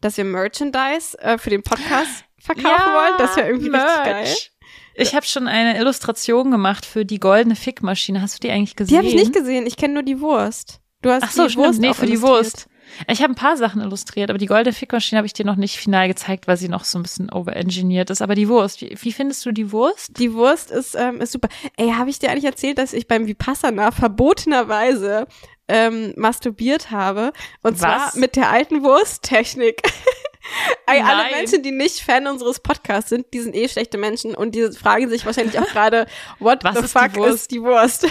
dass 0.00 0.16
wir 0.16 0.24
Merchandise 0.24 1.18
äh, 1.20 1.38
für 1.38 1.50
den 1.50 1.62
Podcast 1.62 2.24
verkaufen 2.38 2.92
wollen. 2.92 3.14
Das 3.18 3.36
wäre 3.36 3.48
irgendwie 3.48 3.70
richtig 3.70 4.04
geil. 4.04 4.34
Ich 4.96 5.14
habe 5.14 5.26
schon 5.26 5.48
eine 5.48 5.76
Illustration 5.78 6.50
gemacht 6.50 6.86
für 6.86 7.04
die 7.04 7.18
goldene 7.18 7.56
Fickmaschine. 7.56 8.20
Hast 8.20 8.36
du 8.36 8.40
die 8.40 8.52
eigentlich 8.52 8.76
gesehen? 8.76 8.92
Die 8.92 8.98
habe 8.98 9.08
ich 9.08 9.14
nicht 9.14 9.32
gesehen. 9.32 9.66
Ich 9.66 9.76
kenne 9.76 9.94
nur 9.94 10.02
die 10.02 10.20
Wurst. 10.20 10.80
Du 11.02 11.10
hast 11.10 11.24
Ach 11.24 11.30
so, 11.30 11.44
die 11.44 11.50
stimmt. 11.50 11.66
Wurst 11.66 11.80
nee, 11.80 11.94
für 11.94 12.06
die. 12.06 12.22
Wurst. 12.22 12.68
Ich 13.08 13.22
habe 13.22 13.32
ein 13.32 13.36
paar 13.36 13.56
Sachen 13.56 13.80
illustriert, 13.80 14.30
aber 14.30 14.38
die 14.38 14.46
goldene 14.46 14.72
Fickmaschine 14.72 15.18
habe 15.18 15.26
ich 15.26 15.32
dir 15.32 15.44
noch 15.44 15.56
nicht 15.56 15.76
final 15.78 16.08
gezeigt, 16.08 16.46
weil 16.46 16.56
sie 16.56 16.68
noch 16.68 16.84
so 16.84 16.98
ein 16.98 17.02
bisschen 17.02 17.30
overengineert 17.30 18.10
ist. 18.10 18.22
Aber 18.22 18.34
die 18.34 18.48
Wurst, 18.48 18.80
wie, 18.80 18.96
wie 19.00 19.12
findest 19.12 19.44
du 19.46 19.52
die 19.52 19.72
Wurst? 19.72 20.18
Die 20.18 20.32
Wurst 20.34 20.70
ist, 20.70 20.94
ähm, 20.94 21.20
ist 21.20 21.32
super. 21.32 21.48
Ey, 21.76 21.90
habe 21.90 22.10
ich 22.10 22.18
dir 22.18 22.30
eigentlich 22.30 22.44
erzählt, 22.44 22.78
dass 22.78 22.92
ich 22.92 23.08
beim 23.08 23.26
Vipassana 23.26 23.90
verbotenerweise 23.90 25.26
ähm, 25.68 26.12
masturbiert 26.16 26.90
habe? 26.90 27.32
Und 27.62 27.78
zwar 27.78 28.08
Was? 28.08 28.14
mit 28.14 28.36
der 28.36 28.50
alten 28.50 28.82
Wursttechnik. 28.82 29.82
Ey, 30.86 31.00
alle. 31.00 31.34
Menschen, 31.34 31.62
die 31.62 31.70
nicht 31.72 32.00
Fan 32.00 32.26
unseres 32.26 32.60
Podcasts 32.60 33.08
sind, 33.08 33.26
die 33.32 33.40
sind 33.40 33.54
eh 33.56 33.68
schlechte 33.68 33.96
Menschen 33.96 34.34
und 34.34 34.54
die 34.54 34.70
fragen 34.72 35.08
sich 35.08 35.24
wahrscheinlich 35.24 35.58
auch 35.58 35.66
gerade, 35.68 36.06
what 36.38 36.62
Was 36.62 36.76
the 36.78 36.84
ist 36.84 36.94
die 36.94 36.98
fuck 36.98 37.16
Wurst? 37.16 37.34
ist 37.34 37.50
die 37.50 37.62
Wurst? 37.62 38.06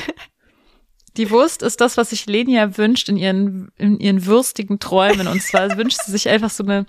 Die 1.17 1.29
Wurst 1.29 1.61
ist 1.61 1.79
das, 1.79 1.95
was 1.97 2.09
sich 2.09 2.25
Lenia 2.25 2.75
wünscht 2.77 3.07
in 3.07 3.17
ihren, 3.17 3.69
in 3.77 3.99
ihren 3.99 4.25
würstigen 4.25 4.79
Träumen. 4.79 5.27
Und 5.27 5.41
zwar 5.43 5.69
wünscht 5.77 5.99
sie 6.03 6.11
sich 6.11 6.27
einfach 6.27 6.49
so 6.49 6.63
eine, 6.63 6.85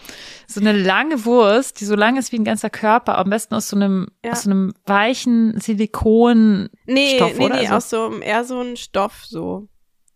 so 0.47 0.61
eine 0.61 0.73
lange 0.73 1.25
Wurst, 1.27 1.81
die 1.81 1.85
so 1.85 1.95
lang 1.95 2.17
ist 2.17 2.33
wie 2.33 2.37
ein 2.39 2.45
ganzer 2.45 2.71
Körper, 2.71 3.19
am 3.19 3.29
besten 3.29 3.55
aus 3.55 3.69
so 3.69 3.77
einem, 3.77 4.09
Ja. 4.25 4.33
aus 4.33 4.45
so 4.45 4.51
einem 4.51 4.73
weichen 4.87 5.61
Silikon. 5.61 6.71
Nee, 6.87 7.17
Stoff, 7.17 7.37
nee, 7.37 7.45
oder? 7.45 7.57
nee, 7.61 7.67
So. 7.67 7.75
aus 7.75 7.91
so 7.91 8.19
eher 8.21 8.45
so 8.45 8.61
ein 8.61 8.77
Stoff 8.79 9.25
so. 9.27 9.69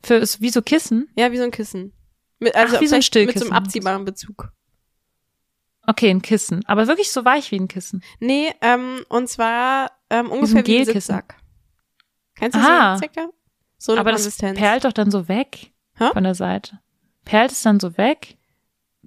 Für, 0.03 0.23
wie 0.39 0.51
so 0.51 0.63
Kissen. 0.63 1.09
Ja, 1.17 1.31
wie 1.33 1.37
so 1.39 1.45
ein 1.45 1.51
Kissen. 1.51 1.93
Mit, 2.39 2.55
also 2.55 2.77
Ach, 2.77 2.81
wie 2.81 2.87
so 2.87 2.95
ein 2.95 3.03
vielleicht 3.03 3.15
Mit 3.15 3.27
so 3.27 3.31
Stillkissen. 3.35 3.53
einem 3.53 3.65
abziehbaren 3.65 4.05
Bezug. 4.07 4.53
Okay, 5.87 6.11
ein 6.11 6.23
Kissen. 6.23 6.65
Aber 6.67 6.87
wirklich 6.87 7.11
so 7.11 7.25
weich 7.25 7.51
wie 7.51 7.59
ein 7.59 7.69
Kissen. 7.69 8.03
Nee, 8.21 8.53
ähm, 8.61 9.05
und 9.09 9.29
zwar 9.29 9.91
ähm, 10.11 10.27
so 10.27 10.33
ein 10.33 10.39
ungefähr 10.39 10.67
wie 10.67 10.79
ein. 10.79 10.85
Sitzsack. 10.87 11.37
Kennst 12.37 12.57
du 12.57 12.61
Aha. 12.61 12.95
so 12.97 13.01
circa? 13.01 13.29
So 13.79 13.93
eine 13.93 14.01
Aber 14.01 14.11
das 14.12 14.22
Konsistenz. 14.22 14.59
perlt 14.59 14.85
doch 14.85 14.93
dann 14.93 15.11
so 15.11 15.29
weg 15.29 15.72
Hä? 15.97 16.11
von 16.12 16.24
der 16.24 16.35
Seite. 16.35 16.79
Perlt 17.24 17.53
es 17.53 17.62
dann 17.62 17.81
so 17.81 17.97
weg? 17.97 18.37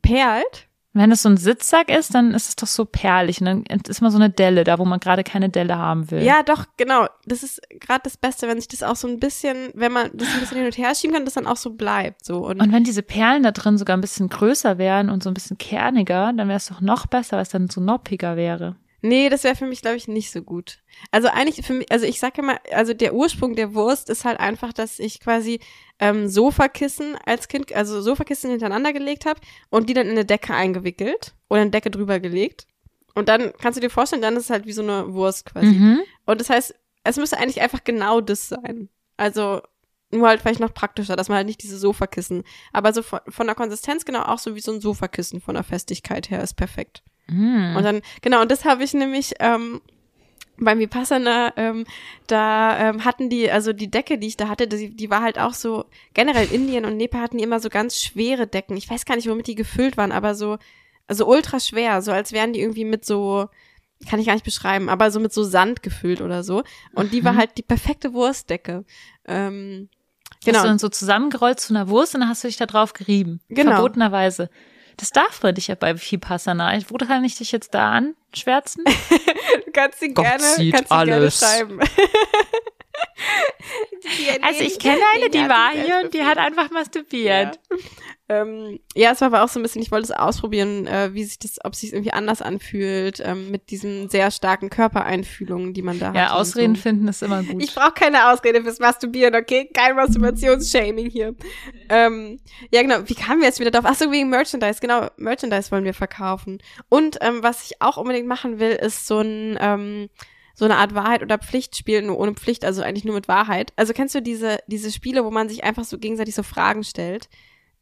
Perlt? 0.02 0.68
Wenn 0.94 1.12
es 1.14 1.22
so 1.22 1.30
ein 1.30 1.38
Sitzsack 1.38 1.90
ist, 1.90 2.14
dann 2.14 2.34
ist 2.34 2.50
es 2.50 2.56
doch 2.58 2.68
so 2.68 2.84
perlig 2.84 3.40
und 3.40 3.46
dann 3.46 3.64
ist 3.88 4.02
mal 4.02 4.12
so 4.12 4.18
eine 4.18 4.30
Delle 4.30 4.66
da, 4.66 4.78
wo 4.78 4.84
man 4.84 5.00
gerade 5.00 5.24
keine 5.24 5.48
Delle 5.50 5.78
haben 5.78 6.12
will. 6.12 6.22
Ja, 6.22 6.44
doch, 6.44 6.66
genau. 6.76 7.08
Das 7.26 7.44
ist 7.44 7.62
gerade 7.80 8.02
das 8.04 8.18
Beste, 8.18 8.50
wenn 8.50 8.60
sich 8.60 8.68
das 8.68 8.84
auch 8.84 8.98
so 8.98 9.08
ein 9.08 9.18
bisschen, 9.18 9.70
wenn 9.74 9.94
man 9.94 10.10
das 10.14 10.28
ein 10.34 10.42
bisschen 10.42 10.58
hin 10.58 10.66
und 10.66 10.78
her 10.78 10.94
schieben 10.94 11.16
kann, 11.16 11.24
das 11.24 11.36
dann 11.36 11.48
auch 11.48 11.56
so 11.56 11.70
bleibt. 11.70 12.26
So. 12.26 12.46
Und, 12.46 12.62
Und 12.62 12.74
wenn 12.74 12.84
diese 12.84 13.04
Perlen 13.04 13.44
da 13.44 13.52
drin 13.52 13.78
sogar 13.78 13.96
ein 13.96 14.02
bisschen 14.02 14.28
größer 14.28 14.78
wären 14.78 15.10
und 15.10 15.24
so 15.24 15.30
ein 15.30 15.34
bisschen 15.34 15.58
kerniger, 15.58 16.34
dann 16.34 16.50
wäre 16.50 16.58
es 16.58 16.68
doch 16.68 16.82
noch 16.82 17.08
besser, 17.08 17.38
weil 17.38 17.44
es 17.44 17.50
dann 17.50 17.70
so 17.70 17.80
noppiger 17.80 18.36
wäre. 18.36 18.76
Nee, 19.02 19.30
das 19.30 19.44
wäre 19.44 19.56
für 19.56 19.66
mich, 19.66 19.82
glaube 19.82 19.98
ich, 19.98 20.08
nicht 20.08 20.32
so 20.32 20.42
gut. 20.42 20.80
Also 21.12 21.28
eigentlich 21.28 21.66
für 21.66 21.74
mich, 21.74 21.92
also 21.92 22.06
ich 22.06 22.20
sage 22.20 22.42
immer, 22.42 22.60
also 22.72 22.94
der 22.94 23.14
Ursprung 23.14 23.56
der 23.56 23.74
Wurst 23.74 24.10
ist 24.10 24.26
halt 24.26 24.40
einfach, 24.40 24.74
dass 24.74 25.00
ich 25.00 25.20
quasi 25.20 25.60
ähm, 26.00 26.28
Sofakissen 26.28 27.16
als 27.26 27.48
Kind, 27.48 27.74
also 27.74 28.02
Sofakissen 28.02 28.50
hintereinander 28.50 28.94
gelegt 28.94 29.26
habe 29.26 29.40
und 29.70 29.90
die 29.90 29.94
dann 29.94 30.08
in 30.08 30.14
eine 30.14 30.26
Decke 30.26 30.54
eingewickelt 30.54 31.34
oder 31.50 31.62
eine 31.62 31.72
Decke 31.72 31.92
drüber 31.92 32.20
gelegt. 32.20 32.68
Und 33.14 33.28
dann 33.28 33.52
kannst 33.60 33.78
du 33.78 33.82
dir 33.82 33.90
vorstellen, 33.90 34.22
dann 34.22 34.38
ist 34.38 34.46
es 34.46 34.50
halt 34.50 34.66
wie 34.66 34.72
so 34.72 34.82
eine 34.82 35.14
Wurst 35.14 35.46
quasi. 35.46 35.68
Mhm. 35.68 36.02
Und 36.26 36.40
das 36.40 36.50
heißt, 36.50 36.74
es 37.04 37.18
müsste 37.18 37.38
eigentlich 37.38 37.62
einfach 37.62 37.84
genau 37.84 38.22
das 38.22 38.50
sein. 38.50 38.90
Also 39.18 39.62
nur 40.12 40.28
halt 40.28 40.42
vielleicht 40.42 40.60
noch 40.60 40.74
praktischer, 40.74 41.16
dass 41.16 41.30
man 41.30 41.38
halt 41.38 41.48
nicht 41.48 41.64
diese 41.64 41.78
Sofakissen, 41.78 42.44
aber 42.74 42.94
so 42.94 43.02
von, 43.02 43.20
von 43.30 43.48
der 43.48 43.56
Konsistenz 43.56 44.06
genau 44.06 44.24
auch 44.24 44.40
so 44.40 44.56
wie 44.56 44.62
so 44.62 44.72
ein 44.72 44.82
Sofakissen 44.82 45.42
von 45.42 45.56
der 45.56 45.64
Festigkeit 45.64 46.30
her 46.30 46.44
ist 46.44 46.56
perfekt. 46.56 47.04
Mhm. 47.28 47.76
Und 47.76 47.84
dann, 47.84 48.02
genau, 48.22 48.42
und 48.42 48.52
das 48.52 48.66
habe 48.66 48.84
ich 48.84 48.94
nämlich 48.94 49.34
ähm, 49.40 49.82
beim 50.58 50.80
Vipassana, 50.80 51.54
ähm, 51.58 51.86
da 52.28 52.90
ähm, 52.90 53.04
hatten 53.06 53.30
die, 53.30 53.50
also 53.50 53.74
die 53.74 53.90
Decke, 53.90 54.18
die 54.18 54.28
ich 54.28 54.38
da 54.38 54.48
hatte, 54.48 54.68
die, 54.68 54.96
die 54.96 55.10
war 55.10 55.22
halt 55.22 55.40
auch 55.40 55.54
so, 55.54 55.86
generell 56.14 56.52
Indien 56.52 56.86
und 56.86 56.98
Nepal 56.98 57.22
hatten 57.22 57.38
die 57.38 57.44
immer 57.44 57.60
so 57.60 57.70
ganz 57.70 58.02
schwere 58.02 58.48
Decken. 58.48 58.78
Ich 58.78 58.90
weiß 58.90 59.06
gar 59.06 59.16
nicht, 59.16 59.28
womit 59.30 59.48
die 59.48 59.56
gefüllt 59.56 59.98
waren, 59.98 60.12
aber 60.12 60.36
so, 60.36 60.58
also 61.08 61.28
ultra 61.28 61.60
schwer, 61.60 62.02
so 62.02 62.12
als 62.12 62.32
wären 62.32 62.54
die 62.54 62.62
irgendwie 62.62 62.86
mit 62.86 63.06
so, 63.06 63.48
kann 64.10 64.20
ich 64.20 64.28
gar 64.28 64.34
nicht 64.34 64.46
beschreiben, 64.46 64.88
aber 64.90 65.10
so 65.12 65.20
mit 65.20 65.34
so 65.34 65.44
Sand 65.44 65.84
gefüllt 65.84 66.22
oder 66.22 66.44
so. 66.44 66.64
Und 66.94 67.12
die 67.14 67.24
war 67.24 67.34
Mhm. 67.34 67.38
halt 67.38 67.58
die 67.58 67.64
perfekte 67.64 68.14
Wurstdecke. 68.14 68.86
Ähm, 69.26 69.90
Hast 70.34 70.48
du 70.48 70.52
genau. 70.52 70.64
dann 70.64 70.80
so 70.80 70.90
zusammengerollt 70.90 71.60
zu 71.60 71.74
einer 71.74 71.88
Wurst 71.90 72.16
und 72.16 72.22
dann 72.22 72.30
hast 72.30 72.44
du 72.44 72.48
dich 72.48 72.58
da 72.58 72.66
drauf 72.66 72.94
gerieben. 72.94 73.42
Genau. 73.50 73.74
Verbotenerweise. 73.74 74.50
Das 75.02 75.10
darf 75.10 75.42
man 75.42 75.56
nicht 75.56 75.68
ja 75.68 75.74
bei 75.74 76.00
Vipassana. 76.00 76.78
Wo 76.88 76.96
kann 76.96 77.24
ich 77.24 77.36
dich 77.36 77.52
jetzt 77.52 77.74
da 77.74 77.92
anschwärzen? 77.92 78.86
Du 79.66 79.72
kannst 79.74 80.00
sie 80.00 80.14
Gott 80.14 80.26
gerne, 80.26 80.44
sieht 80.44 80.74
kannst 80.76 80.92
sie 80.92 81.06
gerne 81.06 81.32
schreiben. 81.32 81.80
Die 84.04 84.44
Also 84.44 84.62
ich 84.64 84.78
kenne 84.80 85.02
eine, 85.16 85.30
die 85.30 85.48
war 85.48 85.72
hier 85.72 86.02
und 86.04 86.14
die 86.14 86.24
hat 86.24 86.38
einfach 86.38 86.70
masturbiert. 86.72 87.58
Ja. 87.70 87.78
Ähm, 88.32 88.80
ja, 88.96 89.12
es 89.12 89.20
war 89.20 89.28
aber 89.28 89.44
auch 89.44 89.50
so 89.50 89.60
ein 89.60 89.64
bisschen, 89.64 89.82
ich 89.82 89.92
wollte 89.92 90.06
es 90.06 90.12
ausprobieren, 90.12 90.88
äh, 90.88 91.14
wie 91.14 91.26
sich 91.26 91.38
das, 91.38 91.60
ob 91.66 91.76
sich 91.76 91.92
irgendwie 91.92 92.14
anders 92.14 92.42
anfühlt, 92.42 93.22
ähm, 93.26 93.52
mit 93.52 93.72
diesen 93.72 94.08
sehr 94.08 94.32
starken 94.32 94.70
Körpereinfühlungen, 94.70 95.74
die 95.74 95.82
man 95.82 96.00
da 96.00 96.08
hat. 96.10 96.16
Ja, 96.16 96.32
Ausreden 96.32 96.76
So. 96.76 96.82
finden 96.82 97.10
ist 97.10 97.22
immer 97.24 97.44
gut. 97.52 97.62
Ich 97.62 97.76
brauche 97.76 97.92
keine 97.92 98.32
Ausrede 98.32 98.62
fürs 98.64 98.80
Masturbieren, 98.80 99.36
okay? 99.36 99.70
Kein 99.74 99.98
Masturbationsshaming 99.98 101.10
hier. 101.10 101.36
Ähm, 101.90 102.40
ja, 102.72 102.82
genau. 102.82 103.00
Wie 103.06 103.16
kamen 103.16 103.42
wir 103.42 103.48
jetzt 103.48 103.60
wieder 103.60 103.72
drauf? 103.72 103.84
Ach 103.86 103.96
so, 103.96 104.10
wegen 104.14 104.30
Merchandise. 104.30 104.80
Genau, 104.80 105.08
Merchandise 105.18 105.70
wollen 105.70 105.84
wir 105.84 105.94
verkaufen. 105.94 106.60
Und 106.88 107.18
ähm, 107.20 107.44
was 107.44 107.66
ich 107.66 107.82
auch 107.82 107.98
unbedingt 107.98 108.28
machen 108.28 108.60
will, 108.60 108.72
ist 108.72 109.08
so 109.08 109.20
ein 109.20 109.58
ähm, 109.60 110.10
so 110.54 110.66
eine 110.66 110.78
Art 110.78 110.94
Wahrheit 110.96 111.22
oder 111.22 111.38
Pflichtspiel, 111.38 112.02
nur 112.02 112.18
ohne 112.20 112.34
Pflicht, 112.34 112.64
also 112.64 112.82
eigentlich 112.82 113.04
nur 113.04 113.16
mit 113.16 113.28
Wahrheit. 113.28 113.74
Also 113.76 113.92
kennst 113.92 114.16
du 114.16 114.22
diese 114.22 114.60
diese 114.68 114.92
Spiele, 114.92 115.26
wo 115.26 115.32
man 115.32 115.50
sich 115.50 115.66
einfach 115.66 115.84
so 115.84 115.98
gegenseitig 115.98 116.36
so 116.36 116.44
Fragen 116.44 116.84
stellt, 116.84 117.28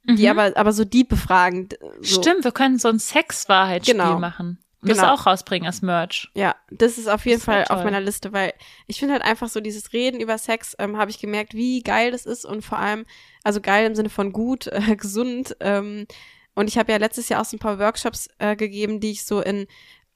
die 0.04 0.24
Mhm. 0.24 0.40
aber 0.40 0.58
aber 0.58 0.72
so 0.74 0.86
diepe 0.86 1.18
Fragen. 1.18 1.70
So. 2.02 2.22
Stimmt, 2.22 2.44
wir 2.44 2.52
können 2.52 2.80
so 2.80 2.88
ein 2.88 3.00
Sexwahrheitsspiel 3.00 3.96
Genau. 3.96 4.20
machen. 4.20 4.58
Und 4.82 4.90
das 4.90 4.98
Genau. 5.00 5.14
auch 5.14 5.26
rausbringen 5.26 5.68
als 5.68 5.82
Merch. 5.82 6.30
Ja, 6.36 6.56
das 6.72 6.98
ist 6.98 7.10
auf 7.10 7.26
jeden 7.26 7.40
Das 7.40 7.48
wär 7.48 7.66
Fall 7.66 7.78
auf 7.78 7.84
meiner 7.84 8.00
Liste, 8.00 8.32
weil 8.32 8.54
ich 8.88 8.98
finde 8.98 9.14
halt 9.14 9.24
einfach 9.26 9.50
so 9.50 9.60
dieses 9.60 9.92
Reden 9.92 10.22
über 10.22 10.38
Sex, 10.38 10.74
ähm, 10.80 10.98
habe 10.98 11.12
ich 11.12 11.20
gemerkt, 11.20 11.54
wie 11.54 11.82
geil 11.84 12.12
das 12.12 12.26
ist 12.26 12.46
und 12.46 12.64
vor 12.64 12.80
allem, 12.80 13.06
also 13.44 13.60
geil 13.60 13.86
im 13.86 13.96
Sinne 13.96 14.10
von 14.10 14.32
gut, 14.32 14.68
äh, 14.72 14.96
gesund. 14.96 15.58
Ähm, 15.60 16.08
und 16.56 16.70
ich 16.70 16.78
habe 16.78 16.92
ja 16.94 16.98
letztes 16.98 17.28
Jahr 17.28 17.42
auch 17.42 17.46
so 17.46 17.58
ein 17.58 17.60
paar 17.60 17.78
Workshops 17.78 18.30
äh, 18.40 18.56
gegeben, 18.56 19.02
die 19.02 19.12
ich 19.12 19.26
so 19.26 19.42
in 19.42 19.68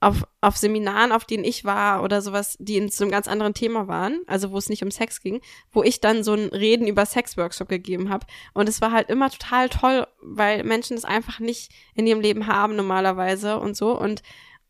auf, 0.03 0.27
auf 0.41 0.57
Seminaren, 0.57 1.11
auf 1.11 1.25
denen 1.25 1.43
ich 1.43 1.65
war 1.65 2.03
oder 2.03 2.21
sowas, 2.21 2.55
die 2.59 2.77
in 2.77 2.89
so 2.89 3.03
einem 3.03 3.11
ganz 3.11 3.27
anderen 3.27 3.53
Thema 3.53 3.87
waren, 3.87 4.21
also 4.27 4.51
wo 4.51 4.57
es 4.57 4.69
nicht 4.69 4.83
um 4.83 4.91
Sex 4.91 5.21
ging, 5.21 5.41
wo 5.71 5.83
ich 5.83 6.01
dann 6.01 6.23
so 6.23 6.33
ein 6.33 6.49
Reden 6.49 6.87
über 6.87 7.05
Sex-Workshop 7.05 7.69
gegeben 7.69 8.09
habe. 8.09 8.25
Und 8.53 8.69
es 8.69 8.81
war 8.81 8.91
halt 8.91 9.09
immer 9.09 9.29
total 9.29 9.69
toll, 9.69 10.07
weil 10.21 10.63
Menschen 10.63 10.95
das 10.95 11.05
einfach 11.05 11.39
nicht 11.39 11.71
in 11.95 12.05
ihrem 12.07 12.21
Leben 12.21 12.47
haben 12.47 12.75
normalerweise 12.75 13.59
und 13.59 13.75
so. 13.77 13.97
Und 13.97 14.21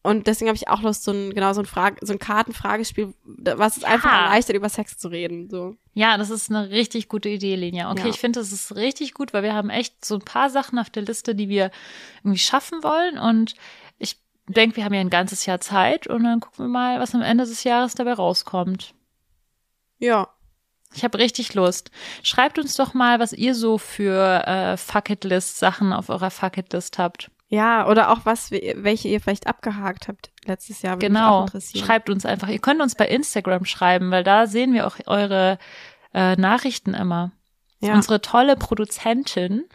und 0.06 0.28
deswegen 0.28 0.50
habe 0.50 0.58
ich 0.58 0.68
auch 0.68 0.82
Lust, 0.82 1.06
so 1.06 1.12
ein, 1.12 1.34
genau, 1.34 1.54
so 1.54 1.62
ein 1.62 1.66
Frage, 1.66 2.06
so 2.06 2.12
ein 2.12 2.20
Kartenfragespiel, 2.20 3.14
was 3.24 3.78
es 3.78 3.86
einfach 3.86 4.12
Ja. 4.12 4.24
erleichtert, 4.26 4.54
über 4.58 4.68
Sex 4.68 4.98
zu 4.98 5.08
reden. 5.08 5.50
So. 5.50 5.78
Ja, 5.94 6.18
das 6.18 6.30
ist 6.30 6.50
eine 6.52 6.70
richtig 6.72 7.08
gute 7.08 7.30
Idee, 7.30 7.56
Lenia. 7.56 7.90
Okay, 7.90 8.02
Ja. 8.02 8.08
ich 8.10 8.20
finde, 8.20 8.42
das 8.42 8.52
ist 8.52 8.76
richtig 8.76 9.14
gut, 9.14 9.32
weil 9.34 9.44
wir 9.44 9.54
haben 9.54 9.70
echt 9.70 10.04
so 10.04 10.16
ein 10.16 10.22
paar 10.22 10.50
Sachen 10.50 10.78
auf 10.78 10.90
der 10.90 11.04
Liste, 11.04 11.36
die 11.36 11.48
wir 11.48 11.72
irgendwie 12.22 12.38
schaffen 12.40 12.84
wollen. 12.84 13.18
Und 13.18 13.56
denke, 14.48 14.78
wir 14.78 14.86
haben 14.86 14.94
ja 14.94 15.02
ein 15.02 15.10
ganzes 15.10 15.46
Jahr 15.46 15.60
Zeit 15.60 16.08
und 16.08 16.24
dann 16.24 16.40
gucken 16.40 16.66
wir 16.66 16.70
mal, 16.70 17.00
was 17.00 17.16
am 17.16 17.22
Ende 17.22 17.46
des 17.46 17.64
Jahres 17.64 17.96
dabei 17.96 18.14
rauskommt. 18.14 18.94
Ja. 20.00 20.30
Ich 20.96 21.04
habe 21.04 21.18
richtig 21.18 21.54
Lust. 21.54 21.92
Schreibt 22.22 22.60
uns 22.60 22.76
doch 22.76 22.94
mal, 22.94 23.20
was 23.20 23.34
ihr 23.34 23.56
so 23.56 23.78
für 23.78 24.46
äh, 24.46 24.78
Fucketlist-Sachen 24.78 25.92
auf 25.92 26.10
eurer 26.10 26.30
Fucketlist 26.30 27.00
habt. 27.00 27.32
Ja, 27.48 27.88
oder 27.88 28.12
auch 28.12 28.22
was, 28.26 28.52
welche 28.52 29.08
ihr 29.08 29.22
vielleicht 29.22 29.48
abgehakt 29.48 30.08
habt 30.08 30.32
letztes 30.46 30.82
Jahr. 30.82 30.98
Genau. 30.98 31.46
Schreibt 31.76 32.10
uns 32.10 32.26
einfach. 32.26 32.48
Ihr 32.48 32.60
könnt 32.60 32.82
uns 32.82 32.96
bei 32.96 33.08
Instagram 33.08 33.66
schreiben, 33.66 34.12
weil 34.12 34.24
da 34.24 34.48
sehen 34.48 34.74
wir 34.74 34.88
auch 34.88 34.98
eure 35.06 35.58
äh, 36.14 36.36
Nachrichten 36.36 36.94
immer. 36.94 37.32
Ja, 37.80 37.94
Unsere 37.94 38.22
tolle 38.22 38.56
Produzentin, 38.56 39.66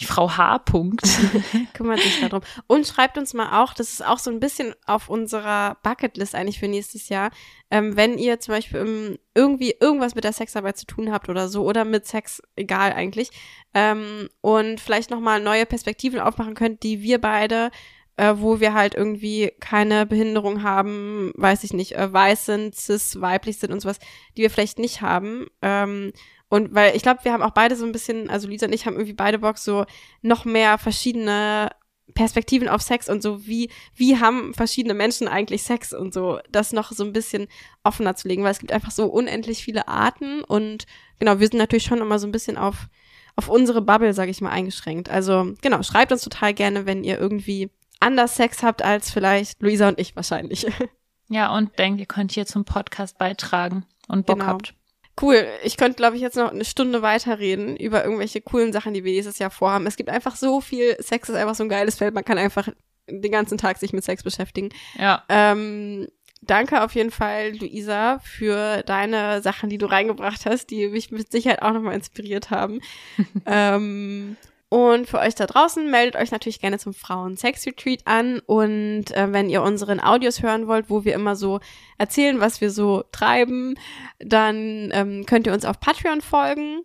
die 0.00 0.04
Frau 0.04 0.36
H. 0.36 0.58
Punkt. 0.58 1.02
kümmert 1.74 2.00
sich 2.00 2.20
darum. 2.20 2.40
Und 2.66 2.86
schreibt 2.86 3.18
uns 3.18 3.34
mal 3.34 3.62
auch, 3.62 3.74
das 3.74 3.90
ist 3.90 4.04
auch 4.04 4.18
so 4.18 4.30
ein 4.30 4.40
bisschen 4.40 4.74
auf 4.86 5.08
unserer 5.08 5.76
Bucketlist 5.82 6.34
eigentlich 6.34 6.58
für 6.58 6.68
nächstes 6.68 7.08
Jahr, 7.08 7.30
ähm, 7.70 7.96
wenn 7.96 8.18
ihr 8.18 8.40
zum 8.40 8.54
Beispiel 8.54 9.18
irgendwie 9.34 9.74
irgendwas 9.80 10.14
mit 10.14 10.24
der 10.24 10.32
Sexarbeit 10.32 10.76
zu 10.76 10.86
tun 10.86 11.12
habt 11.12 11.28
oder 11.28 11.48
so 11.48 11.64
oder 11.64 11.84
mit 11.84 12.06
Sex, 12.06 12.42
egal 12.56 12.92
eigentlich, 12.92 13.30
ähm, 13.72 14.28
und 14.40 14.80
vielleicht 14.80 15.10
nochmal 15.10 15.40
neue 15.40 15.66
Perspektiven 15.66 16.20
aufmachen 16.20 16.54
könnt, 16.54 16.82
die 16.82 17.02
wir 17.02 17.20
beide 17.20 17.70
äh, 18.16 18.34
wo 18.36 18.60
wir 18.60 18.74
halt 18.74 18.94
irgendwie 18.94 19.52
keine 19.60 20.06
Behinderung 20.06 20.62
haben, 20.62 21.32
weiß 21.36 21.64
ich 21.64 21.72
nicht, 21.72 21.96
äh, 21.96 22.12
weiß 22.12 22.46
sind, 22.46 22.74
cis, 22.74 23.20
weiblich 23.20 23.58
sind 23.58 23.72
und 23.72 23.80
sowas, 23.80 23.98
die 24.36 24.42
wir 24.42 24.50
vielleicht 24.50 24.78
nicht 24.78 25.00
haben. 25.00 25.46
Ähm, 25.62 26.12
und 26.54 26.72
weil 26.72 26.94
ich 26.94 27.02
glaube, 27.02 27.24
wir 27.24 27.32
haben 27.32 27.42
auch 27.42 27.50
beide 27.50 27.74
so 27.74 27.84
ein 27.84 27.90
bisschen, 27.90 28.30
also 28.30 28.46
Lisa 28.46 28.66
und 28.66 28.72
ich 28.72 28.86
haben 28.86 28.94
irgendwie 28.94 29.12
beide 29.12 29.40
Bock, 29.40 29.58
so 29.58 29.86
noch 30.22 30.44
mehr 30.44 30.78
verschiedene 30.78 31.70
Perspektiven 32.14 32.68
auf 32.68 32.80
Sex 32.80 33.08
und 33.08 33.24
so, 33.24 33.44
wie, 33.44 33.70
wie 33.96 34.20
haben 34.20 34.54
verschiedene 34.54 34.94
Menschen 34.94 35.26
eigentlich 35.26 35.64
Sex 35.64 35.92
und 35.92 36.14
so, 36.14 36.38
das 36.52 36.72
noch 36.72 36.92
so 36.92 37.02
ein 37.02 37.12
bisschen 37.12 37.48
offener 37.82 38.14
zu 38.14 38.28
legen, 38.28 38.44
weil 38.44 38.52
es 38.52 38.60
gibt 38.60 38.70
einfach 38.70 38.92
so 38.92 39.06
unendlich 39.06 39.64
viele 39.64 39.88
Arten 39.88 40.44
und 40.44 40.84
genau, 41.18 41.40
wir 41.40 41.48
sind 41.48 41.58
natürlich 41.58 41.82
schon 41.82 41.98
immer 42.00 42.20
so 42.20 42.28
ein 42.28 42.32
bisschen 42.32 42.56
auf, 42.56 42.86
auf 43.34 43.48
unsere 43.48 43.82
Bubble, 43.82 44.14
sage 44.14 44.30
ich 44.30 44.40
mal, 44.40 44.50
eingeschränkt. 44.50 45.08
Also 45.10 45.54
genau, 45.60 45.82
schreibt 45.82 46.12
uns 46.12 46.22
total 46.22 46.54
gerne, 46.54 46.86
wenn 46.86 47.02
ihr 47.02 47.18
irgendwie 47.18 47.68
anders 47.98 48.36
Sex 48.36 48.62
habt 48.62 48.80
als 48.82 49.10
vielleicht 49.10 49.60
Luisa 49.60 49.88
und 49.88 49.98
ich 49.98 50.14
wahrscheinlich. 50.14 50.68
ja, 51.28 51.52
und 51.52 51.76
denkt, 51.80 51.98
ihr 51.98 52.06
könnt 52.06 52.30
hier 52.30 52.46
zum 52.46 52.64
Podcast 52.64 53.18
beitragen 53.18 53.86
und 54.06 54.26
Bock 54.26 54.38
Genau. 54.38 54.52
habt. 54.52 54.74
Cool. 55.20 55.46
Ich 55.62 55.76
könnte, 55.76 55.96
glaube 55.96 56.16
ich, 56.16 56.22
jetzt 56.22 56.36
noch 56.36 56.50
eine 56.50 56.64
Stunde 56.64 57.02
weiterreden 57.02 57.76
über 57.76 58.04
irgendwelche 58.04 58.40
coolen 58.40 58.72
Sachen, 58.72 58.94
die 58.94 59.04
wir 59.04 59.12
dieses 59.12 59.38
Jahr 59.38 59.50
vorhaben. 59.50 59.86
Es 59.86 59.96
gibt 59.96 60.10
einfach 60.10 60.36
so 60.36 60.60
viel, 60.60 60.96
Sex 61.00 61.28
ist 61.28 61.36
einfach 61.36 61.54
so 61.54 61.62
ein 61.62 61.68
geiles 61.68 61.96
Feld, 61.96 62.14
man 62.14 62.24
kann 62.24 62.38
einfach 62.38 62.68
den 63.08 63.32
ganzen 63.32 63.58
Tag 63.58 63.78
sich 63.78 63.92
mit 63.92 64.02
Sex 64.02 64.22
beschäftigen. 64.22 64.70
Ja. 64.98 65.22
Ähm, 65.28 66.08
danke 66.42 66.82
auf 66.82 66.94
jeden 66.94 67.10
Fall, 67.10 67.56
Luisa, 67.56 68.18
für 68.20 68.82
deine 68.82 69.42
Sachen, 69.42 69.70
die 69.70 69.78
du 69.78 69.86
reingebracht 69.86 70.46
hast, 70.46 70.70
die 70.70 70.88
mich 70.88 71.10
mit 71.10 71.30
Sicherheit 71.30 71.62
auch 71.62 71.72
nochmal 71.72 71.94
inspiriert 71.94 72.50
haben. 72.50 72.80
ähm, 73.46 74.36
und 74.74 75.06
für 75.06 75.20
euch 75.20 75.36
da 75.36 75.46
draußen 75.46 75.88
meldet 75.88 76.20
euch 76.20 76.32
natürlich 76.32 76.58
gerne 76.60 76.80
zum 76.80 76.94
Frauen-Sex-Retreat 76.94 78.08
an. 78.08 78.40
Und 78.40 79.12
äh, 79.12 79.30
wenn 79.30 79.48
ihr 79.48 79.62
unseren 79.62 80.00
Audios 80.00 80.42
hören 80.42 80.66
wollt, 80.66 80.90
wo 80.90 81.04
wir 81.04 81.14
immer 81.14 81.36
so 81.36 81.60
erzählen, 81.96 82.40
was 82.40 82.60
wir 82.60 82.72
so 82.72 83.04
treiben, 83.12 83.78
dann 84.18 84.90
ähm, 84.92 85.26
könnt 85.26 85.46
ihr 85.46 85.52
uns 85.52 85.64
auf 85.64 85.78
Patreon 85.78 86.22
folgen. 86.22 86.82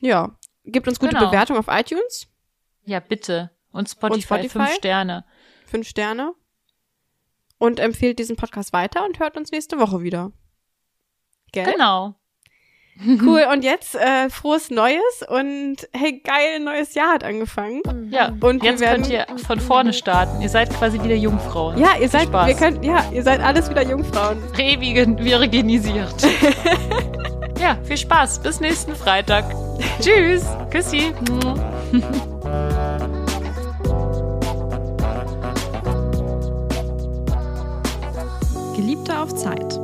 Ja, 0.00 0.36
gebt 0.64 0.88
uns 0.88 0.98
gute 0.98 1.14
Genau. 1.14 1.26
Bewertung 1.26 1.56
auf 1.56 1.66
iTunes. 1.68 2.26
Ja, 2.84 2.98
bitte. 2.98 3.52
Und 3.70 3.88
Spotify, 3.88 4.22
Spotify? 4.24 4.48
fünf 4.48 4.74
Sterne. 4.74 5.24
Fünf 5.66 5.86
Sterne. 5.86 6.34
Und 7.58 7.78
empfehlt 7.78 8.18
diesen 8.18 8.34
Podcast 8.34 8.72
weiter 8.72 9.04
und 9.04 9.20
hört 9.20 9.36
uns 9.36 9.52
nächste 9.52 9.78
Woche 9.78 10.02
wieder. 10.02 10.32
Gell? 11.52 11.70
Genau. 11.70 12.16
Cool, 13.24 13.44
und 13.52 13.64
jetzt 13.64 13.94
äh, 13.94 14.30
frohes 14.30 14.70
Neues 14.70 15.24
und 15.28 15.76
hey, 15.92 16.20
geil, 16.22 16.60
neues 16.60 16.94
Jahr 16.94 17.14
hat 17.14 17.24
angefangen. 17.24 17.82
Ja, 18.10 18.32
und 18.40 18.62
jetzt 18.62 18.80
werden, 18.80 19.02
könnt 19.02 19.12
ihr 19.12 19.26
von 19.46 19.60
vorne 19.60 19.92
starten. 19.92 20.40
Ihr 20.40 20.48
seid 20.48 20.70
quasi 20.70 21.02
wieder 21.02 21.14
Jungfrauen. 21.14 21.78
Ja, 21.78 21.96
ihr 22.00 22.08
seid, 22.08 22.32
wir 22.32 22.54
könnt, 22.54 22.84
ja, 22.84 23.04
ihr 23.12 23.22
seid 23.22 23.40
alles 23.40 23.68
wieder 23.68 23.82
Jungfrauen. 23.82 24.38
Revirginisiert. 24.56 26.14
ja, 27.60 27.76
viel 27.84 27.96
Spaß. 27.96 28.40
Bis 28.40 28.60
nächsten 28.60 28.94
Freitag. 28.94 29.44
Tschüss. 30.00 30.44
Küssi. 30.70 31.12
Geliebte 38.76 39.18
auf 39.18 39.34
Zeit. 39.34 39.83